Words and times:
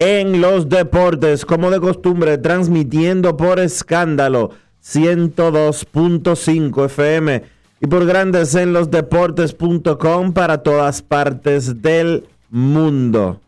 en 0.00 0.40
los 0.40 0.68
Deportes, 0.70 1.44
como 1.44 1.70
de 1.70 1.78
costumbre, 1.78 2.38
transmitiendo 2.38 3.36
por 3.36 3.60
escándalo 3.60 4.52
102.5 4.82 6.86
FM 6.86 7.42
y 7.82 7.86
por 7.86 8.06
Grandes 8.06 8.54
en 8.54 8.72
los 8.72 8.90
Deportes.com 8.90 10.32
para 10.32 10.62
todas 10.62 11.02
partes 11.02 11.82
del 11.82 12.26
mundo. 12.48 13.42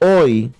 Hoy 0.00 0.50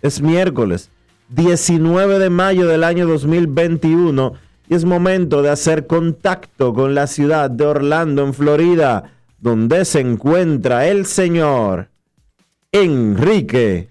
es 0.00 0.22
miércoles 0.22 0.88
19 1.28 2.18
de 2.18 2.30
mayo 2.30 2.66
del 2.66 2.82
año 2.82 3.06
2021 3.06 4.32
y 4.70 4.74
es 4.74 4.86
momento 4.86 5.42
de 5.42 5.50
hacer 5.50 5.86
contacto 5.86 6.72
con 6.72 6.94
la 6.94 7.06
ciudad 7.06 7.50
de 7.50 7.66
Orlando, 7.66 8.24
en 8.24 8.32
Florida, 8.32 9.12
donde 9.38 9.84
se 9.84 10.00
encuentra 10.00 10.88
el 10.88 11.04
señor 11.04 11.88
Enrique 12.72 13.90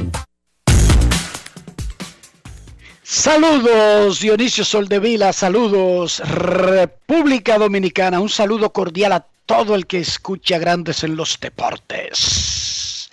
Saludos 3.13 4.21
Dionisio 4.21 4.63
Soldevila, 4.63 5.33
saludos 5.33 6.19
República 6.19 7.57
Dominicana, 7.57 8.21
un 8.21 8.29
saludo 8.29 8.71
cordial 8.71 9.11
a 9.11 9.27
todo 9.45 9.75
el 9.75 9.85
que 9.85 9.99
escucha 9.99 10.57
Grandes 10.57 11.03
en 11.03 11.17
los 11.17 11.37
Deportes. 11.37 13.09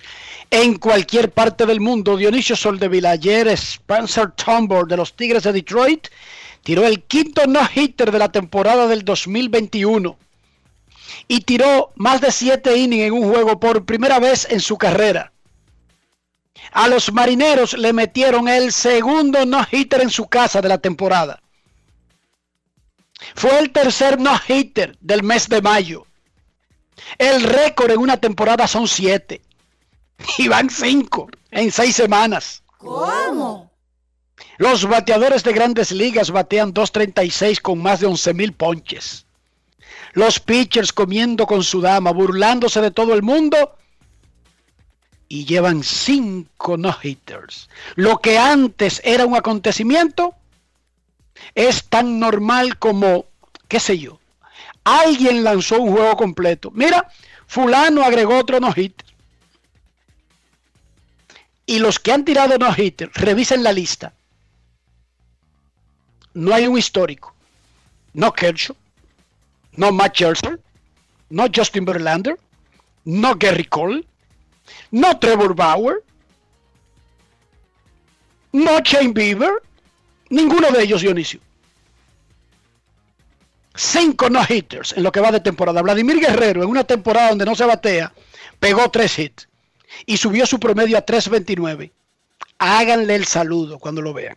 En 0.53 0.77
cualquier 0.77 1.33
parte 1.33 1.67
del 1.67 1.81
mundo, 1.81 2.17
Dionisio 2.17 2.55
Soldevila, 2.55 3.11
ayer 3.11 3.49
Spencer 3.49 4.31
Tombor 4.37 4.87
de 4.87 4.99
los 4.99 5.15
Tigres 5.15 5.43
de 5.43 5.53
Detroit 5.53 6.07
tiró 6.63 6.87
el 6.87 7.03
quinto 7.03 7.49
no-hitter 7.49 8.13
de 8.13 8.19
la 8.21 8.31
temporada 8.31 8.87
del 8.87 9.05
2021 9.05 10.17
y 11.27 11.41
tiró 11.41 11.91
más 11.97 12.21
de 12.21 12.31
siete 12.31 12.77
innings 12.79 13.07
en 13.07 13.15
un 13.15 13.29
juego 13.29 13.59
por 13.59 13.85
primera 13.85 14.21
vez 14.21 14.47
en 14.49 14.61
su 14.61 14.79
carrera. 14.79 15.33
A 16.73 16.89
los 16.89 17.13
marineros 17.13 17.73
le 17.75 17.93
metieron 17.93 18.49
el 18.49 18.73
segundo 18.73 19.45
no-hitter 19.47 20.03
en 20.03 20.11
su 20.11 20.27
casa 20.29 20.61
de 20.61 20.69
la 20.69 20.79
temporada. 20.79 21.41
Fue 23.35 23.59
el 23.59 23.71
tercer 23.71 24.21
no-hitter 24.21 24.97
del 25.01 25.23
mes 25.23 25.49
de 25.49 25.63
mayo. 25.63 26.07
El 27.17 27.43
récord 27.43 27.91
en 27.91 27.99
una 27.99 28.17
temporada 28.17 28.67
son 28.67 28.87
siete. 28.87 29.43
Y 30.37 30.49
van 30.49 30.69
cinco 30.69 31.29
en 31.51 31.71
seis 31.71 31.95
semanas. 31.95 32.63
¿Cómo? 32.77 33.71
Los 34.59 34.85
bateadores 34.85 35.45
de 35.45 35.53
grandes 35.53 35.93
ligas 35.93 36.31
batean 36.31 36.75
2.36 36.75 37.61
con 37.61 37.81
más 37.81 38.01
de 38.01 38.07
11 38.07 38.35
mil 38.35 38.53
ponches. 38.53 39.25
Los 40.13 40.41
pitchers 40.41 40.93
comiendo 40.93 41.47
con 41.47 41.63
su 41.63 41.81
dama, 41.81 42.11
burlándose 42.11 42.81
de 42.81 42.91
todo 42.91 43.15
el 43.15 43.23
mundo. 43.23 43.77
Y 45.29 45.45
llevan 45.45 45.83
cinco 45.83 46.77
no-hitters. 46.77 47.69
Lo 47.97 48.19
que 48.19 48.39
antes 48.39 49.01
era 49.05 49.27
un 49.27 49.37
acontecimiento 49.37 50.35
es 51.55 51.85
tan 51.85 52.19
normal 52.19 52.79
como, 52.79 53.27
qué 53.69 53.79
sé 53.79 53.99
yo, 53.99 54.19
alguien 54.85 55.45
lanzó 55.45 55.81
un 55.81 55.93
juego 55.93 56.17
completo. 56.17 56.71
Mira, 56.73 57.11
fulano 57.47 58.03
agregó 58.03 58.39
otro 58.39 58.59
no-hitter. 58.59 59.07
Y 61.67 61.81
los 61.81 61.99
que 61.99 62.13
han 62.13 62.25
tirado 62.25 62.57
no-hitter, 62.57 63.11
revisen 63.13 63.63
la 63.63 63.73
lista. 63.73 64.15
No 66.33 66.55
hay 66.55 66.67
un 66.67 66.79
histórico. 66.79 67.35
No 68.15 68.33
Kershaw, 68.33 68.75
no 69.77 69.93
Matt 69.93 70.15
Scherzer, 70.15 70.61
no 71.31 71.47
Justin 71.55 71.85
Verlander, 71.85 72.39
no 73.05 73.35
Gary 73.37 73.65
Cole, 73.65 74.05
no 74.91 75.19
Trevor 75.19 75.55
Bauer, 75.55 76.03
no 78.53 78.81
Shane 78.81 79.13
Bieber, 79.13 79.63
ninguno 80.31 80.71
de 80.71 80.83
ellos 80.83 81.03
Dionisio. 81.03 81.41
Cinco 83.75 84.29
no 84.29 84.45
hitters 84.49 84.93
en 84.97 85.05
lo 85.05 85.13
que 85.13 85.21
va 85.21 85.31
de 85.31 85.41
temporada. 85.41 85.83
Vladimir 85.83 86.19
Guerrero 86.19 86.63
en 86.65 86.69
una 86.69 86.85
temporada 86.85 87.29
donde 87.29 87.45
no 87.45 87.55
se 87.55 87.65
batea, 87.65 88.13
pegó 88.59 88.91
tres 88.91 89.19
hits 89.19 89.49
y 90.07 90.17
subió 90.17 90.47
su 90.47 90.59
promedio 90.59 90.99
a 90.99 91.07
3.29. 91.07 91.93
Háganle 92.59 93.15
el 93.15 93.27
saludo 93.27 93.79
cuando 93.79 94.03
lo 94.03 94.13
vean. 94.13 94.37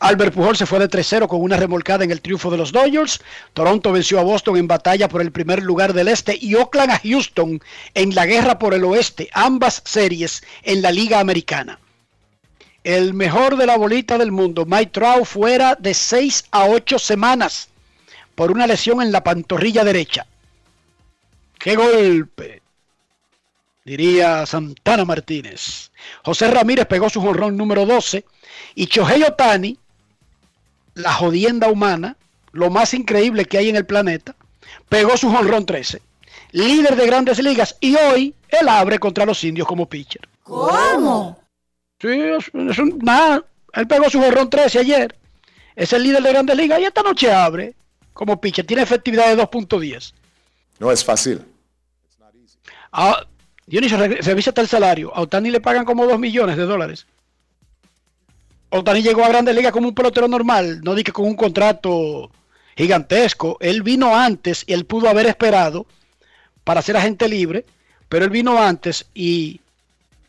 Albert 0.00 0.34
Pujol 0.34 0.56
se 0.56 0.66
fue 0.66 0.78
de 0.78 0.88
3-0 0.88 1.28
con 1.28 1.40
una 1.40 1.56
remolcada 1.56 2.04
en 2.04 2.10
el 2.10 2.20
triunfo 2.20 2.50
de 2.50 2.56
los 2.56 2.72
Dodgers. 2.72 3.20
Toronto 3.52 3.92
venció 3.92 4.20
a 4.20 4.22
Boston 4.22 4.56
en 4.56 4.68
batalla 4.68 5.08
por 5.08 5.20
el 5.20 5.32
primer 5.32 5.62
lugar 5.62 5.92
del 5.92 6.08
este 6.08 6.36
y 6.40 6.54
Oakland 6.54 6.90
a 6.90 7.00
Houston 7.00 7.60
en 7.94 8.14
la 8.14 8.26
guerra 8.26 8.58
por 8.58 8.74
el 8.74 8.84
oeste, 8.84 9.28
ambas 9.32 9.82
series 9.84 10.42
en 10.62 10.82
la 10.82 10.90
Liga 10.90 11.20
Americana. 11.20 11.80
El 12.82 13.14
mejor 13.14 13.56
de 13.56 13.66
la 13.66 13.78
bolita 13.78 14.18
del 14.18 14.30
mundo, 14.30 14.66
Mike 14.66 14.90
Trout, 14.92 15.24
fuera 15.24 15.74
de 15.74 15.94
6 15.94 16.44
a 16.50 16.66
8 16.66 16.98
semanas 16.98 17.68
por 18.34 18.50
una 18.50 18.66
lesión 18.66 19.00
en 19.00 19.10
la 19.10 19.24
pantorrilla 19.24 19.84
derecha. 19.84 20.26
¡Qué 21.58 21.76
golpe! 21.76 22.63
Diría 23.84 24.46
Santana 24.46 25.04
Martínez. 25.04 25.90
José 26.24 26.48
Ramírez 26.50 26.86
pegó 26.86 27.10
su 27.10 27.20
jonrón 27.20 27.56
número 27.56 27.84
12 27.84 28.24
y 28.74 28.86
Chohei 28.86 29.22
Otani, 29.22 29.78
la 30.94 31.12
jodienda 31.12 31.68
humana, 31.68 32.16
lo 32.52 32.70
más 32.70 32.94
increíble 32.94 33.44
que 33.44 33.58
hay 33.58 33.68
en 33.68 33.76
el 33.76 33.84
planeta, 33.84 34.34
pegó 34.88 35.16
su 35.16 35.30
jonrón 35.30 35.66
13. 35.66 36.00
Líder 36.52 36.96
de 36.96 37.06
grandes 37.06 37.38
ligas 37.42 37.76
y 37.80 37.94
hoy 37.96 38.34
él 38.48 38.68
abre 38.68 38.98
contra 38.98 39.26
los 39.26 39.42
indios 39.44 39.66
como 39.68 39.86
pitcher. 39.88 40.26
¿Cómo? 40.44 41.38
Sí, 42.00 42.08
es, 42.08 42.46
es 42.54 42.78
un- 42.78 42.98
nada. 43.02 43.44
Él 43.72 43.86
pegó 43.88 44.08
su 44.08 44.20
jonrón 44.20 44.48
13 44.48 44.78
ayer. 44.78 45.14
Es 45.76 45.92
el 45.92 46.04
líder 46.04 46.22
de 46.22 46.30
grandes 46.30 46.56
ligas 46.56 46.80
y 46.80 46.84
esta 46.84 47.02
noche 47.02 47.30
abre 47.32 47.74
como 48.12 48.40
pitcher. 48.40 48.64
Tiene 48.64 48.82
efectividad 48.84 49.26
de 49.28 49.42
2.10. 49.42 50.12
No 50.78 50.90
es 50.92 51.04
fácil. 51.04 51.42
Ah, 52.92 53.24
Dionisio, 53.66 53.96
re- 53.96 54.20
revísate 54.20 54.60
el 54.60 54.68
salario. 54.68 55.14
A 55.14 55.20
Otani 55.22 55.50
le 55.50 55.60
pagan 55.60 55.84
como 55.84 56.06
2 56.06 56.18
millones 56.18 56.56
de 56.56 56.64
dólares. 56.64 57.06
Otani 58.70 59.02
llegó 59.02 59.24
a 59.24 59.28
Grandes 59.28 59.54
Ligas 59.54 59.72
como 59.72 59.88
un 59.88 59.94
pelotero 59.94 60.26
normal, 60.28 60.80
no 60.82 60.94
di 60.94 61.04
que 61.04 61.12
con 61.12 61.26
un 61.26 61.36
contrato 61.36 62.30
gigantesco. 62.76 63.56
Él 63.60 63.82
vino 63.82 64.16
antes 64.16 64.64
y 64.66 64.72
él 64.72 64.84
pudo 64.84 65.08
haber 65.08 65.26
esperado 65.26 65.86
para 66.64 66.82
ser 66.82 66.96
agente 66.96 67.28
libre, 67.28 67.64
pero 68.08 68.24
él 68.24 68.30
vino 68.30 68.60
antes 68.60 69.06
y 69.14 69.60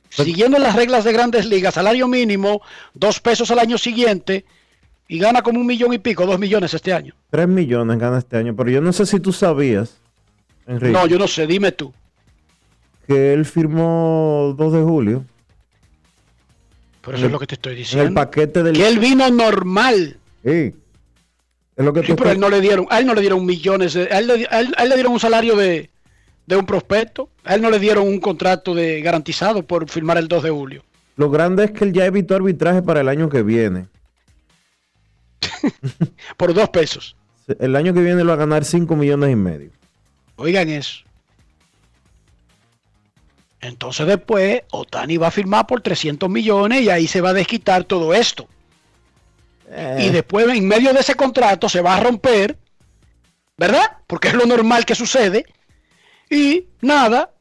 siguiendo 0.09 0.59
las 0.59 0.75
reglas 0.75 1.03
de 1.03 1.11
Grandes 1.13 1.45
Ligas, 1.45 1.73
salario 1.73 2.07
mínimo, 2.07 2.61
dos 2.93 3.19
pesos 3.19 3.49
al 3.51 3.59
año 3.59 3.77
siguiente 3.77 4.45
y 5.07 5.17
gana 5.19 5.41
como 5.41 5.59
un 5.59 5.65
millón 5.65 5.93
y 5.93 5.97
pico, 5.97 6.25
dos 6.25 6.39
millones 6.39 6.73
este 6.73 6.93
año. 6.93 7.13
3 7.31 7.47
millones 7.47 7.97
gana 7.99 8.19
este 8.19 8.37
año, 8.37 8.55
pero 8.55 8.69
yo 8.69 8.79
no 8.81 8.93
sé 8.93 9.05
si 9.05 9.19
tú 9.19 9.33
sabías, 9.33 9.97
Enrique, 10.67 10.93
No, 10.93 11.05
yo 11.07 11.17
no 11.17 11.27
sé, 11.27 11.45
dime 11.47 11.71
tú. 11.71 11.93
Que 13.07 13.33
él 13.33 13.45
firmó 13.45 14.55
2 14.57 14.73
de 14.73 14.81
julio 14.81 15.25
Pero 17.01 17.17
eso 17.17 17.25
es 17.27 17.31
lo 17.31 17.39
que 17.39 17.47
te 17.47 17.55
estoy 17.55 17.73
en 17.73 17.77
el 17.79 17.83
diciendo. 17.83 18.13
paquete 18.13 18.63
del... 18.63 18.75
Que 18.75 18.87
él 18.87 18.99
vino 18.99 19.29
normal. 19.29 20.17
Sí. 20.43 20.73
Es 21.77 21.83
lo 21.85 21.91
que 21.93 22.03
Sí, 22.03 22.13
pero 22.15 22.29
a 22.29 22.33
él 22.33 22.39
no 22.39 22.49
le 22.49 22.61
dieron, 22.61 22.87
a 22.89 22.99
él 22.99 23.05
no 23.05 23.13
le 23.13 23.21
dieron 23.21 23.45
millones, 23.45 23.93
de- 23.93 24.03
a 24.11 24.19
él, 24.19 24.27
le, 24.27 24.47
a 24.49 24.59
él- 24.61 24.73
a 24.77 24.83
él 24.83 24.89
le 24.89 24.95
dieron 24.95 25.13
un 25.13 25.19
salario 25.19 25.55
de, 25.55 25.89
de 26.47 26.55
un 26.55 26.65
prospecto, 26.65 27.29
a 27.43 27.55
él 27.55 27.61
no 27.61 27.69
le 27.69 27.79
dieron 27.79 28.07
un 28.07 28.19
contrato 28.19 28.73
de 28.73 29.01
garantizado 29.01 29.61
por 29.63 29.89
firmar 29.89 30.17
el 30.17 30.27
2 30.27 30.43
de 30.43 30.49
julio. 30.51 30.83
Lo 31.17 31.29
grande 31.29 31.65
es 31.65 31.71
que 31.71 31.83
él 31.85 31.93
ya 31.93 32.05
evitó 32.05 32.35
arbitraje 32.35 32.81
para 32.81 33.01
el 33.01 33.09
año 33.09 33.29
que 33.29 33.41
viene. 33.43 33.87
Por 36.37 36.53
dos 36.53 36.69
pesos. 36.69 37.15
El 37.59 37.75
año 37.75 37.93
que 37.93 38.01
viene 38.01 38.21
lo 38.23 38.27
va 38.29 38.33
a 38.33 38.37
ganar 38.37 38.65
5 38.65 38.95
millones 38.95 39.31
y 39.31 39.35
medio. 39.35 39.69
Oigan 40.35 40.67
eso. 40.69 41.04
Entonces 43.67 44.05
después 44.05 44.61
Otani 44.71 45.17
va 45.17 45.27
a 45.27 45.31
firmar 45.31 45.65
por 45.65 45.81
300 45.81 46.29
millones 46.29 46.81
y 46.81 46.89
ahí 46.89 47.07
se 47.07 47.21
va 47.21 47.29
a 47.29 47.33
desquitar 47.33 47.83
todo 47.83 48.13
esto. 48.13 48.47
Eh, 49.69 49.97
Y 50.01 50.09
después 50.09 50.47
en 50.47 50.67
medio 50.67 50.93
de 50.93 50.99
ese 50.99 51.15
contrato 51.15 51.67
se 51.67 51.81
va 51.81 51.95
a 51.95 51.99
romper, 51.99 52.57
¿verdad? 53.57 53.97
Porque 54.07 54.27
es 54.27 54.33
lo 54.35 54.45
normal 54.45 54.85
que 54.85 54.93
sucede. 54.95 55.45
Y 56.29 56.67
nada, 56.81 57.31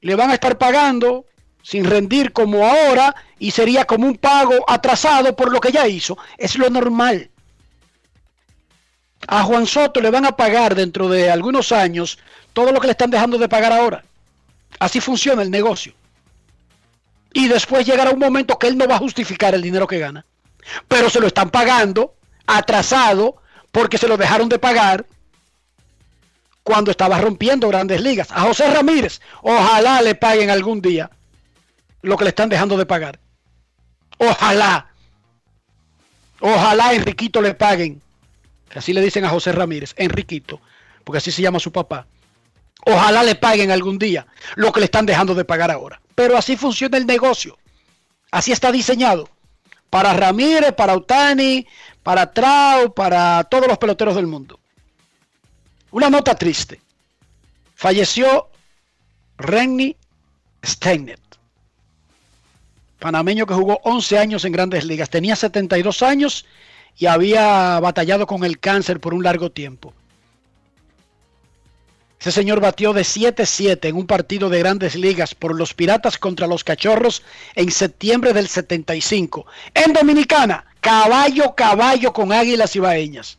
le 0.00 0.14
van 0.14 0.30
a 0.30 0.34
estar 0.34 0.58
pagando 0.58 1.26
sin 1.62 1.84
rendir 1.84 2.32
como 2.32 2.66
ahora 2.66 3.14
y 3.38 3.50
sería 3.50 3.84
como 3.84 4.06
un 4.06 4.16
pago 4.16 4.54
atrasado 4.66 5.36
por 5.36 5.52
lo 5.52 5.60
que 5.60 5.70
ya 5.70 5.86
hizo. 5.86 6.18
Es 6.38 6.56
lo 6.56 6.70
normal. 6.70 7.30
A 9.26 9.42
Juan 9.42 9.66
Soto 9.66 10.00
le 10.00 10.10
van 10.10 10.24
a 10.24 10.36
pagar 10.36 10.74
dentro 10.74 11.08
de 11.08 11.30
algunos 11.30 11.72
años 11.72 12.18
todo 12.52 12.72
lo 12.72 12.80
que 12.80 12.86
le 12.86 12.92
están 12.92 13.10
dejando 13.10 13.38
de 13.38 13.48
pagar 13.48 13.72
ahora. 13.72 14.04
Así 14.78 15.00
funciona 15.00 15.42
el 15.42 15.50
negocio. 15.50 15.92
Y 17.32 17.48
después 17.48 17.86
llegará 17.86 18.10
un 18.10 18.18
momento 18.18 18.58
que 18.58 18.68
él 18.68 18.76
no 18.76 18.86
va 18.88 18.96
a 18.96 18.98
justificar 18.98 19.54
el 19.54 19.62
dinero 19.62 19.86
que 19.86 19.98
gana 19.98 20.24
pero 20.86 21.10
se 21.10 21.20
lo 21.20 21.26
están 21.26 21.50
pagando 21.50 22.14
atrasado 22.46 23.36
porque 23.72 23.98
se 23.98 24.08
lo 24.08 24.16
dejaron 24.16 24.48
de 24.48 24.58
pagar 24.58 25.06
cuando 26.62 26.90
estaba 26.90 27.18
rompiendo 27.18 27.68
grandes 27.68 28.00
ligas. 28.00 28.30
A 28.30 28.40
José 28.42 28.70
Ramírez, 28.70 29.20
ojalá 29.42 30.02
le 30.02 30.14
paguen 30.14 30.50
algún 30.50 30.80
día 30.80 31.10
lo 32.02 32.16
que 32.16 32.24
le 32.24 32.30
están 32.30 32.48
dejando 32.48 32.76
de 32.76 32.86
pagar. 32.86 33.18
Ojalá. 34.18 34.90
Ojalá 36.40 36.88
a 36.88 36.94
Enriquito 36.94 37.40
le 37.40 37.54
paguen. 37.54 38.00
Así 38.74 38.92
le 38.92 39.00
dicen 39.00 39.24
a 39.24 39.30
José 39.30 39.52
Ramírez, 39.52 39.94
Enriquito, 39.96 40.60
porque 41.04 41.18
así 41.18 41.32
se 41.32 41.42
llama 41.42 41.58
su 41.58 41.72
papá. 41.72 42.06
Ojalá 42.90 43.22
le 43.22 43.34
paguen 43.34 43.70
algún 43.70 43.98
día 43.98 44.26
lo 44.56 44.72
que 44.72 44.80
le 44.80 44.86
están 44.86 45.04
dejando 45.04 45.34
de 45.34 45.44
pagar 45.44 45.70
ahora. 45.70 46.00
Pero 46.14 46.38
así 46.38 46.56
funciona 46.56 46.96
el 46.96 47.06
negocio. 47.06 47.58
Así 48.30 48.50
está 48.50 48.72
diseñado 48.72 49.28
para 49.90 50.14
Ramírez, 50.14 50.72
para 50.72 50.94
Otani, 50.94 51.66
para 52.02 52.32
Trau, 52.32 52.94
para 52.94 53.44
todos 53.44 53.68
los 53.68 53.76
peloteros 53.76 54.16
del 54.16 54.26
mundo. 54.26 54.58
Una 55.90 56.08
nota 56.08 56.34
triste. 56.34 56.80
Falleció 57.74 58.48
Renny 59.36 59.94
Steinert, 60.64 61.36
panameño 62.98 63.46
que 63.46 63.54
jugó 63.54 63.80
11 63.84 64.18
años 64.18 64.44
en 64.44 64.52
grandes 64.52 64.84
ligas. 64.84 65.10
Tenía 65.10 65.36
72 65.36 66.02
años 66.02 66.46
y 66.96 67.06
había 67.06 67.78
batallado 67.80 68.26
con 68.26 68.44
el 68.44 68.58
cáncer 68.58 68.98
por 68.98 69.14
un 69.14 69.22
largo 69.22 69.52
tiempo. 69.52 69.94
Ese 72.20 72.32
señor 72.32 72.60
batió 72.60 72.92
de 72.92 73.02
7-7 73.02 73.88
en 73.88 73.96
un 73.96 74.06
partido 74.06 74.48
de 74.48 74.58
grandes 74.58 74.96
ligas 74.96 75.34
por 75.36 75.54
los 75.54 75.72
Piratas 75.72 76.18
contra 76.18 76.48
los 76.48 76.64
Cachorros 76.64 77.22
en 77.54 77.70
septiembre 77.70 78.32
del 78.32 78.48
75. 78.48 79.46
En 79.72 79.92
Dominicana, 79.92 80.64
caballo, 80.80 81.54
caballo 81.54 82.12
con 82.12 82.32
águilas 82.32 82.74
y 82.74 82.80
baeñas. 82.80 83.38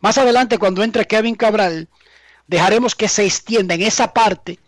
Más 0.00 0.18
adelante, 0.18 0.58
cuando 0.58 0.82
entre 0.82 1.06
Kevin 1.06 1.34
Cabral, 1.34 1.88
dejaremos 2.46 2.94
que 2.94 3.08
se 3.08 3.24
extienda 3.24 3.74
en 3.74 3.82
esa 3.82 4.12
parte 4.12 4.58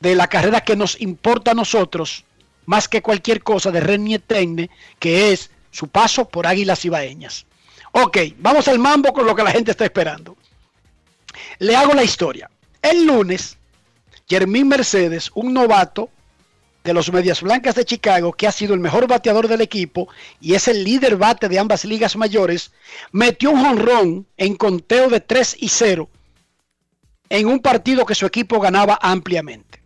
de 0.00 0.14
la 0.14 0.26
carrera 0.26 0.60
que 0.60 0.76
nos 0.76 1.00
importa 1.00 1.52
a 1.52 1.54
nosotros, 1.54 2.24
más 2.66 2.86
que 2.86 3.00
cualquier 3.00 3.42
cosa 3.42 3.70
de 3.70 3.80
Renier 3.80 4.20
Tenne, 4.20 4.68
que 4.98 5.32
es 5.32 5.50
su 5.70 5.88
paso 5.88 6.28
por 6.28 6.46
águilas 6.46 6.84
y 6.84 6.90
baeñas. 6.90 7.46
Ok, 7.92 8.18
vamos 8.38 8.68
al 8.68 8.78
mambo 8.78 9.12
con 9.14 9.24
lo 9.24 9.34
que 9.34 9.42
la 9.42 9.52
gente 9.52 9.70
está 9.70 9.84
esperando. 9.84 10.36
Le 11.58 11.76
hago 11.76 11.94
la 11.94 12.04
historia. 12.04 12.50
El 12.82 13.06
lunes, 13.06 13.56
Jermín 14.28 14.68
Mercedes, 14.68 15.30
un 15.34 15.54
novato 15.54 16.10
de 16.84 16.92
los 16.92 17.10
Medias 17.10 17.40
Blancas 17.40 17.74
de 17.74 17.84
Chicago, 17.84 18.32
que 18.32 18.46
ha 18.46 18.52
sido 18.52 18.74
el 18.74 18.80
mejor 18.80 19.08
bateador 19.08 19.48
del 19.48 19.62
equipo 19.62 20.08
y 20.40 20.54
es 20.54 20.68
el 20.68 20.84
líder 20.84 21.16
bate 21.16 21.48
de 21.48 21.58
ambas 21.58 21.86
ligas 21.86 22.14
mayores, 22.14 22.72
metió 23.10 23.52
un 23.52 23.64
jonrón 23.64 24.26
en 24.36 24.54
conteo 24.54 25.08
de 25.08 25.20
3 25.20 25.56
y 25.60 25.68
0 25.68 26.08
en 27.30 27.46
un 27.46 27.60
partido 27.60 28.04
que 28.04 28.14
su 28.14 28.26
equipo 28.26 28.60
ganaba 28.60 28.98
ampliamente. 29.00 29.82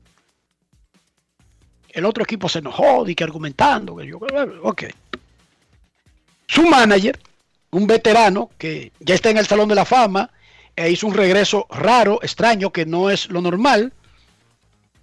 El 1.89 2.05
otro 2.05 2.25
equipo 2.25 2.49
se 2.49 2.59
enojó, 2.59 3.09
y 3.09 3.15
que 3.15 3.25
argumentando, 3.25 3.97
que 3.97 4.13
ok. 4.13 4.83
Su 6.47 6.67
manager, 6.67 7.19
un 7.71 7.87
veterano 7.87 8.51
que 8.59 8.93
ya 9.01 9.15
está 9.15 9.31
en 9.31 9.39
el 9.39 9.47
Salón 9.47 9.69
de 9.69 9.75
la 9.75 9.85
Fama, 9.85 10.31
e 10.79 10.91
hizo 10.93 11.09
un 11.09 11.15
regreso 11.15 11.67
raro, 11.71 12.21
extraño, 12.23 12.71
que 12.71 12.87
no 12.87 13.11
es 13.11 13.29
lo 13.31 13.41
normal. 13.41 13.93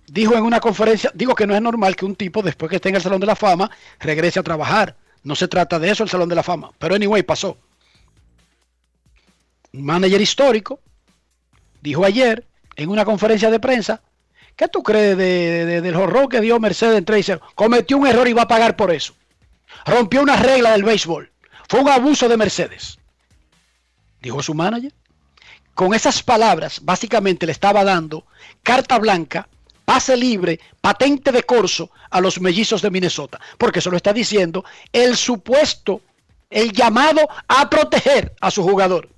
Dijo 0.07 0.33
en 0.35 0.43
una 0.43 0.61
conferencia, 0.61 1.11
digo 1.13 1.35
que 1.35 1.45
no 1.45 1.53
es 1.53 1.61
normal 1.61 1.97
que 1.97 2.05
un 2.05 2.15
tipo 2.15 2.41
después 2.41 2.69
que 2.69 2.77
esté 2.77 2.87
en 2.89 2.95
el 2.95 3.01
Salón 3.01 3.19
de 3.19 3.25
la 3.25 3.35
Fama 3.35 3.69
regrese 3.99 4.39
a 4.39 4.43
trabajar. 4.43 4.95
No 5.23 5.35
se 5.35 5.49
trata 5.49 5.77
de 5.77 5.89
eso 5.91 6.03
el 6.03 6.09
Salón 6.09 6.29
de 6.29 6.35
la 6.35 6.43
Fama, 6.43 6.71
pero 6.79 6.95
anyway 6.95 7.23
pasó. 7.23 7.57
Un 9.73 9.83
manager 9.83 10.21
histórico 10.21 10.79
dijo 11.81 12.05
ayer 12.05 12.45
en 12.77 12.89
una 12.89 13.03
conferencia 13.03 13.49
de 13.51 13.59
prensa, 13.59 14.01
¿qué 14.55 14.69
tú 14.69 14.81
crees 14.81 15.17
de, 15.17 15.65
de- 15.65 15.81
del 15.81 15.95
horror 15.95 16.29
que 16.29 16.39
dio 16.39 16.57
Mercedes 16.57 16.97
en 16.97 17.03
3 17.03 17.31
Cometió 17.53 17.97
un 17.97 18.07
error 18.07 18.27
y 18.29 18.33
va 18.33 18.43
a 18.43 18.47
pagar 18.47 18.77
por 18.77 18.91
eso. 18.93 19.13
Rompió 19.85 20.21
una 20.21 20.37
regla 20.37 20.71
del 20.71 20.83
béisbol. 20.83 21.29
Fue 21.67 21.81
un 21.81 21.89
abuso 21.89 22.29
de 22.29 22.37
Mercedes. 22.37 22.97
Dijo 24.21 24.41
su 24.41 24.53
manager 24.53 24.93
con 25.75 25.93
esas 25.93 26.23
palabras 26.23 26.79
básicamente 26.81 27.45
le 27.45 27.51
estaba 27.51 27.83
dando 27.83 28.25
carta 28.63 28.97
blanca, 28.97 29.47
pase 29.83 30.17
libre, 30.17 30.59
patente 30.81 31.31
de 31.31 31.43
corso 31.43 31.91
a 32.09 32.19
los 32.21 32.41
mellizos 32.41 32.81
de 32.81 32.89
Minnesota, 32.89 33.39
porque 33.59 33.79
eso 33.79 33.91
lo 33.91 33.97
está 33.97 34.13
diciendo 34.13 34.65
el 34.91 35.15
supuesto, 35.15 36.01
el 36.49 36.71
llamado 36.71 37.27
a 37.47 37.69
proteger 37.69 38.33
a 38.39 38.49
su 38.49 38.63
jugador, 38.63 39.09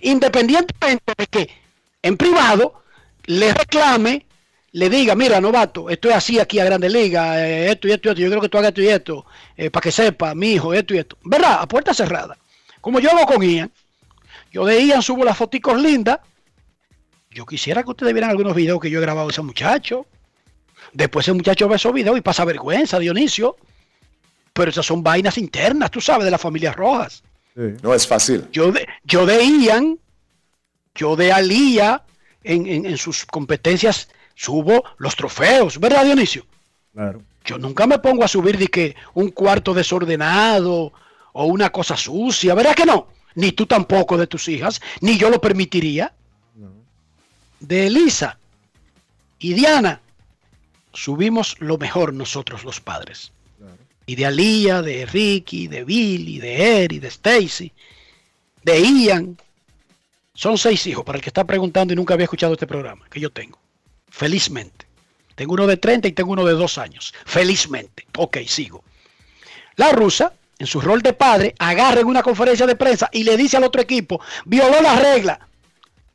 independientemente 0.00 1.12
de 1.16 1.26
que 1.28 1.50
en 2.02 2.16
privado 2.16 2.82
le 3.26 3.54
reclame, 3.54 4.26
le 4.72 4.90
diga, 4.90 5.14
mira, 5.14 5.40
novato, 5.40 5.90
esto 5.90 6.08
es 6.08 6.16
así 6.16 6.40
aquí 6.40 6.58
a 6.58 6.64
Grande 6.64 6.90
Liga, 6.90 7.46
eh, 7.46 7.70
esto 7.70 7.86
y 7.86 7.92
esto 7.92 8.08
y 8.08 8.10
esto, 8.12 8.22
yo 8.22 8.30
creo 8.30 8.40
que 8.40 8.48
tú 8.48 8.58
hagas 8.58 8.70
esto 8.70 8.82
y 8.82 8.88
esto, 8.88 9.26
eh, 9.56 9.70
para 9.70 9.82
que 9.82 9.92
sepa, 9.92 10.34
mi 10.34 10.52
hijo, 10.52 10.74
esto 10.74 10.94
y 10.94 10.98
esto, 10.98 11.16
¿verdad? 11.22 11.58
A 11.60 11.68
puerta 11.68 11.94
cerrada, 11.94 12.36
como 12.80 12.98
yo 12.98 13.10
hago 13.10 13.26
con 13.26 13.42
Ian, 13.42 13.70
yo 14.50 14.64
de 14.64 14.84
Ian 14.84 15.02
subo 15.02 15.24
las 15.24 15.36
foticos 15.36 15.80
lindas. 15.80 16.18
Yo 17.30 17.46
quisiera 17.46 17.82
que 17.82 17.90
ustedes 17.90 18.12
vieran 18.12 18.30
algunos 18.30 18.54
videos 18.56 18.80
que 18.80 18.90
yo 18.90 18.98
he 18.98 19.02
grabado 19.02 19.28
de 19.28 19.32
ese 19.32 19.42
muchacho. 19.42 20.06
Después 20.92 21.24
ese 21.26 21.32
muchacho 21.32 21.68
ve 21.68 21.76
esos 21.76 21.92
videos 21.92 22.18
y 22.18 22.20
pasa 22.20 22.44
vergüenza, 22.44 22.98
Dionisio. 22.98 23.56
Pero 24.52 24.70
esas 24.70 24.84
son 24.84 25.02
vainas 25.02 25.38
internas, 25.38 25.90
tú 25.92 26.00
sabes, 26.00 26.24
de 26.24 26.30
las 26.32 26.40
familias 26.40 26.74
rojas. 26.74 27.22
Sí. 27.54 27.62
No 27.82 27.94
es 27.94 28.06
fácil. 28.06 28.48
Yo 28.50 28.72
de, 28.72 28.86
yo 29.04 29.26
de 29.26 29.44
Ian, 29.44 29.98
yo 30.94 31.14
de 31.14 31.32
Alía, 31.32 32.02
en, 32.42 32.66
en- 32.66 32.86
en 32.86 32.96
sus 32.98 33.24
competencias 33.26 34.08
subo 34.34 34.82
los 34.98 35.14
trofeos, 35.14 35.78
¿verdad, 35.78 36.04
Dionisio? 36.04 36.44
Claro. 36.92 37.22
Yo 37.44 37.58
nunca 37.58 37.86
me 37.86 37.98
pongo 38.00 38.24
a 38.24 38.28
subir 38.28 38.58
de 38.58 38.66
que 38.66 38.96
un 39.14 39.30
cuarto 39.30 39.72
desordenado 39.72 40.92
o 41.32 41.44
una 41.44 41.70
cosa 41.70 41.96
sucia, 41.96 42.54
¿verdad 42.54 42.74
que 42.74 42.86
no? 42.86 43.06
Ni 43.34 43.52
tú 43.52 43.66
tampoco 43.66 44.16
de 44.16 44.26
tus 44.26 44.48
hijas, 44.48 44.80
ni 45.00 45.18
yo 45.18 45.30
lo 45.30 45.40
permitiría. 45.40 46.12
de 47.60 47.86
Elisa 47.86 48.38
y 49.38 49.52
Diana, 49.54 50.00
subimos 50.92 51.56
lo 51.60 51.78
mejor 51.78 52.12
nosotros 52.14 52.64
los 52.64 52.80
padres. 52.80 53.32
Y 54.06 54.16
de 54.16 54.26
Alía, 54.26 54.82
de 54.82 55.06
Ricky, 55.06 55.68
de 55.68 55.84
Billy, 55.84 56.38
de 56.38 56.82
Eri, 56.84 56.98
de 56.98 57.08
Stacy, 57.08 57.72
de 58.62 58.80
Ian. 58.80 59.38
Son 60.34 60.58
seis 60.58 60.86
hijos, 60.86 61.04
para 61.04 61.16
el 61.16 61.22
que 61.22 61.30
está 61.30 61.44
preguntando 61.44 61.92
y 61.92 61.96
nunca 61.96 62.14
había 62.14 62.24
escuchado 62.24 62.54
este 62.54 62.66
programa, 62.66 63.06
que 63.08 63.20
yo 63.20 63.30
tengo. 63.30 63.58
Felizmente. 64.08 64.86
Tengo 65.34 65.54
uno 65.54 65.66
de 65.66 65.76
30 65.76 66.08
y 66.08 66.12
tengo 66.12 66.32
uno 66.32 66.44
de 66.44 66.54
dos 66.54 66.76
años. 66.76 67.14
Felizmente. 67.24 68.06
Ok, 68.18 68.38
sigo. 68.46 68.84
La 69.76 69.92
rusa, 69.92 70.34
en 70.60 70.66
su 70.66 70.80
rol 70.80 71.00
de 71.00 71.14
padre, 71.14 71.54
agarra 71.58 72.02
en 72.02 72.06
una 72.06 72.22
conferencia 72.22 72.66
de 72.66 72.76
prensa 72.76 73.08
y 73.12 73.24
le 73.24 73.36
dice 73.38 73.56
al 73.56 73.64
otro 73.64 73.80
equipo, 73.80 74.20
violó 74.44 74.80
la 74.82 74.94
regla, 74.94 75.48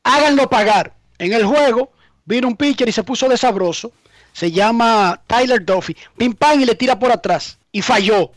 háganlo 0.04 0.48
pagar. 0.50 0.94
En 1.18 1.34
el 1.34 1.46
juego 1.46 1.92
vino 2.26 2.48
un 2.48 2.56
pitcher 2.56 2.88
y 2.88 2.92
se 2.92 3.04
puso 3.04 3.28
de 3.28 3.38
sabroso. 3.38 3.92
Se 4.34 4.52
llama 4.52 5.20
Tyler 5.26 5.66
Duffy. 5.66 5.98
Pim 6.16 6.34
pam 6.34 6.62
y 6.62 6.66
le 6.66 6.76
tira 6.76 7.00
por 7.00 7.12
atrás. 7.12 7.58
Y 7.72 7.82
falló. 7.82 8.34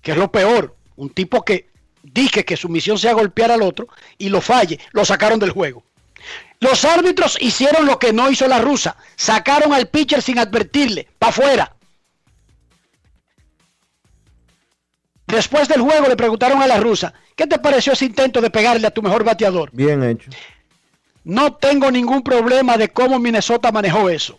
Que 0.00 0.12
es 0.12 0.16
lo 0.16 0.30
peor. 0.30 0.76
Un 0.94 1.10
tipo 1.10 1.42
que 1.42 1.70
dije 2.02 2.44
que 2.44 2.56
su 2.56 2.68
misión 2.68 2.98
sea 2.98 3.14
golpear 3.14 3.50
al 3.50 3.62
otro 3.62 3.88
y 4.18 4.28
lo 4.28 4.40
falle. 4.40 4.78
Lo 4.92 5.04
sacaron 5.04 5.40
del 5.40 5.50
juego. 5.50 5.82
Los 6.60 6.84
árbitros 6.84 7.36
hicieron 7.40 7.86
lo 7.86 7.98
que 7.98 8.12
no 8.12 8.30
hizo 8.30 8.46
la 8.46 8.60
rusa. 8.60 8.96
Sacaron 9.16 9.72
al 9.72 9.88
pitcher 9.88 10.22
sin 10.22 10.38
advertirle. 10.38 11.08
Para 11.18 11.30
afuera. 11.30 11.76
Después 15.32 15.66
del 15.66 15.80
juego 15.80 16.08
le 16.08 16.14
preguntaron 16.16 16.60
a 16.60 16.66
la 16.66 16.78
rusa, 16.78 17.14
¿qué 17.34 17.46
te 17.46 17.58
pareció 17.58 17.94
ese 17.94 18.04
intento 18.04 18.42
de 18.42 18.50
pegarle 18.50 18.86
a 18.86 18.90
tu 18.90 19.00
mejor 19.00 19.24
bateador? 19.24 19.70
Bien 19.72 20.02
hecho. 20.04 20.30
No 21.24 21.54
tengo 21.54 21.90
ningún 21.90 22.22
problema 22.22 22.76
de 22.76 22.90
cómo 22.90 23.18
Minnesota 23.18 23.72
manejó 23.72 24.10
eso. 24.10 24.38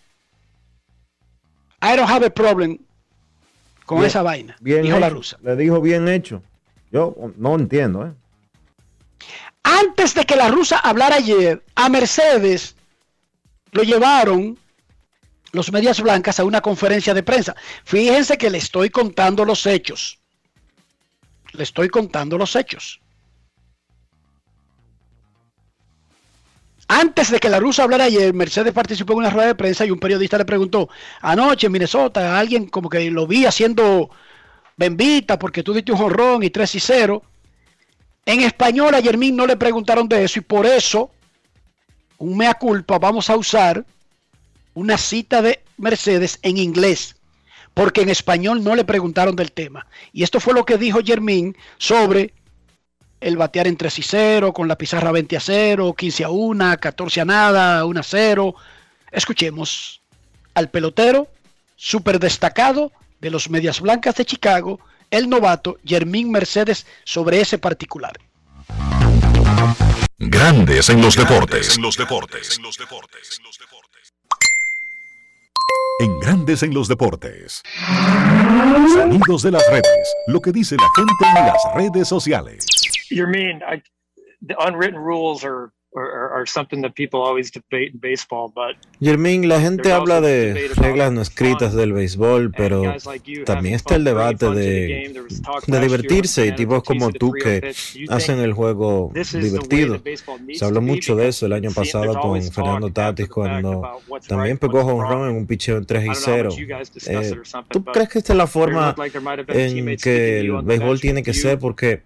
I 1.82 1.96
don't 1.98 2.08
have 2.10 2.24
a 2.24 2.30
problem 2.30 2.78
con 3.88 3.98
Bien- 3.98 4.08
esa 4.08 4.22
vaina, 4.22 4.56
Bien 4.60 4.84
dijo 4.84 5.00
la 5.00 5.08
hecho. 5.08 5.16
rusa. 5.16 5.38
Le 5.42 5.56
dijo 5.56 5.82
bien 5.82 6.08
hecho. 6.08 6.44
Yo 6.92 7.16
no 7.38 7.56
entiendo, 7.56 8.06
¿eh? 8.06 8.12
Antes 9.64 10.14
de 10.14 10.26
que 10.26 10.36
la 10.36 10.50
rusa 10.50 10.78
hablara 10.78 11.16
ayer, 11.16 11.64
a 11.74 11.90
Mercedes 11.90 12.76
lo 13.72 13.82
llevaron 13.82 14.60
los 15.54 15.72
medias 15.72 16.00
blancas 16.02 16.40
a 16.40 16.44
una 16.44 16.62
conferencia 16.62 17.16
de 17.16 17.24
prensa. 17.24 17.56
Fíjense 17.84 18.38
que 18.38 18.52
le 18.52 18.60
estoy 18.60 18.92
contando 18.92 19.44
los 19.44 19.66
hechos. 19.66 20.20
Le 21.54 21.64
estoy 21.64 21.90
contando 21.90 22.38
los 22.38 22.56
hechos. 22.56 23.00
Antes 26.88 27.32
de 27.32 27.40
que 27.40 27.50
la 27.50 27.60
rusa 27.60 27.84
hablara 27.84 28.04
ayer, 28.04 28.34
Mercedes 28.34 28.74
participó 28.74 29.14
en 29.14 29.20
una 29.20 29.30
rueda 29.30 29.48
de 29.48 29.56
prensa 29.56 29.86
y 29.86 29.92
un 29.92 30.00
periodista 30.00 30.38
le 30.38 30.46
preguntó, 30.46 30.90
anoche 31.22 31.68
en 31.68 31.72
Minnesota, 31.72 32.38
alguien 32.38 32.68
como 32.68 32.90
que 32.90 33.10
lo 33.10 33.26
vi 33.26 33.46
haciendo 33.46 34.10
bembita 34.76 35.40
porque 35.40 35.64
tú 35.64 35.74
diste 35.74 35.92
un 35.92 35.98
jonrón 35.98 36.44
y 36.44 36.50
3 36.50 36.76
y 36.76 36.80
0. 36.80 37.24
En 38.26 38.42
español 38.42 38.94
a 38.96 39.00
Yermín 39.00 39.36
no 39.36 39.46
le 39.46 39.58
preguntaron 39.58 40.08
de 40.08 40.24
eso 40.24 40.40
y 40.40 40.44
por 40.44 40.66
eso, 40.66 41.10
un 42.18 42.38
mea 42.38 42.54
culpa, 42.54 43.00
vamos 43.00 43.30
a 43.30 43.38
usar 43.38 43.86
una 44.74 44.98
cita 44.98 45.42
de 45.42 45.64
Mercedes 45.78 46.40
en 46.42 46.58
inglés, 46.58 47.16
porque 47.74 48.02
en 48.02 48.10
español 48.10 48.64
no 48.64 48.76
le 48.76 48.86
preguntaron 48.86 49.36
del 49.36 49.52
tema. 49.52 49.88
Y 50.12 50.24
esto 50.24 50.40
fue 50.40 50.54
lo 50.54 50.66
que 50.66 50.78
dijo 50.78 51.00
Yermín 51.00 51.58
sobre 51.78 52.34
el 53.20 53.38
batear 53.38 53.68
en 53.68 53.78
3 53.78 54.00
y 54.00 54.04
0, 54.04 54.54
con 54.54 54.68
la 54.68 54.78
pizarra 54.78 55.12
20 55.12 55.38
a 55.38 55.40
0, 55.40 55.94
15 55.98 56.24
a 56.24 56.30
1, 56.30 56.78
14 56.80 57.22
a 57.22 57.26
nada, 57.26 57.86
1 57.86 58.00
a 58.00 58.04
0. 58.04 58.56
Escuchemos 59.12 60.02
al 60.54 60.70
pelotero 60.70 61.28
súper 61.76 62.20
destacado 62.20 62.92
de 63.20 63.30
los 63.30 63.50
Medias 63.50 63.80
Blancas 63.80 64.16
de 64.16 64.26
Chicago, 64.26 64.80
el 65.10 65.30
novato 65.30 65.78
Yermín 65.84 66.32
Mercedes, 66.32 66.86
sobre 67.06 67.40
ese 67.42 67.58
particular. 67.58 68.20
Grandes 70.18 70.90
en 70.90 71.02
los 71.02 71.16
deportes. 71.16 71.78
En 71.78 71.82
los 71.82 71.98
deportes. 71.98 72.60
En 76.00 76.20
Grandes 76.20 76.64
en 76.64 76.74
los 76.74 76.88
deportes. 76.88 77.62
Sonidos 78.94 79.44
de 79.44 79.52
las 79.52 79.64
redes. 79.70 80.16
Lo 80.28 80.42
que 80.42 80.52
dice 80.52 80.76
la 80.76 80.90
gente 80.96 81.40
en 81.40 81.48
las 81.48 81.64
redes 81.76 82.08
sociales. 82.08 82.66
you 83.10 83.28
mean 83.28 83.62
I, 83.62 83.82
the 84.42 84.56
unwritten 84.60 85.00
rules 85.00 85.44
are, 85.44 85.72
are 85.96 86.34
are 86.34 86.46
something 86.46 86.82
that 86.82 86.94
people 86.96 87.22
always 87.22 87.52
debate 87.52 87.92
in 87.94 88.00
baseball, 88.00 88.52
but 88.54 88.76
Germín, 89.00 89.48
la 89.48 89.60
gente 89.60 89.92
habla 89.92 90.22
de 90.22 90.70
reglas 90.76 91.12
no 91.12 91.22
escritas 91.22 91.74
del 91.74 91.94
béisbol, 91.94 92.52
pero 92.52 92.84
también 93.46 93.76
está 93.76 93.96
el 93.96 94.04
debate 94.04 94.50
de, 94.50 95.26
de 95.68 95.80
divertirse 95.80 96.48
y 96.48 96.56
tipos 96.56 96.84
como 96.84 97.12
tú 97.12 97.32
que 97.32 97.62
3-0 97.62 97.74
pitch. 97.74 97.96
You 97.96 98.08
hacen 98.12 98.40
el 98.40 98.54
juego 98.54 99.12
divertido. 99.14 100.02
Se 100.54 100.66
habló 100.66 100.82
mucho 100.82 101.16
de 101.16 101.28
eso 101.28 101.46
el 101.46 101.54
año 101.54 101.72
pasado 101.72 102.20
con 102.20 102.42
Fernando 102.42 102.92
Tatis 102.92 103.28
cuando 103.28 104.02
también 104.28 104.58
pegó 104.58 104.84
jonrón 104.84 105.30
en 105.30 105.38
un 105.38 105.46
picheo 105.46 105.78
en 105.78 105.86
3 105.86 106.04
y 106.04 106.06
I 106.06 106.08
don't 106.08 106.24
know 106.24 106.34
how 106.34 106.36
0. 106.36 106.50
much 106.50 106.58
you 106.58 106.68
guys 106.68 106.94
discuss 106.94 107.28
it 107.28 107.38
or 107.38 107.46
something, 107.46 107.70
¿Tú 107.70 107.84
crees 107.86 108.10
que 108.10 108.20
esta 108.20 108.34
es 108.34 108.38
la 108.38 108.48
forma 108.48 108.96
en 109.48 109.98
que 109.98 110.40
el 110.40 110.52
béisbol 110.64 111.00
tiene 111.00 111.24
que 111.24 111.34
ser? 111.34 111.60
Porque 111.60 112.02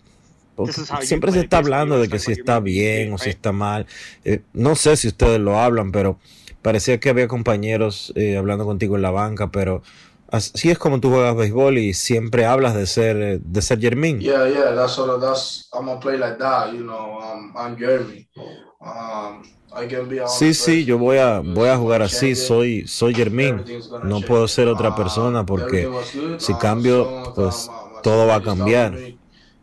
siempre 1.01 1.31
se 1.31 1.41
está 1.41 1.57
hablando 1.57 1.95
You 1.95 2.01
de 2.01 2.09
que 2.09 2.19
si 2.19 2.31
está 2.31 2.59
bien 2.59 3.13
o 3.13 3.17
si 3.17 3.29
está 3.29 3.51
mal. 3.51 3.85
Eh, 4.23 4.41
no 4.53 4.75
sé 4.75 4.97
si 4.97 5.07
ustedes 5.07 5.39
lo 5.39 5.59
hablan, 5.59 5.91
pero 5.91 6.19
parecía 6.61 6.99
que 6.99 7.09
había 7.09 7.27
compañeros 7.27 8.11
eh, 8.15 8.37
hablando 8.37 8.65
contigo 8.65 8.95
en 8.95 9.01
la 9.01 9.11
banca, 9.11 9.51
pero 9.51 9.81
así 10.31 10.69
es 10.69 10.77
como 10.77 10.99
tú 10.99 11.09
juegas 11.09 11.35
béisbol 11.35 11.77
y 11.77 11.93
siempre 11.93 12.45
hablas 12.45 12.75
de 12.75 12.85
ser 12.87 13.17
eh, 13.17 13.39
de 13.43 13.61
ser 13.61 13.79
Germín. 13.79 14.19
Yeah, 14.19 14.47
yeah, 14.47 14.75
that's 14.75 14.93
sort 14.93 15.09
of 15.09 15.21
that's 15.21 15.69
I'm 15.73 15.85
gonna 15.85 15.99
play 15.99 16.17
like 16.17 16.37
that, 16.39 16.73
you 16.73 16.83
know. 16.83 17.19
Um, 17.21 17.53
I'm 17.55 17.77
Jeremy. 17.77 18.27
Um, 18.81 19.43
I 19.73 19.85
can 19.87 20.07
be 20.07 20.19
Sí, 20.25 20.53
sí, 20.53 20.85
yo 20.85 20.97
voy 20.97 21.17
a 21.17 21.39
voy 21.39 21.69
a 21.69 21.77
jugar 21.77 22.01
así, 22.01 22.35
soy 22.35 22.87
soy 22.87 23.13
Germín. 23.15 23.65
No 24.01 24.23
puedo 24.23 24.47
ser 24.47 24.67
otra 24.67 24.93
persona 24.95 25.45
porque 25.45 25.89
si 26.37 26.57
cambio, 26.57 27.13
pues 27.33 27.73
todo 28.01 28.27
va 28.27 28.35
a 28.35 28.41
cambiar. 28.41 29.01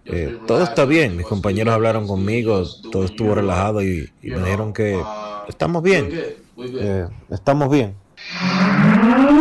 Eh, 0.07 0.39
todo 0.47 0.63
está 0.63 0.85
bien, 0.85 1.17
mis 1.17 1.27
compañeros 1.27 1.73
hablaron 1.75 2.07
conmigo, 2.07 2.63
todo 2.93 3.05
estuvo 3.05 3.35
relajado 3.35 3.83
y, 3.83 4.11
y 4.23 4.31
me 4.31 4.39
dijeron 4.41 4.73
que 4.73 5.01
estamos 5.49 5.83
bien, 5.83 6.11
eh, 6.59 7.09
estamos 7.31 7.71
bien. 7.71 7.95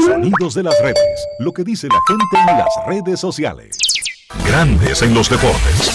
Sonidos 0.06 0.54
de 0.56 0.64
las 0.64 0.80
redes. 0.82 1.28
Lo 1.40 1.54
que 1.54 1.64
dice 1.64 1.88
la 1.88 2.00
gente 2.08 2.52
en 2.52 2.58
las 2.58 2.70
redes 2.88 3.20
sociales. 3.20 3.78
Grandes 4.46 5.02
en 5.02 5.14
los 5.14 5.30
deportes. 5.30 5.92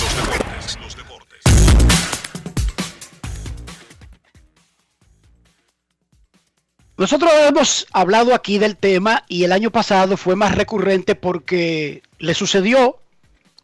Nosotros 6.97 7.31
hemos 7.49 7.87
hablado 7.93 8.35
aquí 8.35 8.59
del 8.59 8.77
tema 8.77 9.25
y 9.29 9.45
el 9.45 9.53
año 9.53 9.71
pasado 9.71 10.17
fue 10.17 10.35
más 10.35 10.57
recurrente 10.57 11.15
porque 11.15 12.03
le 12.19 12.35
sucedió 12.35 12.97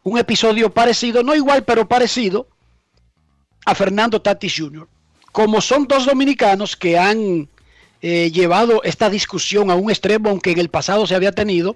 un 0.05 0.19
episodio 0.19 0.71
parecido, 0.71 1.23
no 1.23 1.33
igual, 1.33 1.63
pero 1.63 1.87
parecido, 1.87 2.47
a 3.65 3.73
Fernando 3.73 4.21
Tatis 4.21 4.53
Jr. 4.55 4.87
Como 5.31 5.61
son 5.61 5.87
dos 5.87 6.05
dominicanos 6.05 6.75
que 6.75 6.97
han 6.99 7.49
eh, 8.03 8.29
llevado 8.31 8.83
esta 8.83 9.09
discusión 9.09 9.71
a 9.71 9.75
un 9.75 9.89
extremo, 9.89 10.29
aunque 10.29 10.51
en 10.51 10.59
el 10.59 10.69
pasado 10.69 11.07
se 11.07 11.15
había 11.15 11.31
tenido, 11.31 11.75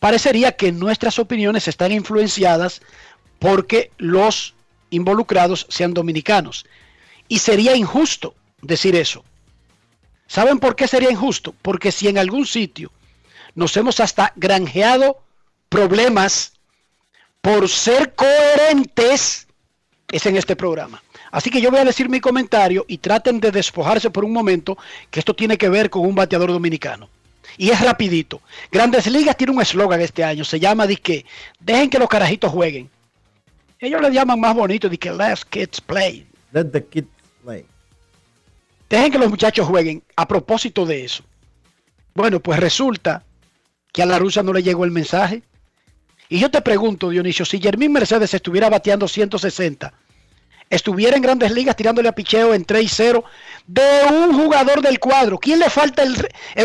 parecería 0.00 0.56
que 0.56 0.72
nuestras 0.72 1.20
opiniones 1.20 1.68
están 1.68 1.92
influenciadas 1.92 2.82
porque 3.38 3.92
los 3.98 4.54
involucrados 4.90 5.66
sean 5.68 5.94
dominicanos. 5.94 6.66
Y 7.28 7.38
sería 7.38 7.76
injusto 7.76 8.34
decir 8.62 8.96
eso. 8.96 9.24
¿Saben 10.26 10.58
por 10.58 10.74
qué 10.74 10.88
sería 10.88 11.12
injusto? 11.12 11.54
Porque 11.62 11.92
si 11.92 12.08
en 12.08 12.18
algún 12.18 12.46
sitio 12.46 12.90
nos 13.54 13.76
hemos 13.76 14.00
hasta 14.00 14.32
granjeado 14.34 15.22
problemas 15.68 16.54
por 17.40 17.68
ser 17.68 18.14
coherentes, 18.14 19.46
es 20.10 20.26
en 20.26 20.36
este 20.36 20.56
programa. 20.56 21.02
Así 21.30 21.50
que 21.50 21.60
yo 21.60 21.70
voy 21.70 21.80
a 21.80 21.84
decir 21.84 22.08
mi 22.08 22.20
comentario 22.20 22.84
y 22.88 22.98
traten 22.98 23.40
de 23.40 23.52
despojarse 23.52 24.10
por 24.10 24.24
un 24.24 24.32
momento 24.32 24.76
que 25.10 25.20
esto 25.20 25.34
tiene 25.34 25.56
que 25.56 25.68
ver 25.68 25.88
con 25.88 26.02
un 26.02 26.14
bateador 26.14 26.50
dominicano. 26.50 27.08
Y 27.56 27.70
es 27.70 27.80
rapidito. 27.80 28.40
Grandes 28.70 29.06
Ligas 29.06 29.36
tiene 29.36 29.52
un 29.52 29.62
eslogan 29.62 30.00
este 30.00 30.24
año, 30.24 30.44
se 30.44 30.58
llama 30.58 30.86
que 30.88 31.24
dejen 31.60 31.90
que 31.90 31.98
los 31.98 32.08
carajitos 32.08 32.50
jueguen. 32.50 32.90
Ellos 33.78 34.00
le 34.02 34.12
llaman 34.12 34.40
más 34.40 34.54
bonito 34.54 34.88
de 34.88 34.98
que 34.98 35.10
let 35.10 35.38
kids 35.48 35.80
play. 35.80 36.26
Let 36.52 36.66
the 36.66 36.84
kids 36.84 37.08
play. 37.42 37.64
Dejen 38.88 39.12
que 39.12 39.18
los 39.18 39.30
muchachos 39.30 39.66
jueguen 39.66 40.02
a 40.16 40.26
propósito 40.26 40.84
de 40.84 41.04
eso. 41.04 41.22
Bueno, 42.14 42.40
pues 42.40 42.58
resulta 42.58 43.24
que 43.92 44.02
a 44.02 44.06
la 44.06 44.18
rusa 44.18 44.42
no 44.42 44.52
le 44.52 44.62
llegó 44.62 44.84
el 44.84 44.90
mensaje. 44.90 45.42
Y 46.30 46.38
yo 46.38 46.50
te 46.50 46.62
pregunto, 46.62 47.10
Dionisio, 47.10 47.44
si 47.44 47.60
Jermín 47.60 47.92
Mercedes 47.92 48.32
estuviera 48.32 48.70
bateando 48.70 49.06
160 49.06 49.92
estuviera 50.70 51.16
en 51.16 51.22
grandes 51.22 51.50
ligas 51.50 51.74
tirándole 51.74 52.08
a 52.08 52.12
picheo 52.12 52.54
en 52.54 52.64
3 52.64 52.84
y 52.84 52.88
0 52.88 53.24
de 53.66 53.82
un 54.08 54.40
jugador 54.40 54.80
del 54.80 55.00
cuadro. 55.00 55.36
¿Quién 55.38 55.58
le 55.58 55.68
falta 55.68 56.04
el, 56.04 56.14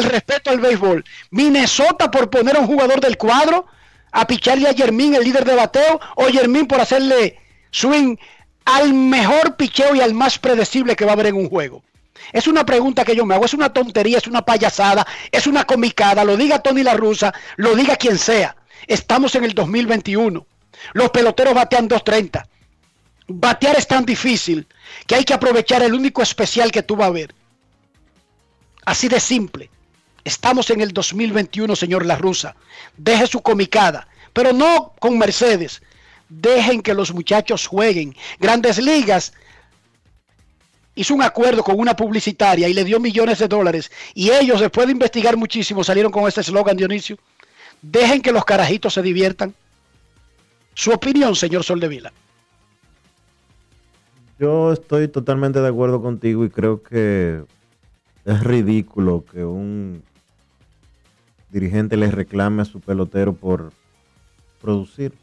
respeto 0.04 0.52
al 0.52 0.60
béisbol? 0.60 1.04
Minnesota 1.32 2.12
por 2.12 2.30
poner 2.30 2.56
a 2.56 2.60
un 2.60 2.68
jugador 2.68 3.02
del 3.02 3.18
cuadro 3.18 3.66
a 4.12 4.28
picharle 4.28 4.70
a 4.70 4.74
Germín, 4.74 5.16
el 5.16 5.24
líder 5.24 5.44
de 5.44 5.56
bateo, 5.56 6.00
o 6.16 6.26
Germín 6.28 6.68
por 6.68 6.80
hacerle 6.80 7.40
swing 7.72 8.16
al 8.64 8.94
mejor 8.94 9.56
picheo 9.56 9.96
y 9.96 10.02
al 10.02 10.14
más 10.14 10.38
predecible 10.38 10.96
que 10.96 11.04
va 11.06 11.12
a 11.12 11.14
haber 11.16 11.28
en 11.28 11.36
un 11.36 11.50
juego. 11.50 11.84
Es 12.32 12.48
una 12.48 12.66
pregunta 12.66 13.04
que 13.04 13.16
yo 13.16 13.26
me 13.26 13.36
hago, 13.36 13.46
es 13.46 13.54
una 13.54 13.74
tontería, 13.74 14.20
es 14.20 14.28
una 14.28 14.44
payasada, 14.44 15.06
es 15.32 15.48
una 15.48 15.66
comicada, 15.66 16.24
lo 16.24 16.38
diga 16.38 16.60
Tony 16.60 16.84
La 16.84 16.94
Russa, 16.94 17.34
lo 17.58 17.76
diga 17.76 17.96
quien 17.98 18.18
sea. 18.18 18.56
Estamos 18.88 19.36
en 19.36 19.44
el 19.44 19.54
2021. 19.54 20.46
Los 20.94 21.10
peloteros 21.10 21.54
batean 21.54 21.88
230. 21.88 22.48
Batear 23.28 23.78
es 23.78 23.88
tan 23.88 24.06
difícil 24.06 24.68
que 25.08 25.16
hay 25.16 25.24
que 25.24 25.34
aprovechar 25.34 25.82
el 25.82 25.94
único 25.94 26.22
especial 26.22 26.72
que 26.72 26.84
tú 26.84 26.96
vas 26.96 27.08
a 27.08 27.12
ver. 27.12 27.34
Así 28.86 29.08
de 29.08 29.20
simple. 29.20 29.70
Estamos 30.24 30.70
en 30.70 30.82
el 30.82 30.92
2021, 30.92 31.76
señor 31.76 32.06
La 32.06 32.16
Russa. 32.16 32.56
Deje 32.98 33.28
su 33.28 33.42
comicada, 33.42 34.08
pero 34.34 34.54
no 34.54 34.94
con 35.00 35.18
Mercedes. 35.18 35.82
Dejen 36.30 36.82
que 36.82 36.94
los 36.94 37.14
muchachos 37.14 37.68
jueguen. 37.68 38.16
Grandes 38.40 38.78
Ligas 38.78 39.34
hizo 40.96 41.14
un 41.14 41.22
acuerdo 41.22 41.64
con 41.64 41.80
una 41.80 41.96
publicitaria 41.96 42.68
y 42.68 42.74
le 42.74 42.84
dio 42.84 43.00
millones 43.00 43.40
de 43.40 43.48
dólares. 43.48 43.92
Y 44.14 44.32
ellos, 44.32 44.60
después 44.60 44.88
de 44.88 44.94
investigar 44.94 45.38
muchísimo, 45.38 45.84
salieron 45.84 46.12
con 46.12 46.28
este 46.28 46.42
eslogan, 46.42 46.78
Dionisio. 46.78 47.18
Dejen 47.92 48.22
que 48.22 48.32
los 48.32 48.46
carajitos 48.46 48.94
se 48.96 49.02
diviertan. 49.04 49.54
Su 50.74 50.92
opinión, 50.92 51.36
señor 51.36 51.64
Soldevila. 51.64 52.12
Yo 54.40 54.74
estoy 54.74 55.08
totalmente 55.08 55.62
de 55.62 55.68
acuerdo 55.68 56.02
contigo 56.02 56.44
y 56.44 56.50
creo 56.50 56.82
que 56.82 57.44
es 58.26 58.44
ridículo 58.44 59.24
que 59.24 59.46
un 59.46 60.04
dirigente 61.52 61.96
le 61.96 62.10
reclame 62.10 62.64
a 62.64 62.66
su 62.66 62.82
pelotero 62.82 63.34
por 63.34 63.72
producir. 64.60 65.14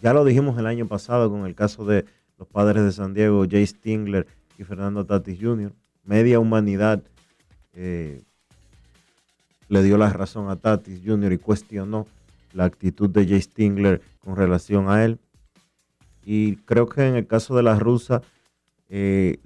Ya 0.00 0.14
lo 0.14 0.24
dijimos 0.24 0.56
el 0.58 0.66
año 0.66 0.86
pasado 0.86 1.28
con 1.28 1.44
el 1.44 1.56
caso 1.56 1.84
de 1.84 2.06
los 2.38 2.46
padres 2.46 2.84
de 2.84 2.92
San 2.92 3.14
Diego, 3.14 3.44
Jay 3.50 3.66
Stingler 3.66 4.28
y 4.58 4.64
Fernando 4.64 5.04
Tatis 5.04 5.38
Jr. 5.40 5.72
Media 6.04 6.38
humanidad 6.38 7.02
eh, 7.74 8.22
le 9.72 9.82
dio 9.82 9.96
la 9.96 10.10
razón 10.10 10.50
a 10.50 10.56
Tatis 10.56 11.00
Jr. 11.02 11.32
y 11.32 11.38
cuestionó 11.38 12.06
la 12.52 12.64
actitud 12.64 13.08
de 13.08 13.26
Jay 13.26 13.40
Stingler 13.40 14.02
con 14.20 14.36
relación 14.36 14.90
a 14.90 15.02
él. 15.02 15.18
Y 16.26 16.56
creo 16.56 16.86
que 16.86 17.08
en 17.08 17.16
el 17.16 17.26
caso 17.26 17.56
de 17.56 17.62
la 17.62 17.78
rusa 17.78 18.20
eh, 18.90 19.38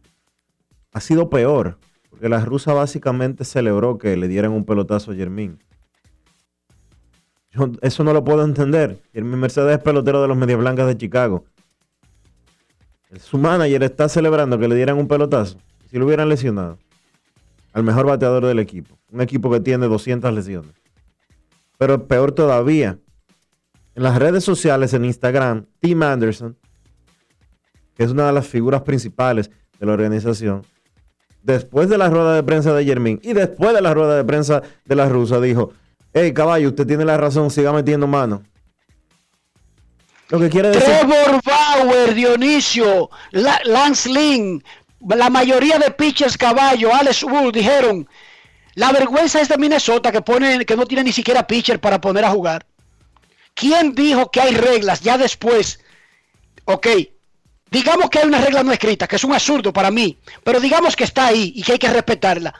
ha 0.92 1.00
sido 1.00 1.30
peor, 1.30 1.78
porque 2.11 2.28
la 2.28 2.45
rusa 2.45 2.73
básicamente 2.73 3.45
celebró 3.45 3.99
que 3.99 4.16
le 4.16 4.26
dieran 4.26 4.50
un 4.50 4.64
pelotazo 4.64 5.12
a 5.12 5.14
Germín. 5.14 5.61
Eso 7.80 8.02
no 8.02 8.12
lo 8.12 8.25
puedo 8.25 8.45
entender. 8.45 9.00
Germín 9.12 9.38
Mercedes 9.38 9.76
es 9.76 9.83
pelotero 9.83 10.21
de 10.21 10.26
los 10.26 10.37
Medias 10.37 10.59
Blancas 10.59 10.88
de 10.88 10.99
Chicago. 10.99 11.45
Su 13.21 13.38
manager 13.38 13.85
está 13.85 14.09
celebrando 14.09 14.59
que 14.59 14.66
le 14.66 14.75
dieran 14.75 14.99
un 14.99 15.06
pelotazo. 15.06 15.56
Si 15.88 15.97
lo 15.97 16.04
hubieran 16.04 16.28
lesionado. 16.28 16.78
Al 17.76 17.83
mejor 17.83 18.06
bateador 18.06 18.47
del 18.47 18.59
equipo. 18.59 18.99
Un 19.12 19.21
equipo 19.21 19.50
que 19.50 19.61
tiene 19.61 19.87
200 19.87 20.33
lesiones. 20.33 20.73
Pero 21.76 22.09
peor 22.09 22.33
todavía. 22.33 22.99
En 23.95 24.02
las 24.02 24.16
redes 24.18 24.45
sociales, 24.45 24.95
en 24.95 25.04
Instagram, 25.04 25.66
Tim 25.78 26.02
Anderson, 26.02 26.56
que 27.95 28.04
es 28.04 28.12
una 28.12 28.28
de 28.28 28.33
las 28.33 28.47
figuras 28.47 28.80
principales 28.80 29.50
de 29.78 29.85
la 29.85 29.92
organización, 29.92 30.62
después 31.42 31.90
de 31.90 31.99
la 31.99 32.09
rueda 32.09 32.35
de 32.35 32.42
prensa 32.42 32.73
de 32.73 32.83
Germín 32.83 33.21
y 33.23 33.35
después 33.35 33.75
de 33.75 33.83
la 33.83 33.92
rueda 33.92 34.16
de 34.16 34.25
prensa 34.25 34.62
de 34.87 34.95
la 34.95 35.11
rusa, 35.11 35.38
dijo, 35.38 35.75
hey 36.15 36.32
caballo, 36.32 36.69
usted 36.69 36.86
tiene 36.86 37.04
la 37.04 37.19
razón, 37.19 37.50
siga 37.50 37.75
metiendo 37.75 38.06
mano. 38.06 38.43
Lo 40.30 40.41
que 40.41 40.49
quiere 40.49 40.71
decir... 40.71 40.82
Trevor 40.82 41.43
Bauer, 41.45 42.15
Dionisio, 42.15 43.10
Lance 43.32 44.08
Lynn, 44.08 44.62
la 45.14 45.30
mayoría 45.30 45.78
de 45.78 45.90
pitchers 45.90 46.36
caballo, 46.36 46.95
Alex 46.95 47.23
Wood, 47.23 47.52
dijeron, 47.52 48.08
la 48.75 48.92
vergüenza 48.92 49.40
es 49.40 49.49
de 49.49 49.56
Minnesota 49.56 50.10
que, 50.10 50.23
pone, 50.23 50.64
que 50.64 50.76
no 50.76 50.86
tiene 50.86 51.04
ni 51.04 51.12
siquiera 51.12 51.47
pitcher 51.47 51.80
para 51.80 52.00
poner 52.00 52.25
a 52.25 52.30
jugar. 52.30 52.66
¿Quién 53.54 53.95
dijo 53.95 54.30
que 54.30 54.40
hay 54.40 54.54
reglas 54.54 55.00
ya 55.00 55.16
después? 55.16 55.80
Ok, 56.64 56.88
digamos 57.71 58.10
que 58.10 58.19
hay 58.19 58.26
una 58.26 58.40
regla 58.40 58.62
no 58.62 58.73
escrita, 58.73 59.06
que 59.06 59.16
es 59.16 59.25
un 59.25 59.32
absurdo 59.32 59.73
para 59.73 59.90
mí, 59.90 60.19
pero 60.45 60.60
digamos 60.60 60.97
que 60.97 61.04
está 61.04 61.28
ahí 61.28 61.52
y 61.54 61.62
que 61.62 61.73
hay 61.73 61.78
que 61.78 61.88
respetarla. 61.88 62.54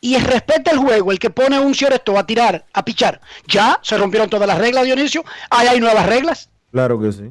Y 0.00 0.18
respeta 0.18 0.70
el 0.70 0.78
juego, 0.78 1.12
el 1.12 1.18
que 1.18 1.30
pone 1.30 1.58
un 1.58 1.74
cierto 1.74 2.18
a 2.18 2.26
tirar, 2.26 2.66
a 2.74 2.84
pichar. 2.84 3.22
Ya 3.46 3.80
se 3.82 3.96
rompieron 3.96 4.28
todas 4.28 4.46
las 4.46 4.58
reglas, 4.58 4.84
Dionisio. 4.84 5.24
Ahí 5.48 5.66
hay 5.66 5.80
nuevas 5.80 6.04
reglas. 6.04 6.50
Claro 6.70 7.00
que 7.00 7.10
sí. 7.10 7.30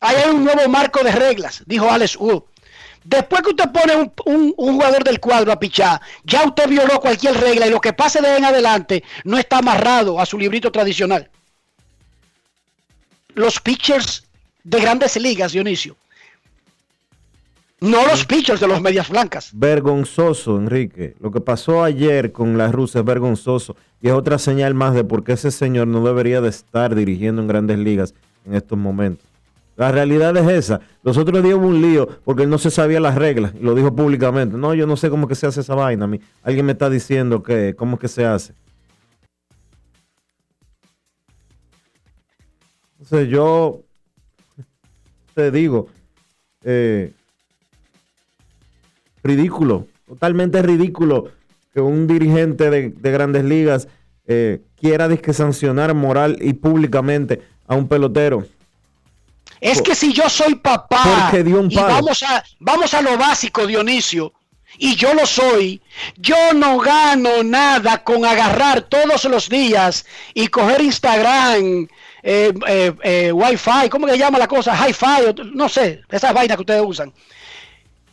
Ahí 0.00 0.16
hay 0.16 0.30
un 0.30 0.42
nuevo 0.42 0.68
marco 0.68 1.04
de 1.04 1.12
reglas, 1.12 1.62
dijo 1.66 1.88
Alex 1.88 2.16
Wood. 2.16 2.42
Después 3.04 3.42
que 3.42 3.50
usted 3.50 3.70
pone 3.72 4.12
un, 4.26 4.52
jugador 4.52 5.02
del 5.02 5.20
cuadro 5.20 5.52
a 5.52 5.58
pichar, 5.58 6.00
ya 6.24 6.44
usted 6.44 6.68
violó 6.68 7.00
cualquier 7.00 7.38
regla 7.40 7.66
y 7.66 7.70
lo 7.70 7.80
que 7.80 7.92
pase 7.92 8.20
de 8.20 8.36
en 8.36 8.44
adelante 8.44 9.02
no 9.24 9.38
está 9.38 9.58
amarrado 9.58 10.20
a 10.20 10.26
su 10.26 10.38
librito 10.38 10.70
tradicional 10.70 11.30
los 13.34 13.60
pitchers 13.60 14.28
de 14.62 14.80
grandes 14.80 15.16
ligas, 15.16 15.52
Dionisio. 15.52 15.96
No 17.80 18.06
los 18.06 18.26
pitchers 18.26 18.60
de 18.60 18.68
los 18.68 18.82
medias 18.82 19.08
blancas. 19.08 19.50
Vergonzoso, 19.54 20.58
Enrique. 20.58 21.16
Lo 21.18 21.30
que 21.30 21.40
pasó 21.40 21.82
ayer 21.82 22.30
con 22.30 22.58
la 22.58 22.70
rusa 22.70 22.98
es 22.98 23.04
vergonzoso. 23.06 23.74
Y 24.02 24.08
es 24.08 24.12
otra 24.12 24.38
señal 24.38 24.74
más 24.74 24.94
de 24.94 25.02
por 25.02 25.24
qué 25.24 25.32
ese 25.32 25.50
señor 25.50 25.88
no 25.88 26.04
debería 26.04 26.42
de 26.42 26.50
estar 26.50 26.94
dirigiendo 26.94 27.40
en 27.40 27.48
grandes 27.48 27.78
ligas 27.78 28.14
en 28.44 28.54
estos 28.54 28.76
momentos. 28.76 29.29
La 29.80 29.90
realidad 29.90 30.36
es 30.36 30.46
esa. 30.46 30.82
Los 31.02 31.16
otros 31.16 31.42
días 31.42 31.54
un 31.54 31.80
lío 31.80 32.06
porque 32.22 32.42
él 32.42 32.50
no 32.50 32.58
se 32.58 32.70
sabía 32.70 33.00
las 33.00 33.14
reglas 33.14 33.54
y 33.58 33.62
lo 33.62 33.74
dijo 33.74 33.96
públicamente. 33.96 34.58
No, 34.58 34.74
yo 34.74 34.86
no 34.86 34.94
sé 34.94 35.08
cómo 35.08 35.26
que 35.26 35.34
se 35.34 35.46
hace 35.46 35.62
esa 35.62 35.74
vaina. 35.74 36.06
Alguien 36.42 36.66
me 36.66 36.72
está 36.72 36.90
diciendo 36.90 37.42
que 37.42 37.74
cómo 37.74 37.98
que 37.98 38.06
se 38.06 38.26
hace. 38.26 38.52
Entonces 42.98 43.30
yo 43.30 43.80
te 45.32 45.50
digo, 45.50 45.86
eh, 46.62 47.14
ridículo, 49.22 49.86
totalmente 50.06 50.60
ridículo 50.60 51.30
que 51.72 51.80
un 51.80 52.06
dirigente 52.06 52.68
de, 52.68 52.90
grandes 53.10 53.44
ligas 53.44 53.88
eh, 54.26 54.60
quiera 54.76 55.08
disque 55.08 55.32
sancionar 55.32 55.94
moral 55.94 56.36
y 56.38 56.52
públicamente 56.52 57.40
a 57.66 57.76
un 57.76 57.88
pelotero. 57.88 58.44
Es 59.60 59.82
que 59.82 59.94
si 59.94 60.12
yo 60.12 60.28
soy 60.28 60.54
papá 60.54 61.32
y 61.34 61.76
vamos 61.76 62.22
a, 62.22 62.42
vamos 62.58 62.94
a 62.94 63.02
lo 63.02 63.18
básico, 63.18 63.66
Dionisio, 63.66 64.32
y 64.78 64.96
yo 64.96 65.12
lo 65.12 65.26
soy, 65.26 65.82
yo 66.16 66.54
no 66.54 66.78
gano 66.78 67.42
nada 67.42 68.02
con 68.02 68.24
agarrar 68.24 68.82
todos 68.82 69.24
los 69.24 69.48
días 69.48 70.06
y 70.32 70.46
coger 70.46 70.80
Instagram, 70.80 71.88
eh, 72.22 72.52
eh, 72.66 72.92
eh, 73.02 73.32
Wi-Fi, 73.32 73.90
¿cómo 73.90 74.06
que 74.06 74.16
llama 74.16 74.38
la 74.38 74.48
cosa? 74.48 74.74
Hi-Fi, 74.74 75.42
no 75.52 75.68
sé, 75.68 76.02
esas 76.10 76.32
vainas 76.32 76.56
que 76.56 76.62
ustedes 76.62 76.82
usan. 76.84 77.12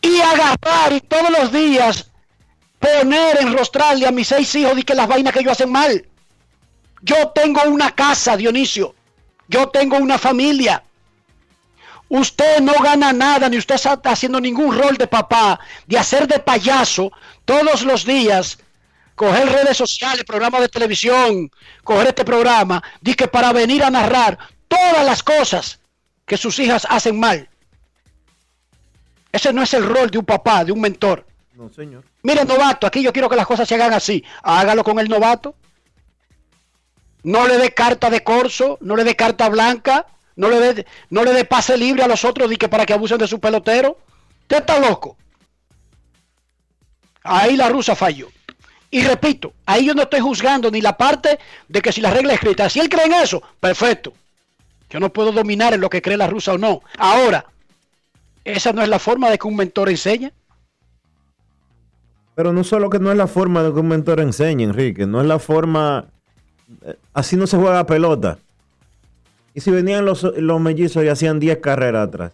Y 0.02 0.20
agarrar 0.20 0.92
y 0.92 1.00
todos 1.00 1.30
los 1.30 1.50
días 1.50 2.10
poner, 2.78 3.40
enrostrarle 3.40 4.06
a 4.06 4.12
mis 4.12 4.28
seis 4.28 4.54
hijos 4.54 4.76
y 4.78 4.82
que 4.82 4.94
las 4.94 5.08
vainas 5.08 5.32
que 5.32 5.40
ellos 5.40 5.52
hacen 5.52 5.70
mal. 5.70 6.06
Yo 7.02 7.28
tengo 7.28 7.62
una 7.66 7.92
casa, 7.92 8.36
Dionisio. 8.36 8.94
Yo 9.48 9.68
tengo 9.68 9.96
una 9.96 10.18
familia. 10.18 10.82
Usted 12.08 12.60
no 12.60 12.72
gana 12.82 13.12
nada, 13.12 13.48
ni 13.48 13.58
usted 13.58 13.74
está 13.74 13.98
haciendo 14.04 14.40
ningún 14.40 14.76
rol 14.76 14.96
de 14.96 15.06
papá, 15.06 15.60
de 15.86 15.98
hacer 15.98 16.26
de 16.26 16.38
payaso 16.38 17.12
todos 17.44 17.82
los 17.82 18.04
días 18.04 18.58
coger 19.18 19.48
redes 19.50 19.76
sociales, 19.76 20.24
programas 20.24 20.62
de 20.62 20.68
televisión, 20.68 21.50
coger 21.84 22.06
este 22.06 22.24
programa, 22.24 22.82
que 23.02 23.28
para 23.28 23.52
venir 23.52 23.82
a 23.84 23.90
narrar 23.90 24.38
todas 24.68 25.04
las 25.04 25.22
cosas 25.22 25.80
que 26.24 26.38
sus 26.38 26.58
hijas 26.58 26.86
hacen 26.88 27.18
mal. 27.18 27.48
Ese 29.32 29.52
no 29.52 29.62
es 29.62 29.74
el 29.74 29.84
rol 29.84 30.10
de 30.10 30.18
un 30.18 30.24
papá, 30.24 30.64
de 30.64 30.72
un 30.72 30.80
mentor. 30.80 31.26
No, 31.54 31.68
señor. 31.70 32.04
Mire, 32.22 32.44
novato, 32.44 32.86
aquí 32.86 33.02
yo 33.02 33.12
quiero 33.12 33.28
que 33.28 33.36
las 33.36 33.46
cosas 33.46 33.68
se 33.68 33.74
hagan 33.74 33.92
así. 33.92 34.24
Hágalo 34.42 34.84
con 34.84 34.98
el 34.98 35.08
novato. 35.08 35.54
No 37.24 37.46
le 37.46 37.58
dé 37.58 37.74
carta 37.74 38.08
de 38.08 38.22
corso, 38.22 38.78
no 38.80 38.96
le 38.96 39.04
dé 39.04 39.16
carta 39.16 39.48
blanca, 39.48 40.06
no 40.38 40.48
le 40.48 40.60
dé, 40.60 40.86
no 41.10 41.24
le 41.24 41.32
dé 41.32 41.44
pase 41.44 41.76
libre 41.76 42.04
a 42.04 42.08
los 42.08 42.24
otros 42.24 42.48
que 42.56 42.68
para 42.68 42.86
que 42.86 42.92
abusen 42.92 43.18
de 43.18 43.26
su 43.26 43.40
pelotero. 43.40 43.98
Usted 44.42 44.58
está 44.58 44.78
loco. 44.78 45.16
Ahí 47.24 47.56
la 47.56 47.68
rusa 47.68 47.94
falló. 47.94 48.28
Y 48.90 49.02
repito, 49.02 49.52
ahí 49.66 49.84
yo 49.84 49.94
no 49.94 50.02
estoy 50.02 50.20
juzgando 50.20 50.70
ni 50.70 50.80
la 50.80 50.96
parte 50.96 51.38
de 51.68 51.82
que 51.82 51.92
si 51.92 52.00
la 52.00 52.10
regla 52.10 52.32
es 52.32 52.38
escrita, 52.38 52.70
si 52.70 52.78
él 52.78 52.88
cree 52.88 53.06
en 53.06 53.14
eso, 53.14 53.42
perfecto. 53.60 54.12
Yo 54.88 55.00
no 55.00 55.12
puedo 55.12 55.32
dominar 55.32 55.74
en 55.74 55.80
lo 55.80 55.90
que 55.90 56.00
cree 56.00 56.16
la 56.16 56.28
rusa 56.28 56.52
o 56.52 56.58
no. 56.58 56.80
Ahora, 56.96 57.44
Esa 58.44 58.72
no 58.72 58.80
es 58.82 58.88
la 58.88 58.98
forma 58.98 59.28
de 59.28 59.38
que 59.38 59.46
un 59.46 59.56
mentor 59.56 59.90
enseñe. 59.90 60.32
Pero 62.34 62.52
no 62.52 62.64
solo 62.64 62.88
que 62.88 62.98
no 62.98 63.10
es 63.10 63.16
la 63.18 63.26
forma 63.26 63.62
de 63.62 63.72
que 63.72 63.80
un 63.80 63.88
mentor 63.88 64.20
enseñe, 64.20 64.62
Enrique, 64.62 65.04
no 65.04 65.20
es 65.20 65.26
la 65.26 65.38
forma... 65.38 66.06
eh, 66.86 66.96
Así 67.12 67.36
no 67.36 67.46
se 67.46 67.58
juega 67.58 67.84
pelota. 67.84 68.38
Y 69.58 69.60
si 69.60 69.72
venían 69.72 70.04
los, 70.04 70.22
los 70.22 70.60
mellizos 70.60 71.02
y 71.02 71.08
hacían 71.08 71.40
10 71.40 71.58
carreras 71.58 72.06
atrás. 72.06 72.30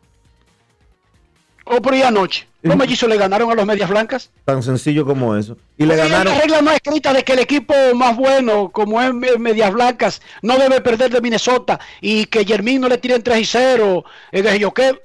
O 1.65 1.81
por 1.81 1.95
ahí 1.95 2.03
anoche. 2.03 2.47
Los 2.61 2.77
mellizos 2.77 3.09
le 3.09 3.17
ganaron 3.17 3.51
a 3.51 3.55
los 3.55 3.65
medias 3.65 3.89
blancas. 3.89 4.31
Tan 4.45 4.63
sencillo 4.63 5.07
como 5.07 5.35
eso. 5.35 5.57
Y 5.79 5.87
le 5.87 5.97
ganaron... 5.97 6.35
una 6.35 6.41
regla 6.43 6.61
no 6.61 6.71
escrita 6.71 7.15
de 7.15 7.23
que 7.23 7.33
el 7.33 7.39
equipo 7.39 7.73
más 7.95 8.15
bueno, 8.15 8.69
como 8.71 9.01
es 9.01 9.15
Me- 9.15 9.39
Medias 9.39 9.73
Blancas, 9.73 10.21
no 10.43 10.59
debe 10.59 10.83
perder 10.83 11.11
de 11.11 11.23
Minnesota 11.23 11.81
y 12.03 12.27
que 12.27 12.45
Jermín 12.45 12.83
no 12.83 12.89
le 12.91 12.99
tiren 12.99 13.23
3 13.23 13.39
y 13.41 13.45
0. 13.47 14.05
eh, 14.33 14.59
yo 14.59 14.75
qué. 14.75 15.01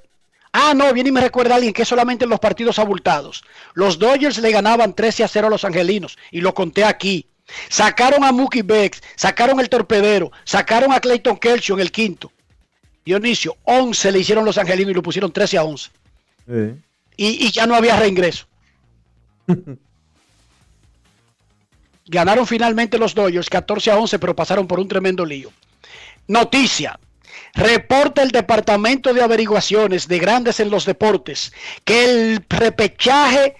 Ah, 0.52 0.74
no, 0.76 0.92
viene 0.92 1.08
y 1.08 1.12
me 1.12 1.22
recuerda 1.22 1.54
alguien 1.54 1.72
que 1.72 1.86
solamente 1.86 2.24
en 2.24 2.30
los 2.30 2.40
partidos 2.40 2.78
abultados. 2.78 3.42
Los 3.72 3.98
Dodgers 3.98 4.36
le 4.36 4.50
ganaban 4.52 4.92
13 4.94 5.24
a 5.24 5.28
0 5.28 5.46
a 5.46 5.50
los 5.50 5.64
Angelinos 5.64 6.18
y 6.30 6.42
lo 6.42 6.52
conté 6.52 6.84
aquí. 6.84 7.26
Sacaron 7.68 8.24
a 8.24 8.32
Mookie 8.32 8.62
Becks, 8.62 9.02
sacaron 9.16 9.60
el 9.60 9.68
torpedero, 9.68 10.30
sacaron 10.44 10.92
a 10.92 11.00
Clayton 11.00 11.36
Kershaw 11.38 11.76
en 11.76 11.82
el 11.82 11.92
quinto. 11.92 12.32
Dionisio, 13.04 13.56
11 13.64 14.12
le 14.12 14.18
hicieron 14.18 14.44
los 14.44 14.58
Angelinos 14.58 14.92
y 14.92 14.94
lo 14.94 15.02
pusieron 15.02 15.32
13 15.32 15.58
a 15.58 15.64
11. 15.64 15.90
Sí. 16.46 16.54
y, 17.16 17.46
y 17.46 17.50
ya 17.50 17.66
no 17.66 17.74
había 17.74 17.96
reingreso. 17.96 18.46
Ganaron 22.06 22.46
finalmente 22.46 22.98
los 22.98 23.14
Dodgers 23.14 23.48
14 23.48 23.92
a 23.92 23.96
11, 23.96 24.18
pero 24.18 24.34
pasaron 24.34 24.66
por 24.66 24.80
un 24.80 24.88
tremendo 24.88 25.24
lío. 25.24 25.52
Noticia. 26.26 26.98
Reporta 27.54 28.22
el 28.22 28.30
Departamento 28.30 29.14
de 29.14 29.22
Averiguaciones 29.22 30.08
de 30.08 30.18
Grandes 30.18 30.60
en 30.60 30.70
los 30.70 30.84
Deportes 30.84 31.52
que 31.84 32.04
el 32.04 32.44
repechaje 32.48 33.56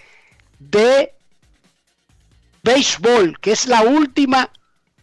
de 0.59 1.15
béisbol, 2.63 3.39
que 3.41 3.53
es 3.53 3.67
la 3.67 3.83
última 3.83 4.51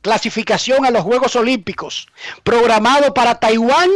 clasificación 0.01 0.85
a 0.85 0.91
los 0.91 1.03
Juegos 1.03 1.35
Olímpicos, 1.35 2.07
programado 2.43 3.13
para 3.13 3.39
Taiwán, 3.39 3.89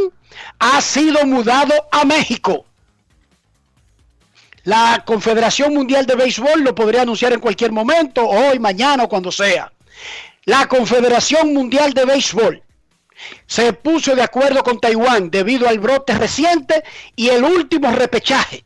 ha 0.60 0.82
sido 0.82 1.26
mudado 1.26 1.74
a 1.92 2.06
México. 2.06 2.66
La 4.64 5.04
Confederación 5.06 5.74
Mundial 5.74 6.06
de 6.06 6.16
Béisbol 6.16 6.64
lo 6.64 6.76
podría 6.76 7.02
anunciar 7.02 7.34
en 7.34 7.40
cualquier 7.40 7.72
momento, 7.72 8.28
hoy, 8.28 8.60
mañana 8.60 9.04
o 9.04 9.10
cuando 9.10 9.32
sea. 9.32 9.72
La 10.46 10.68
Confederación 10.68 11.54
Mundial 11.54 11.94
de 11.94 12.06
Béisbol 12.06 12.64
se 13.46 13.74
puso 13.74 14.16
de 14.16 14.24
acuerdo 14.24 14.64
con 14.64 14.80
Taiwán 14.80 15.30
debido 15.30 15.68
al 15.68 15.80
brote 15.80 16.14
reciente 16.14 16.84
y 17.16 17.30
el 17.30 17.44
último 17.44 17.92
repechaje 17.92 18.66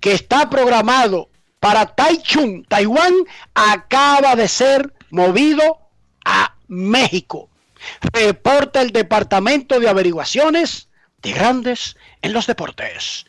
que 0.00 0.12
está 0.12 0.50
programado 0.50 1.30
para 1.64 1.86
Taichung, 1.86 2.66
Taiwán, 2.68 3.14
acaba 3.54 4.36
de 4.36 4.48
ser 4.48 4.92
movido 5.08 5.78
a 6.22 6.54
México. 6.68 7.48
Reporta 8.12 8.82
el 8.82 8.90
Departamento 8.90 9.80
de 9.80 9.88
Averiguaciones 9.88 10.90
de 11.22 11.32
Grandes 11.32 11.96
en 12.20 12.34
los 12.34 12.46
Deportes. 12.46 13.24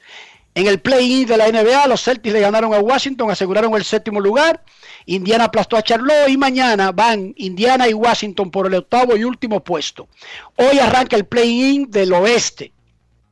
En 0.53 0.67
el 0.67 0.81
play-in 0.81 1.25
de 1.25 1.37
la 1.37 1.49
NBA, 1.49 1.87
los 1.87 2.03
Celtics 2.03 2.33
le 2.33 2.41
ganaron 2.41 2.73
a 2.73 2.79
Washington, 2.79 3.31
aseguraron 3.31 3.73
el 3.73 3.85
séptimo 3.85 4.19
lugar. 4.19 4.65
Indiana 5.05 5.45
aplastó 5.45 5.77
a 5.77 5.81
Charlotte 5.81 6.27
y 6.27 6.35
mañana 6.35 6.91
van 6.91 7.33
Indiana 7.37 7.87
y 7.87 7.93
Washington 7.93 8.51
por 8.51 8.67
el 8.67 8.75
octavo 8.75 9.15
y 9.15 9.23
último 9.23 9.63
puesto. 9.63 10.09
Hoy 10.57 10.77
arranca 10.79 11.15
el 11.15 11.23
play-in 11.23 11.89
del 11.89 12.11
oeste. 12.11 12.73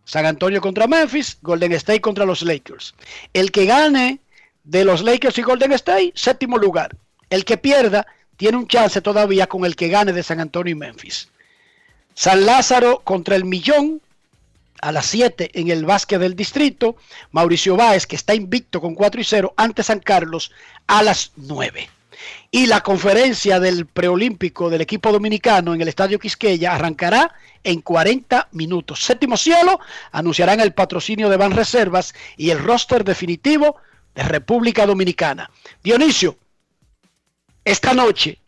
San 0.05 0.25
Antonio 0.25 0.61
contra 0.61 0.87
Memphis, 0.87 1.39
Golden 1.41 1.73
State 1.73 1.99
contra 1.99 2.25
los 2.25 2.41
Lakers. 2.41 2.95
El 3.33 3.51
que 3.51 3.65
gane 3.65 4.22
de 4.63 4.85
los 4.85 5.01
Lakers 5.01 5.37
y 5.37 5.41
Golden 5.41 5.73
State, 5.73 6.13
séptimo 6.15 6.57
lugar. 6.57 6.95
El 7.29 7.45
que 7.45 7.57
pierda 7.57 8.05
tiene 8.37 8.57
un 8.57 8.67
chance 8.67 9.01
todavía 9.01 9.47
con 9.47 9.65
el 9.65 9.75
que 9.75 9.89
gane 9.89 10.13
de 10.13 10.23
San 10.23 10.39
Antonio 10.39 10.71
y 10.71 10.75
Memphis. 10.75 11.29
San 12.13 12.45
Lázaro 12.45 13.01
contra 13.03 13.35
el 13.35 13.45
Millón, 13.45 14.01
a 14.83 14.91
las 14.91 15.05
7 15.07 15.51
en 15.53 15.69
el 15.69 15.85
básquet 15.85 16.19
del 16.19 16.35
distrito. 16.35 16.97
Mauricio 17.31 17.75
Báez, 17.75 18.05
que 18.05 18.15
está 18.15 18.35
invicto 18.35 18.81
con 18.81 18.95
4 18.95 19.21
y 19.21 19.23
0 19.23 19.53
ante 19.57 19.81
San 19.81 19.99
Carlos, 19.99 20.51
a 20.87 21.01
las 21.03 21.31
9. 21.37 21.89
Y 22.51 22.67
la 22.67 22.81
conferencia 22.81 23.59
del 23.59 23.85
preolímpico 23.85 24.69
del 24.69 24.81
equipo 24.81 25.11
dominicano 25.11 25.73
en 25.73 25.81
el 25.81 25.87
Estadio 25.87 26.19
Quisqueya 26.19 26.73
arrancará 26.73 27.33
en 27.63 27.81
40 27.81 28.49
minutos. 28.51 29.03
Séptimo 29.03 29.37
cielo 29.37 29.79
anunciarán 30.11 30.59
el 30.59 30.73
patrocinio 30.73 31.29
de 31.29 31.37
Ban 31.37 31.51
Reservas 31.51 32.13
y 32.37 32.51
el 32.51 32.59
roster 32.59 33.03
definitivo 33.03 33.77
de 34.15 34.23
República 34.23 34.85
Dominicana. 34.85 35.49
Dionisio, 35.83 36.37
esta 37.65 37.93
noche 37.93 38.39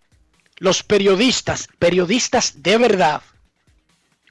los 0.58 0.84
periodistas, 0.84 1.67
periodistas 1.80 2.62
de 2.63 2.78
verdad, 2.78 3.21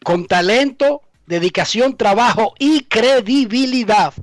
con 0.02 0.26
talento, 0.26 1.02
dedicación, 1.26 1.96
trabajo 1.96 2.54
y 2.58 2.84
credibilidad. 2.84 4.14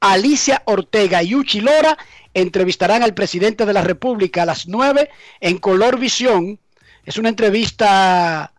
Alicia 0.00 0.62
Ortega 0.66 1.22
y 1.22 1.34
Uchi 1.34 1.60
Lora 1.60 1.96
entrevistarán 2.34 3.02
al 3.02 3.14
presidente 3.14 3.64
de 3.64 3.72
la 3.72 3.82
República 3.82 4.42
a 4.42 4.46
las 4.46 4.66
9 4.66 5.10
en 5.40 5.58
Color 5.58 5.98
Visión. 5.98 6.58
Es 7.04 7.16
una 7.18 7.28
entrevista 7.28 8.52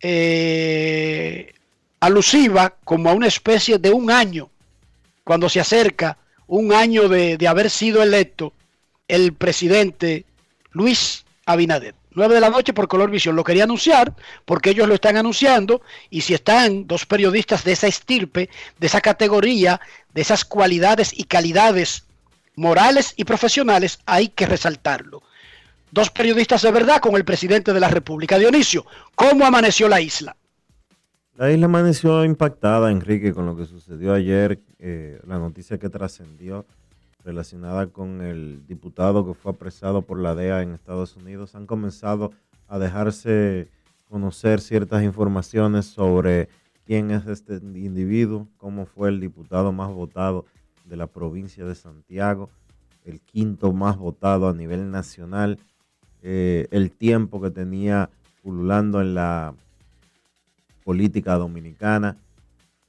eh, 0.00 1.52
alusiva 2.00 2.76
como 2.84 3.10
a 3.10 3.14
una 3.14 3.26
especie 3.26 3.78
de 3.78 3.90
un 3.90 4.10
año, 4.10 4.50
cuando 5.24 5.48
se 5.48 5.60
acerca 5.60 6.18
un 6.46 6.72
año 6.72 7.08
de, 7.08 7.36
de 7.36 7.48
haber 7.48 7.70
sido 7.70 8.02
electo 8.02 8.52
el 9.08 9.32
presidente 9.32 10.24
Luis 10.72 11.24
Abinader. 11.46 11.94
9 12.14 12.34
de 12.34 12.40
la 12.40 12.50
noche 12.50 12.72
por 12.72 12.88
Color 12.88 13.10
Visión. 13.10 13.36
Lo 13.36 13.44
quería 13.44 13.64
anunciar 13.64 14.14
porque 14.44 14.70
ellos 14.70 14.88
lo 14.88 14.94
están 14.94 15.16
anunciando 15.16 15.82
y 16.10 16.20
si 16.20 16.34
están 16.34 16.86
dos 16.86 17.06
periodistas 17.06 17.64
de 17.64 17.72
esa 17.72 17.88
estirpe, 17.88 18.48
de 18.78 18.86
esa 18.86 19.00
categoría, 19.00 19.80
de 20.12 20.22
esas 20.22 20.44
cualidades 20.44 21.12
y 21.12 21.24
calidades 21.24 22.04
morales 22.56 23.14
y 23.16 23.24
profesionales, 23.24 23.98
hay 24.06 24.28
que 24.28 24.46
resaltarlo. 24.46 25.22
Dos 25.90 26.10
periodistas 26.10 26.62
de 26.62 26.70
verdad 26.70 27.00
con 27.00 27.16
el 27.16 27.24
presidente 27.24 27.72
de 27.72 27.80
la 27.80 27.88
República. 27.88 28.38
Dionisio, 28.38 28.86
¿cómo 29.14 29.44
amaneció 29.44 29.88
la 29.88 30.00
isla? 30.00 30.36
La 31.36 31.50
isla 31.50 31.66
amaneció 31.66 32.24
impactada, 32.24 32.92
Enrique, 32.92 33.34
con 33.34 33.44
lo 33.46 33.56
que 33.56 33.66
sucedió 33.66 34.14
ayer, 34.14 34.60
eh, 34.78 35.20
la 35.26 35.36
noticia 35.40 35.78
que 35.78 35.88
trascendió 35.88 36.64
relacionada 37.24 37.88
con 37.88 38.20
el 38.20 38.64
diputado 38.68 39.26
que 39.26 39.34
fue 39.34 39.50
apresado 39.50 40.02
por 40.02 40.20
la 40.20 40.36
DEA 40.36 40.62
en 40.62 40.74
Estados 40.74 41.16
Unidos. 41.16 41.56
Han 41.56 41.66
comenzado 41.66 42.30
a 42.68 42.78
dejarse 42.78 43.66
conocer 44.08 44.60
ciertas 44.60 45.02
informaciones 45.02 45.86
sobre 45.86 46.48
quién 46.86 47.10
es 47.10 47.26
este 47.26 47.54
individuo, 47.54 48.46
cómo 48.56 48.86
fue 48.86 49.08
el 49.08 49.18
diputado 49.18 49.72
más 49.72 49.90
votado 49.90 50.44
de 50.84 50.96
la 50.96 51.08
provincia 51.08 51.64
de 51.64 51.74
Santiago, 51.74 52.48
el 53.04 53.20
quinto 53.20 53.72
más 53.72 53.96
votado 53.96 54.48
a 54.48 54.54
nivel 54.54 54.88
nacional, 54.92 55.58
eh, 56.22 56.68
el 56.70 56.92
tiempo 56.92 57.42
que 57.42 57.50
tenía 57.50 58.08
pululando 58.40 59.00
en 59.00 59.16
la 59.16 59.54
política 60.84 61.34
dominicana, 61.34 62.16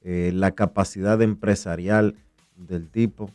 eh, 0.02 0.30
la 0.32 0.52
capacidad 0.52 1.20
empresarial 1.20 2.14
del 2.56 2.88
tipo. 2.88 3.30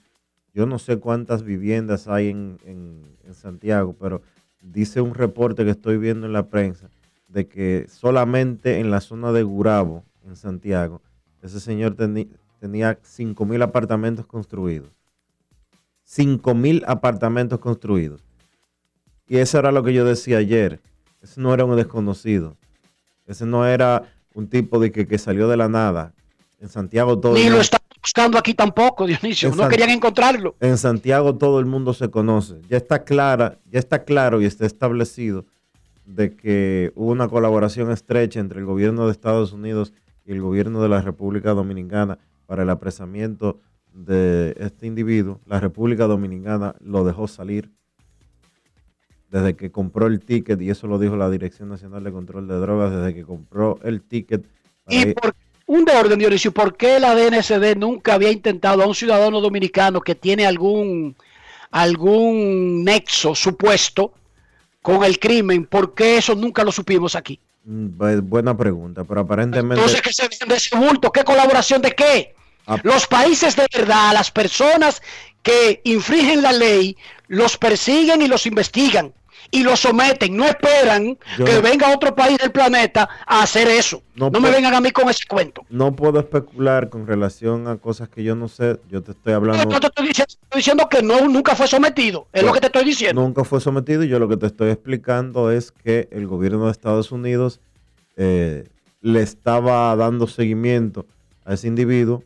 Yo 0.53 0.65
no 0.65 0.79
sé 0.79 0.99
cuántas 0.99 1.43
viviendas 1.43 2.07
hay 2.07 2.29
en, 2.29 2.57
en, 2.65 3.33
Santiago, 3.33 3.95
pero 3.97 4.21
dice 4.61 4.99
un 4.99 5.15
reporte 5.15 5.63
que 5.63 5.71
estoy 5.71 5.97
viendo 5.97 6.27
en 6.27 6.33
la 6.33 6.47
prensa 6.47 6.89
de 7.29 7.47
que 7.47 7.87
solamente 7.89 8.79
en 8.79 8.91
la 8.91 8.99
zona 8.99 9.31
de 9.31 9.43
Gurabo, 9.43 10.03
en 10.25 10.35
Santiago, 10.35 11.01
ese 11.41 11.61
señor 11.61 11.95
tenía 11.95 12.99
5 13.01 13.45
mil 13.45 13.61
apartamentos 13.61 14.25
construidos. 14.25 14.91
5 16.03 16.53
mil 16.55 16.83
apartamentos 16.87 17.59
construidos. 17.59 18.21
Y 19.27 19.37
eso 19.37 19.59
era 19.59 19.71
lo 19.71 19.81
que 19.81 19.93
yo 19.93 20.03
decía 20.03 20.39
ayer. 20.39 20.81
Ese 21.21 21.39
no 21.39 21.53
era 21.53 21.63
un 21.63 21.77
desconocido. 21.77 22.57
Ese 23.25 23.45
no 23.45 23.65
era 23.65 24.11
un 24.33 24.47
tipo 24.47 24.79
de 24.79 24.91
que, 24.91 25.07
que 25.07 25.17
salió 25.17 25.47
de 25.47 25.57
la 25.57 25.69
nada. 25.69 26.13
En 26.59 26.69
Santiago 26.69 27.19
todo. 27.19 27.33
Ni 27.33 27.49
lo 27.49 27.59
están 27.59 27.81
buscando 28.01 28.37
aquí 28.37 28.53
tampoco, 28.53 29.05
Dionisio. 29.05 29.49
En 29.49 29.55
no 29.55 29.63
San... 29.63 29.71
querían 29.71 29.89
encontrarlo. 29.89 30.55
En 30.59 30.77
Santiago 30.77 31.35
todo 31.35 31.59
el 31.59 31.65
mundo 31.65 31.93
se 31.93 32.09
conoce. 32.09 32.61
Ya 32.69 32.77
está 32.77 33.03
clara, 33.03 33.59
ya 33.71 33.79
está 33.79 34.03
claro 34.03 34.41
y 34.41 34.45
está 34.45 34.65
establecido 34.65 35.45
de 36.05 36.35
que 36.35 36.91
hubo 36.95 37.11
una 37.11 37.27
colaboración 37.27 37.91
estrecha 37.91 38.39
entre 38.39 38.59
el 38.59 38.65
gobierno 38.65 39.05
de 39.05 39.11
Estados 39.11 39.53
Unidos 39.53 39.93
y 40.25 40.31
el 40.31 40.41
gobierno 40.41 40.81
de 40.81 40.89
la 40.89 41.01
República 41.01 41.51
Dominicana 41.51 42.19
para 42.45 42.63
el 42.63 42.69
apresamiento 42.69 43.59
de 43.93 44.55
este 44.59 44.87
individuo. 44.87 45.39
La 45.45 45.59
República 45.59 46.05
Dominicana 46.05 46.75
lo 46.79 47.03
dejó 47.03 47.27
salir 47.27 47.71
desde 49.31 49.55
que 49.55 49.71
compró 49.71 50.07
el 50.07 50.19
ticket, 50.19 50.61
y 50.61 50.69
eso 50.69 50.87
lo 50.87 50.99
dijo 50.99 51.15
la 51.15 51.29
Dirección 51.29 51.69
Nacional 51.69 52.03
de 52.03 52.11
Control 52.11 52.47
de 52.47 52.55
Drogas, 52.55 52.91
desde 52.91 53.15
que 53.15 53.23
compró 53.23 53.79
el 53.83 54.01
ticket. 54.01 54.43
¿Y 54.89 55.13
por 55.13 55.33
Un 55.67 55.85
de 55.85 55.93
orden, 55.93 56.19
Dionisio, 56.19 56.51
¿por 56.51 56.75
qué 56.75 56.99
la 56.99 57.15
DNCD 57.15 57.77
nunca 57.77 58.15
había 58.15 58.29
intentado 58.29 58.83
a 58.83 58.87
un 58.87 58.93
ciudadano 58.93 59.39
dominicano 59.39 60.01
que 60.01 60.15
tiene 60.15 60.45
algún, 60.45 61.15
algún 61.71 62.83
nexo 62.83 63.33
supuesto 63.35 64.13
con 64.81 65.03
el 65.03 65.17
crimen? 65.19 65.65
¿Por 65.65 65.93
qué 65.93 66.17
eso 66.17 66.35
nunca 66.35 66.63
lo 66.63 66.71
supimos 66.71 67.15
aquí? 67.15 67.39
Mm, 67.63 67.97
bu- 67.97 68.21
Buena 68.21 68.57
pregunta, 68.57 69.03
pero 69.03 69.21
aparentemente... 69.21 69.75
Entonces, 69.75 70.01
¿qué 70.01 70.11
se 70.11 70.45
de 70.45 70.55
ese 70.55 70.75
bulto? 70.75 71.11
¿Qué 71.11 71.23
colaboración 71.23 71.81
de 71.81 71.91
qué? 71.91 72.35
Ah. 72.67 72.77
Los 72.83 73.07
países 73.07 73.55
de 73.55 73.65
verdad, 73.75 74.13
las 74.13 74.29
personas 74.29 75.01
que 75.41 75.81
infringen 75.83 76.41
la 76.41 76.51
ley, 76.53 76.95
los 77.27 77.57
persiguen 77.57 78.21
y 78.21 78.27
los 78.27 78.45
investigan 78.45 79.13
y 79.49 79.63
los 79.63 79.81
someten. 79.81 80.37
No 80.37 80.45
esperan 80.45 81.17
Yo 81.37 81.45
que 81.45 81.53
no- 81.55 81.61
venga 81.61 81.93
otro 81.93 82.15
país 82.15 82.37
del 82.37 82.51
planeta 82.51 83.09
a 83.25 83.43
hacer 83.43 83.67
eso. 83.67 84.01
No 84.15 84.29
No, 84.29 84.39
me 84.39 84.49
vengan 84.51 84.73
a 84.73 84.81
mí 84.81 84.91
con 84.91 85.09
ese 85.09 85.25
cuento. 85.27 85.65
No 85.69 85.95
puedo 85.95 86.19
especular 86.19 86.89
con 86.89 87.05
relación 87.07 87.67
a 87.67 87.77
cosas 87.77 88.07
que 88.07 88.23
yo 88.23 88.35
no 88.35 88.47
sé. 88.47 88.79
Yo 88.89 89.01
te 89.01 89.11
estoy 89.11 89.33
hablando... 89.33 89.65
no 89.65 89.79
te 89.79 89.87
estoy 89.87 90.07
diciendo, 90.07 90.33
estoy 90.43 90.59
diciendo 90.59 90.87
que 90.89 91.01
no, 91.01 91.27
nunca 91.27 91.55
fue 91.55 91.67
sometido. 91.67 92.27
Es 92.31 92.43
lo 92.43 92.53
que 92.53 92.59
te 92.61 92.67
estoy 92.67 92.85
diciendo. 92.85 93.21
Nunca 93.21 93.43
fue 93.43 93.59
sometido 93.59 94.03
y 94.03 94.07
yo 94.07 94.19
lo 94.19 94.29
que 94.29 94.37
te 94.37 94.45
estoy 94.45 94.69
explicando 94.69 95.51
es 95.51 95.71
que 95.71 96.07
el 96.11 96.27
gobierno 96.27 96.65
de 96.65 96.71
Estados 96.71 97.11
Unidos 97.11 97.59
eh, 98.15 98.69
le 99.01 99.21
estaba 99.21 99.93
dando 99.95 100.27
seguimiento 100.27 101.05
a 101.43 101.55
ese 101.55 101.67
individuo 101.67 102.23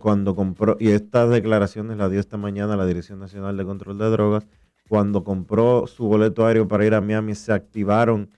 cuando 0.00 0.34
compró, 0.34 0.76
y 0.80 0.88
estas 0.88 1.30
declaraciones 1.30 1.96
las 1.96 2.10
dio 2.10 2.20
esta 2.20 2.36
mañana 2.36 2.76
la 2.76 2.86
Dirección 2.86 3.20
Nacional 3.20 3.56
de 3.56 3.64
Control 3.64 3.98
de 3.98 4.10
Drogas, 4.10 4.46
cuando 4.88 5.24
compró 5.24 5.86
su 5.86 6.06
boleto 6.06 6.46
aéreo 6.46 6.68
para 6.68 6.84
ir 6.84 6.94
a 6.94 7.00
Miami 7.00 7.34
se 7.34 7.52
activaron 7.52 8.28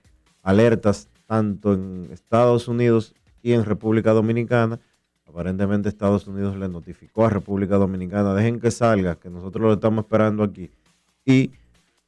alertas 0.43 1.09
tanto 1.27 1.73
en 1.73 2.09
Estados 2.11 2.67
Unidos 2.67 3.13
y 3.41 3.53
en 3.53 3.65
República 3.65 4.11
Dominicana. 4.11 4.79
Aparentemente 5.27 5.89
Estados 5.89 6.27
Unidos 6.27 6.57
le 6.57 6.69
notificó 6.69 7.25
a 7.25 7.29
República 7.29 7.75
Dominicana, 7.77 8.33
dejen 8.33 8.59
que 8.59 8.71
salga, 8.71 9.15
que 9.15 9.29
nosotros 9.29 9.63
lo 9.63 9.73
estamos 9.73 10.05
esperando 10.05 10.43
aquí. 10.43 10.71
Y 11.23 11.51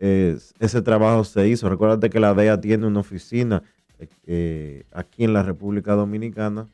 ese 0.01 0.81
trabajo 0.81 1.23
se 1.23 1.47
hizo. 1.47 1.69
Recuérdate 1.69 2.09
que 2.09 2.19
la 2.19 2.33
DEA 2.33 2.59
tiene 2.59 2.87
una 2.87 3.01
oficina 3.01 3.61
eh, 3.99 4.07
eh, 4.25 4.83
aquí 4.91 5.23
en 5.23 5.33
la 5.33 5.43
República 5.43 5.93
Dominicana. 5.93 6.67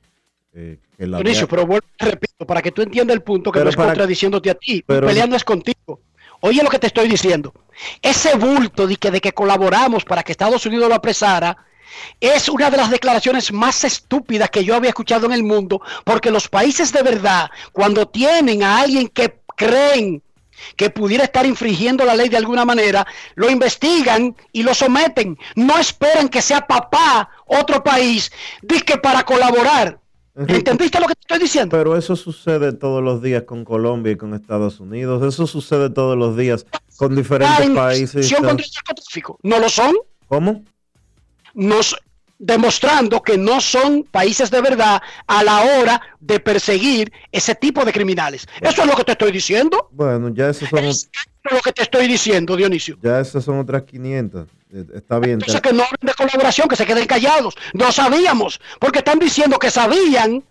Eh, 0.54 0.80
que 0.98 1.08
la 1.08 1.18
Dionisio, 1.18 1.48
pero 1.48 1.66
vuelvo 1.66 1.86
repito, 2.00 2.46
para 2.46 2.62
que 2.62 2.72
tú 2.72 2.82
entiendas 2.82 3.16
el 3.16 3.22
punto 3.22 3.52
que 3.52 3.58
Pero 3.60 3.66
no 3.66 3.70
es 3.70 3.76
para- 3.76 3.90
contradiciéndote 3.90 4.50
a 4.50 4.56
ti, 4.56 4.84
pero- 4.86 5.08
peleando 5.08 5.36
es 5.36 5.44
contigo. 5.44 6.02
Oye 6.42 6.62
lo 6.64 6.70
que 6.70 6.80
te 6.80 6.88
estoy 6.88 7.08
diciendo. 7.08 7.54
Ese 8.02 8.36
bulto 8.36 8.86
de 8.88 8.96
que, 8.96 9.10
de 9.12 9.20
que 9.22 9.34
colaboramos 9.34 10.04
para 10.06 10.24
que 10.24 10.32
Estados 10.32 10.66
Unidos 10.66 10.88
lo 10.90 10.96
apresara 10.96 11.58
es 12.20 12.48
una 12.50 12.70
de 12.70 12.78
las 12.78 12.92
declaraciones 12.92 13.52
más 13.52 13.84
estúpidas 13.84 14.50
que 14.52 14.64
yo 14.64 14.76
había 14.76 14.90
escuchado 14.90 15.26
en 15.26 15.32
el 15.34 15.44
mundo, 15.44 15.82
porque 16.04 16.30
los 16.32 16.48
países 16.48 16.92
de 16.94 17.02
verdad, 17.02 17.50
cuando 17.72 18.08
tienen 18.08 18.62
a 18.62 18.80
alguien 18.82 19.08
que 19.08 19.40
creen 19.56 20.22
que 20.76 20.90
pudiera 20.90 21.24
estar 21.24 21.46
infringiendo 21.46 22.04
la 22.04 22.16
ley 22.16 22.30
de 22.30 22.38
alguna 22.38 22.66
manera, 22.66 23.06
lo 23.36 23.50
investigan 23.50 24.36
y 24.52 24.64
lo 24.64 24.74
someten. 24.74 25.38
No 25.56 25.78
esperan 25.78 26.30
que 26.30 26.42
sea 26.42 26.66
papá 26.68 27.30
otro 27.46 27.84
país, 27.84 28.32
que 28.86 28.98
para 28.98 29.24
colaborar. 29.24 30.00
¿Entendiste 30.38 31.00
lo 31.00 31.08
que 31.08 31.16
te 31.16 31.22
estoy 31.22 31.40
diciendo? 31.40 31.76
Pero 31.76 31.98
eso 31.98 32.16
sucede 32.16 32.72
todos 32.74 33.04
los 33.04 33.22
días 33.22 33.44
con 33.44 33.66
Colombia 33.66 34.12
y 34.12 34.18
con 34.18 34.34
Estados 34.34 34.80
Unidos. 34.80 35.24
Eso 35.24 35.48
sucede 35.48 35.90
todos 35.90 36.18
los 36.18 36.38
días 36.38 36.66
con 36.98 37.16
diferentes 37.16 37.60
en 37.66 37.76
países. 37.76 38.32
contra 38.34 38.52
el 38.52 38.72
narcotráfico. 38.76 39.40
No 39.44 39.60
lo 39.60 39.70
son, 39.70 39.96
¿Cómo? 40.28 40.64
nos 41.56 41.96
demostrando 42.40 43.22
que 43.22 43.38
no 43.38 43.60
son 43.62 44.04
países 44.04 44.52
de 44.52 44.62
verdad 44.62 45.02
a 45.26 45.44
la 45.44 45.62
hora 45.62 46.02
de 46.20 46.40
perseguir 46.40 47.12
ese 47.32 47.56
tipo 47.56 47.84
de 47.84 47.92
criminales. 47.92 48.48
Eso 48.62 48.82
es 48.82 48.88
lo 48.88 48.96
que 48.96 49.04
te 49.04 49.12
estoy 49.14 49.32
diciendo. 49.32 49.90
Bueno, 49.92 50.30
ya 50.34 50.50
esos 50.50 50.70
son, 50.70 50.86
Es 50.86 51.10
lo 51.52 51.60
que 51.62 51.72
te 51.72 51.82
estoy 51.84 52.08
diciendo, 52.08 52.56
Dionisio. 52.56 52.98
ya 53.02 53.20
esas 53.20 53.44
son 53.44 53.60
otras 53.60 53.84
500. 53.84 54.48
Eh, 54.74 54.86
Está 54.96 55.20
bien. 55.20 55.34
Entonces 55.34 55.62
que 55.62 55.74
no 55.74 55.84
hablen 55.84 56.00
de 56.02 56.14
colaboración, 56.14 56.68
que 56.68 56.76
se 56.76 56.86
queden 56.86 57.06
callados. 57.06 57.56
No 57.74 57.92
sabíamos, 57.92 58.60
porque 58.80 59.00
están 59.00 59.18
diciendo 59.20 59.58
que 59.58 59.72
sabían, 59.72 60.44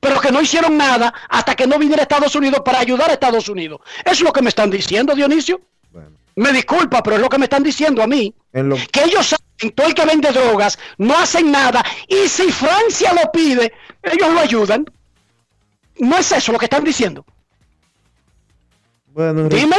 pero 0.00 0.20
que 0.20 0.32
no 0.32 0.40
hicieron 0.42 0.76
nada 0.76 1.12
hasta 1.28 1.54
que 1.54 1.66
no 1.66 1.78
viniera 1.78 2.02
Estados 2.02 2.34
Unidos 2.34 2.60
para 2.64 2.80
ayudar 2.80 3.10
a 3.10 3.14
Estados 3.14 3.48
Unidos. 3.48 3.80
Eso 4.04 4.12
es 4.14 4.20
lo 4.22 4.32
que 4.32 4.42
me 4.42 4.48
están 4.48 4.70
diciendo, 4.70 5.14
Dionisio. 5.14 5.60
bueno, 5.92 6.10
Me 6.36 6.52
disculpa, 6.52 7.02
pero 7.02 7.16
es 7.16 7.22
lo 7.22 7.28
que 7.28 7.38
me 7.38 7.44
están 7.44 7.62
diciendo 7.62 8.02
a 8.02 8.06
mí. 8.06 8.34
en 8.52 8.68
lo, 8.70 8.76
que 8.76 9.04
ellos 9.04 9.26
saben, 9.26 9.43
todo 9.70 9.86
el 9.86 9.94
que 9.94 10.04
vende 10.04 10.30
drogas, 10.32 10.78
no 10.98 11.16
hacen 11.16 11.50
nada, 11.50 11.84
y 12.08 12.28
si 12.28 12.50
Francia 12.50 13.12
lo 13.14 13.30
pide, 13.32 13.72
ellos 14.02 14.32
lo 14.32 14.40
ayudan. 14.40 14.84
No 15.98 16.16
es 16.16 16.32
eso 16.32 16.52
lo 16.52 16.58
que 16.58 16.66
están 16.66 16.84
diciendo. 16.84 17.24
bueno, 19.12 19.48
Dime, 19.48 19.76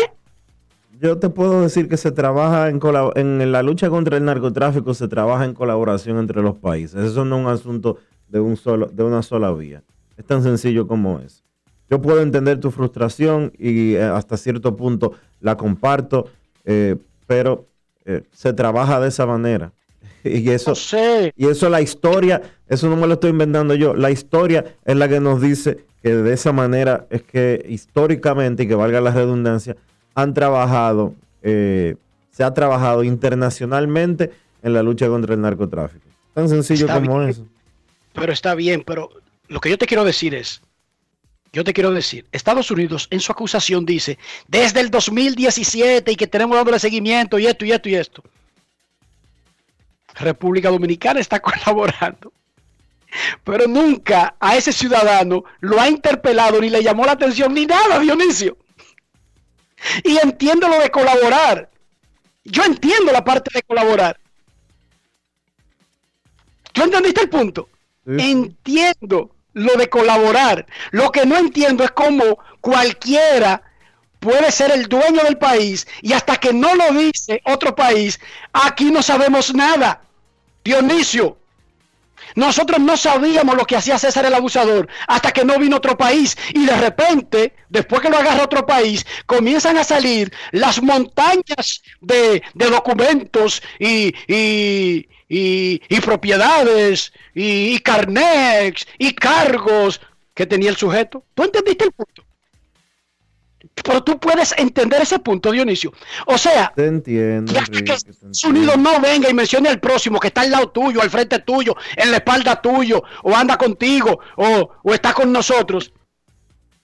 yo 0.99 1.19
te 1.19 1.29
puedo 1.29 1.61
decir 1.61 1.89
que 1.89 1.97
se 1.97 2.11
trabaja 2.11 2.69
en 2.69 3.51
la 3.51 3.63
lucha 3.63 3.89
contra 3.89 4.17
el 4.17 4.25
narcotráfico, 4.25 4.93
se 4.93 5.07
trabaja 5.07 5.45
en 5.45 5.53
colaboración 5.53 6.17
entre 6.17 6.41
los 6.41 6.55
países. 6.55 7.11
Eso 7.11 7.25
no 7.25 7.37
es 7.37 7.41
un 7.41 7.47
asunto 7.47 7.97
de, 8.29 8.39
un 8.39 8.55
solo, 8.55 8.87
de 8.87 9.03
una 9.03 9.21
sola 9.21 9.51
vía. 9.51 9.83
Es 10.17 10.25
tan 10.25 10.43
sencillo 10.43 10.87
como 10.87 11.19
es. 11.19 11.43
Yo 11.89 12.01
puedo 12.01 12.21
entender 12.21 12.59
tu 12.59 12.71
frustración 12.71 13.51
y 13.57 13.93
eh, 13.93 14.03
hasta 14.03 14.37
cierto 14.37 14.75
punto 14.75 15.13
la 15.39 15.55
comparto, 15.57 16.29
eh, 16.63 16.95
pero 17.27 17.67
eh, 18.05 18.23
se 18.31 18.53
trabaja 18.53 18.99
de 18.99 19.09
esa 19.09 19.25
manera. 19.25 19.71
Y 20.23 20.49
eso, 20.49 20.71
no 20.71 20.75
sé, 20.75 21.31
y 21.37 21.47
eso 21.47 21.69
la 21.69 21.81
historia, 21.81 22.41
eso 22.67 22.89
no 22.89 22.95
me 22.95 23.05
lo 23.05 23.13
estoy 23.13 23.29
inventando 23.29 23.75
yo, 23.75 23.93
la 23.93 24.09
historia 24.09 24.65
es 24.83 24.95
la 24.95 25.07
que 25.07 25.19
nos 25.19 25.39
dice 25.39 25.85
que 26.01 26.15
de 26.15 26.33
esa 26.33 26.51
manera 26.51 27.05
es 27.11 27.21
que 27.21 27.63
históricamente, 27.69 28.63
y 28.63 28.67
que 28.67 28.73
valga 28.73 29.01
la 29.01 29.11
redundancia, 29.11 29.75
han 30.15 30.33
trabajado, 30.33 31.13
eh, 31.43 31.95
se 32.31 32.43
ha 32.43 32.51
trabajado 32.55 33.03
internacionalmente 33.03 34.31
en 34.63 34.73
la 34.73 34.81
lucha 34.81 35.07
contra 35.07 35.35
el 35.35 35.41
narcotráfico. 35.41 36.05
Tan 36.33 36.49
sencillo 36.49 36.87
Está 36.87 36.99
como 36.99 37.19
bien. 37.19 37.29
eso. 37.29 37.45
pero 38.13 38.33
está 38.33 38.55
bien, 38.55 38.83
pero 38.85 39.09
lo 39.47 39.59
que 39.59 39.69
yo 39.69 39.77
te 39.77 39.85
quiero 39.85 40.03
decir 40.03 40.33
es, 40.33 40.61
yo 41.55 41.63
te 41.63 41.73
quiero 41.73 41.91
decir, 41.91 42.25
Estados 42.33 42.69
Unidos 42.69 43.07
en 43.11 43.21
su 43.21 43.31
acusación 43.31 43.85
dice, 43.85 44.19
desde 44.45 44.81
el 44.81 44.91
2017 44.91 46.11
y 46.11 46.15
que 46.17 46.27
tenemos 46.27 46.57
dándole 46.57 46.79
seguimiento 46.79 47.39
y 47.39 47.47
esto 47.47 47.63
y 47.63 47.71
esto 47.71 47.87
y 47.87 47.95
esto. 47.95 48.23
República 50.15 50.69
Dominicana 50.69 51.21
está 51.21 51.39
colaborando. 51.41 52.33
Pero 53.45 53.67
nunca 53.67 54.35
a 54.37 54.57
ese 54.57 54.73
ciudadano 54.73 55.45
lo 55.61 55.79
ha 55.79 55.87
interpelado 55.87 56.59
ni 56.59 56.69
le 56.69 56.83
llamó 56.83 57.05
la 57.05 57.13
atención 57.13 57.53
ni 57.53 57.65
nada, 57.65 57.99
Dionisio. 57.99 58.57
Y 60.03 60.17
entiendo 60.17 60.67
lo 60.67 60.77
de 60.77 60.91
colaborar. 60.91 61.69
Yo 62.43 62.65
entiendo 62.65 63.13
la 63.13 63.23
parte 63.23 63.49
de 63.53 63.63
colaborar. 63.63 64.19
¿Tú 66.73 66.83
entendiste 66.83 67.21
el 67.21 67.29
punto? 67.29 67.69
Sí. 68.05 68.29
Entiendo 68.29 69.34
lo 69.55 69.75
de 69.75 69.89
colaborar. 69.89 70.67
Lo 70.91 71.11
que 71.11 71.25
no 71.25 71.37
entiendo 71.37 71.83
es 71.83 71.91
cómo 71.91 72.37
cualquiera 72.61 73.63
puede 74.19 74.51
ser 74.51 74.71
el 74.71 74.87
dueño 74.87 75.23
del 75.23 75.37
país 75.37 75.87
y 76.01 76.13
hasta 76.13 76.37
que 76.37 76.53
no 76.53 76.75
lo 76.75 76.91
dice 76.91 77.41
otro 77.45 77.75
país, 77.75 78.19
aquí 78.53 78.91
no 78.91 79.01
sabemos 79.01 79.53
nada. 79.53 80.01
Dionisio, 80.63 81.37
nosotros 82.35 82.79
no 82.79 82.97
sabíamos 82.97 83.55
lo 83.55 83.65
que 83.65 83.77
hacía 83.77 83.97
César 83.97 84.25
el 84.25 84.33
abusador 84.33 84.87
hasta 85.07 85.31
que 85.31 85.45
no 85.45 85.57
vino 85.57 85.77
otro 85.77 85.97
país 85.97 86.37
y 86.53 86.65
de 86.65 86.75
repente, 86.75 87.53
después 87.69 88.01
que 88.01 88.09
lo 88.09 88.17
agarra 88.17 88.43
otro 88.43 88.65
país, 88.65 89.05
comienzan 89.25 89.77
a 89.77 89.83
salir 89.83 90.31
las 90.51 90.81
montañas 90.81 91.81
de, 92.01 92.43
documentos 92.53 93.63
y, 93.79 94.13
y, 94.27 95.99
propiedades 96.01 97.13
y, 97.33 97.75
y 97.75 97.79
carnets 97.79 98.87
y 98.99 99.13
cargos 99.13 100.01
que 100.33 100.45
tenía 100.45 100.69
el 100.69 100.75
sujeto. 100.75 101.23
¿Tú 101.33 101.43
entendiste 101.43 101.85
el 101.85 101.91
punto? 101.93 102.24
Pero 103.83 104.03
tú 104.03 104.19
puedes 104.19 104.53
entender 104.57 105.01
ese 105.01 105.19
punto, 105.19 105.51
Dionisio. 105.51 105.91
O 106.25 106.37
sea, 106.37 106.71
Te 106.75 106.87
entiendo. 106.87 107.53
y 107.53 107.57
hasta 107.57 107.71
Enrique, 107.77 107.97
que 108.03 108.11
Estados 108.11 108.43
Unidos 108.43 108.77
no 108.77 108.99
venga 108.99 109.29
y 109.29 109.33
mencione 109.33 109.69
al 109.69 109.79
próximo 109.79 110.19
que 110.19 110.27
está 110.27 110.41
al 110.41 110.51
lado 110.51 110.69
tuyo, 110.69 111.01
al 111.01 111.09
frente 111.09 111.39
tuyo, 111.39 111.75
en 111.95 112.11
la 112.11 112.17
espalda 112.17 112.61
tuyo, 112.61 113.03
o 113.23 113.35
anda 113.35 113.57
contigo, 113.57 114.19
o, 114.35 114.69
o 114.83 114.93
está 114.93 115.13
con 115.13 115.31
nosotros, 115.31 115.93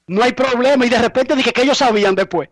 no 0.08 0.24
hay 0.24 0.34
problema. 0.34 0.86
Y 0.86 0.90
de 0.90 1.00
repente 1.00 1.36
dije 1.36 1.52
que 1.54 1.62
ellos 1.64 1.78
sabían 1.78 2.16
después. 2.16 2.50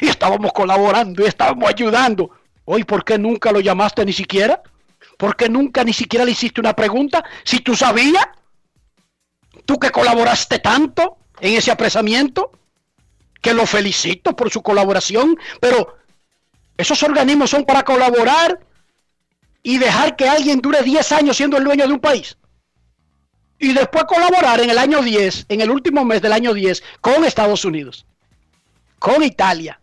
Y 0.00 0.08
estábamos 0.08 0.52
colaborando 0.52 1.22
y 1.22 1.26
estábamos 1.26 1.68
ayudando. 1.68 2.30
Hoy, 2.64 2.84
¿por 2.84 3.04
qué 3.04 3.18
nunca 3.18 3.52
lo 3.52 3.60
llamaste 3.60 4.04
ni 4.04 4.12
siquiera? 4.12 4.62
¿Por 5.18 5.36
qué 5.36 5.48
nunca 5.48 5.84
ni 5.84 5.92
siquiera 5.92 6.24
le 6.24 6.30
hiciste 6.30 6.60
una 6.60 6.74
pregunta? 6.74 7.24
Si 7.44 7.58
tú 7.60 7.74
sabías, 7.76 8.24
tú 9.66 9.78
que 9.78 9.90
colaboraste 9.90 10.58
tanto 10.60 11.18
en 11.40 11.54
ese 11.54 11.70
apresamiento, 11.70 12.52
que 13.42 13.52
lo 13.52 13.66
felicito 13.66 14.34
por 14.34 14.50
su 14.50 14.62
colaboración, 14.62 15.36
pero 15.60 15.98
esos 16.78 17.02
organismos 17.02 17.50
son 17.50 17.64
para 17.64 17.82
colaborar 17.82 18.60
y 19.62 19.78
dejar 19.78 20.16
que 20.16 20.28
alguien 20.28 20.60
dure 20.60 20.82
10 20.82 21.12
años 21.12 21.36
siendo 21.36 21.58
el 21.58 21.64
dueño 21.64 21.86
de 21.86 21.92
un 21.92 22.00
país. 22.00 22.38
y 23.58 23.72
después 23.72 24.04
colaborar 24.04 24.60
en 24.60 24.70
el 24.70 24.78
año 24.78 25.00
10, 25.02 25.46
en 25.48 25.60
el 25.60 25.70
último 25.70 26.04
mes 26.04 26.20
del 26.20 26.32
año 26.32 26.52
10, 26.52 26.82
con 27.00 27.24
Estados 27.24 27.64
Unidos, 27.64 28.04
con 28.98 29.22
Italia, 29.22 29.80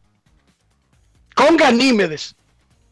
con 1.33 1.55
Ganímedes. 1.55 2.35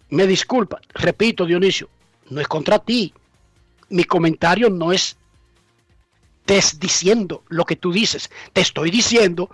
Me 0.10 0.25
disculpa, 0.25 0.80
repito, 0.93 1.45
Dionisio, 1.45 1.89
no 2.30 2.39
es 2.39 2.47
contra 2.47 2.80
ti. 2.80 3.13
Mi 3.89 4.06
comentario 4.06 4.69
no 4.69 4.93
es 4.93 5.17
desdiciendo 6.45 7.43
lo 7.49 7.65
que 7.65 7.75
tú 7.75 7.91
dices. 7.91 8.32
Te 8.53 8.62
estoy 8.62 8.89
diciendo 8.89 9.49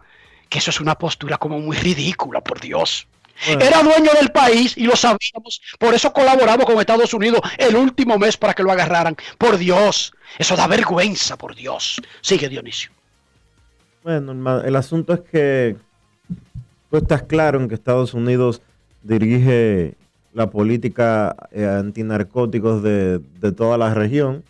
que 0.54 0.60
eso 0.60 0.70
es 0.70 0.80
una 0.80 0.96
postura 0.96 1.40
como 1.40 1.60
muy 1.60 1.76
ridícula, 1.76 2.40
por 2.40 2.60
Dios. 2.60 3.08
Bueno. 3.48 3.62
Era 3.66 3.82
dueño 3.82 4.12
del 4.20 4.32
país 4.32 4.78
y 4.78 4.86
lo 4.86 4.96
sabíamos. 4.96 5.60
Por 5.80 5.96
eso 5.96 6.14
colaboramos 6.14 6.68
con 6.68 6.80
Estados 6.80 7.12
Unidos 7.16 7.42
el 7.58 7.76
último 7.76 8.20
mes 8.20 8.38
para 8.38 8.54
que 8.54 8.62
lo 8.62 8.72
agarraran. 8.72 9.16
Por 9.40 9.58
Dios. 9.58 10.14
Eso 10.38 10.56
da 10.56 10.68
vergüenza, 10.68 11.38
por 11.38 11.56
Dios. 11.56 12.00
Sigue 12.22 12.50
Dionisio. 12.50 12.92
Bueno, 14.04 14.62
el 14.62 14.76
asunto 14.76 15.16
es 15.16 15.22
que 15.22 15.76
tú 16.92 16.98
estás 16.98 17.24
claro 17.24 17.60
en 17.60 17.68
que 17.68 17.74
Estados 17.74 18.14
Unidos 18.14 18.62
dirige 19.02 19.96
la 20.34 20.52
política 20.52 21.36
eh, 21.52 21.66
antinarcóticos 21.66 22.84
de, 22.84 23.18
de 23.40 23.52
toda 23.54 23.80
la 23.80 23.92
región. 23.92 24.44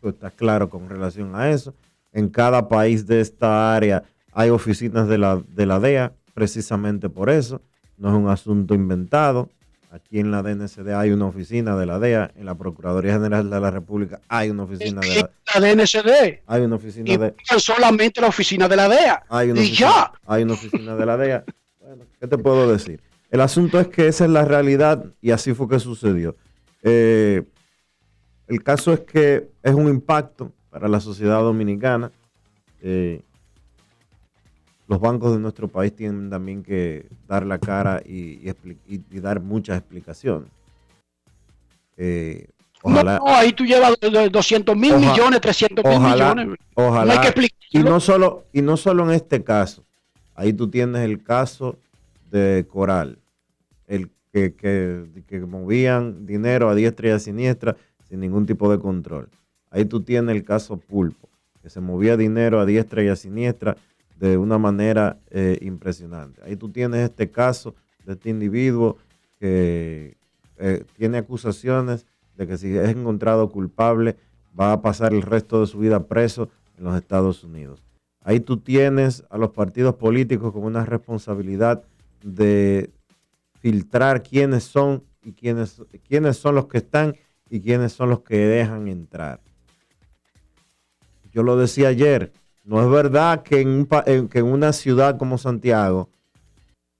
Tú 0.00 0.08
estás 0.08 0.32
claro 0.32 0.70
con 0.70 0.88
relación 0.88 1.36
a 1.36 1.50
eso. 1.50 1.74
En 2.14 2.30
cada 2.30 2.66
país 2.66 3.06
de 3.06 3.20
esta 3.20 3.76
área 3.76 4.04
hay 4.34 4.50
oficinas 4.50 5.08
de 5.08 5.18
la, 5.18 5.42
de 5.48 5.66
la 5.66 5.80
DEA, 5.80 6.12
precisamente 6.34 7.08
por 7.08 7.30
eso. 7.30 7.60
No 7.96 8.08
es 8.08 8.14
un 8.14 8.28
asunto 8.28 8.74
inventado. 8.74 9.48
Aquí 9.90 10.18
en 10.18 10.32
la 10.32 10.42
DNCD 10.42 10.88
hay 10.92 11.10
una 11.12 11.26
oficina 11.26 11.76
de 11.76 11.86
la 11.86 12.00
DEA, 12.00 12.32
en 12.34 12.46
la 12.46 12.56
Procuraduría 12.56 13.12
General 13.12 13.48
de 13.48 13.60
la 13.60 13.70
República 13.70 14.20
hay 14.28 14.50
una 14.50 14.64
oficina 14.64 15.00
de 15.00 15.14
la, 15.14 15.30
La 15.54 15.60
DNCD. 15.60 16.40
hay 16.48 16.62
una 16.62 16.74
oficina 16.74 17.08
Y 17.12 17.16
de, 17.16 17.34
solamente 17.58 18.20
la 18.20 18.26
oficina 18.26 18.66
de 18.68 18.74
la 18.74 18.88
DEA. 18.88 19.22
hay 19.28 19.50
una 19.52 19.60
y 19.60 19.64
oficina, 19.66 19.88
ya. 19.88 20.12
hay 20.26 20.42
una 20.42 20.54
oficina 20.54 20.96
de 20.96 21.06
la 21.06 21.16
DEA. 21.16 21.44
Bueno, 21.80 22.04
¿qué 22.18 22.26
te 22.26 22.36
puedo 22.38 22.72
decir? 22.72 23.00
El 23.30 23.40
asunto 23.40 23.78
es 23.78 23.86
que 23.86 24.08
esa 24.08 24.24
es 24.24 24.30
la 24.30 24.44
realidad 24.44 25.04
y 25.20 25.30
así 25.30 25.54
fue 25.54 25.68
que 25.68 25.78
sucedió. 25.78 26.34
Eh, 26.82 27.44
el 28.48 28.62
caso 28.64 28.92
es 28.92 29.00
que 29.00 29.48
es 29.62 29.74
un 29.74 29.86
impacto 29.88 30.50
para 30.70 30.88
la 30.88 30.98
sociedad 30.98 31.38
dominicana. 31.40 32.10
Eh, 32.82 33.22
los 34.86 35.00
bancos 35.00 35.32
de 35.32 35.38
nuestro 35.40 35.68
país 35.68 35.94
tienen 35.94 36.28
también 36.30 36.62
que 36.62 37.06
dar 37.26 37.46
la 37.46 37.58
cara 37.58 38.02
y, 38.04 38.34
y 38.34 38.44
expli- 38.46 38.76
y- 38.86 39.00
y 39.10 39.20
dar 39.20 39.40
muchas 39.40 39.78
explicaciones. 39.78 40.48
Eh, 41.96 42.46
ojalá, 42.82 43.18
No, 43.18 43.26
no, 43.26 43.34
ahí 43.34 43.52
tú 43.52 43.64
llevas 43.64 43.94
de- 44.00 44.10
de 44.10 44.28
200 44.28 44.76
mil 44.76 44.96
millones, 44.96 45.40
300 45.40 45.84
mil 45.84 46.00
millones. 46.00 46.58
ojalá. 46.74 47.14
No 47.14 47.20
hay 47.20 47.32
que. 47.32 47.48
Y 47.70 47.78
no 47.82 48.00
solo, 48.00 48.44
y 48.52 48.62
no 48.62 48.76
solo 48.76 49.04
en 49.04 49.10
este 49.12 49.42
caso. 49.42 49.84
Ahí 50.34 50.52
tú 50.52 50.68
tienes 50.68 51.02
el 51.02 51.22
caso 51.22 51.78
de 52.30 52.66
Coral, 52.68 53.18
el 53.86 54.10
que, 54.32 54.54
que, 54.54 55.04
que 55.28 55.40
movían 55.40 56.26
dinero 56.26 56.68
a 56.68 56.74
diestra 56.74 57.08
y 57.08 57.10
a 57.12 57.18
siniestra 57.20 57.76
sin 58.08 58.20
ningún 58.20 58.44
tipo 58.46 58.70
de 58.70 58.78
control. 58.80 59.28
Ahí 59.70 59.84
tú 59.84 60.02
tienes 60.02 60.34
el 60.34 60.44
caso 60.44 60.76
Pulpo, 60.76 61.28
que 61.62 61.70
se 61.70 61.80
movía 61.80 62.16
dinero 62.16 62.60
a 62.60 62.66
diestra 62.66 63.02
y 63.04 63.08
a 63.08 63.16
siniestra 63.16 63.76
de 64.18 64.36
una 64.36 64.58
manera 64.58 65.18
eh, 65.30 65.58
impresionante. 65.62 66.40
Ahí 66.44 66.56
tú 66.56 66.70
tienes 66.70 67.00
este 67.00 67.30
caso 67.30 67.74
de 68.04 68.12
este 68.14 68.30
individuo 68.30 68.96
que 69.38 70.16
eh, 70.58 70.84
tiene 70.96 71.18
acusaciones 71.18 72.06
de 72.36 72.46
que 72.46 72.56
si 72.56 72.76
es 72.76 72.88
encontrado 72.88 73.50
culpable 73.50 74.16
va 74.58 74.72
a 74.72 74.82
pasar 74.82 75.12
el 75.12 75.22
resto 75.22 75.60
de 75.60 75.66
su 75.66 75.78
vida 75.78 76.06
preso 76.06 76.48
en 76.78 76.84
los 76.84 76.96
Estados 76.96 77.44
Unidos. 77.44 77.82
Ahí 78.20 78.40
tú 78.40 78.58
tienes 78.58 79.24
a 79.30 79.38
los 79.38 79.50
partidos 79.50 79.96
políticos 79.96 80.52
con 80.52 80.64
una 80.64 80.84
responsabilidad 80.84 81.84
de 82.22 82.90
filtrar 83.60 84.22
quiénes 84.22 84.64
son 84.64 85.04
y 85.22 85.32
quiénes, 85.32 85.82
quiénes 86.06 86.36
son 86.36 86.54
los 86.54 86.66
que 86.66 86.78
están 86.78 87.16
y 87.50 87.60
quiénes 87.60 87.92
son 87.92 88.10
los 88.10 88.20
que 88.20 88.38
dejan 88.38 88.88
entrar. 88.88 89.40
Yo 91.32 91.42
lo 91.42 91.56
decía 91.56 91.88
ayer, 91.88 92.32
no 92.64 92.82
es 92.82 92.90
verdad 92.90 93.42
que 93.42 93.60
en, 93.60 93.68
un 93.68 93.88
en- 94.06 94.28
que 94.28 94.38
en 94.40 94.46
una 94.46 94.72
ciudad 94.72 95.18
como 95.18 95.38
Santiago, 95.38 96.08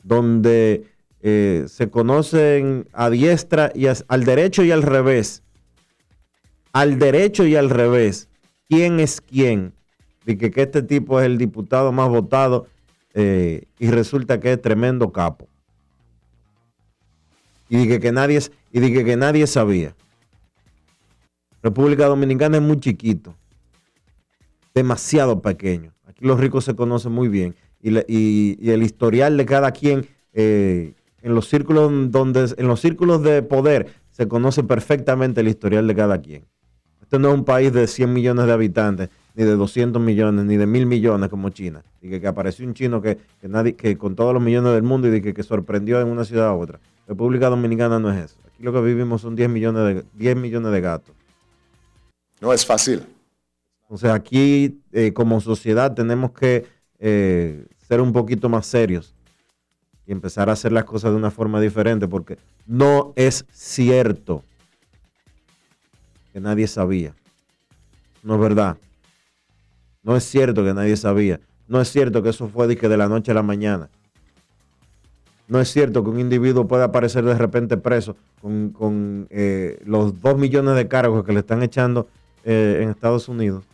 donde 0.03 0.85
eh, 1.23 1.65
se 1.69 1.89
conocen 1.91 2.87
a 2.93 3.09
diestra 3.11 3.73
y 3.75 3.87
al 3.87 4.25
derecho 4.25 4.63
y 4.63 4.71
al 4.71 4.83
revés, 4.83 5.43
al 6.73 6.99
derecho 6.99 7.47
y 7.47 7.57
al 7.57 7.71
revés, 7.71 8.29
quién 8.69 9.01
es 9.01 9.21
quién, 9.21 9.73
de 10.27 10.37
que, 10.37 10.51
que 10.51 10.63
este 10.63 10.83
tipo 10.83 11.21
es 11.21 11.27
el 11.27 11.39
diputado 11.39 11.93
más 11.93 12.09
votado 12.09 12.67
eh, 13.15 13.65
y 13.79 13.91
resulta 13.91 14.41
que 14.41 14.53
es 14.53 14.61
tremendo 14.61 15.13
capo. 15.13 15.49
Y 17.69 17.79
dije 17.79 18.01
que 18.01 18.13
nadie, 18.13 18.41
y 18.73 19.05
que 19.05 19.17
nadie 19.17 19.47
sabía. 19.47 19.95
República 21.63 22.07
Dominicana 22.07 22.59
es 22.59 22.63
muy 22.63 22.79
chiquito, 22.79 23.35
demasiado 24.75 25.41
pequeño. 25.41 25.93
Aquí 26.07 26.25
los 26.25 26.39
ricos 26.41 26.65
se 26.65 26.75
conocen 26.75 27.13
muy 27.13 27.29
bien 27.29 27.55
y, 27.81 27.91
le- 27.91 28.05
y- 28.09 28.71
el 28.71 28.83
historial 28.83 29.37
de 29.37 29.47
cada 29.47 29.71
quien 29.73 30.07
eh, 30.33 30.95
en 31.23 31.35
los 31.35 31.49
círculos 31.49 31.91
donde 32.11 32.53
en 32.57 32.67
los 32.67 32.81
círculos 32.81 33.23
de 33.23 33.43
poder 33.43 33.87
se 34.11 34.27
conoce 34.29 34.63
perfectamente 34.65 35.41
el 35.41 35.49
historial 35.49 35.87
de 35.87 35.95
cada 35.95 36.21
quien. 36.21 36.45
Este 37.01 37.19
no 37.19 37.29
es 37.29 37.35
un 37.35 37.45
país 37.45 37.73
de 37.73 37.87
100 37.87 38.13
millones 38.13 38.47
de 38.47 38.53
habitantes, 38.53 39.09
ni 39.35 39.45
de 39.45 39.55
200 39.57 40.01
millones, 40.03 40.45
ni 40.45 40.57
de 40.57 40.67
mil 40.67 40.87
millones 40.87 41.29
como 41.29 41.51
China. 41.51 41.85
Y 42.01 42.09
que, 42.19 42.27
apareció 42.27 42.67
un 42.67 42.75
chino 42.75 43.01
que, 43.01 43.19
nadie, 43.43 43.75
que 43.75 43.97
con 43.97 44.17
todos 44.17 44.33
los 44.35 44.43
millones 44.43 44.73
del 44.73 44.83
mundo 44.83 45.15
y 45.15 45.21
que, 45.21 45.35
que 45.35 45.43
sorprendió 45.43 46.01
en 46.01 46.09
una 46.09 46.25
ciudad 46.25 46.49
a 46.49 46.55
otra. 46.55 46.81
República 47.07 47.49
Dominicana 47.51 47.99
no 47.99 48.11
es 48.13 48.25
eso. 48.25 48.37
Aquí 48.47 48.63
lo 48.63 48.73
que 48.73 48.81
vivimos 48.81 49.21
son 49.21 49.37
10 49.37 49.49
millones 49.51 49.97
de, 49.97 50.05
10 50.15 50.37
millones 50.37 50.73
de 50.73 50.81
gatos. 50.81 51.15
No 52.41 52.53
es 52.53 52.65
fácil. 52.65 53.03
Entonces 53.85 54.11
aquí 54.11 54.81
eh, 54.93 55.13
como 55.13 55.41
sociedad 55.41 55.95
tenemos 55.95 56.33
que 56.33 56.67
eh, 56.99 57.67
ser 57.87 58.01
un 58.01 58.13
poquito 58.13 58.49
más 58.49 58.67
serios 58.67 59.15
y 60.07 60.13
empezar 60.13 60.49
a 60.49 60.53
hacer 60.53 60.73
las 60.73 60.85
cosas 60.85 61.11
de 61.13 61.17
una 61.17 61.31
forma 61.31 61.61
diferente 61.61 62.09
porque 62.09 62.39
no 62.67 63.13
es 63.17 63.45
cierto 63.51 64.43
que 66.33 66.41
nadie 66.41 66.67
sabía. 66.67 67.15
No 68.23 68.35
es 68.35 68.41
verdad. 68.41 68.77
No 70.03 70.17
es 70.17 70.25
cierto 70.25 70.65
que 70.65 70.75
nadie 70.75 70.97
sabía. 70.97 71.41
No 71.69 71.81
es 71.81 71.91
cierto 71.91 72.23
que 72.23 72.31
eso 72.31 72.49
fue 72.49 72.67
de, 72.67 72.97
la 72.97 73.09
noche 73.09 73.31
a 73.31 73.35
la 73.35 73.43
mañana. 73.43 73.89
No 75.47 75.61
es 75.61 75.71
cierto 75.71 76.03
que 76.03 76.11
un 76.11 76.21
individuo 76.21 76.67
pueda 76.67 76.85
aparecer 76.85 77.25
de 77.25 77.35
repente 77.35 77.77
preso 77.77 78.17
con, 78.41 78.71
con, 78.71 79.27
eh, 79.31 79.79
los 79.85 80.21
dos 80.21 80.39
millones 80.39 80.75
de 80.75 80.89
cargos 80.89 81.25
que 81.25 81.33
le 81.33 81.41
están 81.41 81.63
echando 81.63 82.09
eh, 82.45 82.81
en 82.83 82.91
Estados 82.91 83.29
Unidos. 83.29 83.65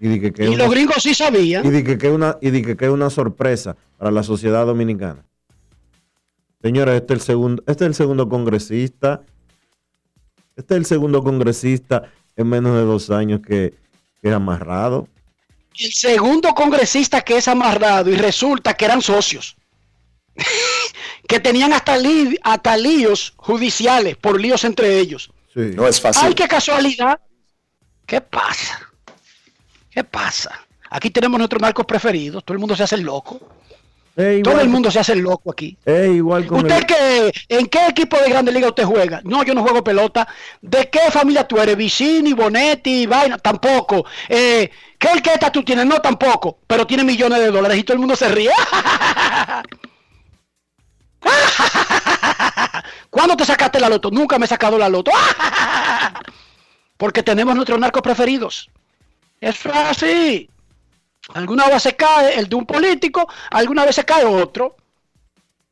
Y 0.00 0.08
de 0.08 0.20
que, 0.20 0.32
que 0.32 0.42
es 0.44 0.50
Y 0.50 0.54
una- 0.54 0.64
los 0.64 0.72
gringos 0.74 1.02
sí 1.02 1.14
sabían. 1.14 1.64
y 1.64 1.70
de 1.70 1.84
que, 1.84 1.96
que 1.98 2.08
es 2.08 2.12
una, 2.12 2.36
y 2.40 2.50
de 2.50 2.76
que, 2.76 2.90
una 2.90 3.10
sorpresa 3.10 3.76
para 3.96 4.10
la 4.10 4.22
sociedad 4.22 4.66
dominicana. 4.66 5.24
Señores, 6.62 6.96
este 6.96 7.14
es 7.14 7.20
el 7.20 7.26
segundo, 7.26 7.62
este 7.66 7.84
es 7.84 7.88
el 7.88 7.94
segundo 7.94 8.28
congresista. 8.28 9.22
Este 10.56 10.74
es 10.74 10.78
el 10.78 10.86
segundo 10.86 11.22
congresista 11.22 12.10
en 12.36 12.48
menos 12.48 12.74
de 12.74 12.82
dos 12.82 13.10
años 13.10 13.40
que, 13.40 13.74
que 14.22 14.28
es 14.28 14.34
amarrado. 14.34 15.08
El 15.76 15.92
segundo 15.92 16.54
congresista 16.54 17.20
que 17.22 17.36
es 17.38 17.48
amarrado 17.48 18.08
y 18.10 18.16
resulta 18.16 18.74
que 18.74 18.84
eran 18.84 19.02
socios. 19.02 19.56
que 21.28 21.40
tenían 21.40 21.72
hasta, 21.72 21.96
li- 21.96 22.38
hasta 22.42 22.76
líos 22.76 23.32
judiciales 23.36 24.16
por 24.16 24.40
líos 24.40 24.64
entre 24.64 24.98
ellos. 24.98 25.30
Sí. 25.52 25.72
No 25.74 25.86
es 25.86 26.00
fácil. 26.00 26.22
¡Ay, 26.28 26.34
qué 26.34 26.48
casualidad! 26.48 27.20
¿Qué 28.06 28.20
pasa? 28.20 28.90
¿Qué 29.94 30.04
pasa? 30.04 30.60
Aquí 30.90 31.10
tenemos 31.10 31.38
nuestros 31.38 31.62
narcos 31.62 31.86
preferidos. 31.86 32.44
Todo 32.44 32.54
el 32.54 32.58
mundo 32.58 32.76
se 32.76 32.82
hace 32.82 32.96
el 32.96 33.02
loco. 33.02 33.40
Es 34.16 34.42
Todo 34.44 34.60
el 34.60 34.68
mundo 34.68 34.90
se 34.92 35.00
hace 35.00 35.12
el 35.12 35.20
loco 35.20 35.50
aquí. 35.50 35.76
es 35.84 36.14
igual 36.14 36.46
con 36.46 36.58
¿Usted 36.58 36.76
el- 36.78 36.86
qué? 36.86 37.32
¿En 37.48 37.66
qué 37.66 37.86
equipo 37.88 38.16
de 38.18 38.28
Grande 38.28 38.52
Liga 38.52 38.68
usted 38.68 38.84
juega? 38.84 39.20
No, 39.24 39.42
yo 39.42 39.54
no 39.54 39.62
juego 39.62 39.82
pelota. 39.82 40.28
¿De 40.60 40.88
qué 40.88 41.10
familia 41.10 41.48
tú 41.48 41.58
eres? 41.58 41.76
Vicini, 41.76 42.32
Bonetti, 42.32 43.06
vaina, 43.06 43.38
tampoco. 43.38 44.04
Eh, 44.28 44.70
¿Qué 44.98 45.08
orquesta 45.08 45.50
tú 45.50 45.64
tienes? 45.64 45.86
No, 45.86 46.00
tampoco. 46.00 46.58
Pero 46.66 46.86
tiene 46.86 47.02
millones 47.02 47.40
de 47.40 47.50
dólares 47.50 47.78
y 47.78 47.82
todo 47.84 47.94
el 47.94 48.00
mundo 48.00 48.14
se 48.14 48.28
ríe. 48.28 48.52
¿Cuándo 53.10 53.36
te 53.36 53.44
sacaste 53.44 53.80
la 53.80 53.88
loto? 53.88 54.10
Nunca 54.10 54.38
me 54.38 54.46
he 54.46 54.48
sacado 54.48 54.78
la 54.78 54.88
loto. 54.88 55.10
Porque 56.96 57.22
tenemos 57.22 57.54
nuestros 57.54 57.78
narcos 57.80 58.02
preferidos. 58.02 58.70
Eso 59.44 59.68
es 59.68 59.76
así. 59.76 60.50
Alguna 61.34 61.68
vez 61.68 61.82
se 61.82 61.94
cae 61.94 62.38
el 62.38 62.48
de 62.48 62.56
un 62.56 62.64
político, 62.64 63.28
alguna 63.50 63.84
vez 63.84 63.96
se 63.96 64.04
cae 64.04 64.24
otro. 64.24 64.76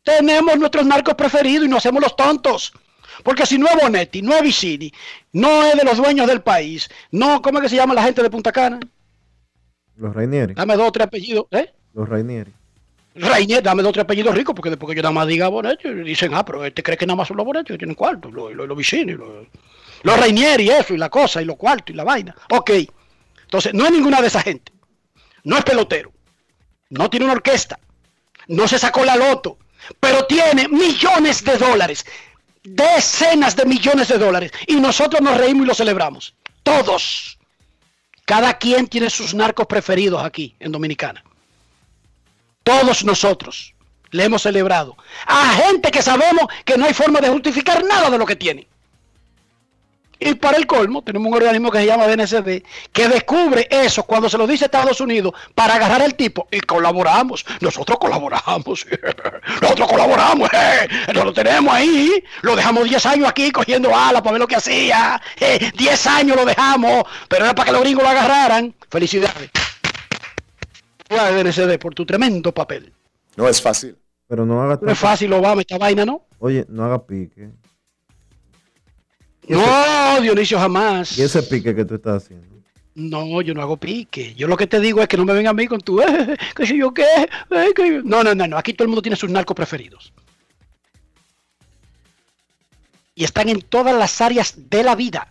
Tenemos 0.02 0.58
nuestros 0.58 0.84
narcos 0.84 1.14
preferidos 1.14 1.64
y 1.64 1.68
nos 1.68 1.78
hacemos 1.78 2.02
los 2.02 2.14
tontos. 2.14 2.74
Porque 3.22 3.46
si 3.46 3.56
no 3.56 3.66
es 3.68 3.76
Bonetti, 3.80 4.20
no 4.20 4.34
es 4.34 4.42
Vicini, 4.42 4.92
no 5.32 5.64
es 5.64 5.74
de 5.74 5.84
los 5.84 5.96
dueños 5.96 6.26
del 6.26 6.42
país, 6.42 6.90
no, 7.12 7.40
¿cómo 7.40 7.58
es 7.58 7.62
que 7.62 7.68
se 7.70 7.76
llama 7.76 7.94
la 7.94 8.02
gente 8.02 8.22
de 8.22 8.28
Punta 8.28 8.52
Cana? 8.52 8.78
Los 9.96 10.14
Rainieri. 10.14 10.52
Dame 10.52 10.76
dos 10.76 10.88
o 10.88 10.92
tres 10.92 11.06
apellidos, 11.06 11.46
¿eh? 11.52 11.72
Los 11.94 12.08
Rainieri. 12.08 12.52
Rainier, 13.14 13.62
dame 13.62 13.82
dos 13.82 13.90
o 13.90 13.92
tres 13.92 14.04
apellidos 14.04 14.34
ricos, 14.34 14.54
porque 14.54 14.70
después 14.70 14.90
que 14.90 14.96
yo 14.96 15.02
nada 15.02 15.14
más 15.14 15.26
diga 15.26 15.48
Bonetti, 15.48 15.88
dicen, 15.88 16.34
ah, 16.34 16.44
pero 16.44 16.62
este 16.64 16.82
cree 16.82 16.98
que 16.98 17.06
nada 17.06 17.16
más 17.16 17.28
son 17.28 17.38
los 17.38 17.46
Bonetti 17.46 17.72
que 17.72 17.78
tienen 17.78 17.94
cuartos, 17.94 18.32
los, 18.32 18.52
los, 18.52 18.68
los 18.68 18.76
Vicini, 18.76 19.12
los, 19.12 19.46
los 20.02 20.20
Rainieri, 20.20 20.68
eso, 20.68 20.92
y 20.92 20.98
la 20.98 21.08
cosa, 21.08 21.40
y 21.40 21.46
los 21.46 21.56
cuartos, 21.56 21.94
y 21.94 21.96
la 21.96 22.04
vaina. 22.04 22.34
Ok. 22.50 22.70
Entonces, 23.52 23.74
no 23.74 23.84
es 23.84 23.90
ninguna 23.90 24.22
de 24.22 24.28
esa 24.28 24.40
gente. 24.40 24.72
No 25.44 25.58
es 25.58 25.64
pelotero. 25.64 26.10
No 26.88 27.10
tiene 27.10 27.26
una 27.26 27.34
orquesta. 27.34 27.78
No 28.48 28.66
se 28.66 28.78
sacó 28.78 29.04
la 29.04 29.14
loto. 29.14 29.58
Pero 30.00 30.24
tiene 30.24 30.68
millones 30.68 31.44
de 31.44 31.58
dólares. 31.58 32.06
Decenas 32.62 33.54
de 33.54 33.66
millones 33.66 34.08
de 34.08 34.16
dólares. 34.16 34.52
Y 34.66 34.76
nosotros 34.76 35.20
nos 35.20 35.36
reímos 35.36 35.64
y 35.64 35.68
lo 35.68 35.74
celebramos. 35.74 36.34
Todos. 36.62 37.38
Cada 38.24 38.56
quien 38.56 38.86
tiene 38.86 39.10
sus 39.10 39.34
narcos 39.34 39.66
preferidos 39.66 40.24
aquí 40.24 40.56
en 40.58 40.72
Dominicana. 40.72 41.22
Todos 42.62 43.04
nosotros 43.04 43.74
le 44.12 44.24
hemos 44.24 44.40
celebrado 44.42 44.96
a 45.26 45.50
gente 45.50 45.90
que 45.90 46.00
sabemos 46.00 46.46
que 46.64 46.78
no 46.78 46.86
hay 46.86 46.94
forma 46.94 47.20
de 47.20 47.28
justificar 47.28 47.84
nada 47.84 48.08
de 48.08 48.16
lo 48.16 48.24
que 48.24 48.36
tiene. 48.36 48.66
Y 50.24 50.34
para 50.36 50.56
el 50.56 50.66
colmo, 50.66 51.02
tenemos 51.02 51.28
un 51.28 51.34
organismo 51.34 51.70
que 51.70 51.78
se 51.78 51.86
llama 51.86 52.06
DNCD, 52.06 52.62
que 52.92 53.08
descubre 53.08 53.66
eso 53.70 54.04
cuando 54.04 54.28
se 54.28 54.38
lo 54.38 54.46
dice 54.46 54.66
Estados 54.66 55.00
Unidos 55.00 55.34
para 55.54 55.74
agarrar 55.74 56.00
al 56.00 56.14
tipo 56.14 56.46
y 56.50 56.60
colaboramos. 56.60 57.44
Nosotros 57.60 57.98
colaboramos. 57.98 58.86
Nosotros 59.62 59.88
colaboramos. 59.88 60.48
Nos 61.14 61.24
lo 61.24 61.32
tenemos 61.32 61.74
ahí. 61.74 62.22
Lo 62.42 62.54
dejamos 62.54 62.84
10 62.84 63.06
años 63.06 63.28
aquí 63.28 63.50
cogiendo 63.50 63.94
alas 63.94 64.22
para 64.22 64.32
ver 64.32 64.40
lo 64.40 64.46
que 64.46 64.56
hacía. 64.56 65.20
10 65.76 66.06
años 66.06 66.36
lo 66.36 66.44
dejamos, 66.44 67.04
pero 67.28 67.44
era 67.44 67.54
para 67.54 67.66
que 67.66 67.72
los 67.72 67.80
gringos 67.82 68.04
lo 68.04 68.10
agarraran. 68.10 68.74
Felicidades. 68.90 69.50
DNCD 71.08 71.78
por 71.78 71.94
tu 71.94 72.06
tremendo 72.06 72.52
papel. 72.52 72.92
No 73.36 73.48
es 73.48 73.60
fácil. 73.60 73.96
Pero 74.28 74.46
no 74.46 74.62
haga 74.62 74.78
No 74.80 74.92
es 74.92 74.98
fácil, 74.98 75.32
Obama, 75.32 75.60
esta 75.60 75.76
vaina, 75.78 76.06
¿no? 76.06 76.24
Oye, 76.38 76.64
no 76.68 76.84
haga 76.84 77.04
pique. 77.04 77.50
No, 79.48 80.20
Dionisio, 80.20 80.58
jamás. 80.58 81.18
¿Y 81.18 81.22
ese 81.22 81.42
pique 81.42 81.74
que 81.74 81.84
tú 81.84 81.96
estás 81.96 82.22
haciendo? 82.24 82.46
No, 82.94 83.40
yo 83.40 83.54
no 83.54 83.62
hago 83.62 83.76
pique. 83.76 84.34
Yo 84.34 84.46
lo 84.46 84.56
que 84.56 84.66
te 84.66 84.78
digo 84.78 85.00
es 85.02 85.08
que 85.08 85.16
no 85.16 85.24
me 85.24 85.32
vengan 85.32 85.50
a 85.50 85.54
mí 85.54 85.66
con 85.66 85.80
tu, 85.80 86.00
eh, 86.02 86.36
que 86.54 86.66
si 86.66 86.78
yo 86.78 86.92
qué. 86.92 87.04
eh, 87.50 87.72
que- 87.74 88.02
No, 88.04 88.22
no, 88.22 88.34
no, 88.34 88.46
no. 88.46 88.58
Aquí 88.58 88.72
todo 88.74 88.84
el 88.84 88.88
mundo 88.88 89.02
tiene 89.02 89.16
sus 89.16 89.30
narcos 89.30 89.56
preferidos. 89.56 90.12
Y 93.14 93.24
están 93.24 93.48
en 93.48 93.60
todas 93.62 93.94
las 93.94 94.20
áreas 94.20 94.54
de 94.70 94.82
la 94.82 94.94
vida. 94.94 95.28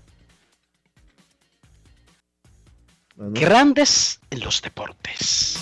Bueno, 3.16 3.34
Grandes 3.36 4.20
en 4.30 4.40
los 4.42 4.62
deportes. 4.62 5.56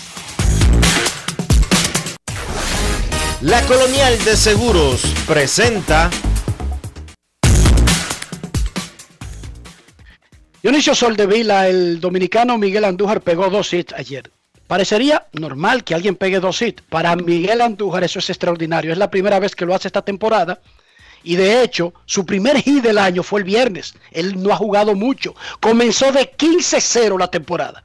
La 3.42 3.62
Colonial 3.66 4.22
de 4.24 4.36
Seguros 4.36 5.02
presenta 5.26 6.10
Dionisio 10.62 10.94
Soldevila, 10.94 11.68
el 11.68 12.00
dominicano 12.00 12.58
Miguel 12.58 12.84
Andújar 12.84 13.22
pegó 13.22 13.48
dos 13.48 13.72
hits 13.72 13.94
ayer. 13.94 14.30
Parecería 14.66 15.26
normal 15.32 15.84
que 15.84 15.94
alguien 15.94 16.16
pegue 16.16 16.38
dos 16.38 16.60
hits. 16.60 16.82
Para 16.82 17.16
Miguel 17.16 17.62
Andújar 17.62 18.04
eso 18.04 18.18
es 18.18 18.28
extraordinario. 18.28 18.92
Es 18.92 18.98
la 18.98 19.10
primera 19.10 19.38
vez 19.38 19.56
que 19.56 19.64
lo 19.64 19.74
hace 19.74 19.88
esta 19.88 20.02
temporada. 20.02 20.60
Y 21.22 21.36
de 21.36 21.62
hecho, 21.62 21.94
su 22.04 22.26
primer 22.26 22.58
hit 22.60 22.82
del 22.82 22.98
año 22.98 23.22
fue 23.22 23.40
el 23.40 23.44
viernes. 23.44 23.94
Él 24.10 24.42
no 24.42 24.52
ha 24.52 24.56
jugado 24.56 24.94
mucho. 24.94 25.34
Comenzó 25.60 26.12
de 26.12 26.30
15-0 26.30 27.18
la 27.18 27.28
temporada. 27.28 27.82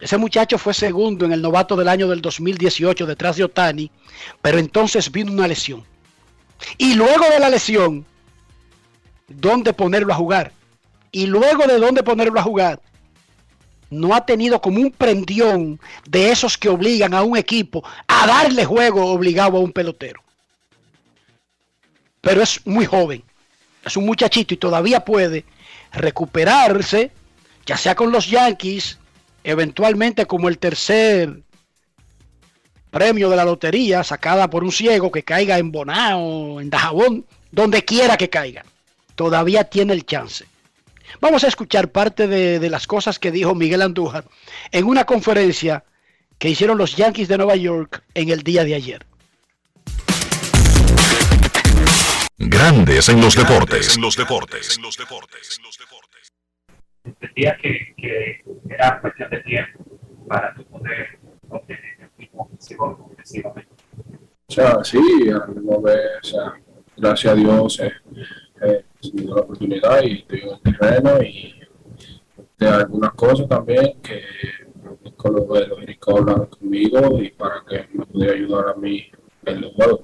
Ese 0.00 0.16
muchacho 0.16 0.58
fue 0.58 0.74
segundo 0.74 1.24
en 1.24 1.32
el 1.32 1.40
novato 1.40 1.76
del 1.76 1.86
año 1.86 2.08
del 2.08 2.20
2018 2.20 3.06
detrás 3.06 3.36
de 3.36 3.44
Otani. 3.44 3.92
Pero 4.40 4.58
entonces 4.58 5.12
vino 5.12 5.30
una 5.30 5.46
lesión. 5.46 5.84
Y 6.78 6.94
luego 6.94 7.24
de 7.30 7.38
la 7.38 7.48
lesión, 7.48 8.04
¿dónde 9.28 9.72
ponerlo 9.72 10.12
a 10.12 10.16
jugar? 10.16 10.52
Y 11.12 11.26
luego 11.26 11.66
de 11.66 11.78
dónde 11.78 12.02
ponerlo 12.02 12.40
a 12.40 12.42
jugar, 12.42 12.80
no 13.90 14.14
ha 14.14 14.24
tenido 14.24 14.60
como 14.60 14.80
un 14.80 14.90
prendión 14.90 15.78
de 16.08 16.30
esos 16.30 16.56
que 16.56 16.70
obligan 16.70 17.12
a 17.12 17.22
un 17.22 17.36
equipo 17.36 17.84
a 18.08 18.26
darle 18.26 18.64
juego 18.64 19.04
obligado 19.12 19.58
a 19.58 19.60
un 19.60 19.70
pelotero. 19.70 20.22
Pero 22.22 22.42
es 22.42 22.66
muy 22.66 22.86
joven, 22.86 23.22
es 23.84 23.96
un 23.96 24.06
muchachito 24.06 24.54
y 24.54 24.56
todavía 24.56 25.04
puede 25.04 25.44
recuperarse, 25.92 27.10
ya 27.66 27.76
sea 27.76 27.94
con 27.94 28.10
los 28.10 28.28
Yankees, 28.30 28.98
eventualmente 29.44 30.24
como 30.24 30.48
el 30.48 30.58
tercer 30.58 31.42
premio 32.90 33.28
de 33.28 33.36
la 33.36 33.44
lotería 33.44 34.02
sacada 34.04 34.48
por 34.48 34.64
un 34.64 34.72
ciego 34.72 35.12
que 35.12 35.22
caiga 35.22 35.58
en 35.58 35.70
Bonao, 35.70 36.60
en 36.60 36.70
Dajabón, 36.70 37.26
donde 37.50 37.84
quiera 37.84 38.16
que 38.16 38.30
caiga. 38.30 38.64
Todavía 39.14 39.64
tiene 39.64 39.92
el 39.92 40.06
chance. 40.06 40.46
Vamos 41.20 41.44
a 41.44 41.48
escuchar 41.48 41.90
parte 41.90 42.26
de, 42.26 42.58
de, 42.58 42.70
las 42.70 42.86
cosas 42.86 43.18
que 43.18 43.30
dijo 43.30 43.54
Miguel 43.54 43.82
Andújar 43.82 44.24
en 44.70 44.84
una 44.84 45.04
conferencia 45.04 45.84
que 46.38 46.48
hicieron 46.48 46.78
los 46.78 46.96
Yankees 46.96 47.28
de 47.28 47.38
Nueva 47.38 47.56
York 47.56 48.02
en 48.14 48.30
el 48.30 48.42
día 48.42 48.64
de 48.64 48.74
ayer. 48.74 49.06
Grandes 52.38 53.08
en 53.08 53.20
los 53.20 53.36
deportes. 53.36 53.96
En 53.96 54.02
los 54.02 54.16
deportes. 54.16 54.76
En 54.76 54.82
los 54.82 54.96
deportes. 54.96 55.52
Entendía 57.04 57.56
que, 57.62 57.94
que 57.96 58.42
era 58.68 59.00
cuestión 59.00 59.30
de 59.30 59.40
tiempo 59.42 59.84
para 60.28 60.54
tu 60.54 60.64
poder 60.64 61.18
obtener 61.48 61.98
el 62.00 62.10
mismo 62.18 62.42
ofensivo 62.42 63.08
ofensivamente. 63.12 63.72
O 64.48 64.52
sea, 64.52 64.82
sí, 64.82 64.98
al 65.30 65.54
mismo 65.54 65.80
vez, 65.80 66.00
o 66.22 66.26
sea, 66.26 66.54
gracias 66.96 67.32
a 67.32 67.36
Dios 67.36 67.80
eh, 67.80 67.92
eh, 68.62 68.84
se 69.02 69.10
dio 69.16 69.34
la 69.34 69.42
oportunidad 69.42 70.02
y 70.02 70.18
estoy 70.18 70.40
en 70.40 70.48
el 70.48 70.60
terreno 70.78 71.22
y 71.22 71.54
de 72.58 72.68
algunas 72.68 73.12
cosas 73.14 73.48
también 73.48 74.00
que 74.00 74.22
con 75.16 75.34
los, 75.34 75.68
los 75.68 75.78
médicos 75.78 76.20
hablaron 76.20 76.46
conmigo 76.46 77.20
y 77.20 77.30
para 77.30 77.64
que 77.68 77.88
me 77.92 78.06
pudiera 78.06 78.34
ayudar 78.34 78.68
a 78.68 78.74
mí 78.74 79.10
en 79.46 79.60
los 79.60 79.72
juegos. 79.74 80.00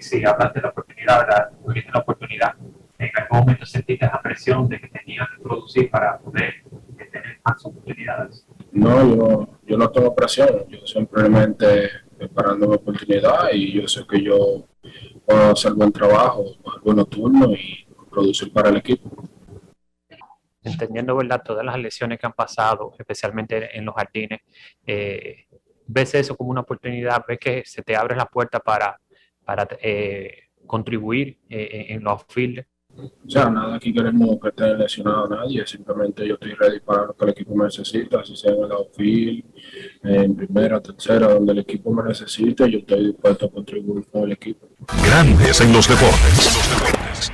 Sí, 0.00 0.24
hablaste 0.24 0.58
de 0.58 0.62
la 0.62 0.70
oportunidad, 0.70 1.20
¿verdad? 1.20 1.50
tuviste 1.64 1.90
la 1.92 2.00
oportunidad. 2.00 2.54
¿En 2.98 3.10
algún 3.16 3.38
momento 3.38 3.66
sentiste 3.66 4.06
la 4.06 4.20
presión 4.20 4.68
de 4.68 4.80
que 4.80 4.88
tenías 4.88 5.28
que 5.36 5.42
producir 5.42 5.90
para 5.90 6.18
poder 6.18 6.54
tener 6.96 7.40
más 7.44 7.64
oportunidades? 7.64 8.46
No, 8.72 9.08
yo 9.08 9.16
no, 9.16 9.58
yo 9.66 9.76
no 9.78 9.90
tengo 9.90 10.14
presión, 10.14 10.66
yo 10.68 10.86
simplemente 10.86 11.90
preparando 12.18 12.68
mi 12.68 12.74
oportunidad 12.74 13.50
y 13.52 13.80
yo 13.80 13.88
sé 13.88 14.04
que 14.08 14.22
yo 14.22 14.66
puedo 15.30 15.52
hacer 15.52 15.72
buen 15.74 15.92
trabajo, 15.92 16.44
buenos 16.82 17.08
turnos 17.08 17.50
y 17.52 17.86
producir 18.10 18.52
para 18.52 18.68
el 18.70 18.78
equipo. 18.78 19.08
Entendiendo 20.62 21.16
¿verdad? 21.16 21.42
todas 21.44 21.64
las 21.64 21.78
lesiones 21.78 22.18
que 22.18 22.26
han 22.26 22.32
pasado, 22.32 22.92
especialmente 22.98 23.76
en 23.76 23.84
los 23.84 23.94
jardines, 23.94 24.40
eh, 24.86 25.46
ves 25.86 26.14
eso 26.14 26.36
como 26.36 26.50
una 26.50 26.62
oportunidad, 26.62 27.24
ves 27.26 27.38
que 27.38 27.62
se 27.64 27.82
te 27.82 27.96
abre 27.96 28.16
la 28.16 28.26
puerta 28.26 28.58
para, 28.60 29.00
para 29.44 29.66
eh, 29.80 30.48
contribuir 30.66 31.38
eh, 31.48 31.86
en 31.90 32.02
los 32.02 32.24
fields. 32.28 32.66
O 32.98 33.30
sea, 33.30 33.48
nada 33.48 33.76
aquí 33.76 33.92
queremos 33.92 34.38
que 34.42 34.48
esté 34.48 34.76
lesionado 34.76 35.24
a 35.24 35.36
nadie, 35.36 35.66
simplemente 35.66 36.26
yo 36.26 36.34
estoy 36.34 36.54
ready 36.54 36.80
para 36.80 37.06
lo 37.06 37.14
que 37.14 37.24
el 37.24 37.30
equipo 37.30 37.54
me 37.54 37.64
necesita, 37.64 38.24
si 38.24 38.36
sea 38.36 38.52
en 38.52 38.64
el 38.64 38.72
outfield, 38.72 39.44
en 40.02 40.36
primera, 40.36 40.80
tercera, 40.80 41.32
donde 41.32 41.52
el 41.52 41.58
equipo 41.60 41.92
me 41.92 42.02
necesite, 42.02 42.70
yo 42.70 42.78
estoy 42.78 43.06
dispuesto 43.06 43.46
a 43.46 43.50
contribuir 43.50 44.06
con 44.06 44.24
el 44.24 44.32
equipo. 44.32 44.68
Grandes 45.04 45.60
en 45.60 45.72
los 45.72 45.88
deportes. 45.88 47.30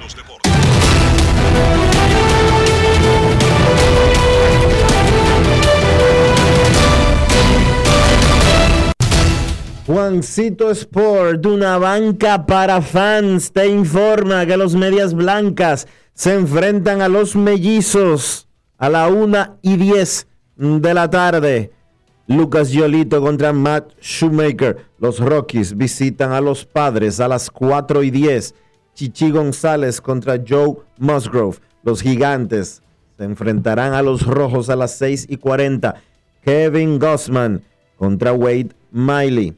Juancito 9.87 10.69
Sport, 10.73 11.47
una 11.47 11.79
banca 11.79 12.45
para 12.45 12.83
fans, 12.83 13.53
te 13.53 13.69
informa 13.69 14.45
que 14.45 14.57
los 14.57 14.75
medias 14.75 15.15
blancas 15.15 15.87
se 16.13 16.35
enfrentan 16.35 17.03
a 17.03 17.09
los 17.09 17.37
mellizos 17.37 18.49
a 18.79 18.89
la 18.89 19.07
1 19.07 19.59
y 19.63 19.77
10 19.77 20.27
de 20.57 20.93
la 20.93 21.09
tarde. 21.09 21.71
Lucas 22.27 22.71
Yolito 22.71 23.21
contra 23.21 23.53
Matt 23.53 23.93
Shoemaker. 24.01 24.77
Los 24.99 25.21
Rockies 25.21 25.77
visitan 25.77 26.33
a 26.33 26.41
los 26.41 26.65
padres 26.65 27.21
a 27.21 27.29
las 27.29 27.49
4 27.49 28.03
y 28.03 28.11
10. 28.11 28.57
Chichi 28.93 29.31
González 29.31 30.01
contra 30.01 30.43
Joe 30.45 30.79
Musgrove. 30.99 31.59
Los 31.85 32.03
gigantes 32.03 32.83
se 33.17 33.23
enfrentarán 33.23 33.93
a 33.93 34.03
los 34.03 34.27
rojos 34.27 34.69
a 34.69 34.75
las 34.75 34.99
6 34.99 35.27
y 35.29 35.37
40. 35.37 35.95
Kevin 36.45 36.99
Gossman 36.99 37.63
contra 37.97 38.33
Wade 38.33 38.71
Miley. 38.91 39.55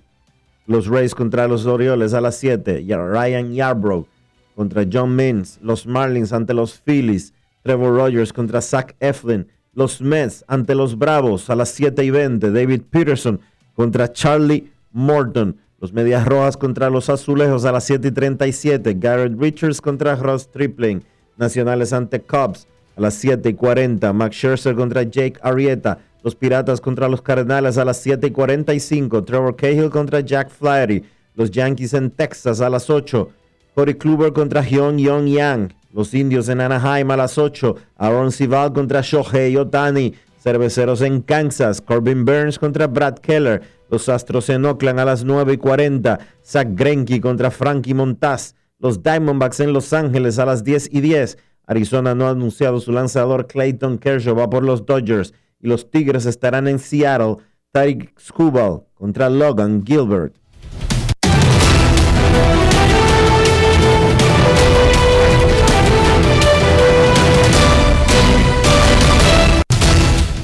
Los 0.69 0.87
Rays 0.87 1.15
contra 1.15 1.49
los 1.49 1.65
Orioles 1.65 2.13
a 2.13 2.21
las 2.21 2.37
7. 2.37 2.83
Y 2.83 2.95
Ryan 2.95 3.55
Yarbrough 3.55 4.07
contra 4.55 4.85
John 4.91 5.17
Means. 5.17 5.59
Los 5.63 5.87
Marlins 5.87 6.31
ante 6.31 6.53
los 6.53 6.79
Phillies. 6.79 7.33
Trevor 7.63 7.97
Rogers 7.97 8.35
contra 8.35 8.61
Zach 8.61 8.95
Eflin. 9.01 9.49
Los 9.73 10.03
Mets 10.03 10.45
ante 10.47 10.75
los 10.75 10.99
Bravos 10.99 11.49
a 11.49 11.57
las 11.57 11.71
7 11.71 12.05
y 12.05 12.11
20. 12.11 12.51
David 12.51 12.83
Peterson 12.91 13.41
contra 13.75 14.13
Charlie 14.13 14.71
Morton. 14.93 15.57
Los 15.81 15.95
Medias 15.95 16.27
Rojas 16.27 16.59
contra 16.59 16.91
los 16.91 17.09
Azulejos 17.09 17.65
a 17.65 17.73
las 17.73 17.85
7 17.85 18.09
y 18.09 18.11
37. 18.11 18.95
Garrett 18.99 19.41
Richards 19.41 19.81
contra 19.81 20.17
Ross 20.17 20.51
Tripling. 20.51 21.03
Nacionales 21.39 21.95
ante 21.95 22.21
Cubs 22.21 22.69
a 22.95 23.01
las 23.01 23.15
7 23.15 23.49
y 23.49 23.55
40. 23.55 24.13
Max 24.13 24.37
Scherzer 24.37 24.75
contra 24.75 25.03
Jake 25.03 25.41
Arrieta. 25.41 25.99
Los 26.23 26.35
Piratas 26.35 26.81
contra 26.81 27.09
los 27.09 27.23
Cardenales 27.23 27.79
a 27.79 27.85
las 27.85 27.99
7 27.99 28.27
y 28.27 28.31
45. 28.31 29.25
Trevor 29.25 29.57
Cahill 29.57 29.91
contra 29.91 30.21
Jack 30.21 30.51
Flaherty. 30.51 31.05
Los 31.35 31.51
Yankees 31.51 31.95
en 31.95 32.11
Texas 32.11 32.61
a 32.61 32.69
las 32.69 32.91
8. 32.91 33.31
Corey 33.75 33.95
Kluber 33.95 34.33
contra 34.33 34.63
Hyun 34.63 34.99
Young 34.99 35.27
Yang. 35.27 35.75
Los 35.93 36.13
Indios 36.13 36.49
en 36.49 36.61
Anaheim 36.61 37.11
a 37.13 37.17
las 37.17 37.39
8. 37.39 37.77
Aaron 37.97 38.33
Sival 38.33 38.73
contra 38.73 39.01
Shohei 39.01 39.57
Otani. 39.57 40.15
Cerveceros 40.43 41.01
en 41.03 41.23
Kansas. 41.23 41.81
Corbin 41.81 42.25
Burns 42.25 42.59
contra 42.59 42.89
Brad 42.89 43.19
Keller. 43.19 43.63
Los 43.91 44.09
Astros 44.09 44.51
en 44.51 44.65
Oakland 44.65 45.01
a 45.01 45.05
las 45.05 45.25
9 45.25 45.53
y 45.53 45.57
40. 45.57 46.19
Zach 46.45 46.69
Greinke 46.73 47.21
contra 47.21 47.51
Frankie 47.51 47.95
Montaz. 47.95 48.55
Los 48.81 49.03
Diamondbacks 49.03 49.61
en 49.61 49.73
Los 49.73 49.93
Ángeles 49.93 50.39
a 50.39 50.47
las 50.47 50.65
10 50.65 50.91
y 50.93 51.01
10. 51.01 51.39
Arizona 51.67 52.15
no 52.15 52.27
ha 52.27 52.31
anunciado 52.31 52.81
su 52.81 52.93
lanzador 52.93 53.47
Clayton 53.47 53.99
Kershaw 53.99 54.35
va 54.35 54.49
por 54.49 54.65
los 54.65 54.87
Dodgers. 54.87 55.35
Y 55.61 55.69
los 55.69 55.91
Tigres 55.91 56.27
estarán 56.27 56.69
en 56.69 56.79
Seattle. 56.79 57.37
Tyreek 57.73 58.19
Skubal 58.19 58.85
contra 58.95 59.29
Logan 59.29 59.85
Gilbert. 59.85 60.35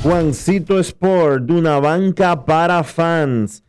Juancito 0.02 0.78
Sport, 0.80 1.50
una 1.50 1.80
banca 1.80 2.44
para 2.44 2.84
fans. 2.84 3.62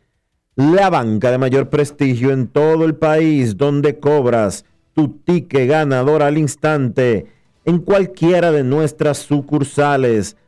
La 0.54 0.90
banca 0.90 1.30
de 1.30 1.38
mayor 1.38 1.70
prestigio 1.70 2.30
en 2.30 2.48
todo 2.48 2.84
el 2.84 2.94
país, 2.94 3.56
donde 3.56 3.98
cobras 3.98 4.64
tu 4.92 5.08
ticket 5.08 5.68
ganador 5.68 6.22
al 6.22 6.36
instante 6.36 7.26
en 7.64 7.78
cualquiera 7.78 8.52
de 8.52 8.64
nuestras 8.64 9.18
sucursales. 9.18 10.36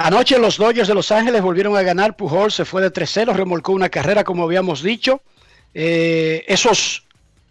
Anoche 0.00 0.38
los 0.38 0.58
Dodgers 0.58 0.86
de 0.86 0.94
Los 0.94 1.10
Ángeles 1.10 1.42
volvieron 1.42 1.76
a 1.76 1.82
ganar. 1.82 2.16
Pujol 2.16 2.52
se 2.52 2.64
fue 2.64 2.80
de 2.80 2.92
3-0, 2.92 3.34
remolcó 3.34 3.72
una 3.72 3.88
carrera 3.88 4.22
como 4.22 4.44
habíamos 4.44 4.80
dicho. 4.80 5.20
Eh, 5.74 6.44
esos 6.46 7.02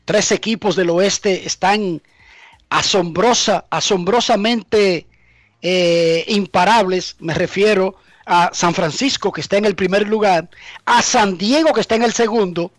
tres 0.05 0.31
equipos 0.31 0.77
del 0.77 0.89
oeste 0.89 1.45
están 1.45 2.01
asombrosa, 2.69 3.65
asombrosamente 3.69 5.07
eh, 5.61 6.23
imparables. 6.29 7.17
Me 7.19 7.33
refiero 7.33 7.95
a 8.25 8.51
San 8.53 8.73
Francisco, 8.73 9.33
que 9.33 9.41
está 9.41 9.57
en 9.57 9.65
el 9.65 9.75
primer 9.75 10.07
lugar, 10.07 10.49
a 10.85 11.01
San 11.01 11.37
Diego, 11.37 11.73
que 11.73 11.81
está 11.81 11.95
en 11.95 12.03
el 12.03 12.13
segundo, 12.13 12.71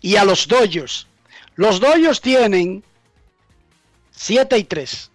y 0.00 0.16
a 0.16 0.24
los 0.24 0.48
Dodgers. 0.48 1.06
Los 1.54 1.78
Dodgers 1.78 2.20
tienen 2.20 2.82
7 4.10 4.58
y 4.58 4.64
3 4.64 5.12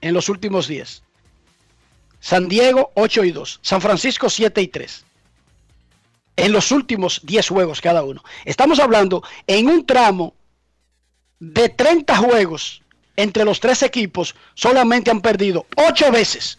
en 0.00 0.14
los 0.14 0.28
últimos 0.28 0.68
10. 0.68 1.02
San 2.22 2.48
Diego 2.48 2.92
8 2.94 3.24
y 3.24 3.32
2. 3.32 3.58
San 3.62 3.80
Francisco 3.80 4.30
7 4.30 4.62
y 4.62 4.68
3. 4.68 5.04
En 6.36 6.52
los 6.52 6.70
últimos 6.70 7.20
10 7.24 7.48
juegos 7.48 7.80
cada 7.80 8.04
uno. 8.04 8.22
Estamos 8.44 8.78
hablando 8.78 9.24
en 9.48 9.68
un 9.68 9.84
tramo 9.84 10.32
de 11.40 11.68
30 11.68 12.16
juegos 12.16 12.80
entre 13.16 13.44
los 13.44 13.58
tres 13.58 13.82
equipos. 13.82 14.36
Solamente 14.54 15.10
han 15.10 15.20
perdido 15.20 15.66
8 15.76 16.12
veces. 16.12 16.58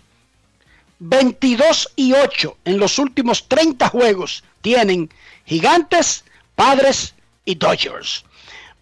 22 0.99 1.93
y 1.95 2.11
8 2.11 2.57
en 2.65 2.77
los 2.77 2.99
últimos 2.99 3.47
30 3.47 3.87
juegos 3.87 4.43
tienen 4.61 5.09
Gigantes, 5.45 6.25
Padres 6.55 7.15
y 7.45 7.55
Dodgers. 7.55 8.25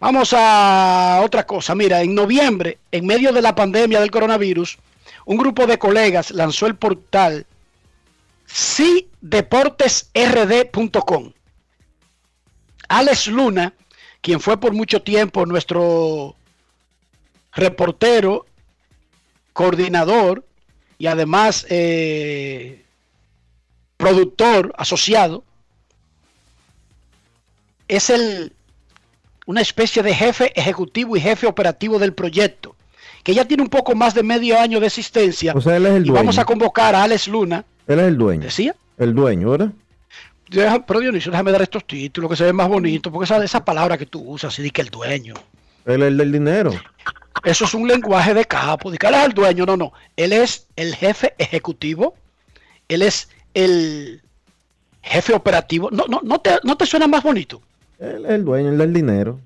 Vamos 0.00 0.34
a 0.36 1.20
otra 1.24 1.46
cosa. 1.46 1.76
Mira, 1.76 2.02
en 2.02 2.12
noviembre, 2.12 2.78
en 2.90 3.06
medio 3.06 3.32
de 3.32 3.40
la 3.40 3.54
pandemia 3.54 4.00
del 4.00 4.10
coronavirus, 4.10 4.78
un 5.24 5.36
grupo 5.36 5.66
de 5.66 5.78
colegas 5.78 6.30
lanzó 6.30 6.66
el 6.66 6.76
portal 6.76 7.46
sideportesrd.com. 8.46 11.32
Alex 12.88 13.26
Luna, 13.28 13.74
quien 14.20 14.40
fue 14.40 14.60
por 14.60 14.72
mucho 14.72 15.02
tiempo 15.02 15.46
nuestro 15.46 16.36
reportero, 17.52 18.46
coordinador 19.52 20.44
y 20.98 21.06
además 21.06 21.64
eh, 21.70 22.84
productor 23.96 24.74
asociado, 24.76 25.44
es 27.88 28.10
el 28.10 28.54
una 29.46 29.60
especie 29.60 30.02
de 30.02 30.14
jefe 30.14 30.58
ejecutivo 30.58 31.16
y 31.16 31.20
jefe 31.20 31.46
operativo 31.46 31.98
del 31.98 32.14
proyecto, 32.14 32.76
que 33.22 33.34
ya 33.34 33.44
tiene 33.44 33.62
un 33.62 33.68
poco 33.68 33.94
más 33.94 34.14
de 34.14 34.22
medio 34.22 34.58
año 34.58 34.80
de 34.80 34.86
existencia. 34.86 35.52
O 35.54 35.60
sea, 35.60 35.76
él 35.76 35.86
es 35.86 35.92
el 35.92 36.02
y 36.04 36.08
dueño. 36.08 36.14
vamos 36.14 36.38
a 36.38 36.44
convocar 36.44 36.94
a 36.94 37.02
Alex 37.04 37.28
Luna. 37.28 37.64
Él 37.86 37.98
es 38.00 38.06
el 38.08 38.16
dueño. 38.18 38.42
¿Decía? 38.44 38.74
El 38.98 39.14
dueño, 39.14 39.50
¿verdad? 39.50 39.70
Deja- 40.48 40.84
Pero 40.84 41.00
Dionisio, 41.00 41.30
déjame 41.32 41.52
dar 41.52 41.62
estos 41.62 41.86
títulos 41.86 42.30
que 42.30 42.36
se 42.36 42.44
ven 42.44 42.56
más 42.56 42.68
bonitos, 42.68 43.12
porque 43.12 43.24
esa, 43.24 43.42
esa 43.42 43.64
palabra 43.64 43.96
que 43.96 44.06
tú 44.06 44.20
usas, 44.20 44.52
así 44.52 44.62
de 44.62 44.70
que 44.70 44.82
el 44.82 44.88
dueño. 44.90 45.34
Él 45.86 46.02
es 46.02 46.08
el 46.08 46.16
del 46.18 46.32
dinero. 46.32 46.72
Eso 47.44 47.64
es 47.64 47.74
un 47.74 47.88
lenguaje 47.88 48.34
de 48.34 48.44
capo, 48.44 48.90
de 48.90 48.98
que 48.98 49.06
él 49.06 49.14
es 49.14 49.24
el 49.24 49.32
dueño, 49.32 49.64
no, 49.66 49.76
no. 49.76 49.92
Él 50.16 50.32
es 50.32 50.66
el 50.76 50.94
jefe 50.94 51.34
ejecutivo, 51.38 52.14
él 52.88 53.02
es 53.02 53.28
el 53.54 54.20
jefe 55.02 55.32
operativo. 55.32 55.90
No, 55.90 56.04
no, 56.08 56.20
no, 56.22 56.40
te, 56.40 56.50
no 56.64 56.76
te 56.76 56.86
suena 56.86 57.06
más 57.08 57.22
bonito. 57.22 57.60
Él 57.98 58.24
es 58.26 58.32
el 58.32 58.44
dueño, 58.44 58.68
el 58.70 58.78
del 58.78 58.92
dinero. 58.92 59.40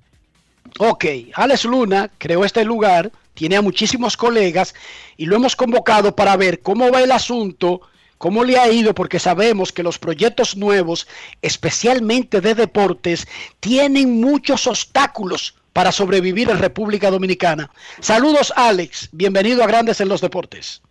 Ok, 0.78 1.04
Alex 1.34 1.64
Luna 1.64 2.10
creó 2.18 2.44
este 2.44 2.64
lugar, 2.64 3.10
tiene 3.34 3.56
a 3.56 3.62
muchísimos 3.62 4.16
colegas 4.16 4.74
y 5.16 5.26
lo 5.26 5.36
hemos 5.36 5.56
convocado 5.56 6.14
para 6.14 6.36
ver 6.36 6.60
cómo 6.60 6.90
va 6.90 7.02
el 7.02 7.12
asunto, 7.12 7.82
cómo 8.18 8.44
le 8.44 8.58
ha 8.58 8.70
ido, 8.70 8.94
porque 8.94 9.18
sabemos 9.18 9.72
que 9.72 9.82
los 9.82 9.98
proyectos 9.98 10.56
nuevos, 10.56 11.06
especialmente 11.42 12.40
de 12.40 12.54
deportes, 12.54 13.26
tienen 13.60 14.20
muchos 14.20 14.66
obstáculos 14.66 15.54
para 15.72 15.92
sobrevivir 15.92 16.50
en 16.50 16.58
República 16.58 17.10
Dominicana. 17.10 17.70
Saludos 18.00 18.52
Alex, 18.56 19.10
bienvenido 19.12 19.62
a 19.62 19.66
Grandes 19.66 20.00
en 20.00 20.08
los 20.08 20.20
Deportes. 20.20 20.82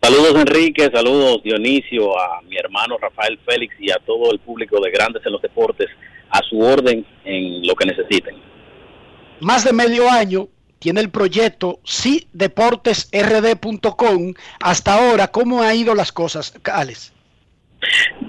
Saludos 0.00 0.36
Enrique, 0.36 0.88
saludos 0.92 1.42
Dionisio, 1.42 2.16
a 2.16 2.40
mi 2.42 2.56
hermano 2.56 2.96
Rafael 2.98 3.36
Félix 3.44 3.74
y 3.80 3.90
a 3.90 3.96
todo 4.06 4.30
el 4.30 4.38
público 4.38 4.80
de 4.80 4.92
Grandes 4.92 5.26
en 5.26 5.32
los 5.32 5.42
Deportes, 5.42 5.88
a 6.30 6.40
su 6.48 6.60
orden 6.60 7.04
en 7.24 7.66
lo 7.66 7.74
que 7.74 7.86
necesiten. 7.86 8.47
Más 9.40 9.64
de 9.64 9.72
medio 9.72 10.10
año 10.10 10.48
tiene 10.78 11.00
el 11.00 11.10
proyecto 11.10 11.80
sideportesrd.com. 11.84 14.34
Hasta 14.60 14.94
ahora, 14.94 15.28
¿cómo 15.28 15.62
ha 15.62 15.74
ido 15.74 15.94
las 15.94 16.12
cosas, 16.12 16.54
Alex? 16.64 17.14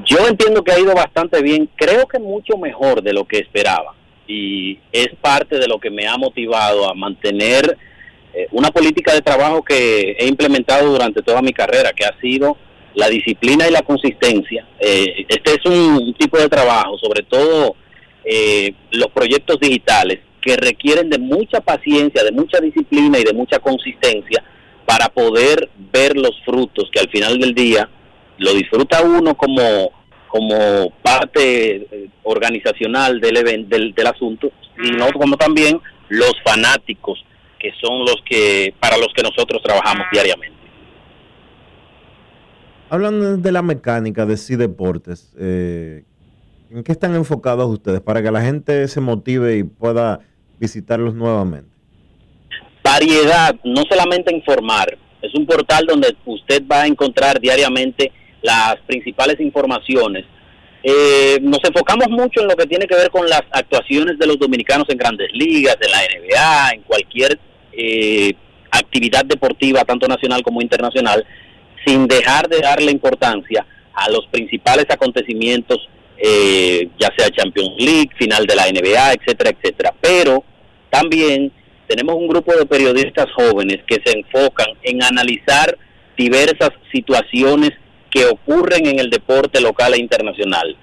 Yo 0.05 0.27
entiendo 0.27 0.63
que 0.63 0.71
ha 0.71 0.79
ido 0.79 0.93
bastante 0.93 1.41
bien, 1.41 1.69
creo 1.75 2.07
que 2.07 2.19
mucho 2.19 2.55
mejor 2.57 3.01
de 3.01 3.13
lo 3.13 3.25
que 3.25 3.39
esperaba 3.39 3.95
y 4.27 4.77
es 4.91 5.09
parte 5.21 5.57
de 5.57 5.67
lo 5.67 5.79
que 5.79 5.89
me 5.89 6.07
ha 6.07 6.15
motivado 6.17 6.87
a 6.87 6.93
mantener 6.93 7.75
eh, 8.33 8.47
una 8.51 8.69
política 8.69 9.11
de 9.13 9.21
trabajo 9.21 9.63
que 9.63 10.15
he 10.19 10.27
implementado 10.27 10.91
durante 10.91 11.23
toda 11.23 11.41
mi 11.41 11.51
carrera, 11.51 11.93
que 11.93 12.05
ha 12.05 12.15
sido 12.21 12.55
la 12.93 13.09
disciplina 13.09 13.67
y 13.67 13.71
la 13.71 13.81
consistencia. 13.81 14.67
Eh, 14.79 15.25
este 15.27 15.55
es 15.55 15.65
un 15.65 16.13
tipo 16.13 16.37
de 16.37 16.47
trabajo, 16.47 16.95
sobre 16.99 17.23
todo 17.23 17.75
eh, 18.23 18.71
los 18.91 19.07
proyectos 19.07 19.59
digitales, 19.59 20.19
que 20.41 20.55
requieren 20.57 21.09
de 21.09 21.17
mucha 21.19 21.59
paciencia, 21.61 22.23
de 22.23 22.31
mucha 22.31 22.59
disciplina 22.59 23.19
y 23.19 23.23
de 23.23 23.33
mucha 23.33 23.59
consistencia 23.59 24.43
para 24.85 25.09
poder 25.09 25.69
ver 25.91 26.15
los 26.17 26.31
frutos 26.45 26.89
que 26.91 26.99
al 26.99 27.09
final 27.09 27.39
del 27.39 27.53
día 27.53 27.89
lo 28.37 28.53
disfruta 28.53 29.01
uno 29.03 29.35
como 29.35 29.91
como 30.29 30.91
parte 31.01 31.75
eh, 31.75 32.09
organizacional 32.21 33.19
del, 33.19 33.37
even- 33.37 33.67
del, 33.67 33.93
del 33.95 34.07
asunto, 34.07 34.51
sino 34.79 35.11
como 35.11 35.35
también 35.37 35.81
los 36.07 36.33
fanáticos 36.45 37.25
que 37.59 37.71
son 37.81 38.01
los 38.01 38.17
que 38.29 38.73
para 38.79 38.95
los 38.97 39.07
que 39.15 39.23
nosotros 39.23 39.61
trabajamos 39.63 40.05
diariamente. 40.11 40.55
Hablando 42.89 43.37
de 43.37 43.51
la 43.51 43.61
mecánica 43.61 44.25
de 44.25 44.37
sí 44.37 44.55
deportes, 44.55 45.33
eh, 45.39 46.03
¿en 46.71 46.83
qué 46.83 46.91
están 46.91 47.15
enfocados 47.15 47.67
ustedes 47.69 47.99
para 48.01 48.21
que 48.23 48.31
la 48.31 48.41
gente 48.41 48.87
se 48.87 49.01
motive 49.01 49.57
y 49.57 49.63
pueda 49.63 50.19
visitarlos 50.59 51.13
nuevamente? 51.13 51.69
Variedad, 52.83 53.55
no 53.63 53.83
solamente 53.89 54.33
informar, 54.33 54.97
es 55.21 55.33
un 55.35 55.45
portal 55.45 55.85
donde 55.85 56.15
usted 56.25 56.63
va 56.71 56.83
a 56.83 56.87
encontrar 56.87 57.39
diariamente 57.39 58.11
las 58.41 58.77
principales 58.87 59.39
informaciones. 59.39 60.25
Eh, 60.81 61.39
nos 61.41 61.59
enfocamos 61.63 62.09
mucho 62.09 62.41
en 62.41 62.47
lo 62.47 62.55
que 62.55 62.65
tiene 62.65 62.87
que 62.87 62.95
ver 62.95 63.09
con 63.09 63.27
las 63.27 63.43
actuaciones 63.51 64.17
de 64.17 64.27
los 64.27 64.39
dominicanos 64.39 64.87
en 64.89 64.97
grandes 64.97 65.29
ligas, 65.33 65.77
en 65.81 65.91
la 65.91 65.99
NBA, 65.99 66.69
en 66.75 66.81
cualquier 66.83 67.37
eh, 67.73 68.33
actividad 68.71 69.25
deportiva, 69.25 69.83
tanto 69.83 70.07
nacional 70.07 70.41
como 70.41 70.61
internacional, 70.61 71.25
sin 71.85 72.07
dejar 72.07 72.47
de 72.47 72.59
darle 72.59 72.91
importancia 72.91 73.65
a 73.93 74.09
los 74.09 74.25
principales 74.27 74.85
acontecimientos, 74.89 75.89
eh, 76.21 76.89
ya 76.99 77.09
sea 77.17 77.29
Champions 77.29 77.75
League, 77.77 78.09
final 78.17 78.45
de 78.45 78.55
la 78.55 78.63
NBA, 78.63 79.13
etcétera, 79.13 79.51
etcétera. 79.51 79.93
Pero 80.01 80.43
también 80.89 81.51
tenemos 81.87 82.15
un 82.15 82.27
grupo 82.27 82.55
de 82.55 82.65
periodistas 82.65 83.27
jóvenes 83.33 83.79
que 83.87 83.97
se 84.03 84.17
enfocan 84.17 84.67
en 84.83 85.03
analizar 85.03 85.77
diversas 86.17 86.71
situaciones 86.91 87.71
que 88.11 88.25
ocurren 88.25 88.85
en 88.87 88.99
el 88.99 89.09
deporte 89.09 89.61
local 89.61 89.93
e 89.93 89.99
internacional. 89.99 90.77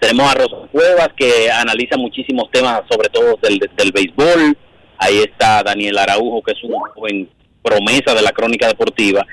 Tenemos 0.00 0.30
a 0.30 0.34
Rosa 0.34 0.68
Cuevas 0.72 1.10
que 1.16 1.50
analiza 1.50 1.96
muchísimos 1.96 2.50
temas, 2.50 2.82
sobre 2.90 3.08
todo 3.10 3.38
del, 3.42 3.58
del 3.76 3.92
béisbol. 3.92 4.56
Ahí 4.98 5.18
está 5.18 5.62
Daniel 5.62 5.98
Araujo, 5.98 6.42
que 6.42 6.52
es 6.52 6.64
un 6.64 6.72
joven 6.94 7.28
promesa 7.62 8.14
de 8.14 8.22
la 8.22 8.32
crónica 8.32 8.66
deportiva, 8.66 9.24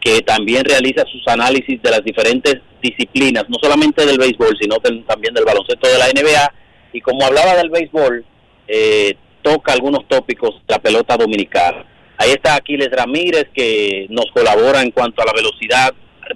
que 0.00 0.20
también 0.22 0.64
realiza 0.64 1.04
sus 1.10 1.26
análisis 1.28 1.80
de 1.82 1.90
las 1.90 2.02
diferentes 2.04 2.56
disciplinas, 2.88 3.44
no 3.48 3.56
solamente 3.60 4.04
del 4.06 4.18
béisbol, 4.18 4.56
sino 4.60 4.76
del- 4.84 5.04
también 5.06 5.34
del 5.34 5.44
baloncesto 5.44 5.88
de 5.88 5.98
la 5.98 6.08
NBA. 6.10 6.52
Y 6.92 7.00
como 7.00 7.24
hablaba 7.24 7.56
del 7.56 7.70
béisbol, 7.70 8.24
eh, 8.68 9.14
toca 9.42 9.72
algunos 9.72 10.06
tópicos 10.08 10.62
la 10.68 10.78
pelota 10.78 11.16
dominicana. 11.16 11.84
Ahí 12.18 12.30
está 12.30 12.54
Aquiles 12.54 12.90
Ramírez, 12.92 13.46
que 13.54 14.06
nos 14.10 14.26
colabora 14.32 14.80
en 14.82 14.90
cuanto 14.92 15.20
a 15.22 15.26
la 15.26 15.32
velocidad, 15.32 15.92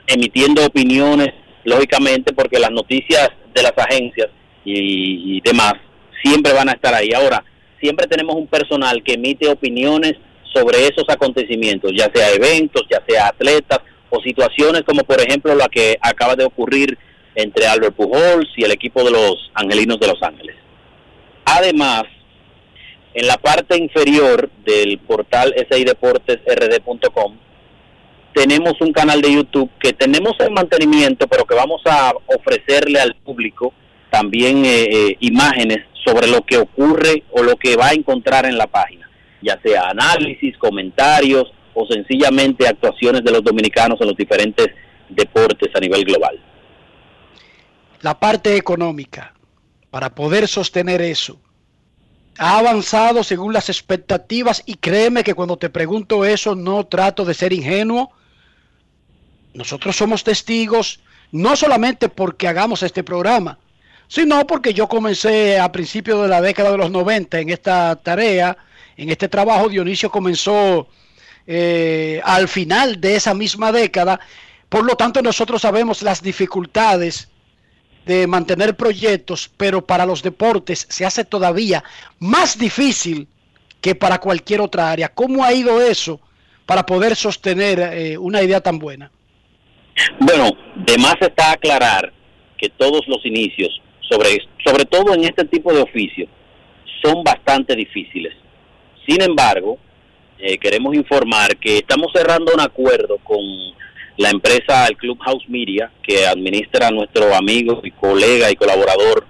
emitiendo 0.07 0.65
opiniones, 0.67 1.29
lógicamente, 1.65 2.33
porque 2.33 2.59
las 2.59 2.71
noticias 2.71 3.29
de 3.55 3.63
las 3.63 3.73
agencias 3.77 4.29
y, 4.65 5.37
y 5.37 5.41
demás 5.43 5.75
siempre 6.23 6.53
van 6.53 6.69
a 6.69 6.73
estar 6.73 6.93
ahí. 6.95 7.11
Ahora, 7.15 7.45
siempre 7.81 8.07
tenemos 8.07 8.35
un 8.35 8.47
personal 8.49 9.03
que 9.05 9.15
emite 9.15 9.49
opiniones 9.49 10.15
sobre 10.53 10.79
esos 10.87 11.05
acontecimientos, 11.09 11.93
ya 11.97 12.11
sea 12.13 12.31
eventos, 12.33 12.83
ya 12.91 13.01
sea 13.09 13.29
atletas 13.29 13.79
o 14.11 14.21
situaciones 14.21 14.83
como 14.83 15.03
por 15.05 15.21
ejemplo 15.21 15.55
la 15.55 15.69
que 15.69 15.99
acaba 16.01 16.35
de 16.37 16.45
ocurrir 16.45 16.99
entre 17.35 17.67
Albert 17.67 17.95
Pujols 17.95 18.49
y 18.57 18.65
el 18.65 18.73
equipo 18.73 19.05
de 19.05 19.13
los 19.13 19.51
Angelinos 19.55 20.01
de 20.01 20.09
Los 20.09 20.23
Ángeles. 20.23 20.57
Además, 21.45 22.03
en 23.15 23.27
la 23.27 23.37
parte 23.37 23.77
inferior 23.79 24.51
del 24.65 24.99
portal 24.99 25.55
sideportesrd.com 25.71 27.37
tenemos 28.35 28.81
un 28.81 28.93
canal 28.93 29.21
de 29.21 29.33
YouTube 29.33 29.71
que 29.81 29.93
tenemos 29.93 30.35
en 30.41 30.53
mantenimiento, 30.53 31.27
pero 31.27 31.45
que 31.45 31.55
vamos 31.55 31.81
a 31.87 32.13
ofrecerle 32.27 33.01
al 33.01 33.15
público 33.17 33.73
también 34.11 34.65
eh, 34.65 34.85
eh, 34.85 35.17
imágenes 35.21 35.85
sobre 36.05 36.29
lo 36.29 36.43
que 36.43 36.57
ocurre 36.57 37.25
o 37.33 37.43
lo 37.43 37.57
que 37.57 37.77
va 37.77 37.89
a 37.89 37.95
encontrar 37.95 38.47
en 38.47 38.57
la 38.57 38.67
página, 38.67 39.11
ya 39.43 39.59
sea 39.63 39.89
análisis, 39.89 40.57
comentarios 40.59 41.53
o 41.81 41.87
sencillamente 41.87 42.67
actuaciones 42.67 43.23
de 43.23 43.31
los 43.31 43.45
dominicanos 43.45 44.01
en 44.01 44.09
los 44.09 44.17
diferentes 44.17 44.67
deportes 45.09 45.69
a 45.75 45.81
nivel 45.81 46.05
global. 46.05 46.39
la 48.01 48.19
parte 48.19 48.57
económica, 48.57 49.35
para 49.91 50.15
poder 50.15 50.47
sostener 50.47 51.01
eso, 51.01 51.41
ha 52.39 52.59
avanzado 52.59 53.25
según 53.25 53.53
las 53.53 53.69
expectativas 53.69 54.63
y 54.65 54.75
créeme 54.75 55.25
que 55.25 55.35
cuando 55.35 55.57
te 55.57 55.71
pregunto 55.71 56.25
eso 56.25 56.55
no 56.55 56.87
trato 56.87 57.25
de 57.25 57.35
ser 57.35 57.53
ingenuo. 57.53 58.13
Nosotros 59.55 59.97
somos 59.97 60.23
testigos 60.23 61.01
no 61.33 61.57
solamente 61.57 62.09
porque 62.09 62.47
hagamos 62.47 62.85
este 62.85 63.03
programa, 63.03 63.59
sino 64.07 64.47
porque 64.47 64.73
yo 64.73 64.89
comencé 64.89 65.59
a 65.59 65.73
principios 65.73 66.23
de 66.23 66.29
la 66.29 66.41
década 66.41 66.71
de 66.71 66.79
los 66.79 66.93
90 66.93 67.41
en 67.41 67.51
esta 67.51 67.97
tarea, 67.97 68.57
en 68.97 69.11
este 69.11 69.29
trabajo. 69.29 69.69
Dionisio 69.69 70.11
comenzó 70.11 70.87
eh, 71.51 72.21
al 72.25 72.47
final 72.47 73.01
de 73.01 73.17
esa 73.17 73.33
misma 73.33 73.73
década. 73.73 74.21
Por 74.69 74.85
lo 74.85 74.97
tanto, 74.97 75.23
nosotros 75.23 75.63
sabemos 75.63 76.03
las 76.03 76.23
dificultades 76.23 77.31
de 78.05 78.27
mantener 78.27 78.77
proyectos, 78.77 79.51
pero 79.57 79.85
para 79.85 80.05
los 80.05 80.23
deportes 80.23 80.87
se 80.91 81.07
hace 81.07 81.25
todavía 81.25 81.83
más 82.19 82.59
difícil 82.59 83.29
que 83.81 83.95
para 83.95 84.19
cualquier 84.19 84.61
otra 84.61 84.91
área. 84.91 85.09
¿Cómo 85.09 85.43
ha 85.43 85.55
ido 85.55 85.81
eso 85.81 86.21
para 86.67 86.85
poder 86.85 87.17
sostener 87.17 87.79
eh, 87.81 88.19
una 88.19 88.43
idea 88.43 88.61
tan 88.61 88.79
buena? 88.79 89.11
Bueno, 90.21 90.51
de 90.77 90.99
más 90.99 91.17
está 91.19 91.53
aclarar 91.53 92.13
que 92.59 92.69
todos 92.69 93.09
los 93.09 93.25
inicios, 93.25 93.71
sobre, 94.07 94.37
sobre 94.67 94.85
todo 94.85 95.15
en 95.15 95.25
este 95.25 95.47
tipo 95.47 95.73
de 95.73 95.81
oficio, 95.81 96.29
son 97.03 97.25
bastante 97.25 97.75
difíciles. 97.75 98.35
Sin 99.07 99.23
embargo, 99.23 99.79
eh, 100.39 100.59
queremos 100.59 100.95
informar 100.95 101.57
que 101.57 101.79
estamos 101.79 102.13
cerrando 102.15 102.53
un 102.55 102.61
acuerdo 102.61 103.19
con 103.19 103.41
la 104.17 104.31
empresa, 104.31 104.87
el 104.87 104.97
Clubhouse 104.97 105.49
Media, 105.49 105.91
que 106.03 106.27
administra 106.27 106.91
nuestro 106.91 107.35
amigo 107.35 107.81
y 107.85 107.91
colega 107.91 108.51
y 108.51 108.57
colaborador 108.57 109.27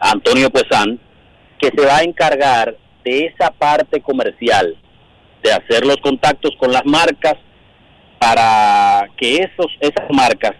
Antonio 0.00 0.50
Puesan, 0.50 0.98
que 1.58 1.70
se 1.76 1.86
va 1.86 1.98
a 1.98 2.02
encargar 2.02 2.76
de 3.04 3.26
esa 3.26 3.50
parte 3.50 4.00
comercial, 4.00 4.76
de 5.42 5.52
hacer 5.52 5.84
los 5.84 5.96
contactos 5.98 6.52
con 6.58 6.72
las 6.72 6.84
marcas 6.84 7.34
para 8.18 9.08
que 9.16 9.36
esos 9.36 9.66
esas 9.80 10.10
marcas 10.10 10.54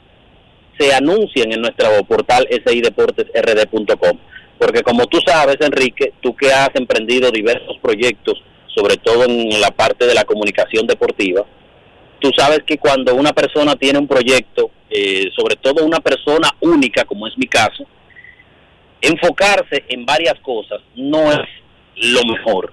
se 0.79 0.95
anuncien 0.95 1.53
en 1.53 1.61
nuestro 1.61 2.05
portal 2.05 2.47
sideportesrd.com. 2.51 4.19
Porque 4.59 4.83
como 4.83 5.07
tú 5.07 5.19
sabes, 5.27 5.57
Enrique, 5.61 6.13
tú 6.21 6.35
que 6.35 6.53
has 6.53 6.71
emprendido 6.75 7.31
diversos 7.31 7.79
proyectos, 7.81 8.43
sobre 8.75 8.97
todo 8.97 9.25
en 9.25 9.61
la 9.61 9.71
parte 9.71 10.07
de 10.07 10.15
la 10.15 10.25
comunicación 10.25 10.87
deportiva, 10.87 11.45
tú 12.21 12.31
sabes 12.37 12.61
que 12.67 12.79
cuando 12.79 13.15
una 13.15 13.33
persona 13.33 13.77
tiene 13.77 13.99
un 13.99 14.09
proyecto, 14.09 14.71
eh, 14.91 15.29
sobre 15.37 15.57
todo 15.57 15.85
una 15.85 16.01
persona 16.01 16.49
única, 16.61 17.05
como 17.05 17.27
es 17.27 17.37
mi 17.37 17.47
caso, 17.47 17.87
enfocarse 19.01 19.85
en 19.89 20.05
varias 20.05 20.39
cosas 20.41 20.81
no 20.97 21.33
es 21.33 21.49
lo 21.97 22.25
mejor. 22.25 22.73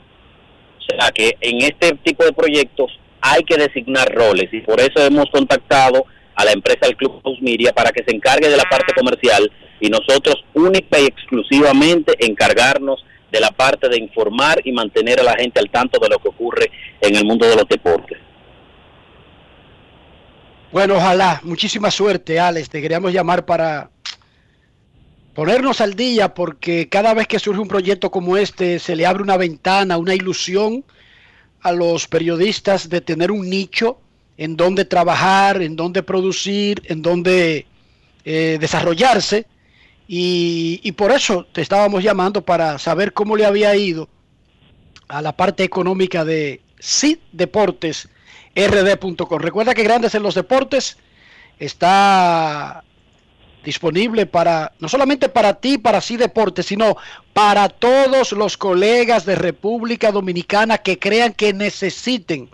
O 0.80 0.82
sea 0.82 1.12
que 1.12 1.36
en 1.42 1.62
este 1.62 1.94
tipo 2.04 2.24
de 2.24 2.34
proyectos 2.34 2.92
hay 3.22 3.44
que 3.44 3.58
designar 3.58 4.14
roles 4.14 4.54
y 4.54 4.62
por 4.62 4.80
eso 4.80 5.04
hemos 5.04 5.30
contactado 5.32 6.06
a 6.36 6.46
la 6.46 6.52
empresa 6.52 6.82
del 6.82 6.96
Club 6.96 7.22
House 7.24 7.42
Media 7.42 7.74
para 7.74 7.92
que 7.92 8.04
se 8.04 8.16
encargue 8.16 8.50
de 8.50 8.58
la 8.58 8.66
parte 8.70 8.94
comercial 8.94 9.52
y 9.80 9.90
nosotros 9.90 10.44
única 10.54 11.00
y 11.00 11.06
exclusivamente 11.06 12.14
encargarnos 12.20 13.04
de 13.36 13.42
la 13.42 13.52
parte 13.52 13.90
de 13.90 13.98
informar 13.98 14.62
y 14.64 14.72
mantener 14.72 15.20
a 15.20 15.24
la 15.24 15.36
gente 15.36 15.60
al 15.60 15.70
tanto 15.70 16.00
de 16.00 16.08
lo 16.08 16.20
que 16.20 16.30
ocurre 16.30 16.72
en 17.02 17.16
el 17.16 17.26
mundo 17.26 17.46
de 17.46 17.58
los 17.58 17.68
deportes. 17.68 18.18
Bueno, 20.72 20.96
ojalá. 20.96 21.42
Muchísima 21.44 21.92
suerte, 21.92 22.40
Alex. 22.40 22.70
Te 22.70 22.82
queríamos 22.82 23.12
llamar 23.12 23.46
para 23.46 23.90
ponernos 25.34 25.82
al 25.82 25.96
día 25.96 26.34
porque 26.34 26.88
cada 26.88 27.14
vez 27.14 27.28
que 27.28 27.40
surge 27.40 27.60
un 27.60 27.68
proyecto 27.68 28.10
como 28.10 28.38
este 28.38 28.80
se 28.80 28.96
le 28.96 29.06
abre 29.06 29.22
una 29.22 29.36
ventana, 29.36 29.98
una 29.98 30.16
ilusión 30.16 30.86
a 31.62 31.74
los 31.74 32.08
periodistas 32.08 32.88
de 32.88 33.02
tener 33.02 33.32
un 33.32 33.50
nicho 33.50 34.00
en 34.38 34.56
donde 34.56 34.86
trabajar, 34.86 35.62
en 35.62 35.76
donde 35.76 36.04
producir, 36.04 36.82
en 36.86 37.02
donde 37.02 37.66
eh, 38.24 38.58
desarrollarse. 38.62 39.46
Y, 40.08 40.92
por 40.94 41.12
eso 41.12 41.48
te 41.52 41.62
estábamos 41.62 42.04
llamando 42.04 42.44
para 42.44 42.78
saber 42.78 43.14
cómo 43.14 43.36
le 43.36 43.46
había 43.46 43.76
ido 43.76 44.08
a 45.08 45.22
la 45.22 45.36
parte 45.36 45.64
económica 45.64 46.24
de 46.24 46.62
SID 46.80 47.18
Deportes 47.32 48.10
rd.com. 48.56 49.40
Recuerda 49.40 49.74
que 49.74 49.84
Grandes 49.84 50.16
en 50.16 50.24
los 50.24 50.36
Deportes 50.36 50.98
está 51.60 52.84
disponible 53.64 54.28
para 54.28 54.74
no 54.80 54.88
solamente 54.88 55.28
para 55.28 55.56
ti, 55.56 55.78
para 55.78 56.00
sí 56.00 56.16
deportes, 56.18 56.68
sino 56.68 56.96
para 57.34 57.68
todos 57.68 58.32
los 58.32 58.58
colegas 58.58 59.26
de 59.26 59.36
República 59.36 60.12
Dominicana 60.12 60.78
que 60.78 61.00
crean 61.00 61.34
que 61.34 61.52
necesiten 61.52 62.50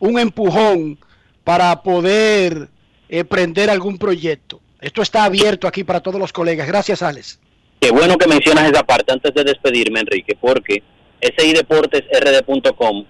un 0.00 0.18
empujón 0.18 0.98
para 1.44 1.82
poder 1.82 2.68
eh, 3.08 3.24
prender 3.24 3.70
algún 3.70 3.96
proyecto. 3.96 4.60
Esto 4.80 5.02
está 5.02 5.24
abierto 5.24 5.66
aquí 5.66 5.82
para 5.84 6.00
todos 6.00 6.20
los 6.20 6.32
colegas. 6.32 6.68
Gracias, 6.68 7.02
Alex. 7.02 7.40
Qué 7.80 7.90
bueno 7.90 8.16
que 8.16 8.26
mencionas 8.28 8.70
esa 8.70 8.82
parte 8.84 9.12
antes 9.12 9.32
de 9.34 9.44
despedirme, 9.44 10.00
Enrique, 10.00 10.36
porque 10.40 10.82
sideportesrd.com 11.20 13.04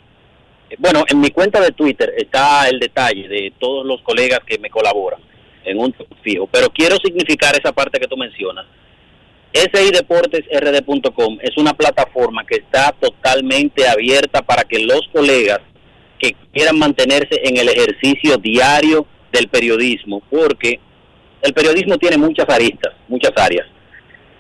Bueno, 0.79 1.05
en 1.09 1.21
mi 1.21 1.31
cuenta 1.31 1.61
de 1.61 1.73
Twitter 1.73 2.13
está 2.17 2.69
el 2.69 2.79
detalle 2.79 3.29
de 3.29 3.53
todos 3.59 3.87
los 3.87 4.03
colegas 4.03 4.41
que 4.47 4.59
me 4.59 4.71
colaboran 4.71 5.21
en 5.65 5.79
un 5.79 5.95
fijo, 6.23 6.47
pero 6.47 6.69
quiero 6.71 6.97
significar 6.97 7.55
esa 7.59 7.73
parte 7.73 7.99
que 7.99 8.07
tú 8.07 8.17
mencionas. 8.17 8.67
SIDeportesRD.com 9.53 11.39
es 11.43 11.57
una 11.57 11.73
plataforma 11.73 12.45
que 12.47 12.57
está 12.57 12.95
totalmente 13.01 13.89
abierta 13.89 14.43
para 14.43 14.65
que 14.65 14.79
los 14.81 15.09
colegas 15.13 15.61
que 16.19 16.35
quieran 16.53 16.79
mantenerse 16.79 17.41
en 17.45 17.57
el 17.57 17.69
ejercicio 17.69 18.37
diario 18.37 19.07
del 19.33 19.49
periodismo, 19.49 20.23
porque 20.31 20.81
el 21.43 21.53
periodismo 21.53 21.99
tiene 21.99 22.17
muchas 22.17 22.49
aristas, 22.49 22.95
muchas 23.09 23.33
áreas, 23.37 23.67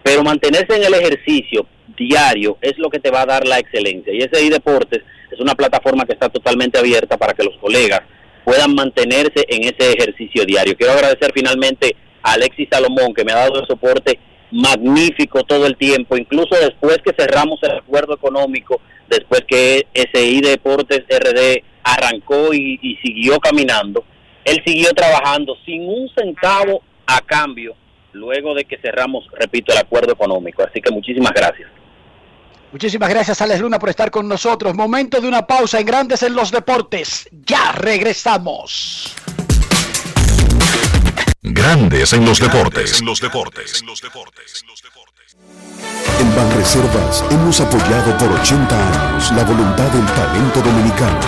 pero 0.03 0.23
mantenerse 0.23 0.77
en 0.77 0.85
el 0.85 0.95
ejercicio 0.95 1.67
diario 1.97 2.59
es 2.61 2.79
lo 2.79 2.91
que 2.91 2.99
te 2.99 3.11
va 3.11 3.23
a 3.23 3.27
dar 3.27 3.47
la 3.47 3.59
excelencia. 3.59 4.13
Y 4.13 4.21
SI 4.21 4.49
Deportes 4.49 5.03
es 5.31 5.41
una 5.41 5.55
plataforma 5.55 6.05
que 6.05 6.13
está 6.13 6.29
totalmente 6.29 6.79
abierta 6.79 7.17
para 7.17 7.35
que 7.35 7.45
los 7.45 7.57
colegas 7.59 8.01
puedan 8.45 8.75
mantenerse 8.75 9.45
en 9.49 9.65
ese 9.65 9.93
ejercicio 9.93 10.45
diario. 10.45 10.77
Quiero 10.77 10.95
agradecer 10.95 11.31
finalmente 11.35 11.95
a 12.23 12.33
Alexis 12.33 12.69
Salomón 12.71 13.13
que 13.15 13.25
me 13.25 13.33
ha 13.33 13.37
dado 13.37 13.61
el 13.61 13.67
soporte 13.67 14.19
magnífico 14.51 15.45
todo 15.45 15.67
el 15.67 15.77
tiempo, 15.77 16.17
incluso 16.17 16.55
después 16.55 16.99
que 17.05 17.13
cerramos 17.19 17.61
el 17.63 17.73
acuerdo 17.73 18.15
económico, 18.15 18.81
después 19.09 19.43
que 19.47 19.87
SI 19.93 20.41
Deportes 20.41 21.05
RD 21.11 21.63
arrancó 21.83 22.55
y 22.55 22.99
siguió 23.03 23.39
caminando, 23.39 24.05
él 24.45 24.63
siguió 24.65 24.91
trabajando 24.95 25.55
sin 25.67 25.87
un 25.87 26.09
centavo 26.17 26.83
a 27.09 27.21
cambio 27.23 27.75
luego 28.13 28.55
de 28.55 28.65
que 28.65 28.79
cerramos, 28.79 29.27
repito, 29.33 29.73
el 29.73 29.79
acuerdo 29.79 30.13
económico. 30.13 30.63
Así 30.63 30.81
que 30.81 30.91
muchísimas 30.91 31.33
gracias. 31.33 31.69
Muchísimas 32.71 33.09
gracias, 33.09 33.41
Alex 33.41 33.61
Luna, 33.61 33.79
por 33.79 33.89
estar 33.89 34.11
con 34.11 34.29
nosotros. 34.29 34.75
Momento 34.75 35.21
de 35.21 35.27
una 35.27 35.47
pausa 35.47 35.81
en 35.81 35.87
Grandes 35.87 36.23
en 36.23 36.35
los 36.35 36.51
Deportes. 36.51 37.29
Ya 37.47 37.73
regresamos. 37.73 39.15
Grandes 41.43 42.13
en 42.13 42.27
los 42.27 42.41
deportes. 42.41 43.01
En 43.01 43.07
los 43.07 43.21
deportes. 43.21 43.83
En 46.21 46.37
Banreservas 46.37 47.25
hemos 47.31 47.61
apoyado 47.61 48.19
por 48.19 48.31
80 48.33 49.13
años 49.13 49.33
la 49.33 49.45
voluntad 49.45 49.89
del 49.93 50.05
talento 50.07 50.61
dominicano, 50.61 51.21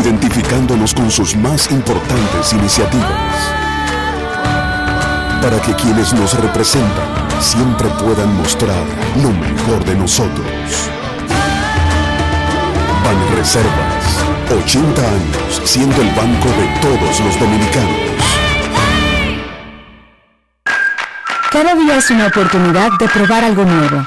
identificándonos 0.00 0.94
con 0.94 1.10
sus 1.10 1.36
más 1.36 1.70
importantes 1.70 2.52
iniciativas, 2.52 3.54
para 5.42 5.60
que 5.60 5.74
quienes 5.74 6.14
nos 6.14 6.38
representan 6.40 7.08
siempre 7.40 7.88
puedan 7.98 8.32
mostrar 8.36 8.84
lo 9.20 9.30
mejor 9.30 9.84
de 9.84 9.96
nosotros. 9.96 10.46
Banreservas, 13.04 14.64
80 14.64 15.02
años 15.02 15.62
siendo 15.64 16.00
el 16.00 16.08
banco 16.10 16.48
de 16.48 16.66
todos 16.80 17.20
los 17.20 17.40
dominicanos. 17.40 18.12
Cada 21.50 21.74
día 21.74 21.96
es 21.96 22.10
una 22.10 22.28
oportunidad 22.28 22.90
de 22.98 23.08
probar 23.08 23.44
algo 23.44 23.64
nuevo. 23.64 24.06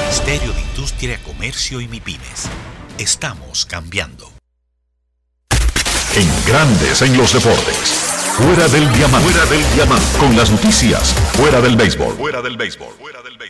Ministerio 0.00 0.52
de 0.52 0.60
Industria, 0.60 1.18
Comercio 1.22 1.80
y 1.80 1.88
MIPIMES. 1.88 2.48
Estamos 2.98 3.66
cambiando. 3.66 4.30
En 6.14 6.28
Grandes 6.46 7.02
en 7.02 7.16
los 7.16 7.32
deportes. 7.32 8.06
Fuera 8.36 8.68
del 8.68 8.90
diamante. 8.92 9.30
Fuera 9.30 9.46
del 9.46 9.74
diamante. 9.74 10.18
Con 10.18 10.36
las 10.36 10.50
noticias. 10.50 11.14
Fuera 11.34 11.60
del 11.60 11.76
béisbol. 11.76 12.14
Fuera 12.16 12.42
del 12.42 12.56
béisbol. 12.56 12.88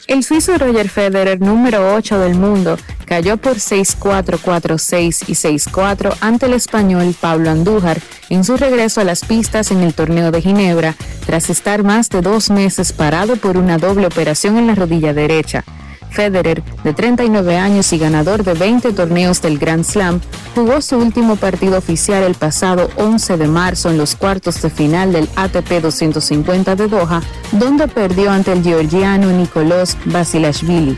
El 0.07 0.23
suizo 0.23 0.57
Roger 0.59 0.89
Federer, 0.89 1.41
número 1.41 1.95
8 1.95 2.19
del 2.21 2.35
mundo, 2.35 2.77
cayó 3.07 3.37
por 3.37 3.57
6-4, 3.57 4.39
4-6 4.39 5.25
y 5.27 5.33
6-4 5.33 6.17
ante 6.21 6.47
el 6.47 6.53
español 6.53 7.15
Pablo 7.21 7.51
Andújar 7.51 8.01
en 8.29 8.45
su 8.45 8.57
regreso 8.57 9.01
a 9.01 9.05
las 9.05 9.25
pistas 9.25 9.71
en 9.71 9.83
el 9.83 9.95
torneo 9.95 10.31
de 10.31 10.43
Ginebra, 10.43 10.95
tras 11.25 11.51
estar 11.51 11.83
más 11.83 12.09
de 12.11 12.21
dos 12.21 12.51
meses 12.51 12.93
parado 12.93 13.37
por 13.37 13.57
una 13.57 13.79
doble 13.79 14.07
operación 14.07 14.59
en 14.59 14.69
la 14.69 14.75
rodilla 14.75 15.13
derecha. 15.13 15.65
Federer, 16.11 16.63
de 16.85 16.93
39 16.93 17.57
años 17.57 17.93
y 17.93 17.99
ganador 17.99 18.45
de 18.45 18.55
20 18.55 18.93
torneos 18.93 19.43
del 19.43 19.59
Grand 19.59 19.85
Slam, 19.85 20.21
jugó 20.55 20.81
su 20.81 20.97
último 20.97 21.37
partido 21.37 21.79
oficial 21.79 22.23
el 22.23 22.35
pasado 22.35 22.89
11 22.97 23.37
de 23.37 23.49
marzo 23.49 23.91
en 23.91 23.99
los 23.99 24.17
cuartos 24.17 24.61
de 24.63 24.71
final 24.71 25.13
del 25.13 25.29
ATP 25.37 25.83
250 25.83 26.77
de 26.77 26.89
Doha, 26.89 27.23
donde 27.53 27.89
perdió 27.89 28.31
ante 28.31 28.53
el 28.53 28.63
georgiano 28.63 29.31
Nicolás 29.31 29.97
Basilashvili. 30.07 30.97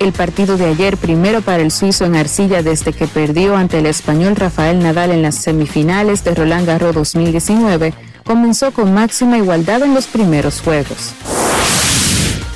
El 0.00 0.12
partido 0.12 0.56
de 0.56 0.66
ayer, 0.66 0.96
primero 0.96 1.40
para 1.40 1.62
el 1.62 1.70
suizo 1.70 2.04
en 2.04 2.16
arcilla 2.16 2.62
desde 2.62 2.92
que 2.92 3.06
perdió 3.06 3.56
ante 3.56 3.78
el 3.78 3.86
español 3.86 4.36
Rafael 4.36 4.80
Nadal 4.80 5.12
en 5.12 5.22
las 5.22 5.36
semifinales 5.36 6.24
de 6.24 6.34
Roland 6.34 6.66
Garros 6.66 6.94
2019, 6.94 7.94
comenzó 8.24 8.72
con 8.72 8.92
máxima 8.92 9.38
igualdad 9.38 9.82
en 9.82 9.94
los 9.94 10.06
primeros 10.06 10.60
juegos. 10.60 11.14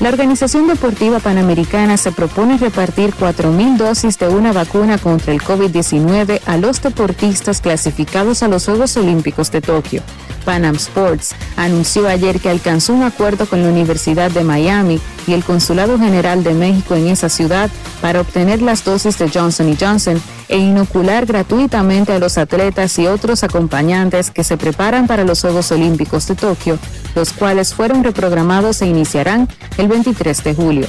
La 0.00 0.10
Organización 0.10 0.68
Deportiva 0.68 1.18
Panamericana 1.18 1.96
se 1.96 2.12
propone 2.12 2.56
repartir 2.56 3.12
4.000 3.14 3.76
dosis 3.76 4.16
de 4.16 4.28
una 4.28 4.52
vacuna 4.52 4.96
contra 4.96 5.32
el 5.32 5.40
COVID-19 5.42 6.40
a 6.46 6.56
los 6.56 6.80
deportistas 6.80 7.60
clasificados 7.60 8.44
a 8.44 8.48
los 8.48 8.66
Juegos 8.66 8.96
Olímpicos 8.96 9.50
de 9.50 9.60
Tokio. 9.60 10.02
Panam 10.44 10.76
Sports 10.76 11.34
anunció 11.56 12.06
ayer 12.06 12.38
que 12.38 12.48
alcanzó 12.48 12.94
un 12.94 13.02
acuerdo 13.02 13.46
con 13.46 13.60
la 13.62 13.70
Universidad 13.70 14.30
de 14.30 14.44
Miami 14.44 15.00
y 15.26 15.32
el 15.32 15.42
Consulado 15.42 15.98
General 15.98 16.44
de 16.44 16.54
México 16.54 16.94
en 16.94 17.08
esa 17.08 17.28
ciudad 17.28 17.68
para 18.00 18.20
obtener 18.20 18.62
las 18.62 18.84
dosis 18.84 19.18
de 19.18 19.28
Johnson 19.28 19.76
Johnson 19.78 20.22
e 20.48 20.58
inocular 20.58 21.26
gratuitamente 21.26 22.12
a 22.12 22.18
los 22.18 22.38
atletas 22.38 22.98
y 22.98 23.06
otros 23.06 23.44
acompañantes 23.44 24.30
que 24.30 24.44
se 24.44 24.56
preparan 24.56 25.06
para 25.06 25.24
los 25.24 25.40
Juegos 25.40 25.70
Olímpicos 25.72 26.26
de 26.26 26.34
Tokio, 26.34 26.78
los 27.14 27.32
cuales 27.32 27.74
fueron 27.74 28.04
reprogramados 28.04 28.82
e 28.82 28.86
iniciarán 28.86 29.48
el 29.76 29.88
23 29.88 30.44
de 30.44 30.54
julio. 30.54 30.86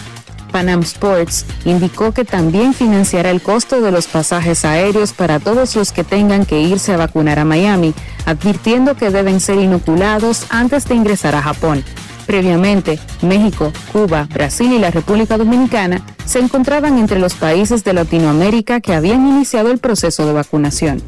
Panam 0.52 0.82
Sports 0.82 1.46
indicó 1.66 2.12
que 2.12 2.26
también 2.26 2.74
financiará 2.74 3.30
el 3.30 3.42
costo 3.42 3.82
de 3.82 3.92
los 3.92 4.08
pasajes 4.08 4.66
aéreos 4.66 5.14
para 5.14 5.40
todos 5.40 5.76
los 5.76 5.92
que 5.92 6.04
tengan 6.04 6.46
que 6.46 6.60
irse 6.60 6.94
a 6.94 6.98
vacunar 6.98 7.40
a 7.40 7.46
Miami, 7.46 7.94
advirtiendo 8.26 8.96
que 8.96 9.12
deben 9.12 9.40
ser 9.40 9.60
inoculados 9.60 10.46
antes 10.50 10.86
de 10.86 10.96
ingresar 10.96 11.36
a 11.36 11.42
Japón. 11.42 11.84
Previamente, 12.30 13.00
México, 13.24 13.74
Cuba, 13.92 14.28
Brasil 14.32 14.72
y 14.72 14.78
la 14.78 14.92
República 14.92 15.36
Dominicana 15.36 16.06
se 16.26 16.38
encontraban 16.38 17.00
entre 17.00 17.18
los 17.18 17.34
países 17.34 17.84
de 17.84 17.94
Latinoamérica 17.94 18.82
que 18.82 18.94
habían 18.94 19.26
iniciado 19.28 19.72
el 19.72 19.80
proceso 19.80 20.28
de 20.28 20.34
vacunación. 20.34 21.02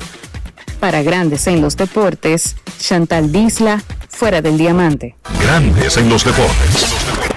Para 0.80 1.04
Grandes 1.04 1.46
en 1.46 1.62
los 1.62 1.78
Deportes, 1.78 2.56
Chantal 2.80 3.32
Disla, 3.32 3.84
fuera 4.10 4.42
del 4.42 4.58
diamante. 4.58 5.16
Grandes 5.44 5.96
en 5.98 6.10
los 6.10 6.26
deportes. 6.26 7.31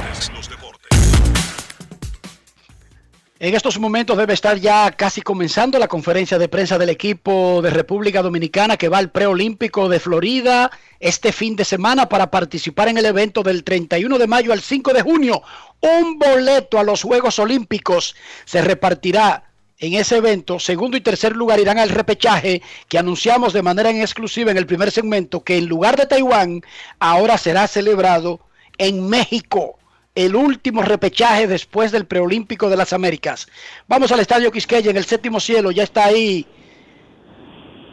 En 3.44 3.54
estos 3.54 3.78
momentos 3.78 4.16
debe 4.16 4.32
estar 4.32 4.56
ya 4.56 4.90
casi 4.92 5.20
comenzando 5.20 5.78
la 5.78 5.86
conferencia 5.86 6.38
de 6.38 6.48
prensa 6.48 6.78
del 6.78 6.88
equipo 6.88 7.60
de 7.60 7.68
República 7.68 8.22
Dominicana 8.22 8.78
que 8.78 8.88
va 8.88 8.96
al 8.96 9.10
preolímpico 9.10 9.90
de 9.90 10.00
Florida 10.00 10.70
este 10.98 11.30
fin 11.30 11.54
de 11.54 11.66
semana 11.66 12.08
para 12.08 12.30
participar 12.30 12.88
en 12.88 12.96
el 12.96 13.04
evento 13.04 13.42
del 13.42 13.62
31 13.62 14.16
de 14.16 14.26
mayo 14.26 14.50
al 14.50 14.62
5 14.62 14.94
de 14.94 15.02
junio. 15.02 15.42
Un 15.82 16.18
boleto 16.18 16.78
a 16.78 16.84
los 16.84 17.02
Juegos 17.02 17.38
Olímpicos 17.38 18.16
se 18.46 18.62
repartirá 18.62 19.44
en 19.78 19.92
ese 19.92 20.16
evento. 20.16 20.58
Segundo 20.58 20.96
y 20.96 21.02
tercer 21.02 21.36
lugar 21.36 21.60
irán 21.60 21.78
al 21.78 21.90
repechaje 21.90 22.62
que 22.88 22.96
anunciamos 22.96 23.52
de 23.52 23.60
manera 23.60 23.90
en 23.90 24.00
exclusiva 24.00 24.52
en 24.52 24.56
el 24.56 24.64
primer 24.64 24.90
segmento 24.90 25.44
que 25.44 25.58
en 25.58 25.66
lugar 25.66 25.98
de 25.98 26.06
Taiwán 26.06 26.62
ahora 26.98 27.36
será 27.36 27.68
celebrado 27.68 28.40
en 28.78 29.06
México 29.06 29.76
el 30.14 30.36
último 30.36 30.82
repechaje 30.82 31.48
después 31.48 31.90
del 31.90 32.06
preolímpico 32.06 32.70
de 32.70 32.76
las 32.76 32.92
Américas. 32.92 33.48
Vamos 33.88 34.12
al 34.12 34.20
Estadio 34.20 34.52
Quisqueya 34.52 34.90
en 34.90 34.96
el 34.96 35.04
séptimo 35.04 35.40
cielo, 35.40 35.72
ya 35.72 35.82
está 35.82 36.04
ahí 36.04 36.46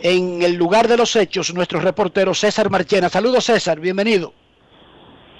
en 0.02 0.42
el 0.42 0.56
lugar 0.56 0.88
de 0.88 0.98
los 0.98 1.16
hechos 1.16 1.54
nuestro 1.54 1.80
reportero 1.80 2.34
César 2.34 2.70
Marchena. 2.70 3.10
Saludos 3.10 3.46
César, 3.46 3.80
bienvenido. 3.80 4.34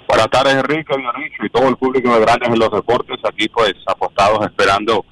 Buenas 0.08 0.28
tardes 0.28 0.54
Enrique, 0.54 0.94
Dionisio 0.96 1.46
y 1.46 1.50
todo 1.50 1.68
el 1.68 1.76
público 1.76 2.12
de 2.12 2.20
Grandes 2.20 2.48
en 2.48 2.58
los 2.58 2.70
Deportes, 2.70 3.16
aquí 3.24 3.48
pues 3.48 3.74
apostados 3.86 4.44
esperando 4.44 5.04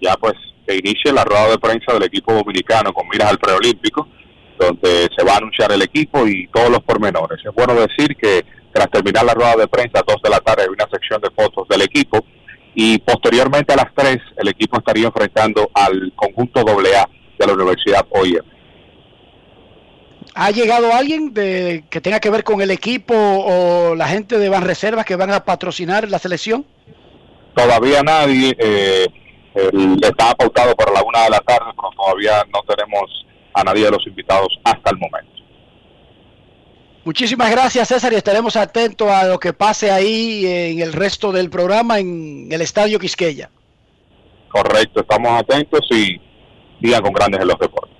ya 0.00 0.14
pues 0.16 0.34
que 0.66 0.76
inicie 0.76 1.12
la 1.12 1.24
rueda 1.24 1.48
de 1.48 1.58
prensa 1.58 1.94
del 1.94 2.04
equipo 2.04 2.32
dominicano 2.34 2.92
con 2.92 3.08
miras 3.08 3.30
al 3.30 3.38
preolímpico, 3.38 4.08
donde 4.58 5.08
se 5.16 5.24
va 5.24 5.34
a 5.34 5.36
anunciar 5.38 5.72
el 5.72 5.82
equipo 5.82 6.26
y 6.26 6.46
todos 6.48 6.70
los 6.70 6.80
pormenores. 6.80 7.44
Es 7.44 7.54
bueno 7.54 7.74
decir 7.74 8.14
que 8.16 8.44
tras 8.74 8.90
terminar 8.90 9.24
la 9.24 9.34
rueda 9.34 9.54
de 9.54 9.68
prensa 9.68 10.00
a 10.00 10.02
2 10.04 10.20
de 10.20 10.30
la 10.30 10.40
tarde 10.40 10.64
hay 10.64 10.68
una 10.68 10.88
sección 10.90 11.20
de 11.20 11.30
fotos 11.30 11.68
del 11.68 11.82
equipo 11.82 12.18
y 12.74 12.98
posteriormente 12.98 13.72
a 13.72 13.76
las 13.76 13.94
3 13.94 14.18
el 14.36 14.48
equipo 14.48 14.78
estaría 14.78 15.06
enfrentando 15.06 15.70
al 15.72 16.12
conjunto 16.16 16.60
AA 16.60 17.08
de 17.38 17.46
la 17.46 17.52
Universidad 17.52 18.04
OIM. 18.10 18.42
¿Ha 20.34 20.50
llegado 20.50 20.92
alguien 20.92 21.32
de, 21.32 21.84
que 21.88 22.00
tenga 22.00 22.18
que 22.18 22.30
ver 22.30 22.42
con 22.42 22.60
el 22.60 22.72
equipo 22.72 23.14
o 23.14 23.94
la 23.94 24.08
gente 24.08 24.38
de 24.38 24.48
Van 24.48 24.64
Reservas 24.64 25.04
que 25.04 25.14
van 25.14 25.30
a 25.30 25.44
patrocinar 25.44 26.10
la 26.10 26.18
selección? 26.18 26.66
Todavía 27.54 28.02
nadie. 28.02 28.56
Eh, 28.58 29.06
el, 29.54 30.00
está 30.02 30.34
pautado 30.34 30.74
para 30.74 30.90
la 30.90 31.04
una 31.04 31.22
de 31.22 31.30
la 31.30 31.38
tarde, 31.38 31.70
pero 31.76 31.90
todavía 31.96 32.44
no 32.52 32.60
tenemos 32.66 33.24
a 33.52 33.62
nadie 33.62 33.84
de 33.84 33.92
los 33.92 34.04
invitados 34.08 34.48
hasta 34.64 34.90
el 34.90 34.98
momento. 34.98 35.43
Muchísimas 37.04 37.50
gracias 37.50 37.88
César 37.88 38.12
y 38.14 38.16
estaremos 38.16 38.56
atentos 38.56 39.10
a 39.10 39.24
lo 39.24 39.38
que 39.38 39.52
pase 39.52 39.90
ahí 39.90 40.46
en 40.46 40.80
el 40.80 40.92
resto 40.94 41.32
del 41.32 41.50
programa 41.50 41.98
en 41.98 42.48
el 42.50 42.62
Estadio 42.62 42.98
Quisqueya. 42.98 43.50
Correcto, 44.48 45.00
estamos 45.00 45.40
atentos 45.40 45.80
y 45.90 46.18
sigan 46.80 47.02
con 47.02 47.12
grandes 47.12 47.42
en 47.42 47.48
los 47.48 47.58
deportes. 47.58 47.94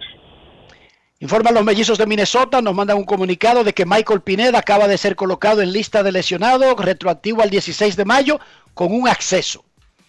Informan 1.20 1.54
los 1.54 1.64
mellizos 1.64 1.98
de 1.98 2.06
Minnesota, 2.06 2.62
nos 2.62 2.74
mandan 2.74 2.96
un 2.96 3.04
comunicado 3.04 3.62
de 3.62 3.72
que 3.72 3.84
Michael 3.84 4.22
Pineda 4.22 4.58
acaba 4.58 4.88
de 4.88 4.98
ser 4.98 5.16
colocado 5.16 5.60
en 5.60 5.72
lista 5.72 6.02
de 6.02 6.12
lesionados 6.12 6.76
retroactivo 6.76 7.42
al 7.42 7.50
16 7.50 7.96
de 7.96 8.04
mayo 8.04 8.40
con 8.72 8.92
un 8.92 9.08
acceso. 9.08 9.64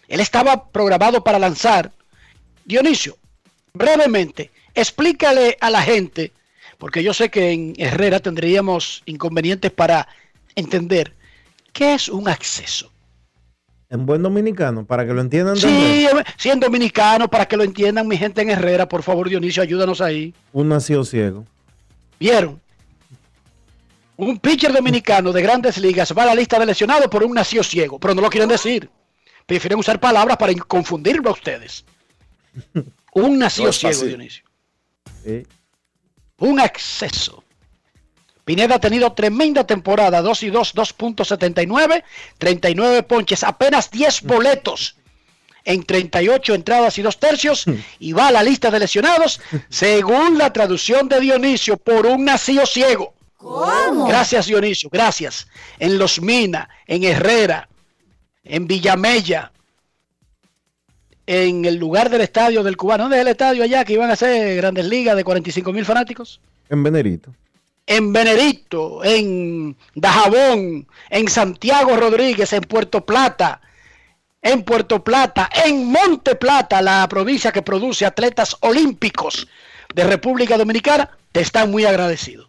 Él 0.07 0.19
estaba 0.19 0.69
programado 0.69 1.23
para 1.23 1.39
lanzar. 1.39 1.91
Dionisio, 2.63 3.17
brevemente, 3.73 4.51
explícale 4.73 5.57
a 5.59 5.69
la 5.69 5.81
gente, 5.81 6.31
porque 6.77 7.03
yo 7.03 7.13
sé 7.13 7.29
que 7.29 7.51
en 7.51 7.73
Herrera 7.77 8.19
tendríamos 8.19 9.03
inconvenientes 9.05 9.71
para 9.71 10.07
entender 10.55 11.13
qué 11.73 11.93
es 11.93 12.09
un 12.09 12.27
acceso. 12.27 12.91
En 13.89 14.05
buen 14.05 14.23
dominicano, 14.23 14.85
para 14.85 15.05
que 15.05 15.13
lo 15.13 15.21
entiendan. 15.21 15.55
Sí, 15.57 16.07
sí, 16.37 16.49
en 16.49 16.59
dominicano, 16.59 17.29
para 17.29 17.47
que 17.47 17.55
lo 17.55 17.63
entiendan 17.63 18.07
mi 18.07 18.17
gente 18.17 18.41
en 18.41 18.49
Herrera. 18.49 18.89
Por 18.89 19.03
favor, 19.03 19.29
Dionisio, 19.29 19.61
ayúdanos 19.61 20.01
ahí. 20.01 20.33
Un 20.53 20.69
nacido 20.69 21.03
ciego. 21.03 21.45
¿Vieron? 22.19 22.59
Un 24.17 24.39
pitcher 24.39 24.71
dominicano 24.73 25.31
de 25.31 25.41
grandes 25.41 25.77
ligas 25.77 26.13
va 26.17 26.23
a 26.23 26.27
la 26.27 26.35
lista 26.35 26.57
de 26.57 26.65
lesionados 26.65 27.07
por 27.07 27.23
un 27.23 27.33
nacido 27.33 27.63
ciego, 27.63 27.99
pero 27.99 28.15
no 28.15 28.21
lo 28.21 28.29
quieren 28.29 28.49
decir. 28.49 28.89
Prefieren 29.45 29.77
usar 29.77 29.99
palabras 29.99 30.37
para 30.37 30.53
confundirlo 30.55 31.29
a 31.29 31.33
ustedes. 31.33 31.85
Un 33.13 33.37
nacido 33.37 33.67
No 33.67 33.73
ciego, 33.73 33.93
fácil. 33.93 34.07
Dionisio. 34.09 34.43
Un 36.37 36.59
acceso. 36.59 37.43
Pineda 38.43 38.75
ha 38.75 38.79
tenido 38.79 39.11
tremenda 39.13 39.65
temporada, 39.65 40.21
2 40.21 40.43
y 40.43 40.49
2, 40.51 40.75
2.79, 40.75 42.03
39 42.37 43.03
ponches, 43.03 43.43
apenas 43.43 43.89
10 43.89 44.21
boletos 44.21 44.97
en 45.63 45.83
38 45.83 46.53
entradas 46.53 46.97
y 46.99 47.01
2 47.01 47.19
tercios 47.19 47.65
y 47.99 48.13
va 48.13 48.27
a 48.27 48.31
la 48.31 48.43
lista 48.43 48.69
de 48.69 48.79
lesionados 48.79 49.41
según 49.69 50.37
la 50.37 50.53
traducción 50.53 51.09
de 51.09 51.19
Dionisio 51.19 51.77
por 51.77 52.05
un 52.05 52.25
nacido 52.25 52.67
ciego. 52.67 53.15
Gracias 54.07 54.45
Dionisio, 54.45 54.89
gracias. 54.91 55.47
En 55.79 55.97
Los 55.97 56.21
Mina, 56.21 56.69
en 56.85 57.03
Herrera, 57.03 57.67
en 58.43 58.67
Villamella, 58.67 59.51
en 61.27 61.65
el 61.65 61.75
lugar 61.75 62.09
del 62.09 62.21
estadio 62.21 62.63
del 62.63 62.77
cubano. 62.77 63.03
¿Dónde 63.03 63.17
es 63.17 63.21
el 63.21 63.29
estadio 63.29 63.63
allá 63.63 63.83
que 63.83 63.93
iban 63.93 64.09
a 64.09 64.13
hacer 64.13 64.55
grandes 64.57 64.85
ligas 64.85 65.15
de 65.15 65.23
45 65.23 65.73
mil 65.73 65.85
fanáticos? 65.85 66.39
En 66.69 66.83
Venerito. 66.83 67.33
En 67.87 68.11
Venerito, 68.11 69.03
en 69.03 69.75
Dajabón, 69.93 70.87
en 71.09 71.27
Santiago 71.27 71.95
Rodríguez, 71.95 72.51
en 72.53 72.61
Puerto 72.61 73.05
Plata, 73.05 73.61
en 74.41 74.63
Puerto 74.63 75.03
Plata, 75.03 75.49
en 75.65 75.85
Monte 75.85 76.35
Plata, 76.35 76.81
la 76.81 77.07
provincia 77.07 77.51
que 77.51 77.61
produce 77.61 78.05
atletas 78.05 78.55
olímpicos 78.61 79.47
de 79.93 80.03
República 80.03 80.57
Dominicana, 80.57 81.09
te 81.31 81.41
están 81.41 81.69
muy 81.69 81.85
agradecidos. 81.85 82.47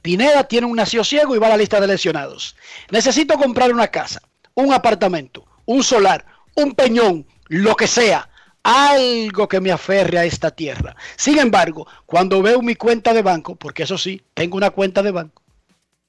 Pineda 0.00 0.44
tiene 0.44 0.66
un 0.66 0.76
nacido 0.76 1.02
ciego 1.04 1.34
y 1.34 1.38
va 1.38 1.46
a 1.46 1.50
la 1.50 1.56
lista 1.56 1.80
de 1.80 1.86
lesionados. 1.86 2.56
Necesito 2.90 3.38
comprar 3.38 3.72
una 3.72 3.88
casa, 3.88 4.20
un 4.52 4.72
apartamento, 4.72 5.46
un 5.64 5.82
solar, 5.82 6.26
un 6.54 6.74
peñón, 6.74 7.26
lo 7.48 7.74
que 7.76 7.86
sea, 7.86 8.28
algo 8.62 9.48
que 9.48 9.60
me 9.60 9.70
aferre 9.70 10.18
a 10.18 10.24
esta 10.24 10.50
tierra. 10.50 10.96
Sin 11.16 11.38
embargo, 11.38 11.86
cuando 12.06 12.42
veo 12.42 12.62
mi 12.62 12.74
cuenta 12.74 13.12
de 13.12 13.22
banco, 13.22 13.56
porque 13.56 13.82
eso 13.82 13.98
sí, 13.98 14.22
tengo 14.32 14.56
una 14.56 14.70
cuenta 14.70 15.02
de 15.02 15.10
banco, 15.10 15.42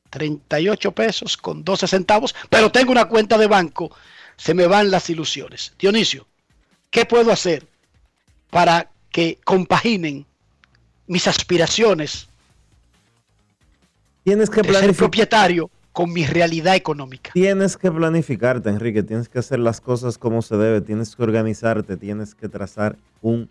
38 0.10 0.92
pesos 0.94 1.38
con 1.38 1.64
12 1.64 1.88
centavos, 1.88 2.34
pero 2.50 2.72
tengo 2.72 2.92
una 2.92 3.06
cuenta 3.06 3.38
de 3.38 3.48
banco, 3.48 3.92
se 4.38 4.54
me 4.54 4.68
van 4.68 4.90
las 4.90 5.10
ilusiones. 5.10 5.74
Dionisio, 5.78 6.28
¿qué 6.90 7.06
puedo 7.06 7.32
hacer 7.32 7.68
para 8.50 8.90
que 9.12 9.40
compaginen 9.44 10.26
mis 11.08 11.28
aspiraciones 11.28 12.28
Tienes 14.24 14.50
que 14.50 14.62
de 14.62 14.64
ser 14.64 14.72
planificar. 14.72 14.98
propietario 14.98 15.70
con 15.96 16.12
mi 16.12 16.26
realidad 16.26 16.76
económica? 16.76 17.32
Tienes 17.34 17.78
que 17.78 17.90
planificarte, 17.90 18.70
Enrique. 18.70 19.02
Tienes 19.02 19.30
que 19.30 19.40
hacer 19.40 19.60
las 19.60 19.80
cosas 19.80 20.18
como 20.18 20.42
se 20.42 20.58
debe. 20.58 20.82
Tienes 20.82 21.16
que 21.16 21.24
organizarte. 21.24 21.96
Tienes 21.96 22.36
que 22.36 22.50
trazar 22.50 22.98
un 23.22 23.50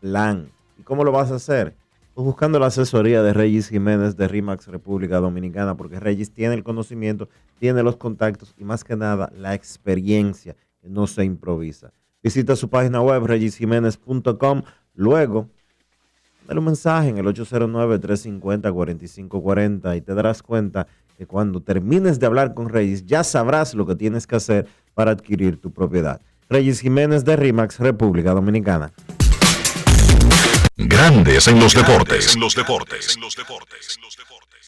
plan. 0.00 0.48
¿Y 0.78 0.84
cómo 0.84 1.04
lo 1.04 1.12
vas 1.12 1.30
a 1.30 1.34
hacer? 1.34 1.74
Pues 2.14 2.24
buscando 2.24 2.58
la 2.58 2.68
asesoría 2.68 3.22
de 3.22 3.34
Regis 3.34 3.68
Jiménez 3.68 4.16
de 4.16 4.26
RIMAX 4.26 4.68
República 4.68 5.20
Dominicana, 5.20 5.76
porque 5.76 6.00
Regis 6.00 6.32
tiene 6.32 6.54
el 6.54 6.64
conocimiento, 6.64 7.28
tiene 7.58 7.82
los 7.82 7.96
contactos 7.96 8.54
y 8.56 8.64
más 8.64 8.84
que 8.84 8.96
nada 8.96 9.30
la 9.36 9.52
experiencia, 9.54 10.56
que 10.80 10.88
no 10.88 11.06
se 11.06 11.24
improvisa. 11.24 11.92
Visita 12.22 12.56
su 12.56 12.70
página 12.70 13.02
web 13.02 13.26
regisjiménez.com. 13.26 14.62
Luego, 14.94 15.50
dale 16.46 16.58
un 16.58 16.64
mensaje 16.66 17.08
en 17.10 17.18
el 17.18 17.26
809-350-4540 17.26 19.96
y 19.96 20.00
te 20.00 20.14
darás 20.14 20.42
cuenta 20.42 20.86
que 21.16 21.26
cuando 21.26 21.60
termines 21.60 22.18
de 22.18 22.26
hablar 22.26 22.54
con 22.54 22.68
Reyes 22.68 23.06
ya 23.06 23.24
sabrás 23.24 23.74
lo 23.74 23.86
que 23.86 23.94
tienes 23.94 24.26
que 24.26 24.36
hacer 24.36 24.66
para 24.94 25.12
adquirir 25.12 25.60
tu 25.60 25.72
propiedad. 25.72 26.20
Reyes 26.48 26.80
Jiménez 26.80 27.24
de 27.24 27.36
RIMAX, 27.36 27.78
República 27.78 28.32
Dominicana. 28.32 28.92
Grandes 30.76 31.48
en 31.48 31.60
los 31.60 31.74
deportes. 31.74 32.36
los 32.36 32.54
deportes. 32.54 33.18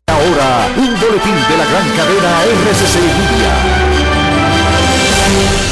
Ahora, 0.07 0.69
un 0.77 1.01
boletín 1.01 1.35
de 1.35 1.57
la 1.59 1.65
gran 1.65 1.89
cadena 1.97 2.45
RCC 2.45 2.97
Media. 3.01 4.14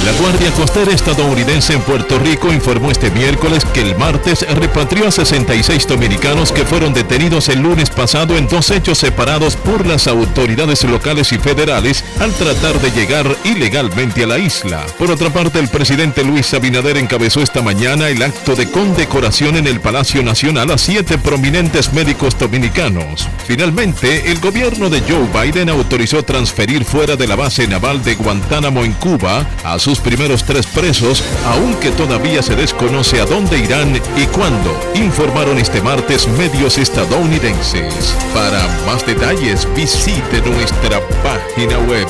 La 0.04 0.12
Guardia 0.14 0.50
Costera 0.52 0.92
estadounidense 0.92 1.74
en 1.74 1.80
Puerto 1.82 2.18
Rico 2.18 2.52
informó 2.52 2.90
este 2.90 3.10
miércoles 3.12 3.64
que 3.72 3.82
el 3.82 3.96
martes 3.96 4.44
repatrió 4.56 5.06
a 5.06 5.12
66 5.12 5.86
dominicanos 5.86 6.50
que 6.50 6.64
fueron 6.64 6.92
detenidos 6.92 7.48
el 7.48 7.60
lunes 7.60 7.88
pasado 7.88 8.36
en 8.36 8.48
dos 8.48 8.70
hechos 8.72 8.98
separados 8.98 9.54
por 9.54 9.86
las 9.86 10.08
autoridades 10.08 10.82
locales 10.84 11.32
y 11.32 11.38
federales 11.38 12.04
al 12.18 12.32
tratar 12.32 12.80
de 12.80 12.90
llegar 12.90 13.26
ilegalmente 13.44 14.24
a 14.24 14.26
la 14.26 14.38
isla. 14.38 14.84
Por 14.98 15.10
otra 15.10 15.30
parte, 15.30 15.60
el 15.60 15.68
presidente 15.68 16.24
Luis 16.24 16.52
Abinader 16.52 16.96
encabezó 16.96 17.40
esta 17.40 17.62
mañana 17.62 18.08
el 18.08 18.22
acto 18.22 18.56
de 18.56 18.68
condecoración 18.70 19.56
en 19.56 19.68
el 19.68 19.80
Palacio 19.80 20.22
Nacional 20.24 20.72
a 20.72 20.78
siete 20.78 21.16
prominentes 21.16 21.92
médicos 21.92 22.36
dominicanos. 22.36 23.28
Finalmente, 23.46 24.32
el 24.32 24.40
gobierno 24.40 24.90
de 24.90 25.00
Joe 25.00 25.28
Biden 25.32 25.68
autorizó 25.68 26.24
transferir 26.24 26.84
fuera 26.84 27.14
de 27.14 27.28
la 27.28 27.36
base 27.36 27.68
naval 27.68 28.02
de 28.02 28.16
Guantánamo 28.16 28.84
en 28.84 28.92
Cuba 28.94 29.41
A 29.64 29.78
sus 29.78 30.00
primeros 30.00 30.44
tres 30.44 30.66
presos, 30.66 31.22
aunque 31.46 31.90
todavía 31.90 32.42
se 32.42 32.56
desconoce 32.56 33.20
a 33.20 33.26
dónde 33.26 33.58
irán 33.58 34.00
y 34.16 34.26
cuándo, 34.26 34.78
informaron 34.94 35.58
este 35.58 35.80
martes 35.80 36.28
medios 36.28 36.78
estadounidenses. 36.78 38.14
Para 38.34 38.66
más 38.86 39.06
detalles 39.06 39.66
visite 39.74 40.40
nuestra 40.42 41.00
página 41.22 41.78
web 41.88 42.06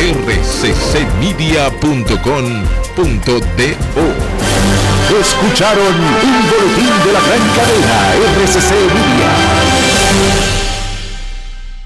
rccmedia.com.do. 0.00 1.60
Escucharon 5.20 5.94
un 5.94 6.50
boletín 6.50 6.94
de 7.04 7.12
la 7.12 7.20
gran 7.20 7.44
cadena 7.56 7.96
RCC 8.44 8.70
Media. 8.94 10.59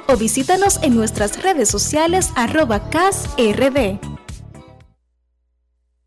o 0.07 0.15
visítanos 0.15 0.79
en 0.81 0.95
nuestras 0.95 1.43
redes 1.43 1.67
sociales 1.67 2.31
arroba 2.37 2.89
casrd. 2.89 4.16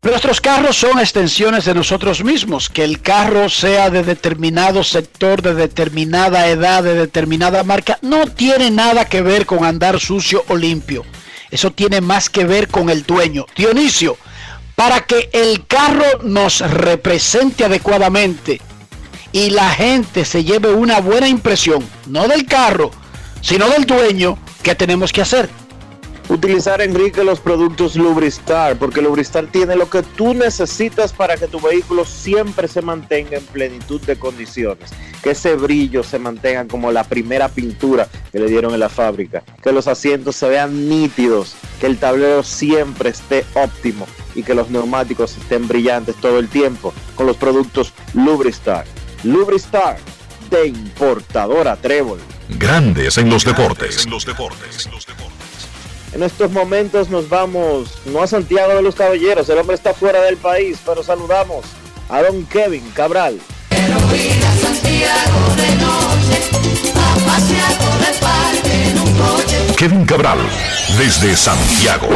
Nuestros 0.03 0.41
carros 0.41 0.77
son 0.77 0.97
extensiones 0.97 1.65
de 1.65 1.75
nosotros 1.75 2.23
mismos. 2.23 2.71
Que 2.71 2.83
el 2.83 3.03
carro 3.03 3.49
sea 3.49 3.91
de 3.91 4.01
determinado 4.01 4.83
sector, 4.83 5.43
de 5.43 5.53
determinada 5.53 6.47
edad, 6.47 6.81
de 6.81 6.95
determinada 6.95 7.63
marca, 7.63 7.99
no 8.01 8.25
tiene 8.25 8.71
nada 8.71 9.05
que 9.05 9.21
ver 9.21 9.45
con 9.45 9.63
andar 9.63 9.99
sucio 9.99 10.43
o 10.47 10.55
limpio. 10.55 11.05
Eso 11.51 11.69
tiene 11.69 12.01
más 12.01 12.31
que 12.31 12.45
ver 12.45 12.67
con 12.67 12.89
el 12.89 13.03
dueño. 13.03 13.45
Dionisio, 13.55 14.17
para 14.73 15.01
que 15.01 15.29
el 15.33 15.67
carro 15.67 16.23
nos 16.23 16.61
represente 16.61 17.63
adecuadamente 17.65 18.59
y 19.31 19.51
la 19.51 19.69
gente 19.69 20.25
se 20.25 20.43
lleve 20.43 20.73
una 20.73 20.99
buena 20.99 21.27
impresión, 21.27 21.87
no 22.07 22.27
del 22.27 22.47
carro, 22.47 22.89
sino 23.41 23.69
del 23.69 23.85
dueño, 23.85 24.39
¿qué 24.63 24.73
tenemos 24.73 25.13
que 25.13 25.21
hacer? 25.21 25.60
Utilizar, 26.31 26.79
Enrique, 26.79 27.25
los 27.25 27.41
productos 27.41 27.97
Lubristar, 27.97 28.77
porque 28.77 29.01
Lubristar 29.01 29.47
tiene 29.47 29.75
lo 29.75 29.89
que 29.89 30.01
tú 30.01 30.33
necesitas 30.33 31.11
para 31.11 31.35
que 31.35 31.47
tu 31.47 31.59
vehículo 31.59 32.05
siempre 32.05 32.69
se 32.69 32.81
mantenga 32.81 33.35
en 33.35 33.45
plenitud 33.47 33.99
de 33.99 34.15
condiciones. 34.15 34.91
Que 35.21 35.31
ese 35.31 35.55
brillo 35.55 36.03
se 36.03 36.19
mantenga 36.19 36.65
como 36.67 36.89
la 36.93 37.03
primera 37.03 37.49
pintura 37.49 38.07
que 38.31 38.39
le 38.39 38.47
dieron 38.47 38.73
en 38.73 38.79
la 38.79 38.87
fábrica. 38.87 39.43
Que 39.61 39.73
los 39.73 39.89
asientos 39.89 40.37
se 40.37 40.47
vean 40.47 40.87
nítidos. 40.87 41.53
Que 41.81 41.87
el 41.87 41.97
tablero 41.97 42.43
siempre 42.43 43.09
esté 43.09 43.43
óptimo. 43.53 44.07
Y 44.33 44.43
que 44.43 44.55
los 44.55 44.69
neumáticos 44.69 45.35
estén 45.35 45.67
brillantes 45.67 46.15
todo 46.15 46.39
el 46.39 46.47
tiempo. 46.47 46.93
Con 47.15 47.27
los 47.27 47.35
productos 47.35 47.91
Lubristar. 48.13 48.85
Lubristar 49.25 49.97
de 50.49 50.67
importadora 50.67 51.75
Trébol. 51.75 52.19
Grandes 52.57 53.17
en 53.17 53.29
los 53.29 53.43
deportes. 53.43 54.05
En 54.05 54.11
estos 56.19 56.51
momentos 56.51 57.09
nos 57.09 57.29
vamos, 57.29 57.99
no 58.05 58.21
a 58.21 58.27
Santiago 58.27 58.75
de 58.75 58.81
los 58.81 58.95
Caballeros, 58.95 59.47
el 59.49 59.57
hombre 59.57 59.75
está 59.75 59.93
fuera 59.93 60.21
del 60.21 60.37
país, 60.37 60.77
pero 60.85 61.03
saludamos 61.03 61.65
a 62.09 62.21
don 62.21 62.45
Kevin 62.45 62.83
Cabral. 62.93 63.39
Kevin 69.77 70.05
Cabral, 70.05 70.37
desde 70.97 71.35
Santiago. 71.35 72.07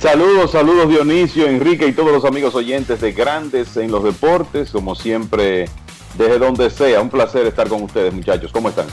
Saludos, 0.00 0.52
saludos 0.52 0.88
Dionisio, 0.88 1.46
Enrique 1.46 1.86
y 1.86 1.92
todos 1.92 2.12
los 2.12 2.24
amigos 2.24 2.54
oyentes 2.54 3.00
de 3.00 3.12
Grandes 3.12 3.76
en 3.76 3.90
los 3.90 4.04
Deportes, 4.04 4.70
como 4.70 4.94
siempre, 4.94 5.68
desde 6.16 6.38
donde 6.38 6.70
sea. 6.70 7.00
Un 7.00 7.10
placer 7.10 7.46
estar 7.46 7.68
con 7.68 7.82
ustedes, 7.82 8.12
muchachos. 8.12 8.50
¿Cómo 8.52 8.68
están? 8.68 8.86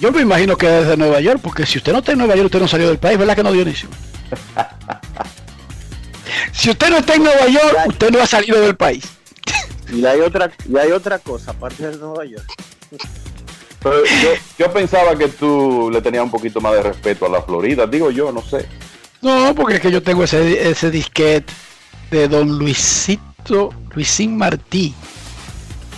Yo 0.00 0.12
me 0.12 0.22
imagino 0.22 0.56
que 0.56 0.68
desde 0.68 0.96
Nueva 0.96 1.20
York, 1.20 1.40
porque 1.42 1.66
si 1.66 1.78
usted 1.78 1.92
no 1.92 1.98
está 1.98 2.12
en 2.12 2.18
Nueva 2.18 2.36
York, 2.36 2.46
usted 2.46 2.60
no 2.60 2.68
salió 2.68 2.88
del 2.88 2.98
país, 2.98 3.18
¿verdad 3.18 3.34
que 3.34 3.42
no, 3.42 3.52
Dionisio? 3.52 3.88
si 6.52 6.70
usted 6.70 6.90
no 6.90 6.98
está 6.98 7.14
en 7.14 7.24
Nueva 7.24 7.48
York, 7.48 7.76
usted 7.86 8.10
no 8.10 8.22
ha 8.22 8.26
salido 8.26 8.60
del 8.60 8.76
país. 8.76 9.04
Y 9.92 10.04
hay 10.04 10.20
otra, 10.20 10.50
y 10.68 10.76
hay 10.76 10.92
otra 10.92 11.18
cosa, 11.18 11.50
aparte 11.50 11.88
de 11.88 11.96
Nueva 11.96 12.24
York. 12.24 12.46
Pero 13.82 14.04
yo, 14.04 14.30
yo 14.58 14.72
pensaba 14.72 15.16
que 15.16 15.28
tú 15.28 15.90
le 15.92 16.00
tenías 16.00 16.22
un 16.22 16.30
poquito 16.30 16.60
más 16.60 16.74
de 16.74 16.82
respeto 16.82 17.26
a 17.26 17.28
la 17.28 17.42
Florida, 17.42 17.86
digo 17.86 18.10
yo, 18.10 18.30
no 18.30 18.42
sé. 18.42 18.68
No, 19.20 19.54
porque 19.54 19.76
es 19.76 19.80
que 19.80 19.90
yo 19.90 20.02
tengo 20.02 20.24
ese, 20.24 20.68
ese 20.68 20.90
disquete 20.90 21.52
de 22.10 22.28
don 22.28 22.58
Luisito, 22.58 23.70
Luisín 23.94 24.36
Martí, 24.36 24.94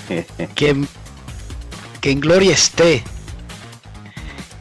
que, 0.55 0.85
que 2.01 2.11
en 2.11 2.21
gloria 2.21 2.53
esté. 2.53 3.03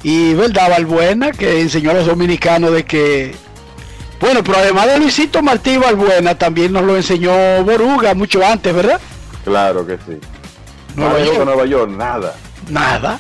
Y 0.04 0.34
verdad, 0.34 0.70
Valbuena, 0.70 1.32
que 1.32 1.62
enseñó 1.62 1.92
a 1.92 1.96
los 1.96 2.06
dominicanos 2.06 2.72
de 2.72 2.86
que, 2.86 3.36
bueno, 4.22 4.44
pero 4.44 4.58
además 4.60 4.88
de 4.88 4.98
Luisito 5.00 5.42
Martí 5.42 5.78
Valbuena, 5.78 6.36
también 6.36 6.72
nos 6.72 6.84
lo 6.84 6.96
enseñó 6.96 7.64
Boruga 7.64 8.14
mucho 8.14 8.46
antes, 8.46 8.74
¿verdad? 8.74 9.00
Claro 9.44 9.86
que 9.86 9.96
sí. 9.98 10.18
Nueva 10.96 11.12
Nueva 11.14 11.26
York, 11.26 11.36
York. 11.36 11.46
Nueva 11.46 11.66
York, 11.66 11.92
nada. 11.92 12.36
Nada. 12.70 13.20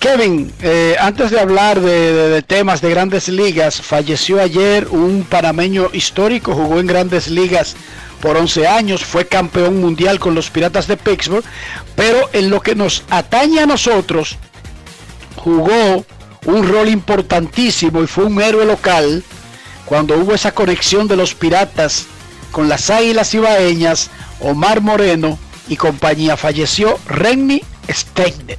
Kevin, 0.00 0.52
eh, 0.62 0.96
antes 0.98 1.30
de 1.30 1.38
hablar 1.38 1.78
de, 1.80 2.12
de- 2.12 2.28
de 2.30 2.42
temas 2.42 2.80
de 2.80 2.90
grandes 2.90 3.28
ligas, 3.28 3.80
falleció 3.80 4.40
ayer 4.40 4.88
un 4.90 5.22
panameño 5.28 5.90
histórico, 5.92 6.54
jugó 6.54 6.80
en 6.80 6.86
grandes 6.88 7.28
ligas 7.28 7.76
por 8.20 8.36
11 8.36 8.66
años, 8.66 9.04
fue 9.04 9.26
campeón 9.26 9.80
mundial 9.80 10.18
con 10.18 10.34
los 10.34 10.50
Piratas 10.50 10.88
de 10.88 10.96
Pittsburgh, 10.96 11.44
pero 11.94 12.28
en 12.32 12.50
lo 12.50 12.60
que 12.60 12.74
nos 12.74 13.04
atañe 13.10 13.60
a 13.60 13.66
nosotros, 13.66 14.38
jugó 15.42 16.04
un 16.46 16.68
rol 16.68 16.88
importantísimo 16.88 18.02
y 18.02 18.06
fue 18.06 18.24
un 18.24 18.40
héroe 18.40 18.64
local 18.64 19.22
cuando 19.86 20.16
hubo 20.16 20.34
esa 20.34 20.52
conexión 20.52 21.08
de 21.08 21.16
los 21.16 21.34
Piratas 21.34 22.06
con 22.52 22.68
las 22.68 22.90
Águilas 22.90 23.34
Ibaeñas, 23.34 24.10
Omar 24.40 24.80
Moreno 24.80 25.38
y 25.68 25.76
compañía. 25.76 26.36
Falleció 26.36 26.98
Renny 27.06 27.62
Steiner. 27.88 28.58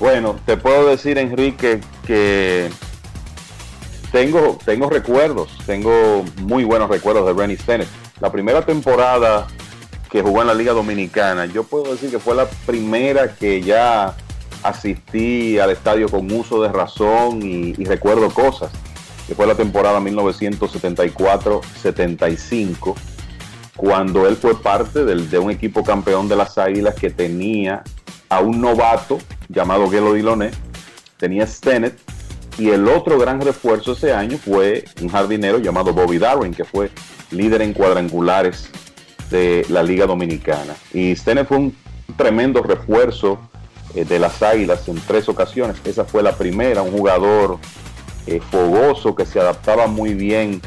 Bueno, 0.00 0.36
te 0.44 0.56
puedo 0.56 0.88
decir, 0.88 1.16
Enrique, 1.18 1.80
que 2.06 2.68
tengo, 4.10 4.58
tengo 4.64 4.90
recuerdos, 4.90 5.50
tengo 5.64 6.24
muy 6.38 6.64
buenos 6.64 6.90
recuerdos 6.90 7.26
de 7.26 7.40
Rennie 7.40 7.56
Stennett. 7.56 7.88
La 8.20 8.32
primera 8.32 8.62
temporada 8.62 9.46
que 10.10 10.22
jugó 10.22 10.40
en 10.40 10.48
la 10.48 10.54
Liga 10.54 10.72
Dominicana, 10.72 11.46
yo 11.46 11.62
puedo 11.62 11.92
decir 11.92 12.10
que 12.10 12.18
fue 12.18 12.34
la 12.34 12.46
primera 12.66 13.34
que 13.34 13.62
ya 13.62 14.16
asistí 14.62 15.58
al 15.58 15.70
estadio 15.70 16.08
con 16.08 16.30
uso 16.32 16.62
de 16.62 16.68
razón 16.70 17.42
y, 17.42 17.72
recuerdo 17.84 18.30
cosas, 18.30 18.70
que 19.26 19.34
fue 19.34 19.46
la 19.46 19.54
temporada 19.54 20.00
1974-75, 20.00 22.94
cuando 23.76 24.26
él 24.28 24.36
fue 24.36 24.60
parte 24.60 25.04
del- 25.04 25.30
de 25.30 25.38
un 25.38 25.50
equipo 25.50 25.82
campeón 25.82 26.28
de 26.28 26.36
las 26.36 26.58
Águilas 26.58 26.94
que 26.94 27.10
tenía 27.10 27.82
a 28.28 28.40
un 28.40 28.60
novato 28.60 29.18
llamado 29.48 29.90
Gelo 29.90 30.12
Diloné, 30.14 30.50
tenía 31.18 31.46
Stennett, 31.46 31.98
y 32.58 32.68
el 32.68 32.86
otro 32.86 33.18
gran 33.18 33.40
refuerzo 33.40 33.92
ese 33.92 34.12
año 34.12 34.36
fue 34.36 34.84
un 35.00 35.08
jardinero 35.08 35.58
llamado 35.58 35.94
Bobby 35.94 36.18
Darwin, 36.18 36.52
que 36.52 36.64
fue 36.64 36.90
líder 37.30 37.62
en 37.62 37.72
cuadrangulares 37.72 38.68
de 39.30 39.64
la 39.70 39.82
Liga 39.82 40.04
Dominicana. 40.06 40.74
Y 40.92 41.16
Stennett 41.16 41.48
fue 41.48 41.56
un 41.56 41.74
tremendo 42.18 42.62
refuerzo 42.62 43.38
eh, 43.94 44.04
de 44.04 44.18
las 44.18 44.42
Águilas 44.42 44.88
en 44.88 45.00
tres 45.06 45.28
ocasiones. 45.28 45.76
Esa 45.84 46.04
fue 46.04 46.22
la 46.22 46.36
primera, 46.36 46.82
un 46.82 46.92
jugador 46.92 47.58
eh, 48.26 48.40
fogoso 48.50 49.14
que 49.14 49.26
se 49.26 49.40
adaptaba 49.40 49.86
muy 49.86 50.14
bien 50.14 50.60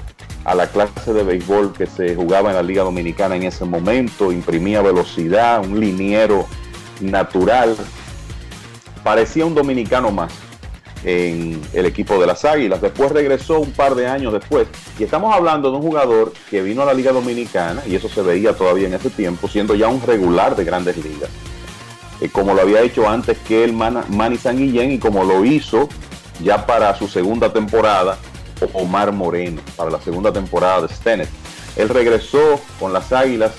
a 0.43 0.53
la 0.53 0.67
clase 0.67 1.11
de 1.11 1.23
béisbol 1.23 1.73
que 1.73 1.87
se 1.87 2.15
jugaba 2.15 2.49
en 2.51 2.55
la 2.55 2.61
Liga 2.61 2.83
Dominicana 2.83 3.35
en 3.35 3.43
ese 3.43 3.65
momento, 3.65 4.31
imprimía 4.31 4.81
velocidad, 4.81 5.65
un 5.65 5.79
liniero 5.79 6.45
natural, 7.01 7.75
parecía 9.03 9.45
un 9.45 9.55
dominicano 9.55 10.11
más 10.11 10.31
en 11.03 11.61
el 11.73 11.85
equipo 11.85 12.19
de 12.19 12.27
las 12.27 12.45
Águilas. 12.45 12.81
Después 12.81 13.11
regresó 13.11 13.59
un 13.59 13.71
par 13.71 13.95
de 13.95 14.07
años 14.07 14.33
después 14.33 14.67
y 14.99 15.03
estamos 15.03 15.33
hablando 15.33 15.71
de 15.71 15.77
un 15.77 15.83
jugador 15.83 16.33
que 16.49 16.61
vino 16.61 16.81
a 16.81 16.85
la 16.85 16.93
Liga 16.93 17.11
Dominicana 17.11 17.81
y 17.87 17.95
eso 17.95 18.09
se 18.09 18.21
veía 18.21 18.53
todavía 18.53 18.87
en 18.87 18.93
ese 18.93 19.09
tiempo, 19.09 19.47
siendo 19.47 19.75
ya 19.75 19.87
un 19.87 20.01
regular 20.01 20.55
de 20.55 20.63
grandes 20.63 20.97
ligas. 20.97 21.29
Eh, 22.21 22.29
como 22.29 22.53
lo 22.53 22.61
había 22.61 22.81
hecho 22.81 23.09
antes 23.09 23.37
que 23.39 23.63
el 23.63 23.73
Man- 23.73 24.03
San 24.41 24.57
Guillén 24.57 24.91
y 24.91 24.99
como 24.99 25.23
lo 25.25 25.43
hizo 25.45 25.89
ya 26.41 26.65
para 26.65 26.95
su 26.97 27.07
segunda 27.07 27.51
temporada 27.51 28.17
Omar 28.73 29.11
Moreno, 29.11 29.61
para 29.75 29.91
la 29.91 29.99
segunda 30.01 30.31
temporada 30.31 30.81
de 30.81 30.93
Stennett. 30.93 31.29
Él 31.75 31.89
regresó 31.89 32.59
con 32.79 32.93
las 32.93 33.11
Águilas, 33.11 33.51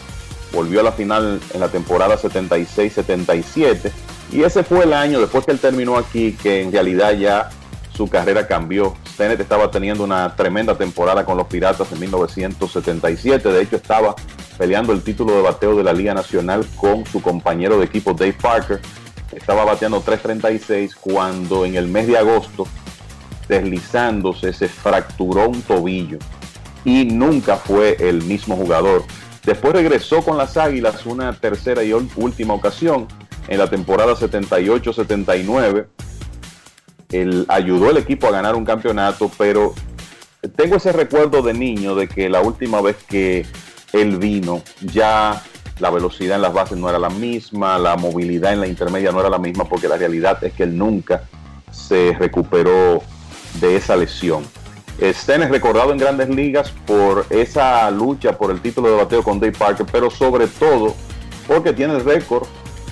volvió 0.52 0.80
a 0.80 0.82
la 0.84 0.92
final 0.92 1.38
en 1.52 1.60
la 1.60 1.68
temporada 1.68 2.16
76-77 2.16 3.90
y 4.32 4.42
ese 4.42 4.64
fue 4.64 4.84
el 4.84 4.92
año 4.92 5.20
después 5.20 5.44
que 5.44 5.52
él 5.52 5.58
terminó 5.58 5.96
aquí 5.98 6.32
que 6.42 6.62
en 6.62 6.72
realidad 6.72 7.12
ya 7.12 7.50
su 7.96 8.08
carrera 8.08 8.46
cambió. 8.46 8.94
Stennett 9.08 9.40
estaba 9.40 9.70
teniendo 9.70 10.04
una 10.04 10.36
tremenda 10.36 10.76
temporada 10.76 11.24
con 11.24 11.36
los 11.36 11.46
Piratas 11.46 11.90
en 11.92 12.00
1977, 12.00 13.48
de 13.50 13.62
hecho 13.62 13.76
estaba 13.76 14.14
peleando 14.58 14.92
el 14.92 15.02
título 15.02 15.34
de 15.34 15.42
bateo 15.42 15.76
de 15.76 15.84
la 15.84 15.92
Liga 15.92 16.14
Nacional 16.14 16.66
con 16.76 17.06
su 17.06 17.22
compañero 17.22 17.78
de 17.78 17.86
equipo 17.86 18.12
Dave 18.12 18.34
Parker. 18.34 18.80
Estaba 19.32 19.64
bateando 19.64 20.02
3.36 20.02 20.94
cuando 21.00 21.64
en 21.64 21.74
el 21.74 21.88
mes 21.88 22.06
de 22.06 22.16
agosto, 22.16 22.66
deslizándose, 23.48 24.52
se 24.52 24.68
fracturó 24.68 25.48
un 25.48 25.62
tobillo 25.62 26.18
y 26.84 27.04
nunca 27.04 27.56
fue 27.56 27.96
el 27.98 28.22
mismo 28.22 28.56
jugador. 28.56 29.04
Después 29.44 29.74
regresó 29.74 30.22
con 30.22 30.36
las 30.36 30.56
Águilas 30.56 31.06
una 31.06 31.32
tercera 31.32 31.82
y 31.82 31.92
última 31.92 32.54
ocasión 32.54 33.06
en 33.48 33.58
la 33.58 33.68
temporada 33.68 34.14
78-79. 34.14 35.86
Él 37.10 37.46
ayudó 37.48 37.90
al 37.90 37.96
equipo 37.98 38.26
a 38.26 38.32
ganar 38.32 38.54
un 38.54 38.64
campeonato, 38.64 39.30
pero 39.38 39.74
tengo 40.56 40.76
ese 40.76 40.92
recuerdo 40.92 41.42
de 41.42 41.54
niño 41.54 41.94
de 41.94 42.08
que 42.08 42.28
la 42.28 42.40
última 42.40 42.80
vez 42.80 42.96
que 43.08 43.46
él 43.92 44.18
vino 44.18 44.62
ya 44.80 45.42
la 45.78 45.90
velocidad 45.90 46.36
en 46.36 46.42
las 46.42 46.52
bases 46.52 46.78
no 46.78 46.88
era 46.88 46.98
la 46.98 47.10
misma, 47.10 47.78
la 47.78 47.96
movilidad 47.96 48.52
en 48.52 48.60
la 48.60 48.66
intermedia 48.66 49.12
no 49.12 49.20
era 49.20 49.28
la 49.28 49.38
misma, 49.38 49.64
porque 49.64 49.88
la 49.88 49.96
realidad 49.96 50.42
es 50.42 50.52
que 50.52 50.62
él 50.62 50.76
nunca 50.76 51.24
se 51.70 52.16
recuperó 52.18 53.02
de 53.60 53.76
esa 53.76 53.96
lesión. 53.96 54.44
Sten 54.98 55.42
es 55.42 55.50
recordado 55.50 55.92
en 55.92 55.98
grandes 55.98 56.30
ligas 56.30 56.72
por 56.86 57.26
esa 57.28 57.90
lucha 57.90 58.38
por 58.38 58.50
el 58.50 58.62
título 58.62 58.88
de 58.88 58.96
bateo 58.96 59.22
con 59.22 59.38
Dave 59.38 59.52
Parker, 59.52 59.86
pero 59.90 60.10
sobre 60.10 60.46
todo 60.46 60.94
porque 61.46 61.74
tiene 61.74 61.94
el 61.94 62.04
récord 62.04 62.46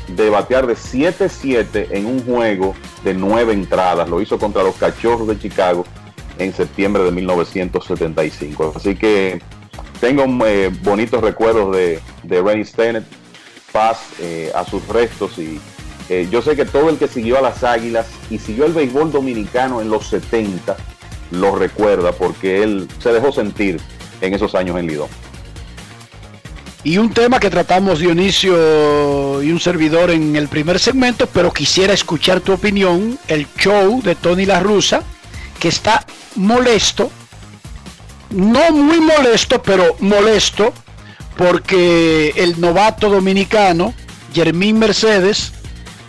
de 0.09 0.31
batear 0.31 0.67
de 0.67 0.75
7-7 0.75 1.89
en 1.91 2.07
un 2.07 2.25
juego 2.25 2.75
de 3.03 3.15
nueve 3.15 3.53
entradas. 3.53 4.09
Lo 4.09 4.21
hizo 4.21 4.39
contra 4.39 4.63
los 4.63 4.77
Cachorros 4.77 5.29
de 5.29 5.39
Chicago 5.39 5.85
en 6.39 6.53
septiembre 6.53 7.03
de 7.03 7.11
1975. 7.11 8.73
Así 8.77 8.95
que 8.97 9.41
tengo 10.01 10.25
eh, 10.47 10.71
bonitos 10.83 11.23
recuerdos 11.23 11.75
de, 11.77 12.01
de 12.23 12.43
Rennie 12.43 12.65
Stennett, 12.65 13.05
paz 13.73 14.01
eh, 14.21 14.53
a 14.55 14.65
sus 14.65 14.87
restos 14.89 15.39
y 15.39 15.61
eh, 16.09 16.29
yo 16.31 16.43
sé 16.43 16.55
que 16.55 16.67
todo 16.67 16.91
el 16.91 16.99
que 16.99 17.09
siguió 17.09 17.39
a 17.39 17.41
las 17.41 17.65
Águilas 17.65 18.07
y 18.31 18.39
siguió 18.39 18.67
el 18.67 18.73
béisbol 18.73 19.11
dominicano 19.11 19.81
en 19.81 19.89
los 19.89 20.09
70 20.09 20.77
lo 21.31 21.57
recuerda 21.57 22.13
porque 22.13 22.63
él 22.63 22.89
se 22.99 23.13
dejó 23.13 23.33
sentir 23.33 23.81
en 24.21 24.35
esos 24.35 24.55
años 24.55 24.79
en 24.79 24.87
Lidón. 24.87 25.09
Y 26.85 26.99
un 26.99 27.15
tema 27.15 27.41
que 27.41 27.49
tratamos 27.49 27.99
Dionisio 27.99 29.43
y 29.43 29.51
un 29.51 29.59
servidor 29.59 30.11
en 30.11 30.37
el 30.37 30.49
primer 30.49 30.79
segmento, 30.79 31.27
pero 31.27 31.51
quisiera 31.51 31.95
escuchar 31.95 32.41
tu 32.41 32.53
opinión, 32.53 33.19
el 33.27 33.47
show 33.57 34.03
de 34.03 34.15
Tony 34.15 34.45
La 34.45 34.61
Russa, 34.61 35.03
que 35.59 35.69
está 35.69 36.05
molesto, 36.37 37.11
no 38.29 38.71
muy 38.71 39.01
molesto, 39.01 39.63
pero 39.63 39.97
molesto, 40.01 40.75
porque 41.39 42.35
el 42.37 42.61
novato 42.61 43.09
dominicano, 43.09 43.95
Jermín 44.35 44.79
Mercedes, 44.79 45.55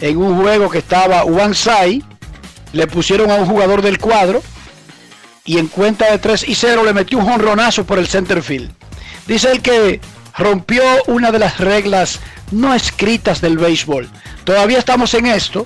en 0.02 0.18
un 0.18 0.41
juego 0.41 0.70
que 0.70 0.80
estaba 0.80 1.24
side, 1.54 2.04
le 2.74 2.88
pusieron 2.88 3.32
a 3.32 3.36
un 3.36 3.45
jugador 3.45 3.82
del 3.82 3.98
cuadro 3.98 4.44
y 5.45 5.58
en 5.58 5.68
cuenta 5.68 6.12
de 6.12 6.18
3 6.18 6.50
y 6.50 6.56
0 6.56 6.84
le 6.84 6.94
metió 6.94 7.18
un 7.18 7.26
jonronazo 7.26 7.86
por 7.86 7.98
el 7.98 8.08
center 8.08 8.44
field. 8.44 8.72
Dice 9.26 9.52
él 9.52 9.62
que 9.62 10.02
rompió 10.38 10.84
una 11.07 11.32
de 11.32 11.40
las 11.40 11.60
reglas 11.60 12.20
no 12.52 12.74
escritas 12.74 13.41
del 13.41 13.57
béisbol. 13.57 14.10
Todavía 14.44 14.78
estamos 14.78 15.14
en 15.14 15.28
esto, 15.28 15.66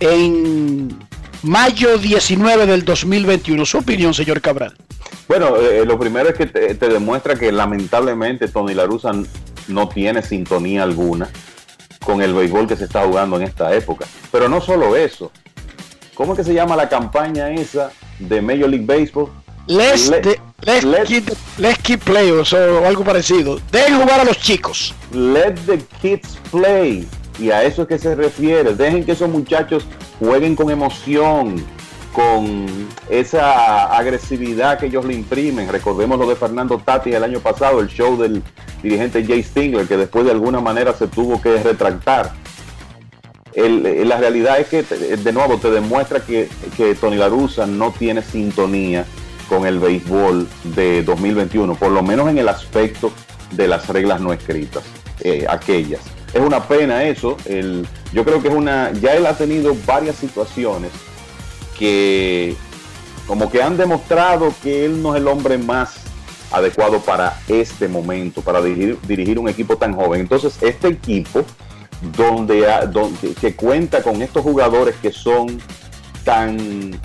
en 0.00 0.96
mayo 1.42 1.98
19 1.98 2.66
del 2.66 2.84
2021. 2.84 3.64
Su 3.64 3.78
opinión, 3.78 4.14
señor 4.14 4.40
Cabral. 4.40 4.76
Bueno, 5.28 5.56
eh, 5.56 5.84
lo 5.84 5.98
primero 5.98 6.28
es 6.28 6.36
que 6.36 6.46
te, 6.46 6.74
te 6.74 6.88
demuestra 6.88 7.34
que 7.34 7.50
lamentablemente 7.50 8.48
Tony 8.48 8.74
Larusa 8.74 9.12
no 9.68 9.88
tiene 9.88 10.22
sintonía 10.22 10.84
alguna 10.84 11.28
con 12.04 12.22
el 12.22 12.32
béisbol 12.32 12.68
que 12.68 12.76
se 12.76 12.84
está 12.84 13.04
jugando 13.04 13.36
en 13.36 13.42
esta 13.42 13.74
época. 13.74 14.06
Pero 14.30 14.48
no 14.48 14.60
solo 14.60 14.94
eso. 14.94 15.32
¿Cómo 16.14 16.32
es 16.32 16.38
que 16.38 16.44
se 16.44 16.54
llama 16.54 16.76
la 16.76 16.88
campaña 16.88 17.50
esa 17.50 17.90
de 18.18 18.40
Major 18.40 18.70
League 18.70 18.86
Baseball? 18.86 19.30
Let's, 19.66 20.08
Le- 20.08 20.20
de- 20.20 20.40
let's 20.64 20.84
let- 20.84 21.04
keep, 21.06 21.28
let's 21.58 21.78
keep 21.82 22.00
players 22.04 22.52
o 22.52 22.86
algo 22.86 23.02
parecido. 23.04 23.58
Dejen 23.72 23.98
jugar 24.00 24.20
a 24.20 24.24
los 24.24 24.38
chicos. 24.38 24.94
Let 25.12 25.54
the 25.66 25.78
kids 26.00 26.38
play. 26.50 27.06
Y 27.38 27.50
a 27.50 27.64
eso 27.64 27.82
es 27.82 27.88
que 27.88 27.98
se 27.98 28.14
refiere. 28.14 28.74
Dejen 28.74 29.04
que 29.04 29.12
esos 29.12 29.28
muchachos 29.28 29.84
jueguen 30.20 30.54
con 30.56 30.70
emoción, 30.70 31.62
con 32.12 32.66
esa 33.10 33.86
agresividad 33.96 34.78
que 34.78 34.86
ellos 34.86 35.04
le 35.04 35.14
imprimen. 35.14 35.68
Recordemos 35.68 36.18
lo 36.18 36.26
de 36.28 36.36
Fernando 36.36 36.78
Tati 36.78 37.12
el 37.12 37.24
año 37.24 37.40
pasado, 37.40 37.80
el 37.80 37.88
show 37.88 38.16
del 38.16 38.42
dirigente 38.82 39.24
Jay 39.26 39.42
Stingler, 39.42 39.86
que 39.86 39.96
después 39.96 40.24
de 40.24 40.30
alguna 40.30 40.60
manera 40.60 40.94
se 40.94 41.08
tuvo 41.08 41.40
que 41.42 41.60
retractar. 41.62 42.32
El- 43.52 43.84
eh, 43.84 44.04
la 44.04 44.16
realidad 44.18 44.60
es 44.60 44.68
que, 44.68 44.82
de 44.82 45.32
nuevo, 45.32 45.58
te 45.58 45.70
demuestra 45.70 46.20
que, 46.20 46.48
que 46.76 46.94
Tony 46.94 47.16
Larusa 47.16 47.66
no 47.66 47.90
tiene 47.90 48.22
sintonía 48.22 49.04
con 49.48 49.66
el 49.66 49.78
béisbol 49.78 50.48
de 50.64 51.02
2021, 51.02 51.74
por 51.76 51.90
lo 51.90 52.02
menos 52.02 52.28
en 52.28 52.38
el 52.38 52.48
aspecto 52.48 53.12
de 53.52 53.68
las 53.68 53.88
reglas 53.88 54.20
no 54.20 54.32
escritas. 54.32 54.84
eh, 55.20 55.46
aquellas. 55.48 56.00
Es 56.32 56.40
una 56.40 56.62
pena 56.66 57.04
eso. 57.04 57.36
El, 57.46 57.86
yo 58.12 58.24
creo 58.24 58.42
que 58.42 58.48
es 58.48 58.54
una. 58.54 58.92
Ya 58.92 59.14
él 59.14 59.26
ha 59.26 59.36
tenido 59.36 59.74
varias 59.86 60.16
situaciones 60.16 60.90
que 61.78 62.56
como 63.26 63.50
que 63.50 63.62
han 63.62 63.76
demostrado 63.76 64.52
que 64.62 64.84
él 64.84 65.02
no 65.02 65.14
es 65.14 65.20
el 65.20 65.28
hombre 65.28 65.58
más 65.58 65.96
adecuado 66.52 67.00
para 67.00 67.38
este 67.48 67.88
momento, 67.88 68.40
para 68.40 68.62
dirigir, 68.62 68.98
dirigir 69.06 69.38
un 69.38 69.48
equipo 69.48 69.76
tan 69.76 69.94
joven. 69.94 70.20
Entonces, 70.20 70.58
este 70.60 70.88
equipo, 70.88 71.44
donde, 72.16 72.64
donde 72.92 73.34
que 73.34 73.56
cuenta 73.56 74.02
con 74.02 74.22
estos 74.22 74.42
jugadores 74.42 74.94
que 75.02 75.10
son 75.10 75.58
tan 76.24 77.00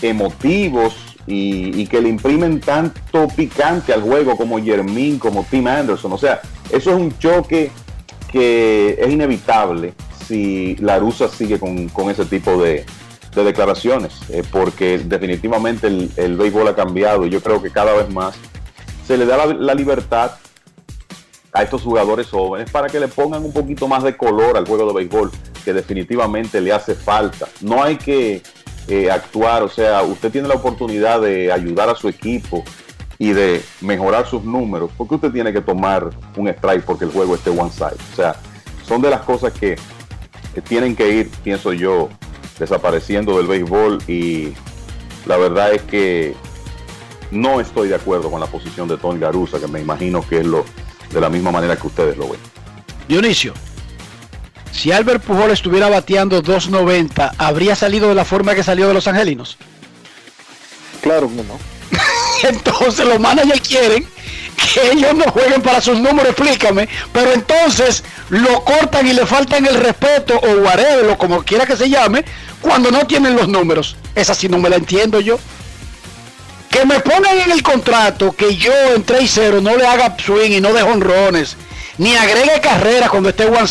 emotivos 0.00 1.13
y, 1.26 1.80
y, 1.80 1.86
que 1.86 2.00
le 2.00 2.08
imprimen 2.08 2.60
tanto 2.60 3.28
picante 3.28 3.92
al 3.92 4.02
juego 4.02 4.36
como 4.36 4.62
Jermín, 4.62 5.18
como 5.18 5.46
Tim 5.50 5.66
Anderson. 5.66 6.12
O 6.12 6.18
sea, 6.18 6.40
eso 6.70 6.90
es 6.90 6.96
un 6.96 7.18
choque 7.18 7.70
que 8.30 8.98
es 9.00 9.10
inevitable 9.10 9.94
si 10.26 10.76
la 10.76 10.98
Rusa 10.98 11.28
sigue 11.28 11.58
con, 11.58 11.88
con 11.88 12.10
ese 12.10 12.24
tipo 12.24 12.60
de, 12.60 12.84
de 13.34 13.44
declaraciones, 13.44 14.14
eh, 14.30 14.42
porque 14.50 14.98
definitivamente 14.98 15.86
el, 15.86 16.10
el, 16.16 16.36
béisbol 16.36 16.68
ha 16.68 16.74
cambiado 16.74 17.26
y 17.26 17.30
yo 17.30 17.40
creo 17.40 17.62
que 17.62 17.70
cada 17.70 17.92
vez 17.94 18.08
más 18.10 18.34
se 19.06 19.16
le 19.16 19.26
da 19.26 19.46
la, 19.46 19.54
la, 19.54 19.74
libertad 19.74 20.32
a 21.52 21.62
estos 21.62 21.82
jugadores 21.82 22.28
jóvenes 22.28 22.70
para 22.70 22.88
que 22.88 22.98
le 22.98 23.08
pongan 23.08 23.44
un 23.44 23.52
poquito 23.52 23.86
más 23.86 24.02
de 24.02 24.16
color 24.16 24.56
al 24.56 24.66
juego 24.66 24.86
de 24.88 24.94
béisbol, 24.94 25.30
que 25.64 25.72
definitivamente 25.72 26.60
le 26.60 26.72
hace 26.72 26.94
falta. 26.94 27.46
No 27.60 27.82
hay 27.82 27.96
que 27.96 28.42
eh, 28.88 29.10
actuar, 29.10 29.62
o 29.62 29.68
sea, 29.68 30.02
usted 30.02 30.30
tiene 30.30 30.48
la 30.48 30.54
oportunidad 30.54 31.20
de 31.20 31.52
ayudar 31.52 31.88
a 31.88 31.94
su 31.94 32.08
equipo 32.08 32.64
y 33.18 33.32
de 33.32 33.62
mejorar 33.80 34.26
sus 34.26 34.44
números, 34.44 34.90
porque 34.96 35.14
usted 35.14 35.30
tiene 35.30 35.52
que 35.52 35.60
tomar 35.60 36.10
un 36.36 36.48
strike 36.48 36.84
porque 36.84 37.04
el 37.04 37.12
juego 37.12 37.34
esté 37.34 37.50
one 37.50 37.70
side. 37.70 37.96
O 38.12 38.16
sea, 38.16 38.36
son 38.86 39.00
de 39.00 39.10
las 39.10 39.22
cosas 39.22 39.52
que, 39.52 39.76
que 40.54 40.60
tienen 40.60 40.94
que 40.94 41.08
ir, 41.10 41.30
pienso 41.42 41.72
yo, 41.72 42.08
desapareciendo 42.58 43.36
del 43.38 43.46
béisbol 43.46 44.02
y 44.06 44.54
la 45.26 45.36
verdad 45.36 45.72
es 45.72 45.82
que 45.82 46.34
no 47.30 47.60
estoy 47.60 47.88
de 47.88 47.94
acuerdo 47.94 48.30
con 48.30 48.40
la 48.40 48.46
posición 48.46 48.88
de 48.88 48.96
Tony 48.96 49.18
Garusa, 49.18 49.58
que 49.58 49.66
me 49.66 49.80
imagino 49.80 50.26
que 50.26 50.40
es 50.40 50.46
lo 50.46 50.64
de 51.12 51.20
la 51.20 51.30
misma 51.30 51.50
manera 51.50 51.76
que 51.76 51.86
ustedes 51.86 52.16
lo 52.16 52.28
ven. 52.28 52.40
Dionisio, 53.08 53.54
si 54.74 54.90
Albert 54.90 55.22
Pujol 55.22 55.52
estuviera 55.52 55.88
bateando 55.88 56.42
2.90, 56.42 57.34
¿habría 57.38 57.76
salido 57.76 58.08
de 58.08 58.14
la 58.14 58.24
forma 58.24 58.54
que 58.54 58.64
salió 58.64 58.88
de 58.88 58.94
los 58.94 59.06
angelinos? 59.06 59.56
Claro 61.00 61.28
que 61.28 61.42
no. 61.42 61.58
entonces 62.48 63.06
los 63.06 63.20
managers 63.20 63.60
quieren 63.60 64.06
que 64.56 64.90
ellos 64.92 65.14
no 65.14 65.24
jueguen 65.30 65.62
para 65.62 65.80
sus 65.80 66.00
números, 66.00 66.30
explícame, 66.30 66.88
pero 67.12 67.32
entonces 67.32 68.02
lo 68.30 68.64
cortan 68.64 69.06
y 69.06 69.12
le 69.12 69.26
faltan 69.26 69.64
el 69.66 69.76
respeto 69.76 70.38
o 70.38 70.62
whatever, 70.62 71.10
o 71.10 71.18
como 71.18 71.42
quiera 71.44 71.66
que 71.66 71.76
se 71.76 71.88
llame, 71.88 72.24
cuando 72.60 72.90
no 72.90 73.06
tienen 73.06 73.36
los 73.36 73.48
números. 73.48 73.96
Esa 74.14 74.34
sí 74.34 74.48
no 74.48 74.58
me 74.58 74.70
la 74.70 74.76
entiendo 74.76 75.20
yo. 75.20 75.38
Que 76.70 76.84
me 76.84 76.98
pongan 76.98 77.38
en 77.38 77.52
el 77.52 77.62
contrato 77.62 78.32
que 78.32 78.56
yo 78.56 78.72
en 78.94 79.06
3-0 79.06 79.62
no 79.62 79.76
le 79.76 79.86
haga 79.86 80.16
swing 80.18 80.50
y 80.50 80.60
no 80.60 80.72
de 80.72 80.82
honrones, 80.82 81.56
ni 81.98 82.16
agregue 82.16 82.60
carreras 82.60 83.10
cuando 83.10 83.28
esté 83.28 83.44
one 83.44 83.68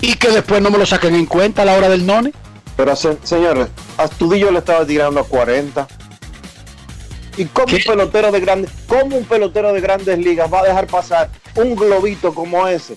y 0.00 0.14
que 0.14 0.28
después 0.28 0.62
no 0.62 0.70
me 0.70 0.78
lo 0.78 0.86
saquen 0.86 1.14
en 1.14 1.26
cuenta 1.26 1.62
a 1.62 1.64
la 1.64 1.74
hora 1.74 1.88
del 1.88 2.06
none. 2.06 2.32
Pero 2.76 2.96
se, 2.96 3.18
señores, 3.22 3.68
Astudillo 3.96 4.50
le 4.50 4.58
estaba 4.58 4.86
tirando 4.86 5.20
a 5.20 5.24
40. 5.24 5.86
¿Y 7.36 7.44
cómo 7.46 7.74
un 7.74 7.82
pelotero 7.82 8.32
de 8.32 8.40
grandes, 8.40 8.70
cómo 8.86 9.16
un 9.16 9.24
pelotero 9.24 9.72
de 9.72 9.80
grandes 9.80 10.18
ligas 10.18 10.52
va 10.52 10.60
a 10.60 10.64
dejar 10.64 10.86
pasar 10.86 11.30
un 11.54 11.76
globito 11.76 12.34
como 12.34 12.66
ese? 12.66 12.96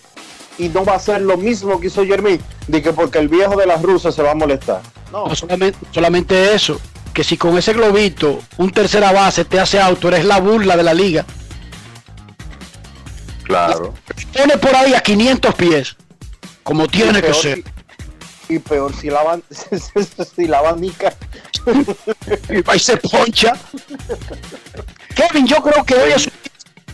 Y 0.58 0.70
no 0.70 0.86
va 0.86 0.94
a 0.94 0.96
hacer 0.98 1.22
lo 1.22 1.38
mismo 1.38 1.80
que 1.80 1.88
hizo 1.88 2.06
Jermín, 2.06 2.40
de 2.68 2.82
que 2.82 2.94
porque 2.94 3.20
el 3.20 3.28
viejo 3.28 3.56
de 3.56 3.66
las 3.66 3.82
rusas 3.82 4.16
se 4.16 4.22
va 4.22 4.32
a 4.32 4.36
molestar. 4.36 4.82
No, 5.12 5.28
no 5.28 5.36
solamente, 5.36 5.78
solamente 5.92 6.54
eso, 6.54 6.80
que 7.14 7.24
si 7.24 7.38
con 7.38 7.58
ese 7.58 7.74
globito 7.74 8.40
un 8.58 8.72
tercera 8.72 9.12
base 9.12 9.46
te 9.46 9.60
hace 9.60 9.80
auto, 9.80 10.08
eres 10.08 10.26
la 10.26 10.40
burla 10.40 10.76
de 10.76 10.84
la 10.84 10.94
liga. 10.94 11.26
Claro. 13.44 13.94
Pone 14.36 14.58
por 14.58 14.76
ahí 14.76 14.94
a 14.94 15.02
500 15.02 15.56
pies, 15.56 15.96
como 16.64 16.88
tiene 16.88 17.22
que 17.22 17.34
ser. 17.34 17.64
Y, 18.50 18.56
y 18.56 18.60
peor 18.60 18.94
si 18.96 19.10
la 19.10 19.24
van, 19.24 19.44
si 20.36 20.48
la 20.48 20.60
abandica. 20.60 21.14
y 22.50 22.70
ahí 22.70 22.80
se 22.80 22.98
poncha. 22.98 23.54
Kevin, 25.16 25.48
yo 25.48 25.62
creo 25.62 25.84
que 25.84 25.96
hoy 25.96 26.12
es... 26.12 26.30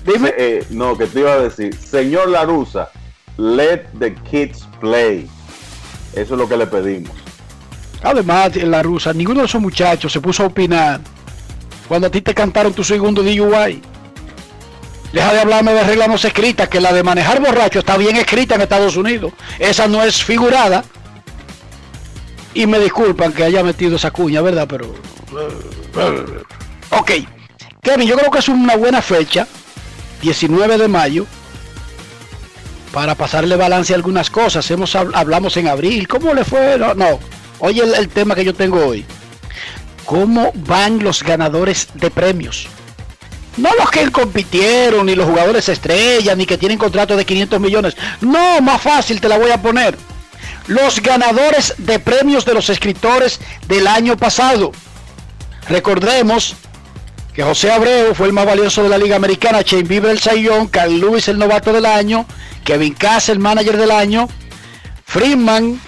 Dime. 0.06 0.34
Eh, 0.38 0.66
no, 0.70 0.98
que 0.98 1.08
te 1.08 1.20
iba 1.20 1.34
a 1.34 1.40
decir, 1.40 1.76
señor 1.76 2.30
Larusa, 2.30 2.90
let 3.38 3.86
the 4.00 4.14
kids 4.30 4.68
play. 4.80 5.30
Eso 6.14 6.34
es 6.34 6.40
lo 6.40 6.48
que 6.48 6.58
le 6.58 6.68
pedimos. 6.68 7.12
Además, 8.02 8.56
la 8.56 8.82
rusa, 8.82 9.14
ninguno 9.14 9.42
de 9.42 9.46
esos 9.46 9.62
muchachos 9.62 10.12
se 10.12 10.22
puso 10.22 10.44
a 10.44 10.48
opinar 10.48 11.02
cuando 11.88 12.08
a 12.08 12.10
ti 12.10 12.22
te 12.22 12.34
cantaron 12.34 12.74
tu 12.74 12.84
segundo 12.84 13.22
DUI. 13.22 13.82
Deja 15.14 15.34
de 15.34 15.40
hablarme 15.40 15.74
de 15.74 15.84
reglas 15.84 16.08
no 16.08 16.16
escritas, 16.16 16.70
que 16.70 16.80
la 16.80 16.94
de 16.94 17.02
manejar 17.02 17.42
borracho 17.42 17.80
está 17.80 17.98
bien 17.98 18.16
escrita 18.16 18.56
en 18.56 18.62
Estados 18.62 18.96
Unidos. 18.96 19.34
Esa 19.58 19.88
no 19.88 20.04
es 20.04 20.24
figurada. 20.24 20.84
Y 22.54 22.68
me 22.68 22.80
disculpan 22.80 23.34
que 23.34 23.44
haya 23.44 23.64
metido 23.64 23.96
esa 23.96 24.12
cuña, 24.12 24.42
¿verdad? 24.42 24.68
Pero... 24.68 24.94
Ok. 26.92 27.12
Kevin, 27.82 28.08
yo 28.08 28.18
creo 28.18 28.32
que 28.32 28.40
es 28.40 28.50
una 28.50 28.76
buena 28.76 29.02
fecha. 29.02 29.48
19 30.22 30.78
de 30.78 30.88
mayo. 30.88 31.26
Para 32.92 33.16
pasarle 33.16 33.56
balance 33.56 33.94
a 33.94 33.96
algunas 33.96 34.30
cosas. 34.30 34.70
Hemos, 34.70 34.96
hablamos 34.96 35.58
en 35.58 35.68
abril. 35.68 36.08
¿Cómo 36.08 36.34
le 36.34 36.44
fue? 36.44 36.78
No, 36.78 36.94
no. 36.94 37.20
Oye 37.60 37.82
el 37.82 38.10
tema 38.10 38.36
que 38.36 38.46
yo 38.46 38.54
tengo 38.54 38.86
hoy. 38.86 39.06
¿Cómo 40.06 40.52
van 40.56 41.04
los 41.04 41.24
ganadores 41.24 41.88
de 41.94 42.10
premios? 42.10 42.68
No 43.60 43.70
los 43.78 43.92
que 43.92 44.10
compitieron, 44.10 45.06
ni 45.06 45.16
los 45.16 45.28
jugadores 45.28 45.68
estrellas, 45.68 46.38
ni 46.38 46.46
que 46.46 46.58
tienen 46.58 46.78
contratos 46.78 47.18
de 47.18 47.26
500 47.26 47.60
millones. 47.60 47.98
No, 48.22 48.62
más 48.62 48.82
fácil 48.82 49.20
te 49.20 49.28
la 49.28 49.38
voy 49.38 49.52
a 49.52 49.62
poner. 49.62 49.98
Los 50.68 51.02
ganadores 51.02 51.74
de 51.78 52.00
premios 52.00 52.46
de 52.46 52.54
los 52.54 52.70
escritores 52.70 53.42
del 53.68 53.88
año 53.88 54.16
pasado. 54.16 54.72
Recordemos 55.68 56.56
que 57.34 57.44
José 57.44 57.70
Abreu 57.70 58.16
fue 58.16 58.28
el 58.28 58.34
más 58.34 58.46
valioso 58.46 58.82
de 58.82 58.90
la 58.90 58.98
Liga 58.98 59.18
Americana, 59.18 59.62
Shane 59.62 59.84
Bieber 59.84 60.12
el 60.12 60.20
Sayón, 60.20 60.68
Carl 60.68 60.98
Lewis 60.98 61.28
el 61.28 61.38
novato 61.38 61.74
del 61.74 61.86
año, 61.86 62.26
Kevin 62.64 62.94
Cass 62.94 63.28
el 63.28 63.40
manager 63.40 63.76
del 63.76 63.92
año, 63.92 64.30
Freeman, 65.06 65.82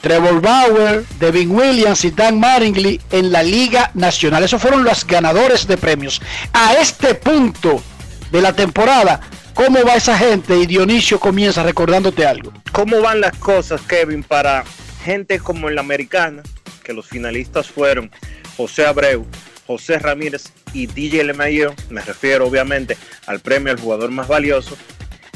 Trevor 0.00 0.40
Bauer, 0.40 1.04
Devin 1.18 1.50
Williams 1.50 2.04
y 2.04 2.10
Dan 2.10 2.38
Mattingly 2.38 3.00
en 3.10 3.32
la 3.32 3.42
Liga 3.42 3.90
Nacional. 3.94 4.44
Esos 4.44 4.60
fueron 4.60 4.84
los 4.84 5.06
ganadores 5.06 5.66
de 5.66 5.76
premios. 5.76 6.20
A 6.52 6.74
este 6.74 7.14
punto 7.14 7.82
de 8.30 8.40
la 8.40 8.52
temporada, 8.52 9.20
¿cómo 9.54 9.84
va 9.84 9.96
esa 9.96 10.16
gente? 10.16 10.56
Y 10.56 10.66
Dionisio 10.66 11.18
comienza 11.18 11.62
recordándote 11.62 12.26
algo. 12.26 12.52
¿Cómo 12.72 13.00
van 13.00 13.20
las 13.20 13.36
cosas, 13.38 13.80
Kevin, 13.82 14.22
para 14.22 14.64
gente 15.04 15.38
como 15.38 15.68
en 15.68 15.74
la 15.74 15.80
americana, 15.80 16.42
que 16.84 16.92
los 16.92 17.06
finalistas 17.06 17.68
fueron 17.68 18.10
José 18.56 18.86
Abreu, 18.86 19.26
José 19.66 19.98
Ramírez 19.98 20.52
y 20.72 20.86
DJ 20.86 21.24
LeMahieu? 21.24 21.74
Me 21.90 22.02
refiero 22.02 22.46
obviamente 22.46 22.96
al 23.26 23.40
premio 23.40 23.72
al 23.72 23.80
jugador 23.80 24.10
más 24.10 24.28
valioso. 24.28 24.76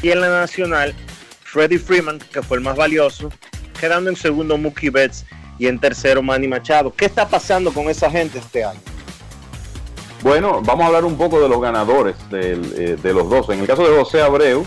Y 0.03 0.11
en 0.11 0.21
la 0.21 0.29
nacional, 0.29 0.95
Freddie 1.43 1.79
Freeman, 1.79 2.19
que 2.33 2.43
fue 2.43 2.57
el 2.57 2.63
más 2.63 2.77
valioso, 2.77 3.31
quedando 3.81 4.11
en 4.11 4.17
segundo 4.17 4.59
Mookie 4.59 4.91
Betts 4.91 5.25
y 5.59 5.67
en 5.67 5.79
tercero 5.79 6.23
Manny 6.23 6.47
Machado. 6.47 6.93
¿Qué 6.93 7.07
está 7.07 7.27
pasando 7.27 7.73
con 7.73 7.89
esa 7.89 8.11
gente 8.11 8.39
este 8.39 8.63
año? 8.63 8.81
Bueno, 10.23 10.61
vamos 10.63 10.85
a 10.85 10.87
hablar 10.89 11.05
un 11.07 11.17
poco 11.17 11.41
de 11.41 11.49
los 11.49 11.61
ganadores 11.61 12.15
eh, 12.31 12.97
de 13.03 13.15
los 13.15 13.31
dos. 13.31 13.49
En 13.49 13.61
el 13.61 13.67
caso 13.67 13.89
de 13.89 13.97
José 13.97 14.21
Abreu, 14.21 14.67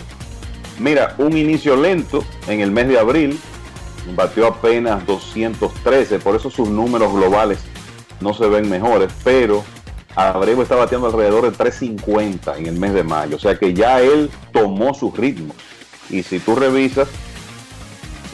mira, 0.80 1.14
un 1.18 1.36
inicio 1.36 1.76
lento 1.76 2.24
en 2.48 2.60
el 2.60 2.72
mes 2.72 2.88
de 2.88 2.98
abril, 2.98 3.38
batió 4.16 4.48
apenas 4.48 5.06
213, 5.06 6.18
por 6.18 6.34
eso 6.34 6.50
sus 6.50 6.68
números 6.68 7.12
globales 7.12 7.60
no 8.20 8.34
se 8.34 8.48
ven 8.48 8.68
mejores, 8.68 9.12
pero 9.22 9.62
Abreu 10.16 10.60
está 10.60 10.74
bateando 10.74 11.06
alrededor 11.06 11.44
de 11.44 11.52
350 11.52 12.58
en 12.58 12.66
el 12.66 12.74
mes 12.74 12.92
de 12.92 13.04
mayo, 13.04 13.36
o 13.36 13.40
sea 13.40 13.56
que 13.56 13.72
ya 13.72 14.00
él 14.00 14.30
tomó 14.52 14.92
su 14.92 15.12
ritmo. 15.12 15.54
Y 16.10 16.22
si 16.22 16.40
tú 16.40 16.56
revisas, 16.56 17.08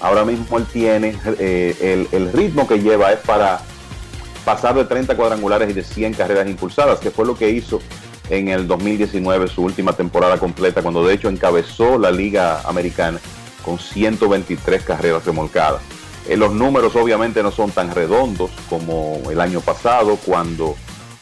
ahora 0.01 0.25
mismo 0.25 0.59
él 0.59 0.67
tiene 0.67 1.17
eh, 1.39 2.07
el, 2.11 2.33
ritmo 2.33 2.67
que 2.67 2.81
lleva 2.81 3.13
es 3.13 3.21
para 3.21 3.61
pasar 4.45 4.75
de 4.75 4.85
30 4.85 5.17
cuadrangulares 5.17 5.71
y 5.71 5.73
de 5.73 5.85
100 5.85 6.15
carreras 6.15 6.49
impulsadas, 6.49 6.99
que 6.99 7.11
fue 7.11 7.27
lo 7.27 7.37
que 7.37 7.51
hizo 7.51 7.81
en 8.31 8.49
el 8.49 8.67
2019, 8.67 9.49
su 9.49 9.63
última 9.63 9.93
temporada 9.93 10.39
completa, 10.39 10.83
cuando 10.83 11.07
de 11.07 11.15
hecho 11.15 11.29
encabezó 11.29 11.99
la 11.99 12.11
liga 12.11 12.63
americana 12.63 13.21
con 13.65 13.79
123 13.79 14.83
carreras 14.83 15.25
remolcadas. 15.25 15.83
Eh, 16.29 16.37
los 16.37 16.53
números 16.53 16.95
obviamente 16.97 17.43
no 17.43 17.51
son 17.51 17.71
tan 17.71 17.95
redondos 17.95 18.51
como 18.69 19.21
el 19.31 19.41
año 19.41 19.61
pasado, 19.61 20.17
cuando 20.25 20.77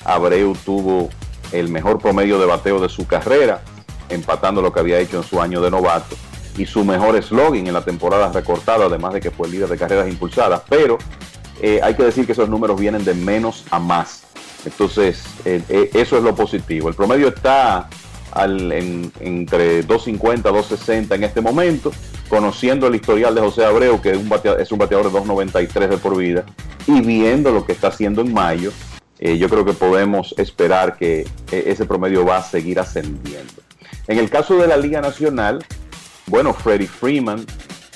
Abreu 0.04 0.54
tuvo 0.64 1.08
el 1.50 1.68
mejor 1.68 1.98
promedio 1.98 2.38
de 2.38 2.46
bateo 2.46 2.78
de 2.78 2.88
su 2.88 3.06
carrera, 3.06 3.62
empatando 4.10 4.62
lo 4.62 4.72
que 4.72 4.80
había 4.80 5.00
hecho 5.00 5.18
en 5.18 5.22
su 5.24 5.40
año 5.40 5.60
de 5.60 5.70
novato 5.70 6.16
y 6.58 6.66
su 6.66 6.84
mejor 6.84 7.22
slogan 7.22 7.66
en 7.66 7.72
la 7.72 7.84
temporada 7.84 8.32
recortada, 8.32 8.86
además 8.86 9.14
de 9.14 9.20
que 9.20 9.30
fue 9.30 9.48
líder 9.48 9.68
de 9.68 9.78
carreras 9.78 10.08
impulsadas. 10.08 10.62
Pero 10.68 10.98
eh, 11.62 11.80
hay 11.82 11.94
que 11.94 12.02
decir 12.02 12.26
que 12.26 12.32
esos 12.32 12.48
números 12.48 12.78
vienen 12.78 13.04
de 13.04 13.14
menos 13.14 13.64
a 13.70 13.78
más. 13.78 14.24
Entonces, 14.64 15.22
eh, 15.44 15.62
eh, 15.68 15.90
eso 15.94 16.18
es 16.18 16.24
lo 16.24 16.34
positivo. 16.34 16.88
El 16.88 16.96
promedio 16.96 17.28
está 17.28 17.88
al, 18.32 18.72
en, 18.72 19.12
entre 19.20 19.86
2.50, 19.86 20.42
2.60 20.42 21.14
en 21.14 21.24
este 21.24 21.40
momento, 21.40 21.92
conociendo 22.28 22.88
el 22.88 22.96
historial 22.96 23.36
de 23.36 23.40
José 23.40 23.64
Abreu, 23.64 24.00
que 24.00 24.10
es 24.10 24.16
un 24.16 24.28
bateador, 24.28 24.60
es 24.60 24.72
un 24.72 24.78
bateador 24.78 25.12
de 25.12 25.18
2.93 25.18 25.88
de 25.88 25.96
por 25.98 26.16
vida, 26.16 26.44
y 26.88 27.00
viendo 27.00 27.52
lo 27.52 27.64
que 27.64 27.72
está 27.72 27.88
haciendo 27.88 28.20
en 28.20 28.32
mayo, 28.32 28.72
yo 29.20 29.48
creo 29.48 29.64
que 29.64 29.72
podemos 29.72 30.32
esperar 30.38 30.96
que 30.96 31.26
ese 31.50 31.84
promedio 31.86 32.24
va 32.24 32.36
a 32.36 32.42
seguir 32.42 32.78
ascendiendo. 32.78 33.52
En 34.06 34.18
el 34.18 34.30
caso 34.30 34.56
de 34.58 34.68
la 34.68 34.76
Liga 34.76 35.00
Nacional, 35.00 35.64
bueno, 36.28 36.52
Freddie 36.54 36.86
Freeman, 36.86 37.44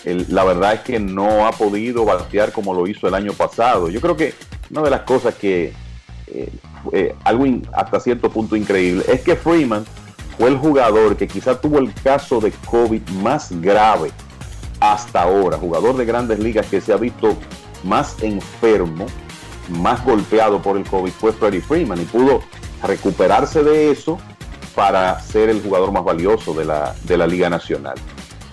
la 0.04 0.44
verdad 0.44 0.74
es 0.74 0.80
que 0.80 0.98
no 0.98 1.46
ha 1.46 1.52
podido 1.52 2.04
batear 2.04 2.52
como 2.52 2.74
lo 2.74 2.86
hizo 2.86 3.06
el 3.08 3.14
año 3.14 3.32
pasado. 3.32 3.88
Yo 3.88 4.00
creo 4.00 4.16
que 4.16 4.34
una 4.70 4.82
de 4.82 4.90
las 4.90 5.02
cosas 5.02 5.34
que, 5.34 5.72
eh, 6.26 7.14
algo 7.24 7.44
hasta 7.72 8.00
cierto 8.00 8.30
punto 8.30 8.56
increíble, 8.56 9.04
es 9.08 9.20
que 9.20 9.36
Freeman 9.36 9.84
fue 10.38 10.48
el 10.48 10.56
jugador 10.56 11.16
que 11.16 11.28
quizá 11.28 11.60
tuvo 11.60 11.78
el 11.78 11.92
caso 11.94 12.40
de 12.40 12.52
COVID 12.70 13.02
más 13.22 13.48
grave 13.60 14.10
hasta 14.80 15.22
ahora, 15.22 15.58
jugador 15.58 15.96
de 15.96 16.04
grandes 16.04 16.38
ligas 16.40 16.66
que 16.66 16.80
se 16.80 16.92
ha 16.92 16.96
visto 16.96 17.36
más 17.84 18.20
enfermo, 18.22 19.06
más 19.68 20.04
golpeado 20.04 20.60
por 20.60 20.76
el 20.76 20.84
COVID, 20.84 21.12
fue 21.12 21.32
Freddie 21.32 21.60
Freeman 21.60 22.00
y 22.00 22.04
pudo 22.04 22.42
recuperarse 22.82 23.62
de 23.62 23.92
eso 23.92 24.18
para 24.74 25.20
ser 25.20 25.50
el 25.50 25.62
jugador 25.62 25.92
más 25.92 26.02
valioso 26.02 26.54
de 26.54 26.64
la, 26.64 26.94
de 27.04 27.16
la 27.16 27.26
Liga 27.26 27.48
Nacional. 27.48 27.94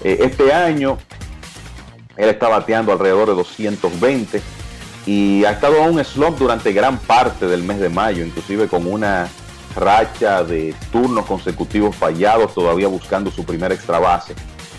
Eh, 0.04 0.20
este 0.22 0.54
año 0.54 0.98
él 2.18 2.30
está 2.30 2.50
bateando 2.50 2.92
alrededor 2.92 3.30
de 3.30 3.36
220 3.36 4.42
y 5.06 5.46
ha 5.46 5.52
estado 5.52 5.82
a 5.82 5.88
un 5.88 6.04
slump 6.04 6.38
durante 6.38 6.74
gran 6.74 6.98
parte 7.00 7.48
del 7.48 7.64
mes 7.64 7.80
de 7.80 7.90
mayo, 7.90 8.26
inclusive 8.26 8.68
con 8.68 8.86
una 8.86 9.30
racha 9.76 10.44
de 10.44 10.76
turnos 10.92 11.26
consecutivos 11.26 11.96
fallados, 11.96 12.54
todavía 12.54 12.88
buscando 12.88 13.32
su 13.32 13.46
primer 13.46 13.72
extra 13.72 14.00
base. 14.00 14.36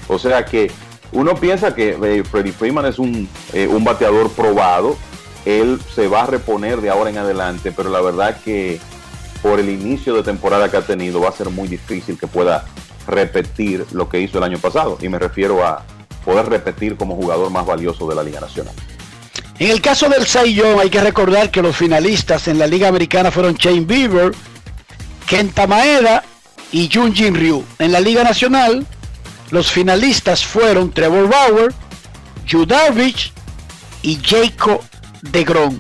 O 0.08 0.18
sea 0.18 0.44
que 0.44 0.70
uno 1.12 1.34
piensa 1.34 1.74
que 1.74 1.96
eh, 2.02 2.24
Freddie 2.24 2.52
Freeman 2.52 2.86
es 2.86 2.98
un, 2.98 3.28
eh, 3.52 3.66
un 3.66 3.84
bateador 3.84 4.30
probado, 4.30 4.96
él 5.44 5.80
se 5.94 6.06
va 6.08 6.22
a 6.22 6.26
reponer 6.26 6.80
de 6.80 6.90
ahora 6.90 7.10
en 7.10 7.18
adelante, 7.18 7.72
pero 7.72 7.88
la 7.88 8.00
verdad 8.00 8.38
que 8.44 8.78
por 9.42 9.58
el 9.58 9.70
inicio 9.70 10.14
de 10.14 10.22
temporada 10.22 10.70
que 10.70 10.76
ha 10.76 10.82
tenido 10.82 11.20
va 11.20 11.30
a 11.30 11.32
ser 11.32 11.48
muy 11.48 11.66
difícil 11.66 12.18
que 12.18 12.26
pueda 12.26 12.66
repetir 13.06 13.86
lo 13.92 14.08
que 14.08 14.20
hizo 14.20 14.38
el 14.38 14.44
año 14.44 14.58
pasado. 14.58 14.98
Y 15.00 15.08
me 15.08 15.18
refiero 15.18 15.64
a 15.66 15.84
poder 16.24 16.46
repetir 16.48 16.96
como 16.96 17.16
jugador 17.16 17.50
más 17.50 17.66
valioso 17.66 18.08
de 18.08 18.14
la 18.14 18.22
Liga 18.22 18.40
Nacional. 18.40 18.74
En 19.58 19.70
el 19.70 19.82
caso 19.82 20.08
del 20.08 20.24
Young 20.26 20.80
hay 20.80 20.88
que 20.88 21.02
recordar 21.02 21.50
que 21.50 21.60
los 21.60 21.76
finalistas 21.76 22.48
en 22.48 22.58
la 22.58 22.66
Liga 22.66 22.88
Americana 22.88 23.30
fueron 23.30 23.54
Shane 23.54 23.84
Bieber, 23.84 24.32
Kenta 25.26 25.66
Maeda 25.66 26.24
y 26.72 26.88
Junjin 26.90 27.34
Ryu. 27.34 27.62
En 27.78 27.92
la 27.92 28.00
Liga 28.00 28.24
Nacional, 28.24 28.86
los 29.50 29.70
finalistas 29.70 30.44
fueron 30.44 30.92
Trevor 30.92 31.28
Bauer, 31.28 31.74
Yu 32.46 32.64
Darvish 32.64 33.32
y 34.02 34.18
Jacob 34.24 34.80
DeGrom. 35.22 35.78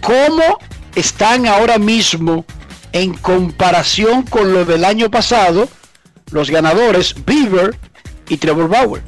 ¿Cómo 0.00 0.58
están 0.94 1.46
ahora 1.46 1.78
mismo 1.78 2.46
en 2.92 3.12
comparación 3.14 4.22
con 4.22 4.54
lo 4.54 4.64
del 4.64 4.84
año 4.84 5.10
pasado? 5.10 5.68
Los 6.30 6.50
ganadores, 6.50 7.14
Bieber 7.24 7.76
y 8.28 8.36
Trevor 8.36 8.68
Bauer. 8.68 9.02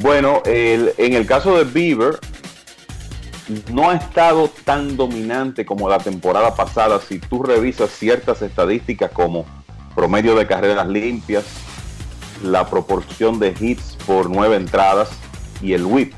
Bueno, 0.00 0.42
en 0.46 1.12
el 1.14 1.26
caso 1.26 1.56
de 1.56 1.64
Bieber, 1.64 2.18
no 3.70 3.90
ha 3.90 3.96
estado 3.96 4.50
tan 4.64 4.96
dominante 4.96 5.64
como 5.66 5.88
la 5.88 5.98
temporada 5.98 6.54
pasada. 6.54 7.00
Si 7.00 7.18
tú 7.18 7.42
revisas 7.42 7.90
ciertas 7.90 8.42
estadísticas 8.42 9.10
como 9.10 9.44
promedio 9.94 10.34
de 10.34 10.46
carreras 10.46 10.88
limpias, 10.88 11.44
la 12.42 12.68
proporción 12.68 13.38
de 13.38 13.54
hits 13.58 13.96
por 14.06 14.30
nueve 14.30 14.56
entradas 14.56 15.10
y 15.60 15.74
el 15.74 15.84
whip. 15.84 16.12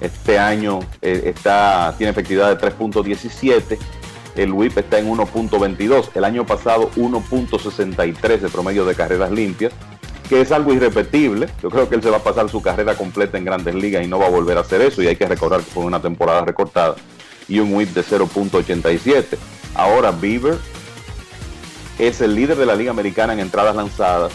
Este 0.00 0.38
año 0.38 0.80
eh, 1.00 1.22
está, 1.26 1.94
tiene 1.96 2.10
efectividad 2.10 2.56
de 2.56 2.70
3.17, 2.70 3.78
el 4.36 4.52
whip 4.52 4.78
está 4.78 4.98
en 4.98 5.08
1.22, 5.10 6.10
el 6.14 6.24
año 6.24 6.46
pasado 6.46 6.90
1.63 6.96 8.38
de 8.38 8.48
promedio 8.48 8.84
de 8.84 8.94
carreras 8.94 9.30
limpias 9.30 9.72
que 10.28 10.40
es 10.40 10.52
algo 10.52 10.72
irrepetible. 10.72 11.48
Yo 11.62 11.70
creo 11.70 11.88
que 11.88 11.96
él 11.96 12.02
se 12.02 12.10
va 12.10 12.18
a 12.18 12.22
pasar 12.22 12.48
su 12.48 12.62
carrera 12.62 12.94
completa 12.94 13.38
en 13.38 13.44
grandes 13.44 13.74
ligas 13.74 14.04
y 14.04 14.08
no 14.08 14.18
va 14.18 14.26
a 14.26 14.30
volver 14.30 14.56
a 14.56 14.60
hacer 14.62 14.80
eso. 14.80 15.02
Y 15.02 15.06
hay 15.06 15.16
que 15.16 15.26
recordar 15.26 15.60
que 15.60 15.70
fue 15.70 15.84
una 15.84 16.00
temporada 16.00 16.44
recortada 16.44 16.96
y 17.48 17.58
un 17.58 17.74
whip 17.74 17.90
de 17.90 18.02
0.87. 18.02 19.36
Ahora 19.74 20.12
Bieber 20.12 20.56
es 21.98 22.20
el 22.20 22.34
líder 22.34 22.56
de 22.56 22.66
la 22.66 22.74
Liga 22.74 22.90
Americana 22.90 23.32
en 23.32 23.40
entradas 23.40 23.76
lanzadas 23.76 24.32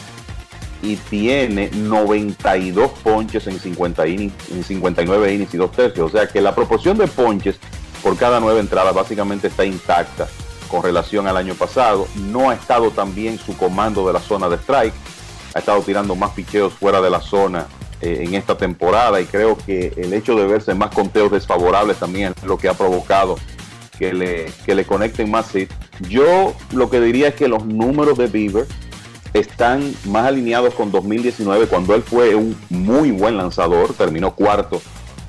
y 0.82 0.96
tiene 0.96 1.70
92 1.74 2.92
ponches 3.04 3.48
en, 3.48 3.60
50 3.60 4.06
en 4.06 4.32
59 4.64 5.34
innings 5.34 5.54
y 5.54 5.58
2 5.58 5.72
tercios. 5.72 6.14
O 6.14 6.18
sea 6.18 6.28
que 6.28 6.42
la 6.42 6.56
proporción 6.56 6.98
de 6.98 7.08
ponches 7.08 7.58
por 8.02 8.18
cada 8.18 8.40
nueve 8.40 8.60
entradas 8.60 8.94
básicamente 8.94 9.48
está 9.48 9.66
intacta 9.66 10.28
con 10.70 10.84
relación 10.84 11.28
al 11.28 11.38
año 11.38 11.56
pasado. 11.56 12.08
No 12.16 12.50
ha 12.50 12.54
estado 12.54 12.92
también 12.92 13.38
su 13.38 13.58
comando 13.58 14.06
de 14.08 14.14
la 14.14 14.20
zona 14.20 14.50
de 14.50 14.56
strike 14.58 14.94
ha 15.56 15.60
estado 15.60 15.82
tirando 15.82 16.16
más 16.16 16.32
picheos 16.32 16.74
fuera 16.74 17.02
de 17.02 17.10
la 17.10 17.22
zona 17.22 17.68
eh, 18.02 18.24
en 18.24 18.36
esta 18.36 18.58
temporada 18.58 19.20
y 19.20 19.26
creo 19.26 19.58
que 19.58 19.94
el 19.98 20.14
hecho 20.14 20.36
de 20.36 20.46
verse 20.46 20.74
más 20.74 20.94
conteos 20.94 21.32
desfavorables 21.32 21.98
también 21.98 22.34
es 22.38 22.44
lo 22.44 22.58
que 22.58 22.70
ha 22.70 22.74
provocado 22.74 23.36
que 23.98 24.14
le, 24.14 24.46
que 24.66 24.76
le 24.76 24.86
conecten 24.86 25.30
más 25.30 25.54
hits. 25.56 25.74
Yo 26.08 26.54
lo 26.72 26.90
que 26.90 27.02
diría 27.02 27.30
es 27.30 27.36
que 27.36 27.48
los 27.48 27.66
números 27.66 28.18
de 28.18 28.28
Bieber 28.28 28.68
están 29.34 29.94
más 30.06 30.28
alineados 30.28 30.74
con 30.74 30.92
2019 30.92 31.68
cuando 31.68 31.94
él 31.94 32.04
fue 32.04 32.36
un 32.36 32.58
muy 32.70 33.12
buen 33.12 33.38
lanzador, 33.38 33.94
terminó 33.94 34.34
cuarto 34.34 34.82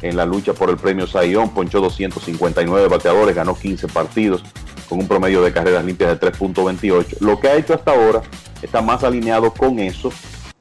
en 0.03 0.17
la 0.17 0.25
lucha 0.25 0.53
por 0.53 0.71
el 0.71 0.77
premio 0.77 1.07
Sayón, 1.07 1.51
ponchó 1.51 1.81
259 1.81 2.89
bateadores, 2.89 3.35
ganó 3.35 3.57
15 3.57 3.89
partidos 3.89 4.43
con 4.89 4.99
un 4.99 5.09
promedio 5.09 5.43
de 5.43 5.53
carreras 5.53 5.85
limpias 5.85 6.19
de 6.19 6.31
3.28. 6.33 7.21
Lo 7.21 7.39
que 7.39 7.49
ha 7.49 7.57
hecho 7.57 7.75
hasta 7.75 7.93
ahora 7.93 8.23
está 8.63 8.83
más 8.83 9.05
alineado 9.05 9.53
con 9.53 9.79
eso 9.79 10.13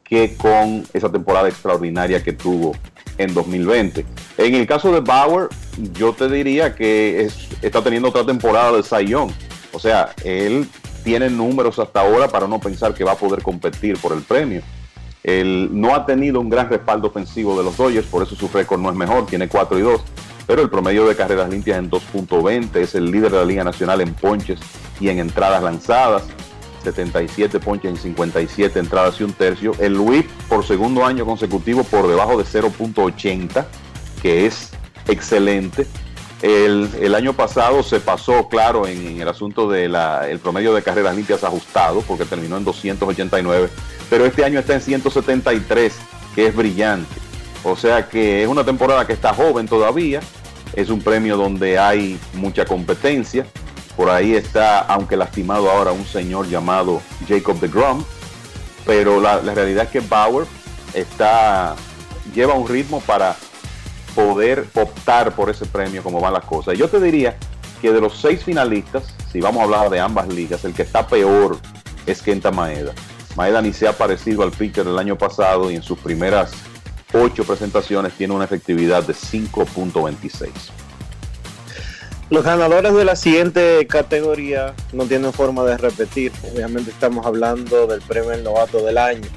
que 0.03 0.35
con 0.35 0.85
esa 0.93 1.11
temporada 1.11 1.49
extraordinaria 1.49 2.23
que 2.23 2.33
tuvo 2.33 2.75
en 3.17 3.33
2020. 3.33 4.05
En 4.37 4.55
el 4.55 4.65
caso 4.65 4.91
de 4.91 5.01
Bauer, 5.01 5.49
yo 5.93 6.13
te 6.13 6.27
diría 6.29 6.73
que 6.75 7.29
está 7.61 7.83
teniendo 7.83 8.09
otra 8.09 8.25
temporada 8.25 8.71
de 8.71 8.83
Sayón. 8.83 9.31
O 9.71 9.79
sea, 9.79 10.13
él 10.23 10.67
tiene 11.03 11.29
números 11.29 11.77
hasta 11.79 12.01
ahora 12.01 12.27
para 12.27 12.47
no 12.47 12.59
pensar 12.59 12.93
que 12.93 13.03
va 13.03 13.11
a 13.13 13.17
poder 13.17 13.43
competir 13.43 13.97
por 13.97 14.13
el 14.13 14.21
premio. 14.21 14.61
Él 15.23 15.69
no 15.71 15.95
ha 15.95 16.05
tenido 16.05 16.39
un 16.39 16.49
gran 16.49 16.69
respaldo 16.69 17.07
ofensivo 17.07 17.57
de 17.57 17.63
los 17.63 17.77
Dodgers, 17.77 18.07
por 18.07 18.23
eso 18.23 18.35
su 18.35 18.47
récord 18.47 18.79
no 18.79 18.89
es 18.89 18.95
mejor, 18.95 19.25
tiene 19.25 19.47
4 19.47 19.77
y 19.77 19.81
2, 19.81 20.01
pero 20.47 20.61
el 20.61 20.69
promedio 20.69 21.07
de 21.07 21.15
carreras 21.15 21.49
limpias 21.49 21.77
en 21.77 21.91
2.20 21.91 22.75
es 22.77 22.95
el 22.95 23.11
líder 23.11 23.31
de 23.31 23.37
la 23.37 23.45
Liga 23.45 23.63
Nacional 23.63 24.01
en 24.01 24.13
ponches 24.13 24.59
y 24.99 25.09
en 25.09 25.19
entradas 25.19 25.61
lanzadas. 25.61 26.23
77 26.83 27.59
ponches 27.59 27.91
en 27.91 27.97
57 27.97 28.79
entradas 28.79 29.19
y 29.19 29.23
un 29.23 29.33
tercio. 29.33 29.73
El 29.79 29.99
whip 29.99 30.27
por 30.47 30.65
segundo 30.65 31.05
año 31.05 31.25
consecutivo 31.25 31.83
por 31.83 32.07
debajo 32.07 32.37
de 32.37 32.45
0.80, 32.45 33.65
que 34.21 34.45
es 34.45 34.71
excelente. 35.07 35.85
El, 36.41 37.15
año 37.15 37.33
pasado 37.33 37.83
se 37.83 37.99
pasó, 37.99 38.47
claro, 38.47 38.87
en, 38.87 39.19
el 39.19 39.27
asunto 39.27 39.69
del 39.69 39.97
promedio 40.41 40.73
de 40.73 40.81
carreras 40.81 41.15
limpias 41.15 41.43
ajustado, 41.43 42.01
porque 42.01 42.25
terminó 42.25 42.57
en 42.57 42.63
289, 42.63 43.69
pero 44.09 44.25
este 44.25 44.45
año 44.45 44.59
está 44.59 44.75
en 44.75 44.81
173, 44.81 45.93
que 46.35 46.47
es 46.47 46.55
brillante. 46.55 47.13
O 47.63 47.75
sea 47.75 48.07
que 48.07 48.43
es 48.43 48.47
una 48.47 48.63
temporada 48.63 49.05
que 49.05 49.11
está 49.11 49.33
joven 49.33 49.67
todavía, 49.67 50.21
es 50.73 50.89
un 50.89 51.01
premio 51.01 51.35
donde 51.35 51.77
hay 51.77 52.17
mucha 52.33 52.65
competencia. 52.65 53.45
Por 53.97 54.09
ahí 54.09 54.33
está, 54.33 54.79
aunque 54.79 55.17
lastimado 55.17 55.69
ahora, 55.69 55.91
un 55.91 56.05
señor 56.05 56.47
llamado 56.47 57.01
Jacob 57.27 57.59
de 57.59 57.67
Grum. 57.67 58.03
Pero 58.85 59.19
la, 59.19 59.39
realidad 59.41 59.85
es 59.85 59.89
que 59.89 59.99
Bauer 59.99 60.47
lleva 62.33 62.53
un 62.53 62.67
ritmo 62.67 63.01
para 63.01 63.35
poder 64.19 64.65
optar 64.75 65.31
por 65.33 65.49
ese 65.49 65.65
premio 65.65 66.03
como 66.03 66.19
van 66.19 66.33
las 66.33 66.43
cosas. 66.43 66.77
Yo 66.77 66.89
te 66.89 66.99
diría 66.99 67.37
que 67.81 67.93
de 67.93 68.01
los 68.01 68.19
seis 68.19 68.43
finalistas, 68.43 69.15
si 69.31 69.39
vamos 69.39 69.61
a 69.61 69.63
hablar 69.63 69.89
de 69.89 70.01
ambas 70.01 70.27
ligas, 70.27 70.65
el 70.65 70.73
que 70.73 70.81
está 70.81 71.07
peor 71.07 71.57
es 72.05 72.21
Kenta 72.21 72.51
Maeda. 72.51 72.91
Maeda 73.37 73.61
ni 73.61 73.71
se 73.71 73.87
ha 73.87 73.93
parecido 73.93 74.43
al 74.43 74.51
pitcher 74.51 74.83
del 74.83 74.99
año 74.99 75.17
pasado 75.17 75.71
y 75.71 75.75
en 75.77 75.83
sus 75.83 75.97
primeras 75.99 76.51
ocho 77.13 77.45
presentaciones 77.45 78.11
tiene 78.13 78.33
una 78.33 78.43
efectividad 78.43 79.03
de 79.03 79.13
5.26. 79.13 80.49
Los 82.29 82.43
ganadores 82.43 82.93
de 82.93 83.05
la 83.05 83.15
siguiente 83.15 83.87
categoría 83.87 84.73
no 84.91 85.05
tienen 85.05 85.31
forma 85.31 85.63
de 85.63 85.77
repetir. 85.77 86.33
Obviamente 86.53 86.91
estamos 86.91 87.25
hablando 87.25 87.87
del 87.87 88.01
premio 88.01 88.31
del 88.31 88.43
novato 88.43 88.83
del 88.83 88.97
año. 88.97 89.29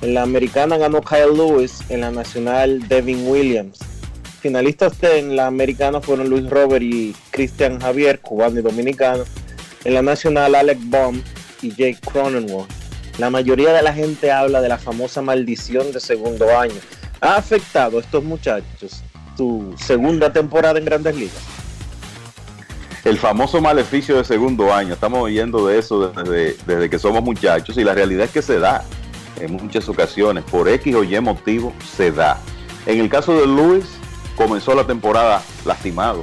En 0.00 0.14
la 0.14 0.22
americana 0.22 0.78
ganó 0.78 1.02
Kyle 1.02 1.36
Lewis, 1.36 1.82
en 1.90 2.00
la 2.00 2.10
nacional 2.10 2.88
Devin 2.88 3.28
Williams. 3.28 3.91
Finalistas 4.42 5.00
en 5.02 5.36
la 5.36 5.46
americana 5.46 6.00
fueron 6.00 6.28
Luis 6.28 6.50
Robert 6.50 6.82
y 6.82 7.14
Cristian 7.30 7.78
Javier, 7.80 8.18
cubano 8.18 8.58
y 8.58 8.62
dominicano. 8.62 9.22
En 9.84 9.94
la 9.94 10.02
nacional 10.02 10.56
Alec 10.56 10.78
Baum 10.86 11.22
y 11.62 11.70
Jake 11.70 11.98
Cronenworth. 12.12 12.68
La 13.18 13.30
mayoría 13.30 13.72
de 13.72 13.82
la 13.82 13.94
gente 13.94 14.32
habla 14.32 14.60
de 14.60 14.68
la 14.68 14.78
famosa 14.78 15.22
maldición 15.22 15.92
de 15.92 16.00
segundo 16.00 16.58
año. 16.58 16.74
¿Ha 17.20 17.36
afectado 17.36 17.98
a 17.98 18.00
estos 18.00 18.24
muchachos 18.24 19.04
tu 19.36 19.76
segunda 19.78 20.32
temporada 20.32 20.76
en 20.76 20.86
Grandes 20.86 21.14
Ligas? 21.14 21.42
El 23.04 23.18
famoso 23.18 23.60
maleficio 23.60 24.16
de 24.16 24.24
segundo 24.24 24.74
año, 24.74 24.94
estamos 24.94 25.22
oyendo 25.22 25.68
de 25.68 25.78
eso 25.78 26.08
desde, 26.08 26.56
desde 26.66 26.90
que 26.90 26.98
somos 26.98 27.22
muchachos 27.22 27.78
y 27.78 27.84
la 27.84 27.94
realidad 27.94 28.24
es 28.24 28.32
que 28.32 28.42
se 28.42 28.58
da 28.58 28.84
en 29.38 29.52
muchas 29.52 29.88
ocasiones, 29.88 30.42
por 30.50 30.68
X 30.68 30.96
o 30.96 31.04
Y 31.04 31.20
motivo, 31.20 31.72
se 31.96 32.10
da. 32.10 32.40
En 32.86 32.98
el 32.98 33.08
caso 33.08 33.34
de 33.34 33.46
Luis, 33.46 33.84
comenzó 34.36 34.74
la 34.74 34.86
temporada 34.86 35.42
lastimado, 35.64 36.22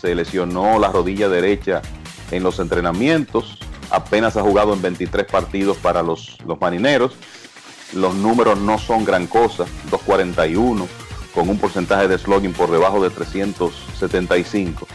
se 0.00 0.14
lesionó 0.14 0.78
la 0.78 0.88
rodilla 0.88 1.28
derecha 1.28 1.82
en 2.30 2.42
los 2.42 2.58
entrenamientos, 2.58 3.58
apenas 3.90 4.36
ha 4.36 4.42
jugado 4.42 4.74
en 4.74 4.82
23 4.82 5.26
partidos 5.26 5.76
para 5.76 6.02
los, 6.02 6.38
los 6.46 6.60
marineros, 6.60 7.12
los 7.92 8.14
números 8.14 8.58
no 8.58 8.78
son 8.78 9.04
gran 9.04 9.26
cosa, 9.26 9.64
241, 9.90 10.86
con 11.34 11.48
un 11.48 11.58
porcentaje 11.58 12.08
de 12.08 12.18
slugging 12.18 12.52
por 12.52 12.70
debajo 12.70 13.02
de 13.02 13.10
375. 13.10 14.86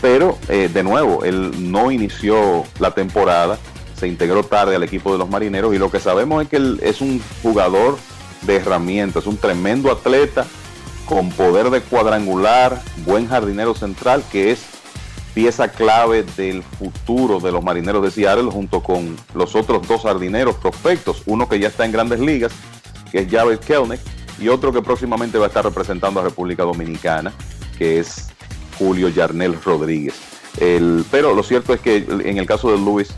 Pero, 0.00 0.38
eh, 0.48 0.70
de 0.72 0.82
nuevo, 0.82 1.24
él 1.24 1.70
no 1.70 1.90
inició 1.90 2.64
la 2.78 2.92
temporada, 2.92 3.58
se 3.94 4.08
integró 4.08 4.42
tarde 4.42 4.76
al 4.76 4.82
equipo 4.82 5.12
de 5.12 5.18
los 5.18 5.28
marineros 5.28 5.74
y 5.74 5.78
lo 5.78 5.90
que 5.90 6.00
sabemos 6.00 6.42
es 6.42 6.48
que 6.48 6.56
él 6.56 6.80
es 6.82 7.02
un 7.02 7.20
jugador 7.42 7.98
de 8.42 8.56
herramientas, 8.56 9.26
un 9.26 9.36
tremendo 9.36 9.92
atleta 9.92 10.46
con 11.10 11.30
poder 11.30 11.70
de 11.70 11.80
cuadrangular, 11.80 12.80
buen 13.04 13.26
jardinero 13.26 13.74
central, 13.74 14.22
que 14.30 14.52
es 14.52 14.60
pieza 15.34 15.66
clave 15.66 16.22
del 16.36 16.62
futuro 16.62 17.40
de 17.40 17.50
los 17.50 17.64
marineros 17.64 18.04
de 18.04 18.12
Seattle 18.12 18.48
junto 18.48 18.80
con 18.80 19.16
los 19.34 19.56
otros 19.56 19.88
dos 19.88 20.02
jardineros 20.02 20.54
prospectos, 20.54 21.24
uno 21.26 21.48
que 21.48 21.58
ya 21.58 21.66
está 21.66 21.84
en 21.84 21.90
grandes 21.90 22.20
ligas, 22.20 22.52
que 23.10 23.18
es 23.18 23.28
Jared 23.28 23.58
Kelnick, 23.58 23.98
y 24.38 24.46
otro 24.46 24.72
que 24.72 24.82
próximamente 24.82 25.36
va 25.36 25.46
a 25.46 25.48
estar 25.48 25.64
representando 25.64 26.20
a 26.20 26.22
República 26.22 26.62
Dominicana, 26.62 27.32
que 27.76 27.98
es 27.98 28.28
Julio 28.78 29.08
Yarnel 29.08 29.60
Rodríguez. 29.60 30.14
Pero 31.10 31.34
lo 31.34 31.42
cierto 31.42 31.74
es 31.74 31.80
que 31.80 32.06
en 32.08 32.38
el 32.38 32.46
caso 32.46 32.70
de 32.70 32.78
Luis, 32.78 33.08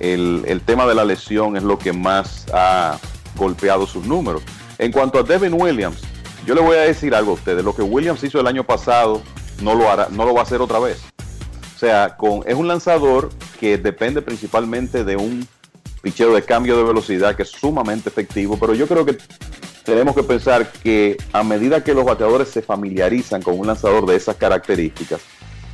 el, 0.00 0.42
el 0.46 0.60
tema 0.60 0.86
de 0.86 0.94
la 0.94 1.06
lesión 1.06 1.56
es 1.56 1.62
lo 1.62 1.78
que 1.78 1.94
más 1.94 2.44
ha 2.52 2.98
golpeado 3.36 3.86
sus 3.86 4.04
números. 4.04 4.42
En 4.76 4.92
cuanto 4.92 5.18
a 5.18 5.22
Devin 5.22 5.54
Williams, 5.54 6.02
yo 6.48 6.54
le 6.54 6.62
voy 6.62 6.78
a 6.78 6.80
decir 6.80 7.14
algo 7.14 7.32
a 7.32 7.34
ustedes. 7.34 7.62
Lo 7.62 7.76
que 7.76 7.82
Williams 7.82 8.24
hizo 8.24 8.40
el 8.40 8.46
año 8.46 8.64
pasado 8.64 9.20
no 9.60 9.74
lo 9.74 9.90
hará, 9.90 10.08
no 10.10 10.24
lo 10.24 10.32
va 10.32 10.40
a 10.40 10.42
hacer 10.44 10.62
otra 10.62 10.78
vez. 10.78 10.98
O 11.76 11.78
sea, 11.78 12.16
es 12.46 12.54
un 12.54 12.66
lanzador 12.66 13.28
que 13.60 13.76
depende 13.76 14.22
principalmente 14.22 15.04
de 15.04 15.16
un 15.16 15.46
picheo 16.00 16.34
de 16.34 16.40
cambio 16.40 16.78
de 16.78 16.84
velocidad 16.84 17.36
que 17.36 17.42
es 17.42 17.50
sumamente 17.50 18.08
efectivo, 18.08 18.56
pero 18.58 18.72
yo 18.72 18.88
creo 18.88 19.04
que 19.04 19.18
tenemos 19.84 20.16
que 20.16 20.22
pensar 20.22 20.72
que 20.72 21.18
a 21.34 21.44
medida 21.44 21.84
que 21.84 21.92
los 21.92 22.06
bateadores 22.06 22.48
se 22.48 22.62
familiarizan 22.62 23.42
con 23.42 23.58
un 23.58 23.66
lanzador 23.66 24.06
de 24.06 24.16
esas 24.16 24.36
características, 24.36 25.20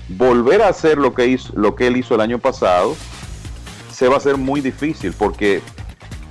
volver 0.09 0.61
a 0.61 0.69
hacer 0.71 0.99
lo 0.99 1.15
que, 1.15 1.29
hizo, 1.29 1.53
lo 1.55 1.77
que 1.77 1.87
él 1.87 1.99
hizo 1.99 2.17
el 2.17 2.21
año 2.21 2.41
pasado 2.41 2.97
se 3.93 4.09
va 4.09 4.15
a 4.15 4.19
hacer 4.19 4.39
muy 4.39 4.61
difícil 4.61 5.13
porque 5.17 5.63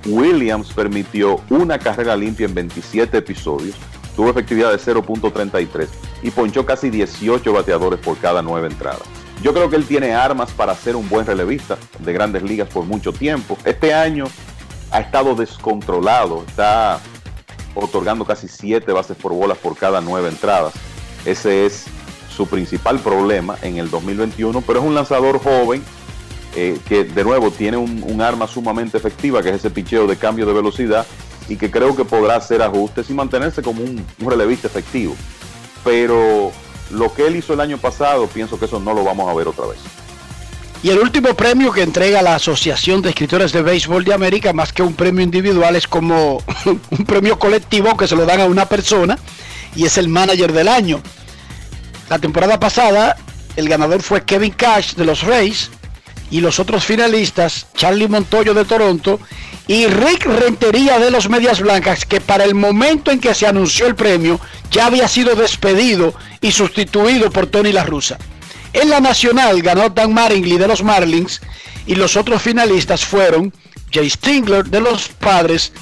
Williams 0.04 0.70
permitió 0.74 1.40
una 1.48 1.78
carrera 1.78 2.14
limpia 2.14 2.44
en 2.44 2.54
27 2.54 3.16
episodios, 3.16 3.76
tuvo 4.14 4.30
efectividad 4.30 4.70
de 4.70 4.78
0.33 4.78 5.88
y 6.22 6.30
ponchó 6.30 6.64
casi 6.64 6.90
18 6.90 7.52
bateadores 7.52 8.00
por 8.00 8.18
cada 8.18 8.42
9 8.42 8.68
entradas. 8.68 9.02
Yo 9.42 9.52
creo 9.52 9.68
que 9.68 9.76
él 9.76 9.84
tiene 9.84 10.14
armas 10.14 10.50
para 10.52 10.74
ser 10.74 10.96
un 10.96 11.08
buen 11.08 11.26
relevista 11.26 11.76
de 11.98 12.12
grandes 12.12 12.42
ligas 12.42 12.68
por 12.68 12.84
mucho 12.84 13.12
tiempo. 13.12 13.58
Este 13.64 13.92
año 13.92 14.24
ha 14.90 15.00
estado 15.00 15.34
descontrolado, 15.34 16.44
está 16.46 17.00
otorgando 17.74 18.24
casi 18.24 18.48
7 18.48 18.90
bases 18.92 19.16
por 19.16 19.32
bolas 19.32 19.58
por 19.58 19.76
cada 19.76 20.00
9 20.00 20.28
entradas. 20.28 20.72
Ese 21.24 21.66
es 21.66 21.86
su 22.34 22.46
principal 22.46 23.00
problema 23.00 23.56
en 23.62 23.76
el 23.78 23.90
2021, 23.90 24.60
pero 24.62 24.80
es 24.80 24.84
un 24.86 24.94
lanzador 24.94 25.42
joven 25.42 25.82
eh, 26.56 26.78
que 26.88 27.04
de 27.04 27.24
nuevo 27.24 27.50
tiene 27.50 27.76
un 27.76 28.20
arma 28.20 28.46
sumamente 28.46 28.96
efectiva, 28.96 29.42
que 29.42 29.50
es 29.50 29.56
ese 29.56 29.70
picheo 29.70 30.06
de 30.06 30.16
cambio 30.16 30.46
de 30.46 30.52
velocidad, 30.52 31.06
y 31.48 31.56
que 31.56 31.70
creo 31.70 31.94
que 31.94 32.04
podrá 32.04 32.36
hacer 32.36 32.62
ajustes 32.62 33.10
y 33.10 33.14
mantenerse 33.14 33.62
como 33.62 33.82
un, 33.82 34.04
un 34.20 34.30
relevista 34.30 34.68
efectivo. 34.68 35.14
Pero 35.84 36.52
lo 36.90 37.12
que 37.12 37.26
él 37.26 37.36
hizo 37.36 37.52
el 37.52 37.60
año 37.60 37.78
pasado, 37.78 38.26
pienso 38.26 38.58
que 38.58 38.64
eso 38.64 38.80
no 38.80 38.94
lo 38.94 39.04
vamos 39.04 39.28
a 39.28 39.34
ver 39.34 39.48
otra 39.48 39.66
vez. 39.66 39.78
Y 40.82 40.90
el 40.90 40.98
último 40.98 41.32
premio 41.32 41.72
que 41.72 41.82
entrega 41.82 42.20
la 42.20 42.34
Asociación 42.34 43.00
de 43.00 43.08
Escritores 43.08 43.52
de 43.52 43.62
Béisbol 43.62 44.04
de 44.04 44.12
América, 44.12 44.52
más 44.52 44.70
que 44.70 44.82
un 44.82 44.92
premio 44.92 45.22
individual, 45.22 45.76
es 45.76 45.88
como 45.88 46.42
un 46.66 47.04
premio 47.06 47.38
colectivo 47.38 47.96
que 47.96 48.06
se 48.06 48.14
lo 48.14 48.26
dan 48.26 48.40
a 48.42 48.44
una 48.44 48.66
persona 48.66 49.18
y 49.74 49.86
es 49.86 49.96
el 49.96 50.08
manager 50.08 50.52
del 50.52 50.68
año. 50.68 51.00
La 52.10 52.18
temporada 52.18 52.60
pasada, 52.60 53.16
el 53.56 53.66
ganador 53.66 54.02
fue 54.02 54.24
Kevin 54.24 54.52
Cash 54.52 54.94
de 54.94 55.06
los 55.06 55.22
Rays 55.22 55.70
y 56.34 56.40
los 56.40 56.58
otros 56.58 56.84
finalistas, 56.84 57.68
Charlie 57.76 58.08
Montoyo 58.08 58.54
de 58.54 58.64
Toronto 58.64 59.20
y 59.68 59.86
Rick 59.86 60.26
Rentería 60.26 60.98
de 60.98 61.12
los 61.12 61.28
Medias 61.28 61.60
Blancas, 61.60 62.04
que 62.04 62.20
para 62.20 62.42
el 62.42 62.56
momento 62.56 63.12
en 63.12 63.20
que 63.20 63.32
se 63.34 63.46
anunció 63.46 63.86
el 63.86 63.94
premio 63.94 64.40
ya 64.68 64.86
había 64.86 65.06
sido 65.06 65.36
despedido 65.36 66.12
y 66.40 66.50
sustituido 66.50 67.30
por 67.30 67.46
Tony 67.46 67.70
La 67.70 67.84
Russa. 67.84 68.18
En 68.72 68.90
la 68.90 68.98
nacional 68.98 69.62
ganó 69.62 69.90
Dan 69.90 70.12
Mattingly 70.12 70.58
de 70.58 70.66
los 70.66 70.82
Marlins 70.82 71.40
y 71.86 71.94
los 71.94 72.16
otros 72.16 72.42
finalistas 72.42 73.04
fueron 73.04 73.52
Jay 73.92 74.10
Stingler 74.10 74.64
de 74.64 74.80
los 74.80 75.10
Padres 75.10 75.72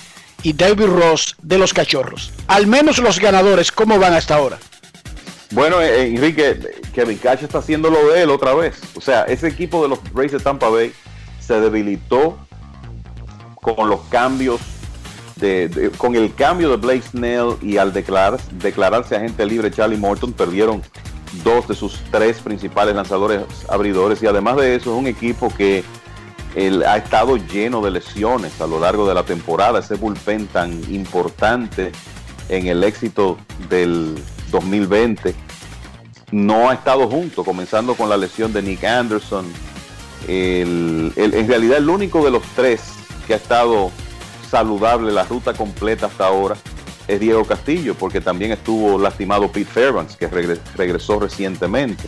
y 0.42 0.52
David 0.52 0.84
Ross 0.84 1.34
de 1.40 1.56
los 1.56 1.72
Cachorros. 1.72 2.30
Al 2.46 2.66
menos 2.66 2.98
los 2.98 3.18
ganadores, 3.20 3.72
¿cómo 3.72 3.98
van 3.98 4.12
hasta 4.12 4.34
ahora? 4.34 4.58
Bueno, 5.52 5.82
eh, 5.82 6.06
Enrique, 6.06 6.58
Kevin 6.94 7.18
Cash 7.18 7.42
está 7.42 7.58
haciendo 7.58 7.90
lo 7.90 8.10
de 8.10 8.22
él 8.22 8.30
otra 8.30 8.54
vez. 8.54 8.80
O 8.96 9.00
sea, 9.02 9.24
ese 9.24 9.48
equipo 9.48 9.82
de 9.82 9.88
los 9.90 9.98
Rays 10.14 10.32
de 10.32 10.40
Tampa 10.40 10.70
Bay 10.70 10.92
se 11.40 11.60
debilitó 11.60 12.38
con 13.60 13.90
los 13.90 14.00
cambios, 14.08 14.60
de, 15.36 15.92
con 15.98 16.14
el 16.16 16.34
cambio 16.34 16.70
de 16.70 16.76
Blake 16.76 17.02
Snell 17.02 17.56
y 17.60 17.76
al 17.76 17.92
declarar, 17.92 18.40
declararse 18.52 19.14
agente 19.14 19.44
libre 19.44 19.70
Charlie 19.70 19.98
Morton, 19.98 20.32
perdieron 20.32 20.82
dos 21.44 21.68
de 21.68 21.74
sus 21.74 22.00
tres 22.10 22.40
principales 22.40 22.94
lanzadores 22.94 23.42
abridores 23.68 24.22
y 24.22 24.26
además 24.26 24.56
de 24.56 24.74
eso 24.74 24.92
es 24.92 24.98
un 24.98 25.06
equipo 25.06 25.52
que 25.54 25.84
ha 26.86 26.96
estado 26.96 27.36
lleno 27.36 27.82
de 27.82 27.90
lesiones 27.90 28.60
a 28.60 28.66
lo 28.66 28.80
largo 28.80 29.06
de 29.06 29.14
la 29.14 29.24
temporada, 29.24 29.80
ese 29.80 29.94
bullpen 29.94 30.46
tan 30.46 30.72
importante 30.92 31.92
en 32.48 32.66
el 32.66 32.84
éxito 32.84 33.38
del 33.70 34.14
2020 34.52 35.34
no 36.30 36.70
ha 36.70 36.74
estado 36.74 37.08
junto, 37.08 37.44
comenzando 37.44 37.94
con 37.96 38.08
la 38.08 38.16
lesión 38.16 38.52
de 38.52 38.62
Nick 38.62 38.84
Anderson. 38.84 39.44
En 40.28 41.12
realidad 41.48 41.78
el 41.78 41.88
único 41.90 42.24
de 42.24 42.30
los 42.30 42.42
tres 42.54 42.80
que 43.26 43.34
ha 43.34 43.36
estado 43.36 43.90
saludable 44.50 45.12
la 45.12 45.24
ruta 45.24 45.52
completa 45.54 46.06
hasta 46.06 46.26
ahora 46.26 46.56
es 47.08 47.18
Diego 47.20 47.44
Castillo, 47.44 47.94
porque 47.94 48.20
también 48.20 48.52
estuvo 48.52 48.98
lastimado 48.98 49.50
Pete 49.50 49.70
Fairbanks, 49.70 50.16
que 50.16 50.30
regre- 50.30 50.60
regresó 50.76 51.18
recientemente. 51.18 52.04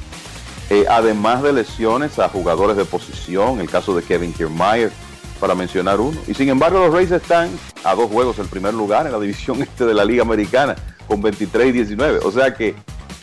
Eh, 0.71 0.87
además 0.89 1.43
de 1.43 1.53
lesiones 1.53 2.19
a 2.19 2.29
jugadores 2.29 2.77
de 2.77 2.85
posición, 2.85 3.61
el 3.61 3.69
caso 3.69 3.95
de 3.97 4.03
Kevin 4.03 4.33
Kiermaier, 4.33 4.93
para 5.41 5.55
mencionar 5.55 6.01
uno. 6.01 6.19
Y 6.29 6.35
sin 6.35 6.49
embargo, 6.49 6.79
los 6.79 6.95
Rays 6.95 7.11
están 7.11 7.51
a 7.83 7.95
dos 7.95 8.09
juegos 8.11 8.39
el 8.39 8.47
primer 8.47 8.73
lugar 8.73 9.05
en 9.07 9.13
la 9.13 9.19
división 9.27 9.61
este 9.63 9.85
de 9.85 9.93
la 9.95 10.05
Liga 10.05 10.23
Americana, 10.23 10.77
con 11.07 11.23
23 11.23 11.69
y 11.69 11.73
19. 11.73 12.21
O 12.25 12.31
sea 12.31 12.55
que 12.55 12.75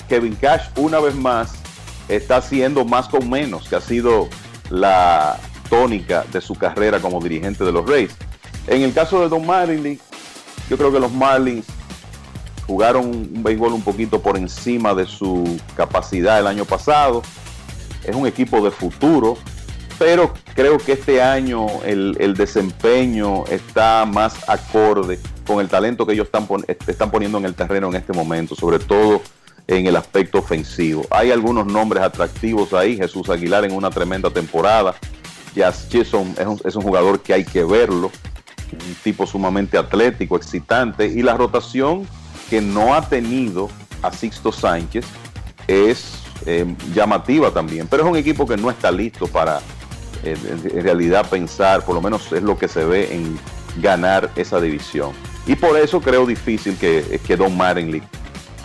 Kevin 0.08 0.36
Cash, 0.36 0.68
una 0.76 1.00
vez 1.00 1.16
más, 1.16 1.54
está 2.08 2.38
haciendo 2.38 2.86
más 2.86 3.08
con 3.08 3.30
menos, 3.30 3.68
que 3.68 3.76
ha 3.76 3.82
sido 3.82 4.28
la 4.70 5.40
tónica 5.70 6.26
de 6.32 6.42
su 6.42 6.56
carrera 6.56 7.00
como 7.00 7.22
dirigente 7.22 7.64
de 7.64 7.72
los 7.72 7.88
Rays. 7.88 8.16
En 8.68 8.82
el 8.82 8.94
caso 8.94 9.22
de 9.22 9.30
Don 9.30 9.46
Marlin, 9.46 10.00
yo 10.70 10.78
creo 10.78 10.92
que 10.92 11.00
los 11.00 11.12
Marlins 11.12 11.66
jugaron 12.68 13.06
un 13.06 13.44
béisbol 13.44 13.74
un 13.74 13.82
poquito 13.82 14.22
por 14.22 14.38
encima 14.38 14.94
de 14.94 15.06
su 15.06 15.60
capacidad 15.76 16.40
el 16.40 16.48
año 16.48 16.66
pasado. 16.66 17.22
Es 18.04 18.16
un 18.16 18.28
equipo 18.28 18.64
de 18.64 18.72
futuro, 18.72 19.38
pero 19.98 20.34
creo 20.56 20.78
que 20.78 20.94
este 20.94 21.22
año 21.22 21.68
el, 21.86 22.18
el 22.20 22.34
desempeño 22.36 23.46
está 23.48 24.06
más 24.06 24.48
acorde 24.50 25.20
con 25.52 25.62
el 25.62 25.70
talento 25.70 26.06
que 26.06 26.14
ellos 26.14 26.26
están, 26.26 26.48
pon- 26.48 26.66
están 26.68 27.12
poniendo 27.12 27.38
en 27.38 27.46
el 27.46 27.54
terreno 27.54 27.90
en 27.90 27.96
este 27.96 28.14
momento, 28.14 28.56
sobre 28.56 28.80
todo 28.80 29.22
en 29.68 29.86
el 29.86 29.96
aspecto 29.96 30.40
ofensivo. 30.40 31.06
Hay 31.12 31.32
algunos 31.32 31.66
nombres 31.66 32.04
atractivos 32.04 32.74
ahí, 32.74 32.98
Jesús 32.98 33.30
Aguilar 33.30 33.66
en 33.66 33.74
una 33.74 33.90
tremenda 33.90 34.30
temporada, 34.30 34.96
Jazz 35.56 35.88
Chisholm 35.90 36.34
es 36.38 36.48
un, 36.48 36.62
es 36.64 36.76
un 36.76 36.82
jugador 36.82 37.20
que 37.20 37.34
hay 37.34 37.44
que 37.44 37.64
verlo, 37.64 38.12
un 38.72 38.96
tipo 39.04 39.28
sumamente 39.28 39.78
atlético, 39.78 40.38
excitante, 40.38 41.06
y 41.06 41.22
la 41.22 41.36
rotación 41.36 42.08
que 42.50 42.62
no 42.62 42.96
ha 42.96 43.02
tenido 43.08 43.70
a 44.02 44.12
Sixto 44.12 44.52
Sánchez 44.52 45.06
es 45.68 46.24
eh, 46.46 46.66
llamativa 46.94 47.52
también, 47.52 47.88
pero 47.88 48.04
es 48.04 48.10
un 48.10 48.18
equipo 48.18 48.48
que 48.48 48.58
no 48.58 48.70
está 48.70 48.92
listo 48.92 49.28
para 49.28 49.60
eh, 50.24 50.36
en 50.74 50.84
realidad 50.84 51.30
pensar, 51.30 51.84
por 51.86 51.96
lo 51.96 52.02
menos 52.02 52.32
es 52.32 52.42
lo 52.44 52.58
que 52.58 52.68
se 52.68 52.84
ve 52.86 53.14
en 53.14 53.38
ganar 53.82 54.30
esa 54.36 54.60
división. 54.60 55.12
Y 55.46 55.56
por 55.56 55.78
eso 55.78 56.02
creo 56.02 56.26
difícil 56.26 56.78
que, 56.78 57.20
que 57.26 57.36
Don 57.36 57.56
Marenly 57.56 58.04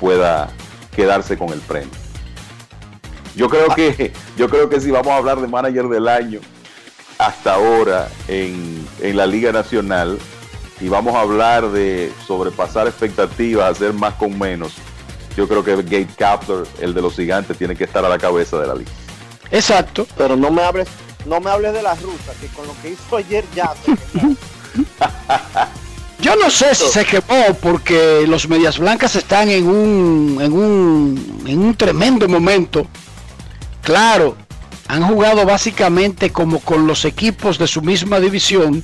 pueda 0.00 0.48
quedarse 0.94 1.38
con 1.38 1.50
el 1.50 1.60
premio. 1.60 1.90
Yo 3.34 3.48
creo 3.48 3.68
que, 3.74 4.12
yo 4.36 4.48
creo 4.48 4.68
que 4.68 4.80
si 4.80 4.90
vamos 4.90 5.12
a 5.12 5.16
hablar 5.16 5.40
de 5.40 5.46
manager 5.46 5.88
del 5.88 6.08
año 6.08 6.40
hasta 7.18 7.54
ahora 7.54 8.08
en, 8.28 8.86
en 9.00 9.16
la 9.16 9.26
Liga 9.26 9.52
Nacional 9.52 10.18
y 10.80 10.88
vamos 10.88 11.14
a 11.14 11.20
hablar 11.20 11.70
de 11.70 12.12
sobrepasar 12.26 12.86
expectativas, 12.86 13.70
hacer 13.70 13.92
más 13.92 14.14
con 14.14 14.38
menos, 14.38 14.74
yo 15.36 15.46
creo 15.46 15.62
que 15.62 15.76
Gabe 15.76 16.08
Kapler, 16.16 16.66
el 16.80 16.94
de 16.94 17.02
los 17.02 17.14
gigantes, 17.14 17.58
tiene 17.58 17.76
que 17.76 17.84
estar 17.84 18.04
a 18.04 18.08
la 18.08 18.18
cabeza 18.18 18.58
de 18.58 18.66
la 18.66 18.74
liga. 18.74 18.90
Exacto. 19.50 20.06
Pero 20.16 20.34
no 20.34 20.50
me 20.50 20.62
hables, 20.62 20.88
no 21.26 21.40
me 21.40 21.50
hables 21.50 21.74
de 21.74 21.82
la 21.82 21.94
rusa, 21.94 22.32
que 22.40 22.46
con 22.48 22.66
lo 22.66 22.74
que 22.80 22.90
hizo 22.90 23.16
ayer 23.16 23.44
ya. 23.54 23.74
Yo 26.20 26.34
no 26.36 26.50
sé 26.50 26.74
si 26.74 26.88
se 26.88 27.04
quemó 27.04 27.54
porque 27.60 28.24
los 28.26 28.48
Medias 28.48 28.78
Blancas 28.78 29.16
están 29.16 29.50
en 29.50 29.66
un, 29.66 30.38
en 30.40 30.52
un, 30.52 31.44
en 31.46 31.58
un 31.58 31.74
tremendo 31.74 32.26
momento. 32.28 32.86
Claro, 33.82 34.36
han 34.88 35.02
jugado 35.02 35.44
básicamente 35.44 36.30
como 36.30 36.60
con 36.60 36.86
los 36.86 37.04
equipos 37.04 37.58
de 37.58 37.66
su 37.66 37.82
misma 37.82 38.18
división 38.18 38.82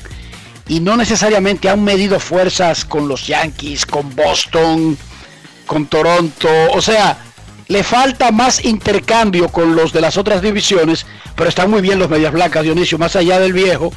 y 0.69 0.81
no 0.81 0.97
necesariamente 0.97 1.69
han 1.69 1.83
medido 1.83 2.21
fuerzas 2.21 2.85
con 2.85 3.09
los 3.09 3.27
Yankees, 3.27 3.87
con 3.87 4.15
Boston, 4.15 4.97
con 5.67 5.87
Toronto. 5.87 6.49
O 6.73 6.83
sea, 6.83 7.19
le 7.69 7.83
falta 7.83 8.31
más 8.31 8.65
intercambio 8.65 9.49
con 9.49 9.75
los 9.75 9.93
de 9.93 10.01
las 10.01 10.17
otras 10.17 10.43
divisiones, 10.43 11.07
pero 11.35 11.49
están 11.49 11.71
muy 11.71 11.81
bien 11.81 11.99
los 11.99 12.11
Medias 12.11 12.33
Blancas, 12.33 12.63
Dionisio, 12.63 12.99
más 12.99 13.17
allá 13.17 13.41
del 13.41 13.53
viejo. 13.53 13.93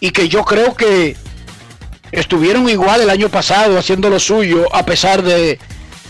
Y 0.00 0.10
que 0.10 0.28
yo 0.28 0.44
creo 0.44 0.74
que 0.74 1.16
estuvieron 2.12 2.68
igual 2.68 3.00
el 3.00 3.10
año 3.10 3.28
pasado 3.28 3.78
haciendo 3.78 4.10
lo 4.10 4.18
suyo, 4.18 4.66
a 4.74 4.84
pesar 4.84 5.22
de, 5.22 5.58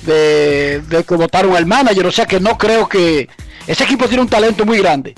de, 0.02 0.82
de 0.88 1.04
que 1.04 1.14
votaron 1.14 1.56
al 1.56 1.66
manager. 1.66 2.06
O 2.06 2.12
sea 2.12 2.26
que 2.26 2.40
no 2.40 2.56
creo 2.56 2.88
que 2.88 3.28
ese 3.66 3.84
equipo 3.84 4.06
tiene 4.06 4.22
un 4.22 4.28
talento 4.28 4.64
muy 4.64 4.78
grande. 4.78 5.14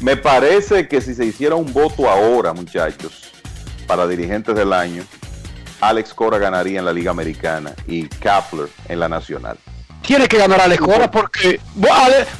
Me 0.00 0.16
parece 0.16 0.86
que 0.86 1.00
si 1.00 1.14
se 1.14 1.24
hiciera 1.24 1.54
un 1.54 1.72
voto 1.72 2.08
ahora, 2.08 2.52
muchachos, 2.52 3.32
para 3.86 4.06
dirigentes 4.06 4.54
del 4.54 4.72
año, 4.72 5.02
Alex 5.80 6.14
Cora 6.14 6.38
ganaría 6.38 6.78
en 6.78 6.84
la 6.84 6.92
Liga 6.92 7.10
Americana 7.10 7.72
y 7.86 8.06
Kapler 8.08 8.68
en 8.88 9.00
la 9.00 9.08
Nacional. 9.08 9.58
Tiene 10.02 10.28
que 10.28 10.36
ganar 10.36 10.60
Alex 10.60 10.82
Cora 10.82 11.10
porque, 11.10 11.60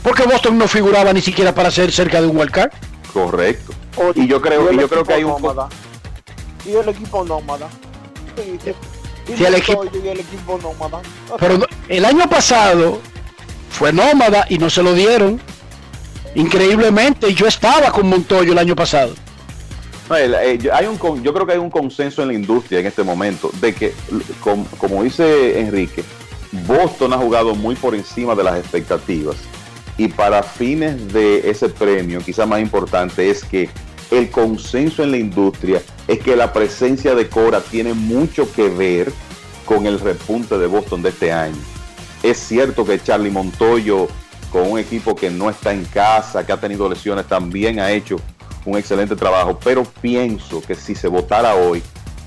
porque 0.03 0.23
Boston 0.25 0.59
no 0.59 0.69
figuraba 0.69 1.13
ni 1.13 1.21
siquiera 1.21 1.55
para 1.55 1.71
ser 1.71 1.91
cerca 1.91 2.21
de 2.21 2.27
un 2.27 2.37
wildcard. 2.37 2.71
Correcto. 3.13 3.73
y 4.15 4.27
yo 4.27 4.41
creo, 4.41 4.73
y 4.73 4.79
yo 4.79 4.89
creo 4.89 5.05
que 5.05 5.15
hay 5.15 5.25
un 5.25 5.41
y 6.65 6.73
el 6.73 6.89
equipo 6.89 7.25
nómada. 7.25 7.69
Y, 8.37 9.43
el, 9.43 9.55
equipo, 9.55 9.85
y 9.85 10.09
el 10.09 10.21
equipo 10.21 10.59
nómada. 10.63 11.01
Pero 11.39 11.67
el 11.89 12.05
año 12.05 12.29
pasado 12.29 13.01
fue 13.71 13.93
nómada 13.93 14.47
y 14.49 14.59
no 14.59 14.71
se 14.71 14.83
lo 14.83 14.95
dieron. 14.95 15.41
Increíblemente, 16.35 17.33
yo 17.33 17.47
estaba 17.47 17.91
con 17.93 18.09
Montoyo 18.09 18.53
el 18.53 18.59
año 18.59 18.75
pasado. 18.75 19.15
Eh, 20.17 20.59
hay 20.73 20.87
un, 20.87 21.23
yo 21.23 21.33
creo 21.33 21.47
que 21.47 21.53
hay 21.53 21.59
un 21.59 21.71
consenso 21.71 22.23
en 22.23 22.29
la 22.29 22.35
industria 22.35 22.81
en 22.81 22.87
este 22.87 23.03
momento 23.03 23.51
de 23.61 23.75
que, 23.75 23.95
como, 24.41 24.67
como 24.79 25.03
dice 25.03 25.59
Enrique, 25.61 26.05
Boston 26.67 27.13
ha 27.13 27.19
jugado 27.19 27.55
muy 27.55 27.75
por 27.75 27.95
encima 27.95 28.35
de 28.35 28.45
las 28.45 28.59
expectativas. 28.59 29.37
Y 29.97 30.09
para 30.09 30.43
fines 30.43 31.13
de 31.13 31.49
ese 31.49 31.69
premio, 31.69 32.21
quizá 32.21 32.47
más 32.47 32.61
importante 32.61 33.31
es 33.31 33.45
que 33.45 33.71
el 34.11 34.31
consenso 34.31 35.03
en 35.03 35.11
la 35.11 35.17
industria 35.17 35.83
es 36.07 36.19
que 36.21 36.37
la 36.37 36.53
presencia 36.53 37.15
de 37.15 37.29
Cora 37.29 37.61
tiene 37.61 37.95
mucho 37.95 38.51
que 38.53 38.69
ver 38.69 39.13
con 39.65 39.87
el 39.87 39.99
repunte 40.01 40.59
de 40.59 40.67
Boston 40.67 41.03
de 41.03 41.09
este 41.11 41.33
año. 41.33 41.57
Es 42.23 42.39
cierto 42.39 42.85
que 42.85 43.03
Charlie 43.03 43.31
Montoyo, 43.31 44.09
con 44.51 44.71
un 44.71 44.79
equipo 44.79 45.15
que 45.15 45.31
no 45.31 45.51
está 45.51 45.73
en 45.73 45.85
casa, 45.85 46.45
que 46.47 46.53
ha 46.53 46.61
tenido 46.61 46.89
lesiones, 46.89 47.27
también 47.27 47.81
ha 47.81 47.91
hecho 47.93 48.17
un 48.65 48.79
excelente 48.79 49.17
trabajo, 49.17 49.59
pero 49.63 49.85
pienso 49.85 50.63
que 50.63 50.75
si 50.75 50.95
se 50.95 51.09
votara 51.09 51.55
hoy, 51.55 51.83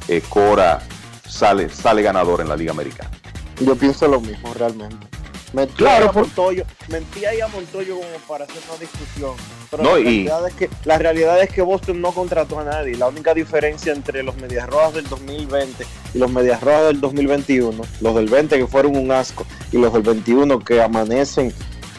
eh, 0.08 0.22
Cora 0.28 0.80
sale, 1.28 1.70
sale 1.70 2.02
ganador 2.02 2.42
en 2.42 2.50
la 2.50 2.56
Liga 2.56 2.72
Americana. 2.72 3.12
Yo 3.60 3.76
pienso 3.76 4.08
lo 4.08 4.22
mismo 4.22 4.54
realmente. 4.54 5.17
Mentía 5.54 5.76
claro, 5.78 6.10
a 6.10 6.12
Montoyo, 6.12 6.66
mentía 6.90 7.30
ahí 7.30 7.40
a 7.40 7.48
Montoyo 7.48 7.96
como 7.96 8.18
para 8.28 8.44
hacer 8.44 8.62
una 8.70 8.80
discusión. 8.80 9.36
Pero 9.72 9.84
la, 9.84 9.94
realidad 9.94 10.48
es 10.48 10.54
que, 10.54 10.70
la 10.84 10.98
realidad 10.98 11.42
es 11.42 11.50
que 11.50 11.62
Boston 11.62 12.02
no 12.02 12.12
contrató 12.12 12.60
a 12.60 12.66
nadie. 12.66 12.96
La 12.96 13.08
única 13.08 13.34
diferencia 13.34 13.94
entre 13.94 14.24
los 14.24 14.36
Medias 14.36 14.68
Rojas 14.68 14.96
del 14.96 15.08
2020 15.08 15.86
y 16.14 16.18
los 16.18 16.30
Medias 16.30 16.62
Rojas 16.62 16.88
del 16.88 17.00
2021, 17.00 17.82
los 18.02 18.16
del 18.16 18.28
20 18.28 18.58
que 18.58 18.68
fueron 18.68 18.98
un 18.98 19.12
asco 19.12 19.46
y 19.72 19.78
los 19.78 19.94
del 19.94 20.04
21 20.04 20.60
que 20.60 20.82
amanecen 20.82 21.54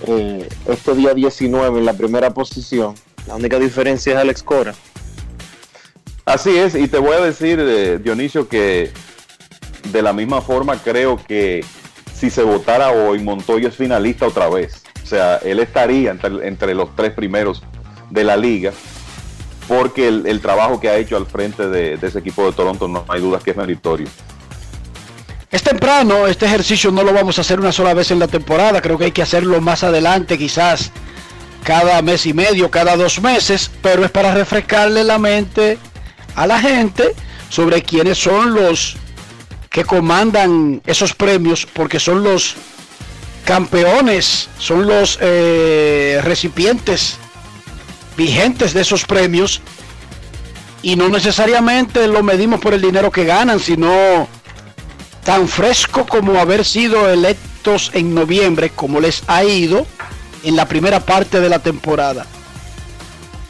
eh, 0.07 0.49
este 0.69 0.95
día 0.95 1.15
19 1.15 1.79
en 1.79 1.87
la 1.87 1.95
primera 1.95 2.31
posición, 2.31 2.95
la 3.27 3.37
única 3.37 3.59
diferencia 3.59 4.12
es 4.12 4.19
Alex 4.19 4.43
Cora. 4.43 4.75
Así 6.25 6.57
es, 6.57 6.75
y 6.75 6.87
te 6.89 6.99
voy 6.99 7.15
a 7.15 7.20
decir, 7.20 7.59
eh, 7.59 7.99
Dionisio, 7.99 8.49
que 8.49 8.93
de 9.91 10.03
la 10.03 10.12
misma 10.12 10.43
forma 10.43 10.77
creo 10.77 11.16
que 11.16 11.65
si 12.19 12.31
se 12.31 12.43
votara 12.43 12.90
hoy, 12.90 13.20
Montoyo 13.20 13.69
es 13.69 13.77
finalista 13.77 14.27
otra 14.27 14.49
vez. 14.49 14.82
O 15.03 15.07
sea, 15.07 15.36
él 15.36 15.61
estaría 15.61 16.11
entre, 16.11 16.74
los 16.74 16.95
tres 16.97 17.12
primeros 17.12 17.62
de 18.11 18.24
la 18.24 18.36
liga, 18.36 18.73
porque 19.69 20.09
el, 20.09 20.40
trabajo 20.40 20.81
que 20.81 20.89
ha 20.89 20.97
hecho 20.97 21.16
al 21.16 21.27
frente 21.27 21.69
de, 21.69 21.95
ese 21.95 22.19
equipo 22.19 22.45
de 22.45 22.53
Toronto 22.53 22.89
no 22.89 23.05
hay 23.09 23.20
dudas 23.20 23.43
que 23.43 23.53
es 23.53 23.57
meritorio. 23.57 24.09
Es 25.51 25.62
temprano, 25.62 26.27
este 26.27 26.45
ejercicio 26.45 26.90
no 26.90 27.03
lo 27.03 27.12
vamos 27.12 27.39
a 27.39 27.40
hacer 27.40 27.59
una 27.59 27.73
sola 27.73 27.95
vez 27.95 28.11
en 28.11 28.19
la 28.19 28.28
temporada, 28.28 28.82
creo 28.82 28.99
que 28.99 29.07
hay 29.07 29.12
que 29.12 29.23
hacerlo 29.23 29.61
más 29.62 29.82
adelante, 29.82 30.36
quizás 30.36 30.93
cada 31.65 32.03
mes 32.03 32.27
y 32.27 32.35
medio, 32.35 32.70
cada 32.70 32.97
dos 32.97 33.23
meses, 33.23 33.70
pero 33.81 34.05
es 34.05 34.11
para 34.11 34.35
refrescarle 34.35 35.05
la 35.05 35.19
mente 35.19 35.78
a 36.35 36.47
la 36.47 36.61
gente 36.61 37.15
sobre 37.49 37.82
quiénes 37.82 38.19
son 38.19 38.55
los 38.55 38.97
que 39.79 39.85
comandan 39.85 40.83
esos 40.87 41.15
premios 41.15 41.65
porque 41.65 42.01
son 42.01 42.25
los 42.25 42.57
campeones, 43.45 44.49
son 44.59 44.89
los 44.89 45.21
eh, 45.21 46.21
recipientes 46.25 47.17
vigentes 48.17 48.75
de 48.75 48.81
esos 48.81 49.05
premios 49.05 49.63
y 50.83 50.97
no 50.97 51.09
necesariamente 51.09 52.09
lo 52.09 52.25
medimos 52.25 52.59
por 52.59 52.75
el 52.75 52.83
dinero 52.83 53.13
que 53.13 53.25
ganan, 53.25 53.61
sino 53.61 54.27
tan 55.23 55.47
fresco 55.47 56.05
como 56.07 56.41
haber 56.41 56.65
sido 56.65 57.09
electos 57.09 57.93
en 57.95 58.17
noviembre 58.17 58.71
como 58.71 58.99
les 58.99 59.23
ha 59.29 59.45
ido 59.45 59.87
en 60.43 60.57
la 60.57 60.67
primera 60.67 60.99
parte 60.99 61.39
de 61.39 61.49
la 61.49 61.61
temporada. 61.61 62.27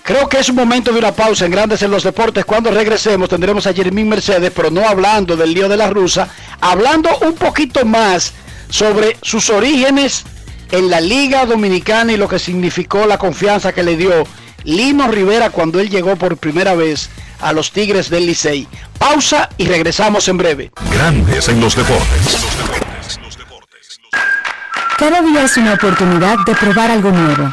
Creo 0.09 0.27
que 0.27 0.39
es 0.39 0.49
un 0.49 0.57
momento 0.57 0.91
de 0.91 1.01
una 1.01 1.13
pausa 1.13 1.45
en 1.45 1.51
Grandes 1.51 1.83
en 1.83 1.91
los 1.91 2.03
Deportes. 2.03 2.47
Cuando 2.47 2.71
regresemos 2.71 3.29
tendremos 3.29 3.67
a 3.67 3.75
Jeremy 3.75 4.05
Mercedes, 4.05 4.51
pero 4.57 4.71
no 4.71 4.89
hablando 4.89 5.37
del 5.37 5.53
lío 5.53 5.69
de 5.69 5.77
la 5.77 5.91
rusa, 5.91 6.31
hablando 6.63 7.11
un 7.19 7.35
poquito 7.35 7.85
más 7.85 8.33
sobre 8.71 9.19
sus 9.21 9.51
orígenes 9.51 10.25
en 10.71 10.89
la 10.89 11.03
Liga 11.03 11.45
Dominicana 11.45 12.11
y 12.11 12.17
lo 12.17 12.27
que 12.27 12.39
significó 12.39 13.05
la 13.05 13.19
confianza 13.19 13.75
que 13.75 13.83
le 13.83 13.99
dio 13.99 14.27
Lino 14.65 15.09
Rivera 15.09 15.51
cuando 15.51 15.79
él 15.79 15.91
llegó 15.91 16.17
por 16.17 16.39
primera 16.39 16.75
vez 16.75 17.11
a 17.43 17.53
los 17.53 17.71
Tigres 17.71 18.09
del 18.09 18.25
Licey. 18.25 18.67
Pausa 18.99 19.51
y 19.59 19.67
regresamos 19.67 20.27
en 20.29 20.39
breve. 20.39 20.73
Grandes 20.91 21.51
en 21.51 21.61
los 21.61 21.77
deportes. 21.77 22.41
Cada 24.97 25.21
día 25.21 25.43
es 25.45 25.55
una 25.59 25.75
oportunidad 25.75 26.39
de 26.47 26.55
probar 26.55 26.93
algo 26.93 27.11
nuevo. 27.11 27.53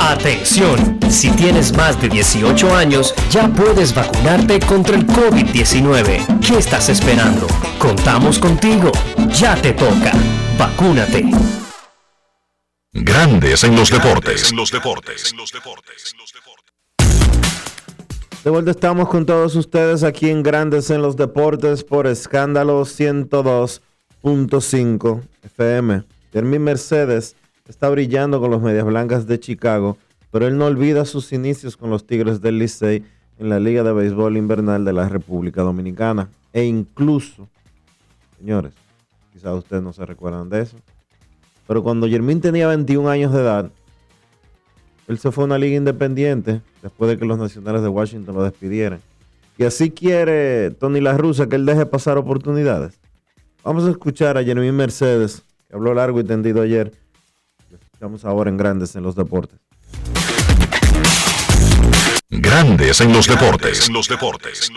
Atención, 0.00 0.98
si 1.10 1.30
tienes 1.30 1.76
más 1.76 2.00
de 2.00 2.08
18 2.08 2.74
años, 2.74 3.14
ya 3.30 3.48
puedes 3.48 3.94
vacunarte 3.94 4.58
contra 4.60 4.96
el 4.96 5.06
COVID-19. 5.06 6.40
¿Qué 6.40 6.58
estás 6.58 6.88
esperando? 6.88 7.46
Contamos 7.78 8.38
contigo. 8.38 8.90
Ya 9.30 9.60
te 9.60 9.72
toca. 9.72 10.12
Vacúnate. 10.58 11.24
Grandes 12.92 13.64
en 13.64 13.76
los 13.76 13.90
deportes. 13.90 14.50
En 14.50 14.56
los 14.56 14.70
deportes. 14.70 15.34
De 18.44 18.50
vuelta 18.50 18.70
estamos 18.70 19.08
con 19.08 19.26
todos 19.26 19.56
ustedes 19.56 20.04
aquí 20.04 20.28
en 20.28 20.42
Grandes 20.42 20.90
en 20.90 21.00
los 21.00 21.16
Deportes 21.16 21.82
por 21.82 22.06
escándalo 22.06 22.82
102.5 22.82 25.22
FM. 25.42 26.04
Jeremy 26.32 26.58
Mercedes 26.58 27.36
está 27.68 27.88
brillando 27.88 28.40
con 28.40 28.50
los 28.50 28.60
Medias 28.60 28.84
Blancas 28.84 29.26
de 29.26 29.40
Chicago, 29.40 29.96
pero 30.30 30.46
él 30.46 30.58
no 30.58 30.66
olvida 30.66 31.04
sus 31.04 31.32
inicios 31.32 31.76
con 31.76 31.88
los 31.88 32.06
Tigres 32.06 32.40
del 32.40 32.58
Licey 32.58 33.04
en 33.38 33.48
la 33.48 33.58
Liga 33.58 33.82
de 33.82 33.92
Béisbol 33.92 34.36
Invernal 34.36 34.84
de 34.84 34.92
la 34.92 35.08
República 35.08 35.62
Dominicana. 35.62 36.28
E 36.52 36.64
incluso, 36.64 37.48
señores, 38.38 38.74
quizás 39.32 39.54
ustedes 39.54 39.82
no 39.82 39.92
se 39.92 40.04
recuerdan 40.04 40.50
de 40.50 40.60
eso, 40.60 40.76
pero 41.66 41.82
cuando 41.82 42.06
Jermín 42.06 42.40
tenía 42.40 42.68
21 42.68 43.08
años 43.08 43.32
de 43.32 43.40
edad, 43.40 43.70
él 45.08 45.18
se 45.18 45.32
fue 45.32 45.44
a 45.44 45.46
una 45.46 45.58
liga 45.58 45.76
independiente 45.76 46.60
después 46.82 47.10
de 47.10 47.18
que 47.18 47.24
los 47.24 47.38
nacionales 47.38 47.82
de 47.82 47.88
Washington 47.88 48.34
lo 48.34 48.42
despidieran. 48.42 49.00
Y 49.56 49.64
así 49.64 49.90
quiere 49.90 50.70
Tony 50.72 51.00
La 51.00 51.16
Russa 51.16 51.48
que 51.48 51.56
él 51.56 51.64
deje 51.64 51.86
pasar 51.86 52.18
oportunidades. 52.18 52.98
Vamos 53.62 53.86
a 53.86 53.90
escuchar 53.90 54.36
a 54.36 54.44
Jermín 54.44 54.74
Mercedes, 54.74 55.44
que 55.68 55.76
habló 55.76 55.94
largo 55.94 56.20
y 56.20 56.24
tendido 56.24 56.60
ayer. 56.60 56.92
Lo 58.00 58.08
escuchamos 58.08 58.24
ahora 58.24 58.50
en 58.50 58.56
Grandes 58.56 58.96
en 58.96 59.04
los 59.04 59.14
Deportes. 59.14 59.60
Grandes 62.28 63.00
en 63.00 63.12
los 63.12 63.28
deportes. 63.28 63.86
En 63.86 63.94
los 63.94 64.08
deportes. 64.08 64.68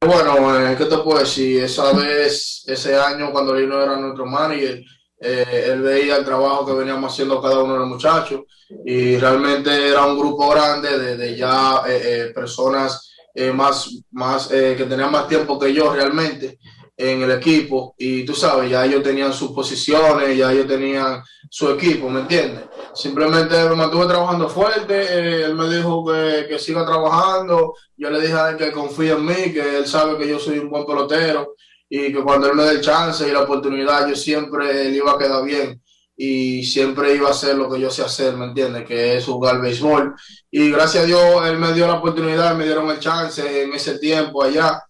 Bueno, 0.00 0.58
eh, 0.58 0.74
¿qué 0.78 0.86
te 0.86 0.96
puedo 0.98 1.18
decir? 1.18 1.62
Esa 1.62 1.92
vez, 1.92 2.64
ese 2.66 2.96
año, 2.96 3.30
cuando 3.32 3.54
Lino 3.54 3.82
era 3.82 3.96
nuestro 3.96 4.24
manager, 4.24 4.82
eh, 5.20 5.66
él 5.72 5.82
veía 5.82 6.16
el 6.16 6.24
trabajo 6.24 6.64
que 6.64 6.72
veníamos 6.72 7.12
haciendo 7.12 7.42
cada 7.42 7.62
uno 7.62 7.74
de 7.74 7.78
los 7.80 7.88
muchachos 7.88 8.40
y 8.86 9.18
realmente 9.18 9.88
era 9.88 10.06
un 10.06 10.18
grupo 10.18 10.48
grande 10.48 11.16
de, 11.16 11.36
ya 11.36 11.82
eh, 11.86 12.00
eh, 12.02 12.32
personas 12.34 13.10
más, 13.54 13.90
más 14.10 14.48
que 14.48 14.86
tenían 14.88 15.12
más 15.12 15.28
tiempo 15.28 15.58
que 15.58 15.72
yo 15.72 15.92
realmente 15.92 16.58
en 16.96 17.22
el 17.22 17.30
equipo 17.30 17.94
y 17.98 18.24
tú 18.24 18.34
sabes, 18.34 18.70
ya 18.70 18.84
ellos 18.84 19.02
tenían 19.02 19.32
sus 19.32 19.52
posiciones, 19.52 20.36
ya 20.36 20.52
ellos 20.52 20.66
tenían 20.66 21.22
su 21.50 21.70
equipo, 21.70 22.08
¿me 22.08 22.20
entiendes? 22.20 22.64
Simplemente 22.94 23.56
me 23.68 23.74
mantuve 23.74 24.06
trabajando 24.06 24.48
fuerte, 24.48 25.44
él 25.44 25.54
me 25.54 25.74
dijo 25.74 26.04
que, 26.06 26.46
que 26.48 26.58
siga 26.58 26.84
trabajando, 26.84 27.74
yo 27.96 28.10
le 28.10 28.20
dije 28.20 28.34
a 28.34 28.50
él 28.50 28.56
que 28.56 28.72
confía 28.72 29.12
en 29.12 29.24
mí, 29.24 29.52
que 29.52 29.78
él 29.78 29.86
sabe 29.86 30.18
que 30.18 30.28
yo 30.28 30.38
soy 30.38 30.58
un 30.58 30.70
buen 30.70 30.84
pelotero 30.84 31.54
y 31.88 32.12
que 32.12 32.22
cuando 32.22 32.48
él 32.48 32.54
me 32.54 32.64
dé 32.64 32.72
el 32.72 32.80
chance 32.80 33.26
y 33.26 33.32
la 33.32 33.42
oportunidad, 33.42 34.08
yo 34.08 34.16
siempre 34.16 34.90
le 34.90 34.96
iba 34.96 35.12
a 35.12 35.18
quedar 35.18 35.44
bien 35.44 35.82
y 36.16 36.64
siempre 36.64 37.14
iba 37.14 37.28
a 37.28 37.32
hacer 37.32 37.56
lo 37.56 37.70
que 37.70 37.80
yo 37.80 37.90
sé 37.90 38.02
hacer, 38.02 38.36
¿me 38.36 38.44
entiendes? 38.46 38.84
Que 38.86 39.16
es 39.16 39.24
jugar 39.24 39.60
béisbol. 39.60 40.14
Y 40.50 40.70
gracias 40.70 41.04
a 41.04 41.06
Dios, 41.06 41.46
él 41.46 41.58
me 41.58 41.72
dio 41.72 41.86
la 41.86 41.94
oportunidad, 41.94 42.54
me 42.54 42.64
dieron 42.64 42.90
el 42.90 43.00
chance 43.00 43.62
en 43.62 43.72
ese 43.72 43.98
tiempo 43.98 44.42
allá. 44.42 44.82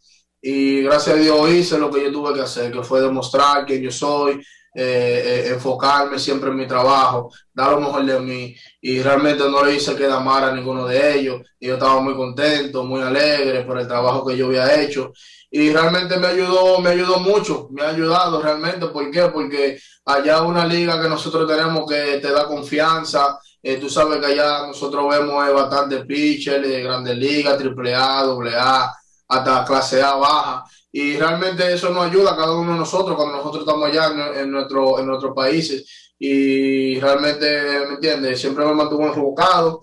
Y 0.43 0.82
gracias 0.82 1.16
a 1.16 1.19
Dios 1.19 1.51
hice 1.51 1.78
lo 1.78 1.90
que 1.90 2.02
yo 2.02 2.12
tuve 2.12 2.35
que 2.35 2.40
hacer, 2.40 2.73
que 2.73 2.82
fue 2.82 3.01
demostrar 3.01 3.64
quién 3.64 3.81
yo 3.81 3.90
soy, 3.90 4.44
eh, 4.74 5.44
eh, 5.44 5.48
enfocarme 5.55 6.19
siempre 6.19 6.51
en 6.51 6.56
mi 6.56 6.66
trabajo, 6.66 7.31
dar 7.55 7.70
lo 7.70 7.81
mejor 7.81 8.05
de 8.05 8.19
mí. 8.20 8.55
Y 8.81 9.01
realmente 9.01 9.48
no 9.48 9.64
le 9.64 9.77
hice 9.77 9.94
quedar 9.94 10.23
mal 10.23 10.44
a 10.44 10.55
ninguno 10.55 10.86
de 10.86 11.19
ellos. 11.19 11.43
Y 11.60 11.69
yo 11.69 11.74
estaba 11.74 12.01
muy 12.01 12.14
contento, 12.14 12.85
muy 12.85 13.01
alegre 13.01 13.62
por 13.62 13.78
el 13.78 13.86
trabajo 13.86 14.27
que 14.27 14.36
yo 14.36 14.47
había 14.47 14.82
hecho 14.82 15.12
y 15.55 15.70
realmente 15.70 16.16
me 16.16 16.28
ayudó, 16.28 16.78
me 16.81 16.90
ayudó 16.90 17.20
mucho, 17.20 17.69
me 17.73 17.82
ha 17.82 17.90
ayudado 17.90 18.40
realmente. 18.40 18.86
¿Por 18.86 19.10
qué? 19.10 19.24
Porque 19.27 19.78
allá 20.06 20.40
una 20.40 20.64
liga 20.64 21.01
que 21.01 21.10
nosotros 21.10 21.47
tenemos 21.47 21.86
que 21.86 22.19
te 22.20 22.32
da 22.32 22.47
confianza. 22.47 23.39
Eh, 23.62 23.77
tú 23.77 23.90
sabes 23.90 24.19
que 24.19 24.32
allá 24.32 24.66
nosotros 24.66 25.06
vemos 25.10 25.47
eh, 25.47 25.52
bastante 25.52 26.06
pitchers 26.06 26.66
de 26.66 26.82
grandes 26.82 27.19
ligas, 27.19 27.59
triple 27.59 27.94
A, 27.94 28.23
doble 28.23 28.55
A, 28.56 28.90
hasta 29.32 29.64
clase 29.64 30.02
A 30.02 30.14
baja. 30.14 30.64
Y 30.90 31.16
realmente 31.16 31.72
eso 31.72 31.90
nos 31.90 32.04
ayuda 32.04 32.32
a 32.32 32.36
cada 32.36 32.52
uno 32.52 32.72
de 32.72 32.78
nosotros 32.78 33.16
cuando 33.16 33.36
nosotros 33.36 33.62
estamos 33.62 33.88
allá 33.88 34.40
en, 34.40 34.50
nuestro, 34.50 34.98
en 34.98 35.06
nuestros 35.06 35.34
países. 35.34 36.12
Y 36.18 37.00
realmente, 37.00 37.46
¿me 37.88 37.94
entiendes? 37.94 38.40
Siempre 38.40 38.64
me 38.64 38.74
mantuvo 38.74 39.06
enfocado. 39.06 39.80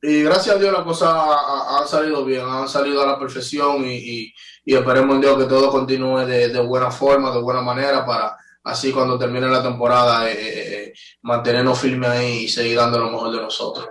Y 0.00 0.22
gracias 0.22 0.54
a 0.54 0.58
Dios 0.58 0.72
las 0.72 0.84
cosas 0.84 1.12
han 1.12 1.88
salido 1.88 2.24
bien, 2.24 2.44
han 2.48 2.68
salido 2.68 3.02
a 3.02 3.06
la 3.06 3.18
perfección 3.18 3.84
y 3.84 4.32
y 4.68 4.74
esperemos 4.74 5.14
en 5.14 5.22
Dios 5.22 5.38
que 5.38 5.48
todo 5.48 5.70
continúe 5.70 6.26
de, 6.26 6.60
buena 6.60 6.90
forma, 6.90 7.30
de 7.30 7.40
buena 7.40 7.62
manera, 7.62 8.04
para 8.04 8.36
así 8.64 8.92
cuando 8.92 9.18
termine 9.18 9.48
la 9.48 9.62
temporada 9.62 10.30
eh, 10.30 10.34
eh, 10.34 10.74
eh, 10.74 10.92
mantenernos 11.22 11.80
firmes 11.80 12.10
ahí 12.10 12.44
y 12.44 12.48
seguir 12.48 12.76
dando 12.76 12.98
lo 12.98 13.10
mejor 13.10 13.34
de 13.34 13.40
nosotros. 13.40 13.88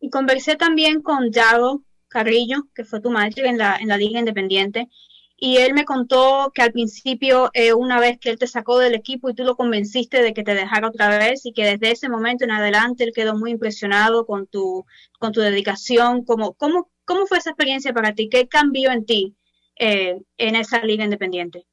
Y 0.00 0.10
conversé 0.10 0.56
también 0.56 1.02
con 1.02 1.30
Yago 1.30 1.84
Carrillo, 2.12 2.68
que 2.74 2.84
fue 2.84 3.00
tu 3.00 3.10
maestro 3.10 3.46
en 3.46 3.58
la, 3.58 3.76
en 3.76 3.88
la 3.88 3.96
Liga 3.96 4.18
Independiente, 4.20 4.88
y 5.36 5.56
él 5.56 5.74
me 5.74 5.84
contó 5.84 6.52
que 6.54 6.62
al 6.62 6.70
principio, 6.70 7.50
una 7.76 7.98
vez 7.98 8.18
que 8.20 8.30
él 8.30 8.38
te 8.38 8.46
sacó 8.46 8.78
del 8.78 8.94
equipo 8.94 9.28
y 9.28 9.34
tú 9.34 9.42
lo 9.42 9.56
convenciste 9.56 10.22
de 10.22 10.34
que 10.34 10.44
te 10.44 10.54
dejara 10.54 10.86
otra 10.86 11.18
vez, 11.18 11.44
y 11.44 11.52
que 11.52 11.64
desde 11.64 11.90
ese 11.90 12.08
momento 12.08 12.44
en 12.44 12.52
adelante 12.52 13.02
él 13.02 13.12
quedó 13.12 13.34
muy 13.34 13.50
impresionado 13.50 14.24
con 14.24 14.46
tu, 14.46 14.86
con 15.18 15.32
tu 15.32 15.40
dedicación. 15.40 16.24
¿Cómo, 16.24 16.52
cómo, 16.54 16.92
¿Cómo 17.04 17.26
fue 17.26 17.38
esa 17.38 17.50
experiencia 17.50 17.92
para 17.92 18.14
ti? 18.14 18.28
¿Qué 18.28 18.46
cambió 18.46 18.92
en 18.92 19.04
ti 19.04 19.34
eh, 19.76 20.20
en 20.38 20.54
esa 20.54 20.84
liga 20.84 21.04
independiente? 21.04 21.66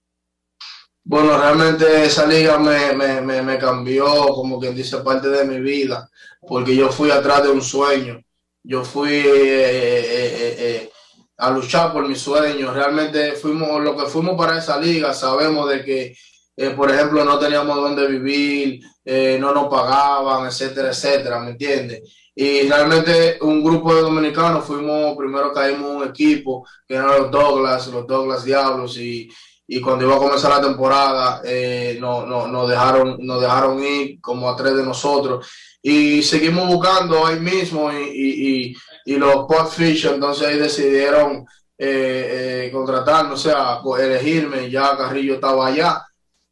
Bueno, 1.04 1.38
realmente 1.38 2.06
esa 2.06 2.28
liga 2.28 2.60
me, 2.60 2.94
me, 2.94 3.42
me, 3.42 3.58
cambió, 3.58 4.06
como 4.28 4.60
quien 4.60 4.76
dice, 4.76 4.98
parte 4.98 5.30
de 5.30 5.46
mi 5.46 5.60
vida, 5.60 6.10
porque 6.48 6.76
yo 6.76 6.90
fui 6.90 7.10
atrás 7.10 7.44
de 7.44 7.50
un 7.50 7.62
sueño, 7.62 8.22
yo 8.70 8.86
fui 8.86 9.10
eh, 9.12 10.56
eh, 10.60 10.92
a 11.40 11.50
luchar 11.50 11.92
por 11.92 12.08
mis 12.08 12.20
sueños, 12.20 12.72
realmente 12.72 13.32
fuimos, 13.32 13.82
lo 13.82 13.98
que 13.98 14.06
fuimos 14.06 14.38
para 14.38 14.60
esa 14.60 14.80
liga, 14.80 15.12
sabemos 15.12 15.68
de 15.68 15.84
que, 15.84 16.16
por 16.76 16.92
ejemplo, 16.92 17.26
no 17.26 17.40
teníamos 17.40 17.76
dónde 17.78 18.06
vivir, 18.06 18.80
no 19.40 19.54
nos 19.54 19.70
pagaban, 19.70 20.46
etcétera, 20.46 20.90
etcétera, 20.90 21.40
¿me 21.40 21.52
entiendes? 21.52 22.04
Y 22.36 22.70
realmente 22.70 23.40
un 23.42 23.64
grupo 23.64 23.96
de 23.96 24.02
dominicanos 24.02 24.66
fuimos, 24.66 25.18
primero 25.18 25.52
caímos 25.52 25.90
un 25.90 26.08
equipo, 26.08 26.68
que 26.88 26.94
eran 26.94 27.08
los 27.08 27.32
Douglas, 27.32 27.88
los 27.88 28.06
Douglas 28.06 28.44
Diablos, 28.44 28.98
y, 28.98 29.32
y 29.72 29.80
cuando 29.80 30.06
iba 30.06 30.16
a 30.16 30.20
comenzar 30.20 30.50
la 30.50 30.68
temporada 30.68 31.42
eh, 31.46 31.96
no, 32.02 32.26
no, 32.26 32.68
dejaron, 32.68 33.18
nos 33.20 33.40
dejaron 33.40 33.84
ir 33.84 34.20
como 34.20 34.50
a 34.50 34.56
tres 34.56 34.76
de 34.76 34.84
nosotros. 34.84 35.48
Y 35.82 36.22
seguimos 36.24 36.68
buscando 36.68 37.26
ahí 37.26 37.40
mismo 37.40 37.92
y, 37.92 37.96
y, 37.96 38.76
y, 39.06 39.16
los 39.18 39.46
Podfish, 39.48 40.08
entonces 40.08 40.48
ahí 40.48 40.58
decidieron 40.58 41.46
eh, 41.78 42.66
eh, 42.68 42.72
contratarme, 42.72 43.34
o 43.34 43.38
sea, 43.38 43.80
elegirme, 44.00 44.70
ya 44.70 44.98
Carrillo 44.98 45.36
estaba 45.36 45.68
allá. 45.68 46.06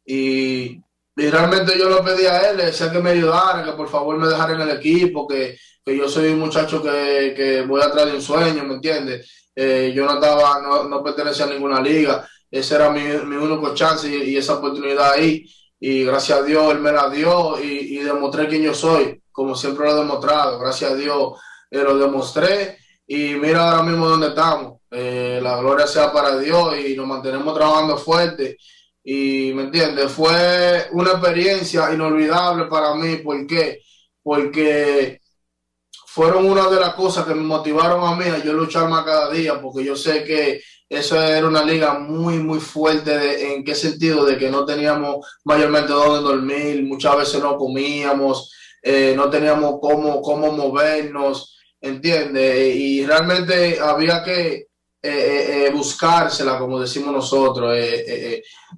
Y, 0.04 0.80
y 1.16 1.30
realmente 1.30 1.78
yo 1.78 1.90
le 1.90 2.02
pedí 2.02 2.24
a 2.26 2.50
él, 2.50 2.56
decía 2.56 2.90
que 2.90 3.00
me 3.00 3.10
ayudara, 3.10 3.64
que 3.64 3.72
por 3.72 3.88
favor 3.88 4.16
me 4.16 4.28
dejara 4.28 4.54
en 4.54 4.62
el 4.62 4.70
equipo, 4.70 5.28
que 5.28 5.56
que 5.88 5.96
yo 5.96 6.08
soy 6.08 6.32
un 6.32 6.40
muchacho 6.40 6.82
que, 6.82 7.32
que 7.34 7.62
voy 7.62 7.80
atrás 7.80 8.06
de 8.06 8.14
un 8.14 8.22
sueño, 8.22 8.62
¿me 8.64 8.74
entiendes? 8.74 9.48
Eh, 9.56 9.92
yo 9.94 10.04
no 10.04 10.14
estaba, 10.14 10.60
no, 10.60 10.84
no, 10.84 11.02
pertenecía 11.02 11.46
a 11.46 11.48
ninguna 11.48 11.80
liga, 11.80 12.28
ese 12.50 12.74
era 12.74 12.90
mi, 12.90 13.00
mi 13.00 13.36
único 13.36 13.74
chance 13.74 14.06
y, 14.08 14.36
esa 14.36 14.54
oportunidad 14.54 15.12
ahí. 15.12 15.46
Y 15.80 16.04
gracias 16.04 16.38
a 16.38 16.42
Dios 16.42 16.72
él 16.72 16.80
me 16.80 16.92
la 16.92 17.08
dio 17.08 17.60
y, 17.62 17.98
demostré 17.98 18.48
quién 18.48 18.62
yo 18.62 18.74
soy, 18.74 19.22
como 19.30 19.54
siempre 19.54 19.86
lo 19.86 19.92
he 19.92 19.98
demostrado. 20.00 20.58
Gracias 20.58 20.92
a 20.92 20.94
Dios 20.94 21.40
eh, 21.70 21.82
lo 21.82 21.96
demostré 21.98 22.78
y 23.06 23.34
mira 23.34 23.70
ahora 23.70 23.82
mismo 23.82 24.08
dónde 24.08 24.28
estamos. 24.28 24.80
Eh, 24.90 25.38
la 25.42 25.58
gloria 25.58 25.86
sea 25.86 26.12
para 26.12 26.38
Dios 26.38 26.76
y 26.78 26.96
nos 26.96 27.06
mantenemos 27.06 27.54
trabajando 27.54 27.96
fuerte. 27.96 28.56
Y 29.04 29.52
me 29.54 29.64
entiendes, 29.64 30.10
fue 30.10 30.88
una 30.92 31.12
experiencia 31.12 31.92
inolvidable 31.92 32.66
para 32.66 32.94
mí. 32.94 33.16
¿Por 33.16 33.46
qué? 33.46 33.80
Porque 34.22 35.20
fueron 36.06 36.46
una 36.46 36.68
de 36.68 36.80
las 36.80 36.94
cosas 36.94 37.24
que 37.24 37.34
me 37.34 37.42
motivaron 37.42 38.04
a 38.04 38.16
mí 38.16 38.24
a 38.24 38.42
yo 38.42 38.52
luchar 38.52 38.88
más 38.88 39.04
cada 39.04 39.30
día, 39.30 39.60
porque 39.60 39.84
yo 39.84 39.94
sé 39.94 40.24
que 40.24 40.60
eso 40.88 41.20
era 41.22 41.46
una 41.46 41.64
liga 41.64 41.98
muy, 41.98 42.38
muy 42.38 42.60
fuerte. 42.60 43.54
¿En 43.54 43.64
qué 43.64 43.74
sentido? 43.74 44.24
De 44.24 44.38
que 44.38 44.50
no 44.50 44.64
teníamos 44.64 45.26
mayormente 45.44 45.92
dónde 45.92 46.22
dormir, 46.22 46.82
muchas 46.84 47.16
veces 47.16 47.42
no 47.42 47.56
comíamos, 47.56 48.52
eh, 48.82 49.12
no 49.16 49.28
teníamos 49.28 49.78
cómo, 49.80 50.22
cómo 50.22 50.52
movernos, 50.52 51.58
¿entiendes? 51.80 52.76
Y 52.76 53.04
realmente 53.04 53.78
había 53.80 54.22
que 54.22 54.68
eh, 55.02 55.66
eh, 55.66 55.70
buscársela, 55.72 56.58
como 56.58 56.80
decimos 56.80 57.12
nosotros, 57.12 57.76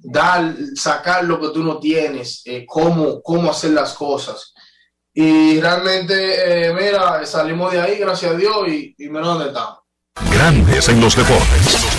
dar, 0.01 0.53
sacar 0.75 1.23
lo 1.23 1.39
que 1.39 1.49
tú 1.49 1.63
no 1.63 1.79
tienes, 1.79 2.43
cómo, 2.67 3.21
cómo 3.21 3.51
hacer 3.51 3.71
las 3.71 3.93
cosas. 3.93 4.53
Y 5.13 5.59
realmente, 5.59 6.73
mira, 6.73 7.25
salimos 7.25 7.71
de 7.71 7.81
ahí, 7.81 7.97
gracias 7.99 8.33
a 8.33 8.35
Dios, 8.35 8.67
y, 8.67 8.95
mira 8.97 9.27
dónde 9.27 9.47
estamos. 9.47 9.79
Grandes 10.29 10.89
en 10.89 10.99
los 10.99 11.15
deportes. 11.15 11.90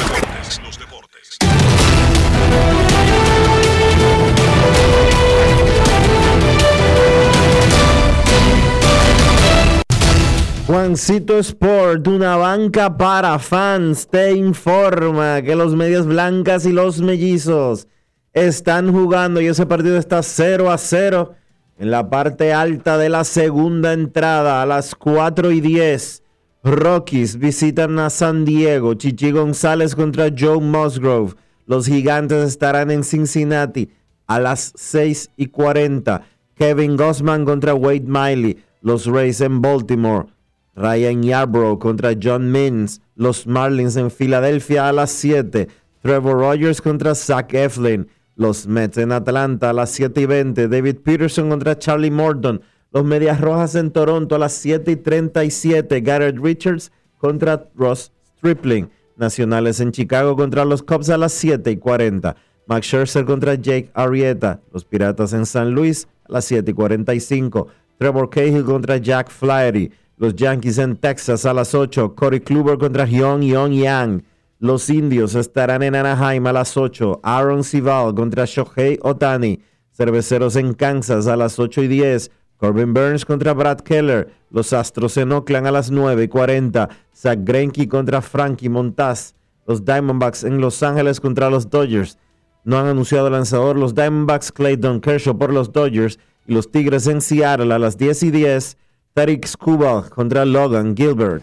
Juancito 10.67 11.39
Sport, 11.39 12.09
una 12.09 12.37
banca 12.37 12.97
para 12.97 13.39
fans, 13.39 14.09
te 14.09 14.33
informa 14.33 15.43
que 15.43 15.55
los 15.55 15.75
medias 15.75 16.07
blancas 16.07 16.65
y 16.65 16.73
los 16.73 17.01
mellizos 17.01 17.89
están 18.33 18.91
jugando 18.91 19.41
y 19.41 19.49
ese 19.49 19.67
partido 19.67 19.99
está 19.99 20.23
0 20.23 20.71
a 20.71 20.79
0 20.79 21.35
en 21.79 21.91
la 21.91 22.09
parte 22.09 22.55
alta 22.55 22.97
de 22.97 23.11
la 23.11 23.25
segunda 23.25 23.93
entrada 23.93 24.63
a 24.63 24.67
las 24.67 24.95
4 24.95 25.51
y 25.51 25.61
10 25.61 26.22
Rockies 26.65 27.39
visitan 27.39 27.99
a 27.99 28.09
San 28.09 28.45
Diego. 28.45 28.95
Chichi 28.95 29.33
González 29.33 29.97
contra 29.97 30.31
Joe 30.31 30.61
Musgrove. 30.61 31.35
Los 31.67 31.87
gigantes 31.87 32.47
estarán 32.47 32.93
en 32.93 33.03
Cincinnati 33.03 33.91
a 34.29 34.39
las 34.39 34.73
6 34.77 35.31
y 35.37 35.47
40. 35.47 36.23
Kevin 36.55 36.97
Gossman 36.97 37.45
contra 37.45 37.75
Wade 37.75 38.05
Miley. 38.07 38.63
Los 38.81 39.07
Rays 39.07 39.41
en 39.41 39.61
Baltimore. 39.61 40.29
Ryan 40.77 41.25
Yarbrough 41.25 41.81
contra 41.81 42.13
John 42.21 42.53
Means. 42.53 43.01
Los 43.17 43.45
Marlins 43.49 43.97
en 43.97 44.13
Filadelfia 44.13 44.89
a 44.89 44.93
las 44.93 45.11
7. 45.11 45.67
Trevor 46.01 46.39
Rogers 46.39 46.81
contra 46.81 47.17
Zach 47.17 47.53
Eflin. 47.55 48.07
Los 48.37 48.69
Mets 48.69 48.99
en 48.99 49.11
Atlanta 49.11 49.71
a 49.71 49.73
las 49.73 49.91
7 49.91 50.21
y 50.21 50.27
20. 50.27 50.69
David 50.69 50.99
Peterson 51.03 51.49
contra 51.51 51.77
Charlie 51.77 52.13
Morton. 52.13 52.63
Los 52.93 53.05
Medias 53.05 53.41
Rojas 53.41 53.75
en 53.75 53.91
Toronto 53.91 54.35
a 54.35 54.39
las 54.39 54.53
7 54.53 54.91
y 54.91 54.97
37. 54.97 56.01
Garrett 56.03 56.39
Richards 56.39 56.93
contra 57.17 57.71
Ross 57.75 58.13
Stripling. 58.37 58.91
Nacionales 59.17 59.81
en 59.81 59.93
Chicago 59.93 60.37
contra 60.37 60.65
los 60.65 60.83
Cubs 60.83 61.09
a 61.09 61.17
las 61.17 61.33
7 61.33 61.71
y 61.71 61.77
40. 61.77 62.37
Max 62.67 62.87
Scherzer 62.87 63.25
contra 63.25 63.55
Jake 63.55 63.91
Arrieta. 63.95 64.61
Los 64.73 64.85
Piratas 64.85 65.33
en 65.33 65.47
San 65.47 65.73
Luis 65.73 66.07
a 66.29 66.33
las 66.33 66.45
7 66.45 66.71
y 66.71 66.75
45. 66.75 67.69
Trevor 67.97 68.29
Cahill 68.29 68.65
contra 68.65 68.99
Jack 68.99 69.31
Flaherty. 69.31 69.91
Los 70.19 70.35
Yankees 70.35 70.79
en 70.79 70.97
Texas 70.97 71.47
a 71.47 71.55
las 71.55 71.75
8. 71.75 72.15
Corey 72.15 72.41
Kluber 72.41 72.77
contra 72.77 73.07
Hyun 73.07 73.43
Young 73.43 73.73
Yang. 73.73 74.25
Los 74.59 74.91
indios 74.91 75.35
estarán 75.35 75.83
en 75.83 75.95
Anaheim 75.95 76.47
a 76.47 76.53
las 76.53 76.77
8. 76.77 77.21
Aaron 77.23 77.65
Sival 77.65 78.15
contra 78.15 78.45
Shohei 78.45 78.99
Otani. 79.03 79.63
Cerveceros 79.93 80.57
en 80.57 80.75
Kansas 80.75 81.27
a 81.27 81.37
las 81.37 81.59
8 81.59 81.83
y 81.83 81.89
10. 81.89 82.31
Corbin 82.63 82.95
Burns 82.95 83.25
contra 83.25 83.55
Brad 83.55 83.81
Keller. 83.81 84.33
Los 84.49 84.73
Astros 84.73 85.17
en 85.17 85.33
Oakland 85.33 85.67
a 85.67 85.73
las 85.73 85.91
9 85.91 86.23
y 86.23 86.29
40. 86.29 86.89
Zach 87.13 87.41
Greinke 87.43 87.89
contra 87.89 88.23
Frankie 88.23 88.69
Montaz. 88.69 89.35
Los 89.67 89.85
Diamondbacks 89.85 90.45
en 90.45 90.61
Los 90.61 90.81
Ángeles 90.85 91.19
contra 91.21 91.51
los 91.51 91.69
Dodgers. 91.69 92.19
No 92.63 92.79
han 92.79 92.87
anunciado 92.87 93.29
lanzador 93.31 93.77
los 93.77 93.97
Diamondbacks 93.97 94.53
Clayton 94.53 95.01
Kershaw 95.01 95.37
por 95.37 95.53
los 95.53 95.73
Dodgers. 95.73 96.21
Y 96.47 96.55
los 96.55 96.71
Tigres 96.71 97.09
en 97.09 97.21
Seattle 97.21 97.75
a 97.75 97.81
las 97.81 97.99
10 97.99 98.23
y 98.23 98.31
10. 98.31 98.77
Tariq 99.13 99.45
Skubal 99.45 100.09
contra 100.09 100.45
Logan 100.45 100.95
Gilbert. 100.97 101.43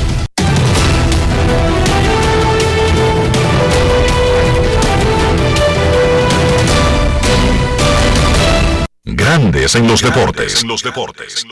Grandes 9.03 9.75
en 9.75 9.87
los 9.87 10.03
deportes. 10.03 10.63
los 10.63 10.83
deportes. 10.83 11.43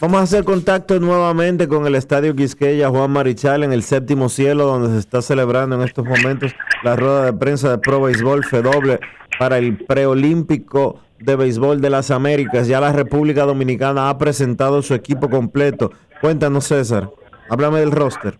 Vamos 0.00 0.20
a 0.20 0.22
hacer 0.22 0.44
contacto 0.44 1.00
nuevamente 1.00 1.66
con 1.66 1.84
el 1.84 1.96
Estadio 1.96 2.36
Quisqueya 2.36 2.90
Juan 2.90 3.10
Marichal 3.10 3.64
en 3.64 3.72
el 3.72 3.82
séptimo 3.82 4.28
cielo 4.28 4.66
donde 4.66 4.90
se 4.90 5.00
está 5.00 5.22
celebrando 5.22 5.74
en 5.74 5.82
estos 5.82 6.04
momentos 6.04 6.54
la 6.84 6.94
rueda 6.94 7.24
de 7.24 7.32
prensa 7.32 7.72
de 7.72 7.78
Pro 7.78 8.02
Béisbol 8.02 8.44
FW 8.44 8.92
para 9.36 9.58
el 9.58 9.76
preolímpico 9.84 11.00
de 11.18 11.34
béisbol 11.34 11.80
de 11.80 11.90
las 11.90 12.12
Américas. 12.12 12.68
Ya 12.68 12.78
la 12.78 12.92
República 12.92 13.42
Dominicana 13.42 14.08
ha 14.08 14.18
presentado 14.18 14.80
su 14.80 14.94
equipo 14.94 15.28
completo. 15.28 15.90
Cuéntanos 16.20 16.66
César, 16.66 17.10
háblame 17.50 17.80
del 17.80 17.90
roster. 17.90 18.38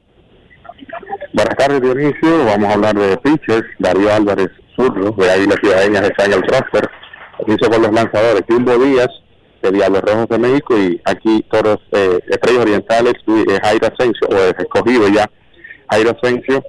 Buenas 1.32 1.56
tardes 1.56 1.82
Dionisio, 1.82 2.44
vamos 2.44 2.70
a 2.70 2.74
hablar 2.74 2.94
de 2.94 3.16
pitchers, 3.16 3.66
Darío 3.80 4.14
Álvarez 4.14 4.50
Zurro, 4.76 5.10
de 5.12 5.30
ahí 5.30 5.46
la 5.46 5.56
ciudadanía 5.56 6.00
está 6.00 6.26
en 6.26 6.34
el 6.34 6.42
roster, 6.42 6.90
inicio 7.46 7.70
con 7.70 7.82
los 7.82 7.92
lanzadores, 7.92 8.46
Timbo 8.46 8.76
Díaz, 8.78 9.08
de 9.62 9.72
Diablos 9.72 10.02
Rojos 10.02 10.28
de 10.28 10.38
México 10.38 10.78
y 10.78 11.00
aquí 11.04 11.44
todos 11.50 11.78
eh, 11.92 12.18
estrellas 12.28 12.62
orientales, 12.62 13.14
eh, 13.26 13.58
Jairo 13.62 13.86
Asensio, 13.86 14.28
o 14.30 14.36
escogido 14.36 15.08
ya, 15.08 15.30
Jairo 15.90 16.10
Asensio, 16.10 16.62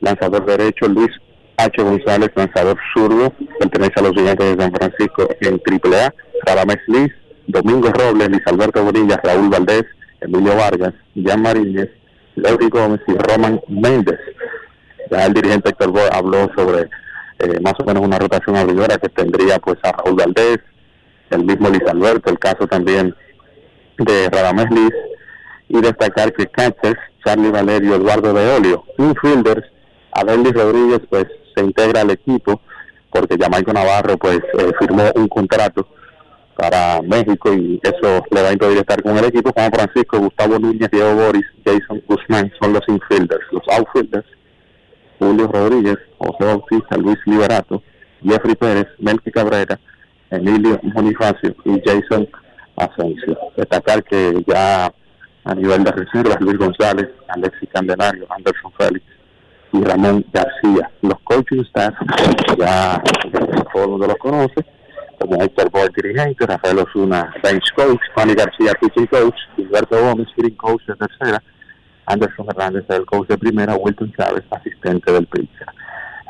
lanzador 0.00 0.44
derecho, 0.44 0.88
Luis 0.88 1.10
H. 1.56 1.82
González, 1.82 2.30
lanzador 2.34 2.78
zurdo, 2.92 3.32
pertenece 3.58 3.94
a 3.96 4.02
los 4.02 4.12
gigantes 4.12 4.56
de 4.56 4.62
San 4.62 4.72
Francisco 4.72 5.28
en 5.40 5.54
AAA, 5.54 6.14
Radamés 6.44 6.78
Liz, 6.88 7.12
Domingo 7.46 7.90
Robles, 7.90 8.28
Luis 8.28 8.42
Alberto 8.46 8.84
Bonilla, 8.84 9.20
Raúl 9.22 9.48
Valdés, 9.48 9.84
Emilio 10.20 10.56
Vargas, 10.56 10.94
Jan 11.14 11.42
Marínez, 11.42 11.90
Leury 12.34 12.68
Gómez 12.68 13.00
y 13.06 13.12
Roman 13.14 13.60
Méndez. 13.68 14.18
Ya 15.10 15.26
el 15.26 15.34
dirigente 15.34 15.70
Héctor 15.70 15.92
Boy 15.92 16.08
habló 16.12 16.50
sobre 16.56 16.90
eh, 17.38 17.60
más 17.60 17.74
o 17.78 17.84
menos 17.84 18.04
una 18.04 18.18
rotación 18.18 18.56
abridora 18.56 18.98
que 18.98 19.08
tendría 19.08 19.58
pues 19.58 19.78
a 19.82 19.92
Raúl 19.92 20.16
Valdés, 20.16 20.58
el 21.30 21.44
mismo 21.44 21.68
Luis 21.68 21.82
Alberto, 21.86 22.30
el 22.30 22.38
caso 22.38 22.66
también 22.66 23.14
de 23.98 24.28
Radamés 24.30 24.70
Liz, 24.70 24.92
y 25.68 25.80
destacar 25.80 26.32
que 26.32 26.46
catchers, 26.46 26.98
Charlie 27.24 27.50
Valerio, 27.50 27.96
Eduardo 27.96 28.32
de 28.32 28.54
Olio, 28.54 28.84
infielders, 28.98 29.66
Adelis 30.12 30.54
Rodríguez 30.54 31.00
pues 31.10 31.26
se 31.54 31.64
integra 31.64 32.02
al 32.02 32.10
equipo 32.10 32.60
porque 33.10 33.36
Jamaico 33.38 33.72
Navarro 33.72 34.16
pues 34.16 34.38
eh, 34.58 34.72
firmó 34.78 35.10
un 35.14 35.28
contrato 35.28 35.86
para 36.56 37.02
México 37.02 37.52
y 37.52 37.80
eso 37.82 38.24
le 38.30 38.42
va 38.42 38.48
a 38.48 38.52
impedir 38.52 38.78
estar 38.78 39.02
con 39.02 39.16
el 39.18 39.24
equipo. 39.26 39.52
Juan 39.52 39.70
Francisco, 39.70 40.18
Gustavo 40.18 40.58
Núñez, 40.58 40.90
Diego 40.90 41.14
Boris, 41.14 41.44
Jason 41.64 42.02
Guzmán 42.06 42.50
son 42.60 42.72
los 42.72 42.82
infielders, 42.88 43.44
los 43.50 43.62
outfielders 43.76 44.26
Julio 45.18 45.48
Rodríguez, 45.48 45.96
José 46.18 46.44
Bautista, 46.44 46.96
Luis 46.96 47.18
Liberato, 47.26 47.82
Jeffrey 48.22 48.54
Pérez, 48.54 48.86
Melqui 48.98 49.30
Cabrera, 49.30 49.78
Emilio 50.30 50.80
Bonifacio 50.82 51.54
y 51.64 51.80
Jason 51.84 52.28
Asensio. 52.76 53.38
Destacar 53.56 54.02
que 54.04 54.44
ya 54.46 54.92
a 55.44 55.54
nivel 55.54 55.84
de 55.84 55.92
reservas, 55.92 56.40
Luis 56.40 56.58
González, 56.58 57.08
Alexis 57.28 57.68
Candelario, 57.72 58.26
Anderson 58.28 58.72
Félix 58.78 59.04
y 59.72 59.82
Ramón 59.82 60.24
García. 60.32 60.90
Los 61.02 61.20
coaching 61.24 61.62
staff, 61.68 61.94
ya 62.58 63.02
todo 63.72 63.84
el 63.84 63.90
mundo 63.90 64.06
los 64.08 64.16
conoce, 64.16 64.64
como 65.18 65.40
Héctor 65.42 65.70
Boyd, 65.70 65.90
dirigente, 65.94 66.46
Rafael 66.46 66.78
Osuna, 66.78 67.32
bench 67.42 67.72
coach, 67.76 68.00
Fanny 68.14 68.34
García, 68.34 68.72
pitching 68.80 69.06
coach, 69.06 69.36
Gilberto 69.54 70.00
Gómez, 70.00 70.26
hitting 70.36 70.56
coach 70.56 70.82
de 70.86 70.96
tercera, 70.96 71.42
Anderson 72.06 72.46
Hernández, 72.48 72.84
el 72.88 73.04
coach 73.04 73.28
de 73.28 73.38
primera, 73.38 73.74
Wilton 73.74 74.12
Chávez, 74.12 74.44
asistente 74.50 75.12
del 75.12 75.26
pitcher. 75.26 75.66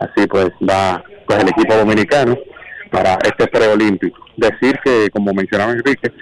Así 0.00 0.26
pues 0.26 0.50
va 0.68 1.02
pues 1.26 1.42
el 1.42 1.48
equipo 1.48 1.74
dominicano 1.74 2.36
para 2.90 3.18
este 3.24 3.46
preolímpico. 3.46 4.18
Decir 4.36 4.78
que, 4.84 5.10
como 5.10 5.32
mencionaba 5.32 5.72
Enrique, 5.72 6.12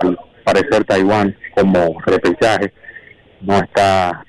al 0.00 0.18
parecer 0.44 0.84
Taiwán 0.84 1.36
como 1.54 2.00
repechaje 2.04 2.72
no 3.40 3.56
está, 3.58 4.24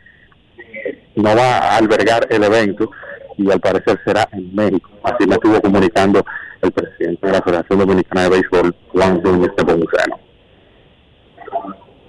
no 1.15 1.35
va 1.35 1.57
a 1.57 1.77
albergar 1.77 2.27
el 2.29 2.43
evento 2.43 2.91
y 3.37 3.49
al 3.51 3.59
parecer 3.59 3.99
será 4.05 4.27
en 4.31 4.53
México. 4.53 4.89
Así 5.03 5.25
me 5.27 5.35
estuvo 5.35 5.59
comunicando 5.61 6.23
el 6.61 6.71
presidente 6.71 7.25
de 7.25 7.33
la 7.33 7.41
Federación 7.41 7.79
Dominicana 7.79 8.23
de 8.23 8.29
Béisbol, 8.29 8.75
Juan 8.89 9.21
Núñez 9.23 9.51
Nepomuceno. 9.57 10.28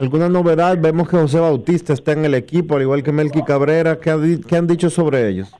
¿Alguna 0.00 0.30
novedad? 0.30 0.78
Vemos 0.78 1.10
que 1.10 1.18
José 1.18 1.38
Bautista 1.38 1.92
está 1.92 2.12
en 2.12 2.24
el 2.24 2.32
equipo, 2.32 2.74
al 2.74 2.80
igual 2.80 3.02
que 3.02 3.12
Melqui 3.12 3.42
Cabrera. 3.44 4.00
¿Qué, 4.00 4.10
han 4.10 4.66
dicho 4.66 4.88
sobre 4.88 5.28
ellos? 5.28 5.52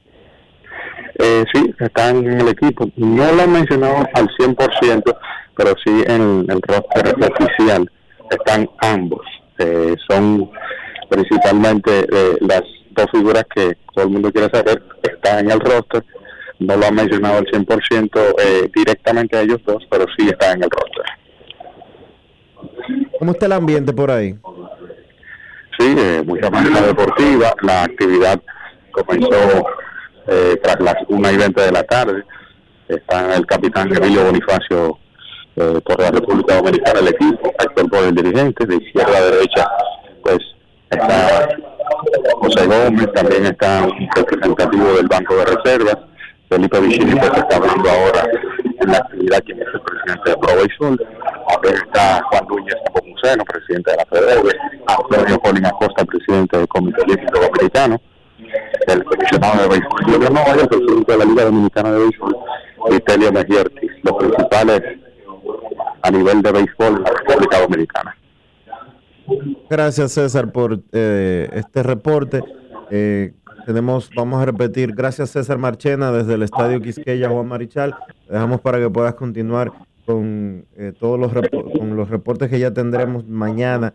Eh, 1.18 1.44
sí, 1.52 1.74
están 1.78 2.24
en 2.26 2.40
el 2.40 2.48
equipo. 2.48 2.88
No 2.96 3.30
lo 3.32 3.42
han 3.42 3.52
mencionado 3.52 3.96
al 4.14 4.28
100%, 4.38 5.16
pero 5.54 5.74
sí 5.84 6.04
en 6.06 6.46
el 6.48 6.62
roster 6.62 7.14
oficial 7.38 7.90
están 8.30 8.66
ambos. 8.78 9.20
Eh, 9.58 9.94
son 10.08 10.50
principalmente 11.10 12.06
eh, 12.10 12.38
las 12.40 12.62
dos 12.92 13.08
figuras 13.12 13.44
que 13.54 13.76
todo 13.94 14.06
el 14.06 14.10
mundo 14.10 14.32
quiere 14.32 14.48
saber. 14.48 14.82
Están 15.02 15.40
en 15.40 15.50
el 15.50 15.60
roster. 15.60 16.02
No 16.60 16.76
lo 16.76 16.86
han 16.86 16.94
mencionado 16.94 17.36
al 17.36 17.46
100% 17.46 18.34
eh, 18.42 18.70
directamente 18.74 19.36
a 19.36 19.42
ellos 19.42 19.60
dos, 19.66 19.86
pero 19.90 20.06
sí 20.16 20.28
están 20.28 20.56
en 20.56 20.64
el 20.64 20.70
roster. 20.70 21.19
¿Cómo 23.20 23.32
está 23.32 23.44
el 23.44 23.52
ambiente 23.52 23.92
por 23.92 24.10
ahí? 24.10 24.34
Sí, 25.78 25.94
eh, 25.98 26.22
mucha 26.24 26.48
manera 26.48 26.80
deportiva. 26.80 27.54
La 27.60 27.82
actividad 27.82 28.40
comenzó 28.92 29.66
eh, 30.26 30.58
tras 30.62 30.80
las 30.80 30.96
1 31.06 31.30
y 31.30 31.36
20 31.36 31.60
de 31.60 31.70
la 31.70 31.82
tarde. 31.82 32.24
Está 32.88 33.36
el 33.36 33.44
capitán 33.44 33.94
Emilio 33.94 34.24
Bonifacio 34.24 34.98
eh, 35.56 35.80
por 35.84 36.00
la 36.00 36.10
República 36.12 36.56
Dominicana, 36.56 37.00
el 37.00 37.08
equipo, 37.08 37.52
actor 37.58 37.90
por 37.90 38.04
el 38.04 38.14
dirigente, 38.14 38.64
de 38.64 38.76
izquierda 38.76 39.18
a 39.18 39.20
derecha, 39.20 39.68
pues 40.22 40.38
está 40.88 41.46
José 42.36 42.66
Gómez, 42.66 43.12
también 43.12 43.44
está 43.44 43.82
un 43.82 44.08
representativo 44.16 44.94
del 44.94 45.08
Banco 45.08 45.36
de 45.36 45.44
Reservas, 45.44 45.98
Felipe 46.48 46.80
Vicini, 46.80 47.14
pues 47.16 47.32
está 47.34 47.56
hablando 47.56 47.90
ahora 47.90 48.24
la 48.86 48.98
actividad 48.98 49.42
quien 49.44 49.60
es 49.60 49.68
el 49.72 49.80
presidente 49.80 50.30
de 50.30 50.36
Pro 50.36 50.50
también 51.52 51.74
está 51.74 52.22
Juan 52.30 52.46
Núñez 52.48 52.76
Museno, 53.04 53.44
presidente 53.44 53.90
de 53.90 53.96
la 53.96 54.04
FEDER, 54.06 54.56
Antonio 54.86 55.38
Colin 55.40 55.66
Acosta, 55.66 56.04
presidente 56.04 56.56
del 56.56 56.68
Comité 56.68 57.02
Olímpico 57.02 57.40
Dominicano, 57.40 58.00
el 58.86 59.04
comisionado 59.04 59.62
de 59.62 59.68
béisbol, 59.68 60.04
Julio 60.04 60.30
Novaya, 60.30 60.66
presidente 60.66 61.12
de 61.12 61.18
la 61.18 61.24
Liga 61.24 61.44
Dominicana 61.44 61.92
de 61.92 61.98
Béisbol, 61.98 62.36
Vitelio 62.90 63.32
Mejía 63.32 63.62
los 64.02 64.16
principales 64.16 64.82
a 66.02 66.10
nivel 66.10 66.42
de 66.42 66.52
béisbol 66.52 66.96
en 66.96 67.02
la 67.02 67.10
República 67.10 67.60
Dominicana. 67.60 68.16
Gracias 69.68 70.12
César 70.12 70.50
por 70.50 70.80
eh, 70.92 71.48
este 71.52 71.82
reporte. 71.82 72.42
Eh, 72.90 73.34
tenemos, 73.66 74.10
vamos 74.14 74.42
a 74.42 74.44
repetir, 74.44 74.94
gracias 74.94 75.30
César 75.30 75.58
Marchena 75.58 76.12
desde 76.12 76.34
el 76.34 76.42
Estadio 76.42 76.80
Quisqueya 76.80 77.28
Juan 77.28 77.48
Marichal. 77.48 77.94
Dejamos 78.28 78.60
para 78.60 78.78
que 78.78 78.90
puedas 78.90 79.14
continuar 79.14 79.72
con 80.06 80.66
eh, 80.76 80.92
todos 80.98 81.18
los, 81.18 81.32
con 81.78 81.96
los 81.96 82.10
reportes 82.10 82.50
que 82.50 82.58
ya 82.58 82.72
tendremos 82.72 83.26
mañana 83.28 83.94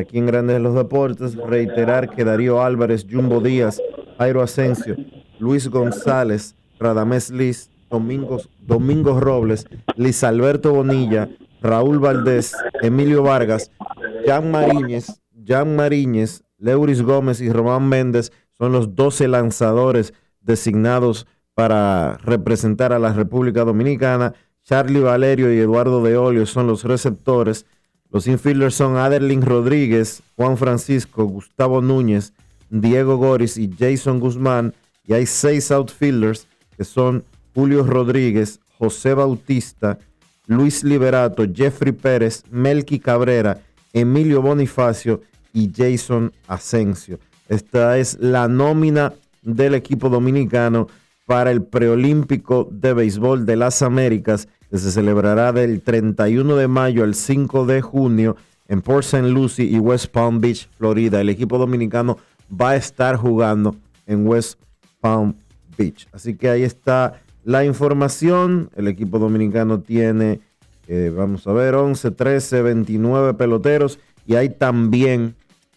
aquí 0.00 0.18
en 0.18 0.26
Grandes 0.26 0.56
de 0.56 0.60
los 0.60 0.74
Deportes. 0.74 1.36
Reiterar 1.36 2.08
que 2.10 2.24
Darío 2.24 2.62
Álvarez, 2.62 3.06
Jumbo 3.10 3.40
Díaz, 3.40 3.80
Jairo 4.18 4.42
Asensio, 4.42 4.96
Luis 5.38 5.68
González, 5.68 6.56
Radamés 6.78 7.30
Liz, 7.30 7.70
Domingos, 7.90 8.50
Domingos 8.60 9.20
Robles, 9.20 9.66
Liz 9.96 10.24
Alberto 10.24 10.72
Bonilla, 10.72 11.28
Raúl 11.62 11.98
Valdés, 11.98 12.54
Emilio 12.82 13.22
Vargas, 13.22 13.70
Jan 14.26 14.50
Mariñez, 14.50 15.20
Jan 15.46 15.76
Mariñez, 15.76 16.42
Leuris 16.58 17.02
Gómez 17.02 17.40
y 17.40 17.50
Román 17.50 17.88
Méndez 17.88 18.32
son 18.58 18.72
los 18.72 18.94
12 18.94 19.28
lanzadores 19.28 20.14
designados 20.40 21.26
para 21.54 22.18
representar 22.18 22.92
a 22.92 22.98
la 22.98 23.12
República 23.12 23.64
Dominicana. 23.64 24.34
Charlie 24.64 25.00
Valerio 25.00 25.52
y 25.52 25.58
Eduardo 25.58 26.02
de 26.02 26.16
Olio 26.16 26.46
son 26.46 26.66
los 26.66 26.84
receptores. 26.84 27.66
Los 28.10 28.26
infielders 28.26 28.74
son 28.74 28.96
Aderlin 28.96 29.42
Rodríguez, 29.42 30.22
Juan 30.36 30.56
Francisco, 30.56 31.24
Gustavo 31.24 31.80
Núñez, 31.80 32.32
Diego 32.70 33.16
Goris 33.16 33.56
y 33.56 33.70
Jason 33.76 34.20
Guzmán. 34.20 34.74
Y 35.06 35.14
hay 35.14 35.26
seis 35.26 35.70
outfielders 35.70 36.46
que 36.76 36.84
son 36.84 37.24
Julio 37.54 37.84
Rodríguez, 37.84 38.60
José 38.78 39.14
Bautista, 39.14 39.98
Luis 40.46 40.84
Liberato, 40.84 41.44
Jeffrey 41.52 41.92
Pérez, 41.92 42.44
Melqui 42.50 42.98
Cabrera, 43.00 43.60
Emilio 43.92 44.42
Bonifacio 44.42 45.22
y 45.52 45.72
Jason 45.74 46.32
Asensio. 46.46 47.18
Esta 47.48 47.98
es 47.98 48.18
la 48.20 48.48
nómina 48.48 49.12
del 49.42 49.74
equipo 49.74 50.08
dominicano 50.08 50.88
para 51.26 51.50
el 51.50 51.62
preolímpico 51.62 52.68
de 52.70 52.92
béisbol 52.92 53.46
de 53.46 53.56
las 53.56 53.82
Américas 53.82 54.48
que 54.70 54.78
se 54.78 54.90
celebrará 54.90 55.52
del 55.52 55.80
31 55.82 56.56
de 56.56 56.68
mayo 56.68 57.04
al 57.04 57.14
5 57.14 57.66
de 57.66 57.82
junio 57.82 58.36
en 58.68 58.82
Port 58.82 59.04
St. 59.04 59.28
Lucie 59.28 59.64
y 59.64 59.78
West 59.78 60.06
Palm 60.06 60.40
Beach, 60.40 60.68
Florida. 60.76 61.20
El 61.20 61.28
equipo 61.28 61.58
dominicano 61.58 62.18
va 62.50 62.70
a 62.70 62.76
estar 62.76 63.16
jugando 63.16 63.76
en 64.06 64.26
West 64.26 64.60
Palm 65.00 65.34
Beach. 65.76 66.08
Así 66.12 66.34
que 66.34 66.48
ahí 66.48 66.62
está 66.62 67.20
la 67.44 67.64
información. 67.64 68.70
El 68.74 68.88
equipo 68.88 69.18
dominicano 69.18 69.80
tiene, 69.80 70.40
eh, 70.88 71.12
vamos 71.16 71.46
a 71.46 71.52
ver, 71.52 71.74
11, 71.74 72.10
13, 72.10 72.62
29 72.62 73.34
peloteros 73.34 74.00
y 74.26 74.34
hay 74.34 74.48
también 74.48 75.36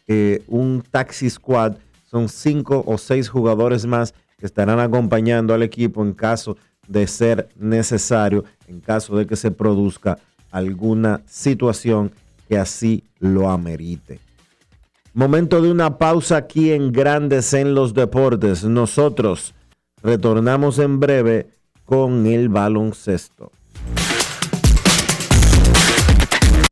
eh, 0.09 0.41
un 0.47 0.81
taxi 0.81 1.29
squad. 1.29 1.77
Son 2.05 2.27
cinco 2.27 2.83
o 2.87 2.97
seis 2.97 3.29
jugadores 3.29 3.85
más 3.85 4.15
que 4.39 4.47
estarán 4.47 4.79
acompañando 4.79 5.53
al 5.53 5.61
equipo 5.61 6.03
en 6.03 6.13
caso 6.13 6.57
de 6.87 7.05
ser 7.05 7.47
necesario, 7.55 8.43
en 8.67 8.79
caso 8.79 9.15
de 9.15 9.27
que 9.27 9.35
se 9.35 9.51
produzca 9.51 10.17
alguna 10.49 11.21
situación 11.27 12.11
que 12.47 12.57
así 12.57 13.03
lo 13.19 13.51
amerite. 13.51 14.19
Momento 15.13 15.61
de 15.61 15.69
una 15.69 15.99
pausa 15.99 16.37
aquí 16.37 16.71
en 16.71 16.91
Grandes 16.91 17.53
en 17.53 17.75
los 17.75 17.93
Deportes. 17.93 18.63
Nosotros 18.63 19.53
retornamos 20.01 20.79
en 20.79 20.99
breve 20.99 21.49
con 21.85 22.25
el 22.25 22.49
baloncesto. 22.49 23.51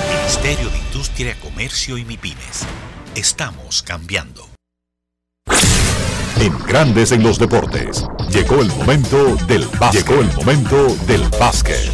Ministerio 0.00 0.70
de 0.70 0.78
Industria, 0.78 1.36
Comercio 1.40 1.98
y 1.98 2.04
MIPINES. 2.04 2.66
Estamos 3.14 3.82
cambiando. 3.82 4.48
En 6.40 6.58
Grandes 6.66 7.12
en 7.12 7.22
los 7.22 7.38
Deportes. 7.38 8.04
Llegó 8.30 8.60
el 8.60 8.68
momento 8.68 9.36
del 9.46 9.66
básquet. 9.78 10.06
Llegó 10.06 10.20
el 10.20 10.32
momento 10.32 10.96
del 11.06 11.22
básquet. 11.38 11.92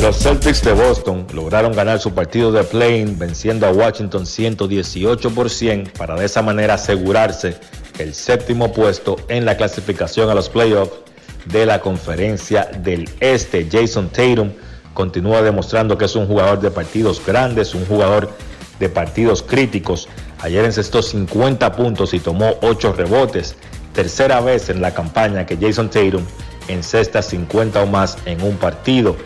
Los 0.00 0.18
Celtics 0.18 0.62
de 0.62 0.72
Boston 0.72 1.26
lograron 1.34 1.72
ganar 1.72 1.98
su 1.98 2.12
partido 2.12 2.52
de 2.52 2.62
play-in 2.62 3.18
venciendo 3.18 3.66
a 3.66 3.72
Washington 3.72 4.26
118 4.26 5.30
por 5.30 5.50
100 5.50 5.92
para 5.98 6.14
de 6.14 6.26
esa 6.26 6.42
manera 6.42 6.74
asegurarse 6.74 7.56
el 7.98 8.14
séptimo 8.14 8.72
puesto 8.72 9.16
en 9.28 9.44
la 9.44 9.56
clasificación 9.56 10.30
a 10.30 10.34
los 10.34 10.48
playoffs 10.48 10.92
de 11.46 11.66
la 11.66 11.80
conferencia 11.80 12.64
del 12.64 13.08
Este. 13.20 13.66
Jason 13.70 14.10
Tatum 14.10 14.52
continúa 14.96 15.42
demostrando 15.42 15.98
que 15.98 16.06
es 16.06 16.16
un 16.16 16.26
jugador 16.26 16.58
de 16.60 16.70
partidos 16.70 17.22
grandes, 17.24 17.74
un 17.74 17.84
jugador 17.84 18.30
de 18.80 18.88
partidos 18.88 19.42
críticos. 19.42 20.08
Ayer 20.40 20.64
encestó 20.64 21.02
50 21.02 21.70
puntos 21.72 22.14
y 22.14 22.18
tomó 22.18 22.54
8 22.62 22.94
rebotes. 22.94 23.56
Tercera 23.92 24.40
vez 24.40 24.70
en 24.70 24.80
la 24.80 24.94
campaña 24.94 25.44
que 25.44 25.58
Jason 25.58 25.90
Tatum 25.90 26.24
encesta 26.68 27.20
50 27.20 27.82
o 27.82 27.86
más 27.86 28.16
en 28.24 28.40
un 28.42 28.56
partido. 28.56 29.16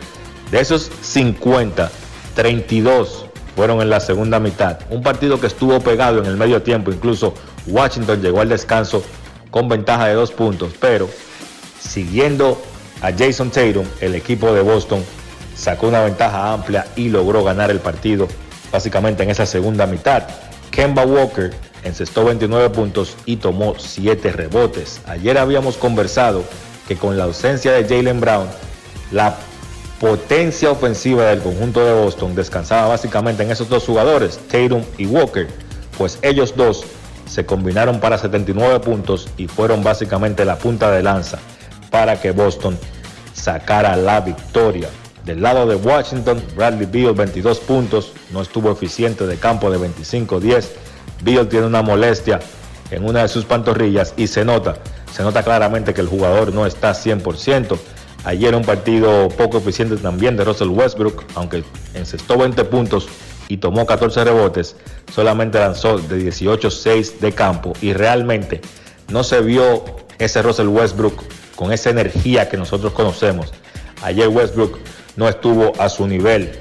De 0.50 0.60
esos 0.60 0.90
50, 1.02 1.88
32 2.34 3.26
fueron 3.54 3.80
en 3.80 3.90
la 3.90 4.00
segunda 4.00 4.40
mitad. 4.40 4.80
Un 4.90 5.02
partido 5.02 5.40
que 5.40 5.46
estuvo 5.46 5.78
pegado 5.80 6.18
en 6.18 6.26
el 6.26 6.36
medio 6.36 6.62
tiempo, 6.62 6.90
incluso 6.90 7.32
Washington 7.68 8.20
llegó 8.20 8.40
al 8.40 8.48
descanso 8.48 9.04
con 9.52 9.68
ventaja 9.68 10.08
de 10.08 10.14
dos 10.14 10.32
puntos, 10.32 10.72
pero 10.80 11.08
siguiendo 11.80 12.60
a 13.02 13.12
Jason 13.12 13.50
Tatum, 13.50 13.86
el 14.00 14.16
equipo 14.16 14.52
de 14.52 14.62
Boston 14.62 15.04
sacó 15.60 15.88
una 15.88 16.00
ventaja 16.00 16.52
amplia 16.52 16.86
y 16.96 17.10
logró 17.10 17.44
ganar 17.44 17.70
el 17.70 17.80
partido 17.80 18.26
básicamente 18.72 19.22
en 19.22 19.30
esa 19.30 19.46
segunda 19.46 19.86
mitad. 19.86 20.24
Kemba 20.70 21.04
Walker 21.04 21.52
encestó 21.84 22.24
29 22.24 22.70
puntos 22.70 23.16
y 23.26 23.36
tomó 23.36 23.74
7 23.78 24.32
rebotes. 24.32 25.00
Ayer 25.06 25.36
habíamos 25.38 25.76
conversado 25.76 26.44
que 26.88 26.96
con 26.96 27.18
la 27.18 27.24
ausencia 27.24 27.72
de 27.72 27.84
Jalen 27.84 28.20
Brown, 28.20 28.46
la 29.12 29.34
potencia 30.00 30.70
ofensiva 30.70 31.24
del 31.26 31.40
conjunto 31.40 31.84
de 31.84 31.92
Boston 31.92 32.34
descansaba 32.34 32.88
básicamente 32.88 33.42
en 33.42 33.50
esos 33.50 33.68
dos 33.68 33.84
jugadores, 33.84 34.38
Tatum 34.50 34.82
y 34.96 35.06
Walker, 35.06 35.46
pues 35.98 36.18
ellos 36.22 36.54
dos 36.56 36.84
se 37.26 37.44
combinaron 37.44 38.00
para 38.00 38.16
79 38.16 38.80
puntos 38.80 39.28
y 39.36 39.46
fueron 39.46 39.84
básicamente 39.84 40.44
la 40.44 40.56
punta 40.56 40.90
de 40.90 41.02
lanza 41.02 41.38
para 41.90 42.20
que 42.20 42.30
Boston 42.30 42.78
sacara 43.34 43.94
la 43.96 44.20
victoria. 44.20 44.88
Del 45.24 45.42
lado 45.42 45.66
de 45.66 45.76
Washington, 45.76 46.42
Bradley 46.56 46.86
Beal 46.86 47.14
22 47.14 47.60
puntos, 47.60 48.12
no 48.30 48.40
estuvo 48.40 48.72
eficiente 48.72 49.26
de 49.26 49.36
campo 49.36 49.70
de 49.70 49.78
25-10. 49.78 50.68
Beal 51.22 51.48
tiene 51.48 51.66
una 51.66 51.82
molestia 51.82 52.40
en 52.90 53.04
una 53.04 53.22
de 53.22 53.28
sus 53.28 53.44
pantorrillas 53.44 54.14
y 54.16 54.26
se 54.26 54.44
nota, 54.44 54.76
se 55.12 55.22
nota 55.22 55.42
claramente 55.42 55.94
que 55.94 56.00
el 56.00 56.08
jugador 56.08 56.52
no 56.54 56.66
está 56.66 56.92
100%. 56.92 57.78
Ayer 58.24 58.54
un 58.54 58.64
partido 58.64 59.28
poco 59.28 59.58
eficiente 59.58 59.96
también 59.96 60.36
de 60.36 60.44
Russell 60.44 60.68
Westbrook, 60.68 61.24
aunque 61.34 61.64
encestó 61.94 62.36
20 62.36 62.64
puntos 62.64 63.08
y 63.48 63.56
tomó 63.56 63.86
14 63.86 64.24
rebotes, 64.24 64.76
solamente 65.12 65.58
lanzó 65.58 65.98
de 65.98 66.30
18-6 66.30 67.18
de 67.18 67.32
campo 67.32 67.72
y 67.80 67.92
realmente 67.92 68.60
no 69.08 69.24
se 69.24 69.40
vio 69.40 69.84
ese 70.18 70.42
Russell 70.42 70.68
Westbrook 70.68 71.22
con 71.56 71.72
esa 71.72 71.90
energía 71.90 72.48
que 72.48 72.56
nosotros 72.56 72.92
conocemos. 72.92 73.52
Ayer 74.02 74.28
Westbrook 74.28 74.78
no 75.16 75.28
estuvo 75.28 75.72
a 75.78 75.88
su 75.88 76.06
nivel, 76.06 76.52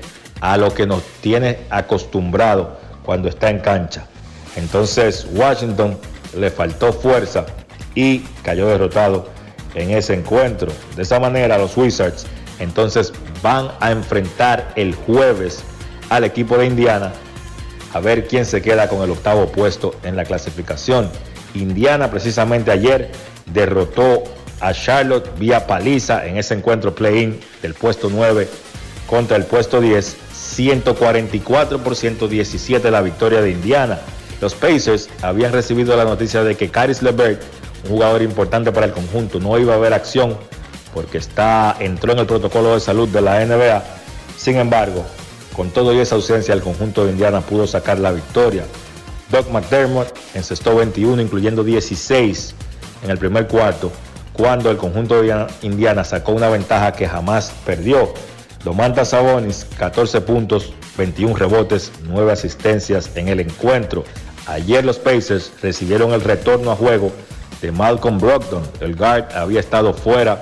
a 0.41 0.57
lo 0.57 0.73
que 0.73 0.85
nos 0.85 1.03
tiene 1.21 1.59
acostumbrado 1.69 2.79
cuando 3.03 3.29
está 3.29 3.49
en 3.49 3.59
cancha. 3.59 4.05
Entonces 4.55 5.27
Washington 5.33 5.97
le 6.37 6.49
faltó 6.49 6.93
fuerza 6.93 7.45
y 7.95 8.19
cayó 8.43 8.67
derrotado 8.67 9.27
en 9.75 9.91
ese 9.91 10.13
encuentro. 10.13 10.71
De 10.95 11.03
esa 11.03 11.19
manera 11.19 11.57
los 11.57 11.75
Wizards 11.75 12.25
entonces 12.59 13.13
van 13.41 13.71
a 13.79 13.91
enfrentar 13.91 14.73
el 14.75 14.93
jueves 14.93 15.63
al 16.09 16.23
equipo 16.23 16.57
de 16.57 16.65
Indiana 16.65 17.13
a 17.93 17.99
ver 17.99 18.27
quién 18.27 18.45
se 18.45 18.61
queda 18.61 18.87
con 18.87 19.01
el 19.01 19.11
octavo 19.11 19.47
puesto 19.47 19.95
en 20.03 20.15
la 20.15 20.25
clasificación. 20.25 21.09
Indiana 21.55 22.11
precisamente 22.11 22.71
ayer 22.71 23.11
derrotó 23.47 24.23
a 24.59 24.73
Charlotte 24.73 25.29
vía 25.37 25.65
paliza 25.67 26.25
en 26.25 26.37
ese 26.37 26.53
encuentro 26.53 26.93
play-in 26.93 27.39
del 27.61 27.73
puesto 27.73 28.09
9 28.11 28.47
contra 29.07 29.37
el 29.37 29.45
puesto 29.45 29.81
10, 29.81 30.17
144 30.33 31.79
por 31.79 31.95
117 31.95 32.91
la 32.91 33.01
victoria 33.01 33.41
de 33.41 33.51
Indiana. 33.51 33.99
Los 34.41 34.53
Pacers 34.55 35.09
habían 35.21 35.51
recibido 35.51 35.97
la 35.97 36.05
noticia 36.05 36.43
de 36.43 36.55
que 36.55 36.69
Caris 36.69 37.01
LeVert, 37.01 37.41
un 37.85 37.91
jugador 37.91 38.21
importante 38.21 38.71
para 38.71 38.85
el 38.85 38.93
conjunto, 38.93 39.39
no 39.39 39.57
iba 39.57 39.73
a 39.73 39.77
haber 39.77 39.93
acción 39.93 40.37
porque 40.93 41.17
está, 41.17 41.75
entró 41.79 42.13
en 42.13 42.19
el 42.19 42.25
protocolo 42.25 42.73
de 42.73 42.79
salud 42.79 43.07
de 43.09 43.21
la 43.21 43.43
NBA. 43.45 43.83
Sin 44.37 44.57
embargo, 44.57 45.05
con 45.55 45.71
todo 45.71 45.93
y 45.93 45.99
esa 45.99 46.15
ausencia, 46.15 46.53
el 46.53 46.61
conjunto 46.61 47.05
de 47.05 47.11
Indiana 47.11 47.41
pudo 47.41 47.67
sacar 47.67 47.99
la 47.99 48.11
victoria. 48.11 48.63
Doug 49.29 49.51
McDermott 49.51 50.07
encestó 50.33 50.75
21, 50.75 51.21
incluyendo 51.21 51.63
16 51.63 52.55
en 53.03 53.09
el 53.09 53.17
primer 53.17 53.47
cuarto, 53.47 53.91
cuando 54.39 54.71
el 54.71 54.77
conjunto 54.77 55.21
de 55.21 55.47
Indiana 55.63 56.05
sacó 56.05 56.31
una 56.31 56.47
ventaja 56.47 56.93
que 56.93 57.05
jamás 57.05 57.51
perdió. 57.65 58.13
Domantas 58.63 59.09
Sabonis, 59.09 59.67
14 59.77 60.21
puntos, 60.21 60.71
21 60.97 61.35
rebotes, 61.35 61.91
9 62.05 62.31
asistencias 62.31 63.11
en 63.15 63.27
el 63.27 63.41
encuentro. 63.41 64.05
Ayer 64.47 64.85
los 64.85 64.97
Pacers 64.97 65.51
recibieron 65.61 66.13
el 66.13 66.21
retorno 66.21 66.71
a 66.71 66.77
juego 66.77 67.11
de 67.61 67.73
Malcolm 67.73 68.17
Brogdon. 68.17 68.63
El 68.79 68.95
guard 68.95 69.25
había 69.35 69.59
estado 69.59 69.93
fuera 69.93 70.39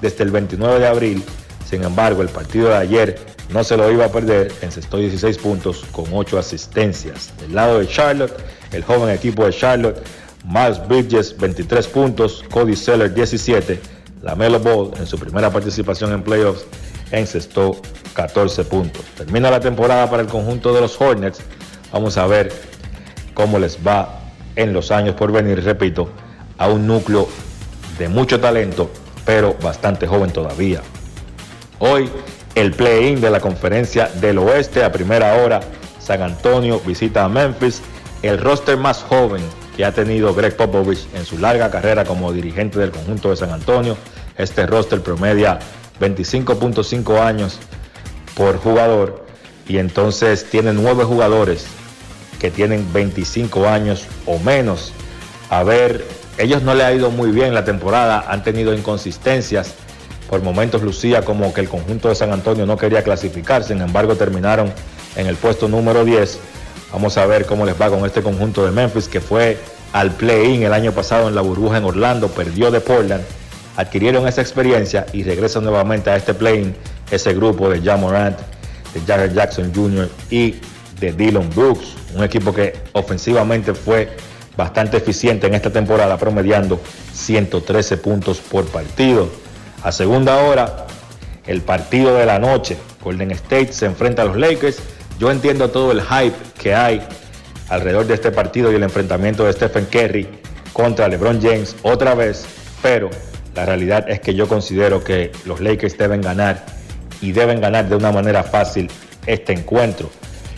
desde 0.00 0.24
el 0.24 0.30
29 0.30 0.78
de 0.78 0.86
abril. 0.86 1.22
Sin 1.68 1.84
embargo, 1.84 2.22
el 2.22 2.30
partido 2.30 2.70
de 2.70 2.76
ayer 2.76 3.18
no 3.50 3.64
se 3.64 3.76
lo 3.76 3.92
iba 3.92 4.06
a 4.06 4.08
perder. 4.08 4.50
Encestó 4.62 4.96
16 4.96 5.36
puntos 5.36 5.84
con 5.92 6.06
8 6.10 6.38
asistencias. 6.38 7.34
Del 7.38 7.54
lado 7.54 7.80
de 7.80 7.86
Charlotte, 7.86 8.32
el 8.72 8.82
joven 8.82 9.10
equipo 9.10 9.44
de 9.44 9.52
Charlotte 9.52 10.02
Miles 10.44 10.86
Bridges 10.86 11.36
23 11.36 11.86
puntos, 11.88 12.44
Cody 12.50 12.76
Seller 12.76 13.12
17, 13.12 13.80
Lamelo 14.22 14.60
Ball 14.60 14.90
en 14.98 15.06
su 15.06 15.18
primera 15.18 15.50
participación 15.50 16.12
en 16.12 16.22
playoffs 16.22 16.66
encestó 17.10 17.80
14 18.14 18.64
puntos. 18.64 19.04
Termina 19.16 19.50
la 19.50 19.60
temporada 19.60 20.08
para 20.10 20.22
el 20.22 20.28
conjunto 20.28 20.72
de 20.72 20.80
los 20.80 21.00
Hornets. 21.00 21.40
Vamos 21.92 22.16
a 22.16 22.26
ver 22.26 22.52
cómo 23.34 23.58
les 23.58 23.78
va 23.86 24.20
en 24.56 24.72
los 24.72 24.90
años 24.90 25.14
por 25.14 25.32
venir, 25.32 25.62
repito, 25.62 26.10
a 26.58 26.68
un 26.68 26.86
núcleo 26.86 27.28
de 27.98 28.08
mucho 28.08 28.40
talento, 28.40 28.90
pero 29.24 29.54
bastante 29.62 30.06
joven 30.06 30.30
todavía. 30.30 30.82
Hoy 31.78 32.10
el 32.54 32.72
play-in 32.72 33.20
de 33.20 33.30
la 33.30 33.40
conferencia 33.40 34.08
del 34.20 34.38
oeste 34.38 34.82
a 34.82 34.90
primera 34.90 35.34
hora, 35.42 35.60
San 35.98 36.22
Antonio 36.22 36.80
visita 36.80 37.24
a 37.24 37.28
Memphis, 37.28 37.82
el 38.22 38.38
roster 38.38 38.78
más 38.78 39.02
joven 39.02 39.42
que 39.76 39.84
ha 39.84 39.92
tenido 39.92 40.34
Greg 40.34 40.56
Popovich 40.56 41.06
en 41.14 41.24
su 41.26 41.38
larga 41.38 41.70
carrera 41.70 42.04
como 42.04 42.32
dirigente 42.32 42.78
del 42.78 42.90
conjunto 42.90 43.30
de 43.30 43.36
San 43.36 43.50
Antonio. 43.50 43.96
Este 44.38 44.66
roster 44.66 45.02
promedia 45.02 45.58
25.5 46.00 47.20
años 47.20 47.58
por 48.34 48.56
jugador 48.56 49.26
y 49.68 49.78
entonces 49.78 50.48
tiene 50.48 50.72
nueve 50.72 51.04
jugadores 51.04 51.66
que 52.40 52.50
tienen 52.50 52.90
25 52.92 53.68
años 53.68 54.06
o 54.24 54.38
menos. 54.38 54.92
A 55.50 55.62
ver, 55.62 56.04
ellos 56.38 56.62
no 56.62 56.74
le 56.74 56.84
ha 56.84 56.92
ido 56.92 57.10
muy 57.10 57.30
bien 57.30 57.52
la 57.52 57.64
temporada, 57.64 58.24
han 58.28 58.42
tenido 58.42 58.74
inconsistencias. 58.74 59.74
Por 60.28 60.42
momentos 60.42 60.82
lucía 60.82 61.22
como 61.22 61.54
que 61.54 61.60
el 61.60 61.68
conjunto 61.68 62.08
de 62.08 62.14
San 62.14 62.32
Antonio 62.32 62.66
no 62.66 62.76
quería 62.76 63.04
clasificar, 63.04 63.62
sin 63.62 63.80
embargo 63.80 64.16
terminaron 64.16 64.72
en 65.14 65.26
el 65.26 65.36
puesto 65.36 65.68
número 65.68 66.04
10 66.04 66.40
Vamos 66.92 67.16
a 67.18 67.26
ver 67.26 67.46
cómo 67.46 67.66
les 67.66 67.80
va 67.80 67.90
con 67.90 68.04
este 68.06 68.22
conjunto 68.22 68.64
de 68.64 68.70
Memphis 68.70 69.08
que 69.08 69.20
fue 69.20 69.58
al 69.92 70.12
play-in 70.12 70.62
el 70.62 70.72
año 70.72 70.92
pasado 70.92 71.28
en 71.28 71.34
la 71.34 71.40
burbuja 71.40 71.78
en 71.78 71.84
Orlando, 71.84 72.28
perdió 72.28 72.70
de 72.70 72.80
Portland, 72.80 73.22
adquirieron 73.76 74.26
esa 74.28 74.40
experiencia 74.40 75.06
y 75.12 75.22
regresan 75.22 75.64
nuevamente 75.64 76.10
a 76.10 76.16
este 76.16 76.34
play-in 76.34 76.74
ese 77.10 77.34
grupo 77.34 77.68
de 77.68 77.80
John 77.84 78.00
Morant, 78.00 78.38
de 78.94 79.00
Jagger 79.00 79.32
Jackson 79.32 79.72
Jr. 79.74 80.08
y 80.30 80.56
de 81.00 81.12
Dylan 81.12 81.50
Brooks, 81.50 81.94
un 82.14 82.24
equipo 82.24 82.52
que 82.52 82.74
ofensivamente 82.92 83.74
fue 83.74 84.16
bastante 84.56 84.96
eficiente 84.96 85.46
en 85.46 85.54
esta 85.54 85.70
temporada, 85.70 86.16
promediando 86.16 86.80
113 87.12 87.98
puntos 87.98 88.38
por 88.38 88.64
partido. 88.66 89.28
A 89.82 89.92
segunda 89.92 90.36
hora, 90.42 90.86
el 91.46 91.60
partido 91.60 92.16
de 92.16 92.26
la 92.26 92.38
noche, 92.38 92.76
Golden 93.02 93.30
State 93.32 93.72
se 93.72 93.86
enfrenta 93.86 94.22
a 94.22 94.24
los 94.24 94.36
Lakers 94.36 94.78
yo 95.18 95.30
entiendo 95.30 95.70
todo 95.70 95.92
el 95.92 96.02
hype 96.02 96.36
que 96.60 96.74
hay 96.74 97.02
alrededor 97.68 98.06
de 98.06 98.14
este 98.14 98.30
partido 98.30 98.70
y 98.70 98.76
el 98.76 98.82
enfrentamiento 98.82 99.44
de 99.44 99.52
Stephen 99.52 99.86
Curry 99.86 100.28
contra 100.72 101.08
LeBron 101.08 101.40
James 101.40 101.76
otra 101.82 102.14
vez, 102.14 102.46
pero 102.82 103.10
la 103.54 103.64
realidad 103.64 104.08
es 104.08 104.20
que 104.20 104.34
yo 104.34 104.46
considero 104.46 105.02
que 105.02 105.32
los 105.46 105.60
Lakers 105.60 105.96
deben 105.96 106.20
ganar 106.20 106.66
y 107.20 107.32
deben 107.32 107.60
ganar 107.60 107.88
de 107.88 107.96
una 107.96 108.12
manera 108.12 108.42
fácil 108.42 108.90
este 109.26 109.52
encuentro. 109.54 110.10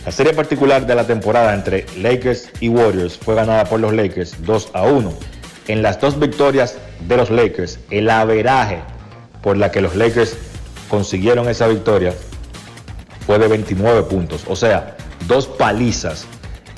La 0.05 0.11
serie 0.11 0.33
particular 0.33 0.85
de 0.85 0.95
la 0.95 1.05
temporada 1.05 1.53
entre 1.53 1.85
Lakers 1.97 2.49
y 2.59 2.69
Warriors 2.69 3.17
fue 3.17 3.35
ganada 3.35 3.65
por 3.65 3.79
los 3.79 3.93
Lakers 3.93 4.35
2 4.43 4.71
a 4.73 4.83
1. 4.83 5.13
En 5.67 5.81
las 5.81 6.01
dos 6.01 6.19
victorias 6.19 6.77
de 7.07 7.17
los 7.17 7.29
Lakers, 7.29 7.79
el 7.89 8.09
averaje 8.09 8.79
por 9.41 9.55
la 9.55 9.71
que 9.71 9.81
los 9.81 9.95
Lakers 9.95 10.35
consiguieron 10.89 11.47
esa 11.47 11.67
victoria 11.67 12.13
fue 13.29 13.37
de 13.37 13.47
29 13.47 14.09
puntos. 14.09 14.41
O 14.47 14.55
sea, 14.55 14.97
dos 15.27 15.45
palizas 15.45 16.25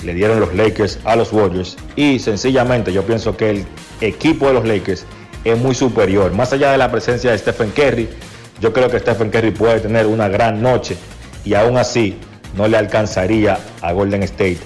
le 0.04 0.12
dieron 0.12 0.38
los 0.38 0.54
Lakers 0.54 0.98
a 1.04 1.16
los 1.16 1.32
Warriors. 1.32 1.78
Y 1.96 2.18
sencillamente 2.18 2.92
yo 2.92 3.04
pienso 3.06 3.38
que 3.38 3.48
el 3.48 3.64
equipo 4.02 4.48
de 4.48 4.52
los 4.52 4.66
Lakers 4.66 5.06
es 5.44 5.58
muy 5.58 5.74
superior. 5.74 6.30
Más 6.32 6.52
allá 6.52 6.70
de 6.70 6.76
la 6.76 6.90
presencia 6.90 7.30
de 7.30 7.38
Stephen 7.38 7.70
Curry, 7.70 8.06
yo 8.60 8.70
creo 8.74 8.90
que 8.90 8.98
Stephen 8.98 9.30
Curry 9.30 9.52
puede 9.52 9.80
tener 9.80 10.06
una 10.06 10.28
gran 10.28 10.60
noche 10.60 10.98
y 11.42 11.54
aún 11.54 11.78
así 11.78 12.18
no 12.54 12.68
le 12.68 12.76
alcanzaría 12.76 13.58
a 13.80 13.92
Golden 13.92 14.22
State 14.24 14.58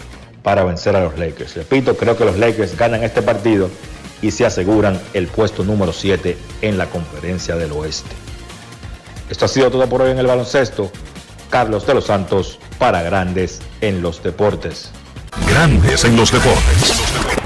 para 0.42 0.64
vencer 0.64 0.96
a 0.96 1.04
los 1.04 1.16
Lakers. 1.16 1.54
Repito, 1.54 1.96
creo 1.96 2.16
que 2.16 2.24
los 2.24 2.36
Lakers 2.36 2.76
ganan 2.76 3.04
este 3.04 3.22
partido 3.22 3.70
y 4.22 4.32
se 4.32 4.44
aseguran 4.44 5.00
el 5.14 5.28
puesto 5.28 5.62
número 5.62 5.92
7 5.92 6.36
en 6.62 6.78
la 6.78 6.86
conferencia 6.86 7.54
del 7.54 7.70
oeste. 7.70 8.10
Esto 9.30 9.44
ha 9.44 9.48
sido 9.48 9.70
todo 9.70 9.88
por 9.88 10.02
hoy 10.02 10.10
en 10.10 10.18
el 10.18 10.26
baloncesto. 10.26 10.90
Carlos 11.50 11.86
de 11.86 11.94
los 11.94 12.06
Santos 12.06 12.58
para 12.78 13.02
Grandes 13.02 13.60
en 13.80 14.02
los 14.02 14.22
Deportes. 14.22 14.90
Grandes 15.48 16.04
en 16.04 16.16
los 16.16 16.32
deportes. 16.32 17.45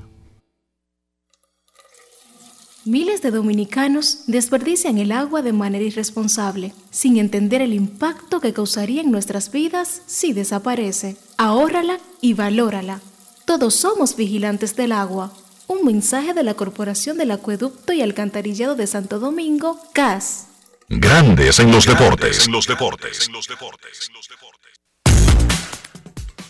Miles 2.91 3.21
de 3.21 3.31
dominicanos 3.31 4.23
desperdician 4.27 4.97
el 4.97 5.13
agua 5.13 5.41
de 5.41 5.53
manera 5.53 5.85
irresponsable, 5.85 6.73
sin 6.89 7.15
entender 7.15 7.61
el 7.61 7.73
impacto 7.73 8.41
que 8.41 8.51
causaría 8.51 8.99
en 8.99 9.11
nuestras 9.11 9.49
vidas 9.49 10.01
si 10.07 10.33
desaparece. 10.33 11.15
Ahórrala 11.37 11.99
y 12.19 12.33
valórala. 12.33 12.99
Todos 13.45 13.75
somos 13.75 14.17
vigilantes 14.17 14.75
del 14.75 14.91
agua. 14.91 15.31
Un 15.67 15.85
mensaje 15.85 16.33
de 16.33 16.43
la 16.43 16.55
Corporación 16.55 17.17
del 17.17 17.31
Acueducto 17.31 17.93
y 17.93 18.01
Alcantarillado 18.01 18.75
de 18.75 18.87
Santo 18.87 19.19
Domingo, 19.19 19.79
CAS. 19.93 20.47
Grandes 20.89 21.59
en 21.59 21.71
los 21.71 21.85
deportes. 21.85 22.49
los 22.49 22.67
deportes. 22.67 23.29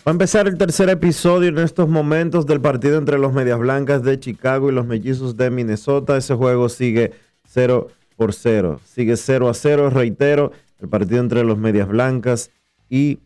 Va 0.06 0.10
a 0.10 0.14
empezar 0.14 0.48
el 0.48 0.58
tercer 0.58 0.90
episodio 0.90 1.50
en 1.50 1.60
estos 1.60 1.88
momentos 1.88 2.48
del 2.48 2.60
partido 2.60 2.98
entre 2.98 3.20
los 3.20 3.34
Medias 3.34 3.60
Blancas 3.60 4.02
de 4.02 4.20
Chicago 4.20 4.72
y 4.72 4.74
los 4.74 4.88
Mellizos 4.88 5.38
de 5.38 5.52
Minnesota. 5.52 6.18
Ese 6.18 6.34
juego 6.34 6.70
sigue 6.70 7.12
0 7.48 7.88
por 8.18 8.34
0. 8.34 8.80
Sigue 8.84 9.16
0 9.16 9.48
a 9.48 9.54
0, 9.54 9.92
reitero, 9.92 10.54
el 10.80 10.90
partido 10.90 11.20
entre 11.20 11.44
los 11.44 11.60
Medias 11.60 11.88
Blancas 11.88 12.50
y 12.90 13.20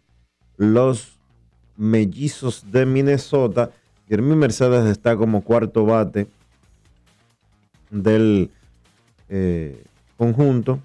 los 0.57 1.17
Mellizos 1.77 2.69
de 2.69 2.85
Minnesota. 2.85 3.71
Jeremy 4.09 4.35
Mercedes 4.35 4.85
está 4.85 5.15
como 5.15 5.45
cuarto 5.45 5.85
bate 5.85 6.27
del 7.89 8.49
eh, 9.29 9.81
conjunto 10.17 10.79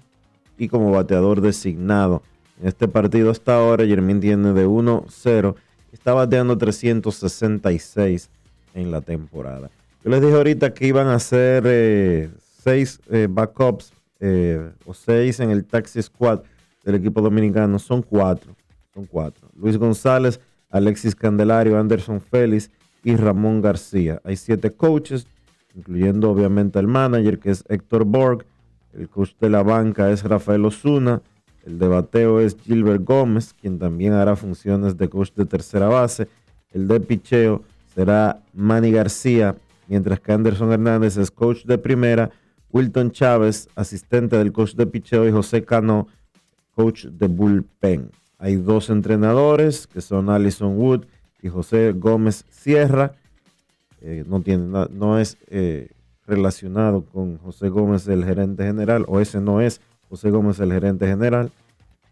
y 0.57 0.69
como 0.69 0.91
bateador 0.91 1.41
designado. 1.41 2.23
En 2.61 2.69
este 2.69 2.87
partido 2.87 3.29
hasta 3.29 3.57
ahora, 3.57 3.85
Jermín 3.85 4.21
tiene 4.21 4.53
de 4.53 4.65
1-0 4.65 5.55
está 5.91 6.13
bateando 6.13 6.57
366 6.57 8.29
en 8.73 8.91
la 8.91 9.01
temporada. 9.01 9.69
Yo 10.03 10.09
les 10.09 10.21
dije 10.21 10.33
ahorita 10.33 10.73
que 10.73 10.87
iban 10.87 11.07
a 11.07 11.15
hacer 11.15 11.63
eh, 11.67 12.29
seis 12.63 12.99
eh, 13.09 13.27
backups 13.29 13.93
eh, 14.19 14.71
o 14.85 14.93
seis 14.93 15.39
en 15.39 15.51
el 15.51 15.65
taxi 15.65 16.01
squad 16.01 16.41
del 16.83 16.95
equipo 16.95 17.21
dominicano. 17.21 17.77
Son 17.79 18.01
cuatro. 18.01 18.55
Son 18.93 19.05
cuatro. 19.05 19.47
Luis 19.55 19.77
González, 19.77 20.39
Alexis 20.69 21.15
Candelario, 21.15 21.79
Anderson 21.79 22.19
Félix 22.19 22.71
y 23.03 23.15
Ramón 23.15 23.61
García. 23.61 24.21
Hay 24.23 24.37
siete 24.37 24.71
coaches, 24.71 25.27
incluyendo 25.75 26.29
obviamente 26.31 26.79
el 26.79 26.87
manager 26.87 27.39
que 27.39 27.51
es 27.51 27.63
Héctor 27.69 28.05
Borg. 28.05 28.45
El 28.93 29.07
coach 29.07 29.31
de 29.39 29.49
la 29.49 29.63
banca 29.63 30.11
es 30.11 30.23
Rafael 30.23 30.65
Osuna. 30.65 31.21
El 31.65 31.77
de 31.77 31.87
bateo 31.87 32.39
es 32.39 32.57
Gilbert 32.59 33.03
Gómez, 33.03 33.53
quien 33.53 33.77
también 33.77 34.13
hará 34.13 34.35
funciones 34.35 34.97
de 34.97 35.09
coach 35.09 35.31
de 35.33 35.45
tercera 35.45 35.87
base. 35.87 36.27
El 36.71 36.87
de 36.87 36.99
picheo 36.99 37.63
será 37.93 38.41
Manny 38.53 38.91
García, 38.91 39.55
mientras 39.87 40.19
que 40.19 40.31
Anderson 40.31 40.71
Hernández 40.71 41.17
es 41.17 41.29
coach 41.29 41.65
de 41.65 41.77
primera. 41.77 42.31
Wilton 42.71 43.11
Chávez, 43.11 43.67
asistente 43.75 44.37
del 44.37 44.51
coach 44.51 44.75
de 44.75 44.87
picheo, 44.87 45.27
y 45.27 45.31
José 45.31 45.63
Cano, 45.63 46.07
coach 46.73 47.05
de 47.05 47.27
bullpen. 47.27 48.09
Hay 48.39 48.55
dos 48.55 48.89
entrenadores 48.89 49.87
que 49.87 50.01
son 50.01 50.29
Allison 50.29 50.77
Wood 50.77 51.05
y 51.43 51.49
José 51.49 51.91
Gómez 51.91 52.45
Sierra. 52.49 53.13
Eh, 54.01 54.23
no, 54.27 54.41
tiene, 54.41 54.87
no 54.89 55.19
es 55.19 55.37
eh, 55.47 55.89
relacionado 56.25 57.03
con 57.03 57.37
José 57.37 57.69
Gómez, 57.69 58.07
el 58.07 58.25
gerente 58.25 58.63
general, 58.63 59.05
o 59.07 59.19
ese 59.19 59.39
no 59.41 59.61
es 59.61 59.81
José 60.11 60.29
Gómez, 60.29 60.59
el 60.59 60.73
gerente 60.73 61.07
general, 61.07 61.53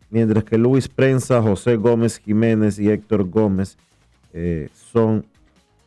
mientras 0.09 0.45
que 0.45 0.57
Luis 0.57 0.87
Prensa, 0.87 1.41
José 1.41 1.75
Gómez 1.75 2.19
Jiménez 2.19 2.79
y 2.79 2.89
Héctor 2.89 3.29
Gómez 3.29 3.77
eh, 4.31 4.69
son 4.73 5.25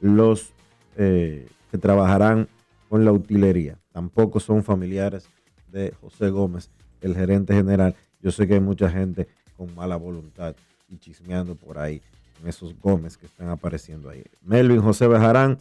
los 0.03 0.53
eh, 0.99 1.49
que 1.71 1.79
trabajarán 1.79 2.49
con 2.91 3.07
la 3.07 3.13
utilería. 3.13 3.79
Tampoco 3.93 4.41
son 4.41 4.63
familiares 4.63 5.27
de 5.73 5.95
José 6.03 6.29
Gómez, 6.29 6.69
el 7.01 7.15
gerente 7.15 7.55
general. 7.55 7.95
Yo 8.21 8.31
sé 8.31 8.47
que 8.47 8.55
hay 8.55 8.61
mucha 8.61 8.91
gente 8.91 9.27
con 9.57 9.75
mala 9.75 9.97
voluntad 9.97 10.55
y 10.91 10.99
chismeando 10.99 11.55
por 11.55 11.79
ahí 11.79 12.03
en 12.43 12.49
esos 12.49 12.79
Gómez 12.79 13.17
que 13.17 13.25
están 13.25 13.49
apareciendo 13.49 14.11
ahí. 14.11 14.23
Melvin 14.43 14.83
José 14.83 15.09
Bejarán 15.09 15.57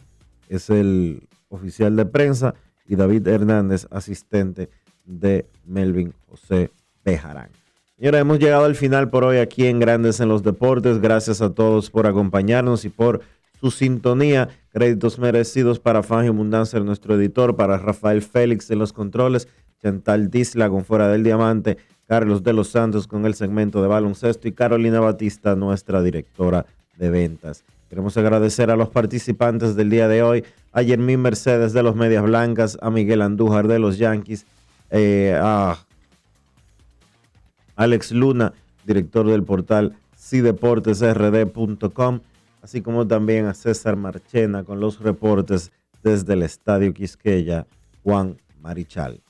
es 0.50 0.68
el 0.68 1.26
oficial 1.48 1.96
de 1.96 2.04
prensa 2.04 2.54
y 2.86 2.96
David 2.96 3.26
Hernández, 3.26 3.86
asistente 3.90 4.68
de 5.04 5.46
Melvin 5.66 6.12
José 6.28 6.70
Bejarán. 7.04 7.50
Señora, 7.96 8.18
hemos 8.18 8.38
llegado 8.38 8.64
al 8.64 8.74
final 8.74 9.10
por 9.10 9.24
hoy 9.24 9.38
aquí 9.38 9.66
en 9.66 9.78
Grandes 9.78 10.18
en 10.20 10.28
los 10.28 10.42
Deportes. 10.42 11.00
Gracias 11.00 11.40
a 11.40 11.50
todos 11.50 11.90
por 11.90 12.06
acompañarnos 12.06 12.84
y 12.84 12.88
por 12.88 13.20
su 13.60 13.70
sintonía. 13.70 14.48
Créditos 14.72 15.18
merecidos 15.18 15.78
para 15.78 16.02
Fangio 16.02 16.32
Abundancia, 16.32 16.80
nuestro 16.80 17.14
editor, 17.14 17.54
para 17.54 17.78
Rafael 17.78 18.22
Félix 18.22 18.70
en 18.70 18.80
los 18.80 18.92
controles, 18.92 19.46
Chantal 19.80 20.30
Disla 20.30 20.68
con 20.68 20.84
Fuera 20.84 21.08
del 21.08 21.22
Diamante, 21.22 21.76
Carlos 22.08 22.42
de 22.42 22.52
los 22.52 22.68
Santos 22.68 23.06
con 23.06 23.24
el 23.24 23.34
segmento 23.34 23.80
de 23.82 23.88
baloncesto 23.88 24.48
y 24.48 24.52
Carolina 24.52 24.98
Batista, 25.00 25.54
nuestra 25.54 26.02
directora 26.02 26.66
de 26.96 27.10
ventas. 27.10 27.64
Queremos 27.88 28.16
agradecer 28.16 28.70
a 28.70 28.76
los 28.76 28.88
participantes 28.88 29.76
del 29.76 29.90
día 29.90 30.08
de 30.08 30.22
hoy, 30.22 30.44
a 30.72 30.82
Yermín 30.82 31.20
Mercedes 31.20 31.72
de 31.72 31.82
los 31.82 31.94
Medias 31.94 32.24
Blancas, 32.24 32.78
a 32.80 32.90
Miguel 32.90 33.22
Andújar 33.22 33.68
de 33.68 33.78
los 33.78 33.98
Yankees, 33.98 34.46
eh, 34.92 35.36
a 35.40 35.78
Alex 37.74 38.12
Luna, 38.12 38.52
director 38.86 39.26
del 39.26 39.42
portal 39.42 39.96
cideportesrd.com, 40.16 42.20
así 42.62 42.82
como 42.82 43.04
también 43.06 43.46
a 43.46 43.54
César 43.54 43.96
Marchena 43.96 44.64
con 44.64 44.78
los 44.78 45.00
reportes 45.00 45.72
desde 46.02 46.34
el 46.34 46.42
Estadio 46.42 46.92
Quisqueya, 46.94 47.66
Juan 48.04 48.36
Marichal. 48.60 49.22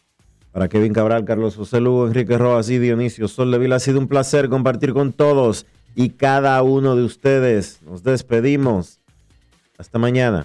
Para 0.51 0.68
Kevin 0.68 0.93
Cabral, 0.93 1.24
Carlos 1.24 1.56
José 1.56 1.80
Lugo, 1.80 2.06
Enrique 2.06 2.36
Rojas 2.36 2.68
y 2.68 2.78
Dionisio 2.78 3.28
Sol 3.28 3.51
de 3.51 3.59
Vila, 3.59 3.76
ha 3.76 3.80
sido 3.80 3.98
un 3.98 4.09
placer 4.09 4.51
compartir 4.51 4.93
con 4.93 5.12
todos 5.12 5.64
y 5.94 6.10
cada 6.10 6.60
uno 6.62 6.97
de 6.97 7.05
ustedes. 7.05 7.80
Nos 7.82 8.02
despedimos. 8.02 8.98
Hasta 9.78 9.98
mañana. 9.98 10.44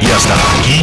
Y 0.00 0.06
hasta 0.06 0.34
aquí, 0.34 0.82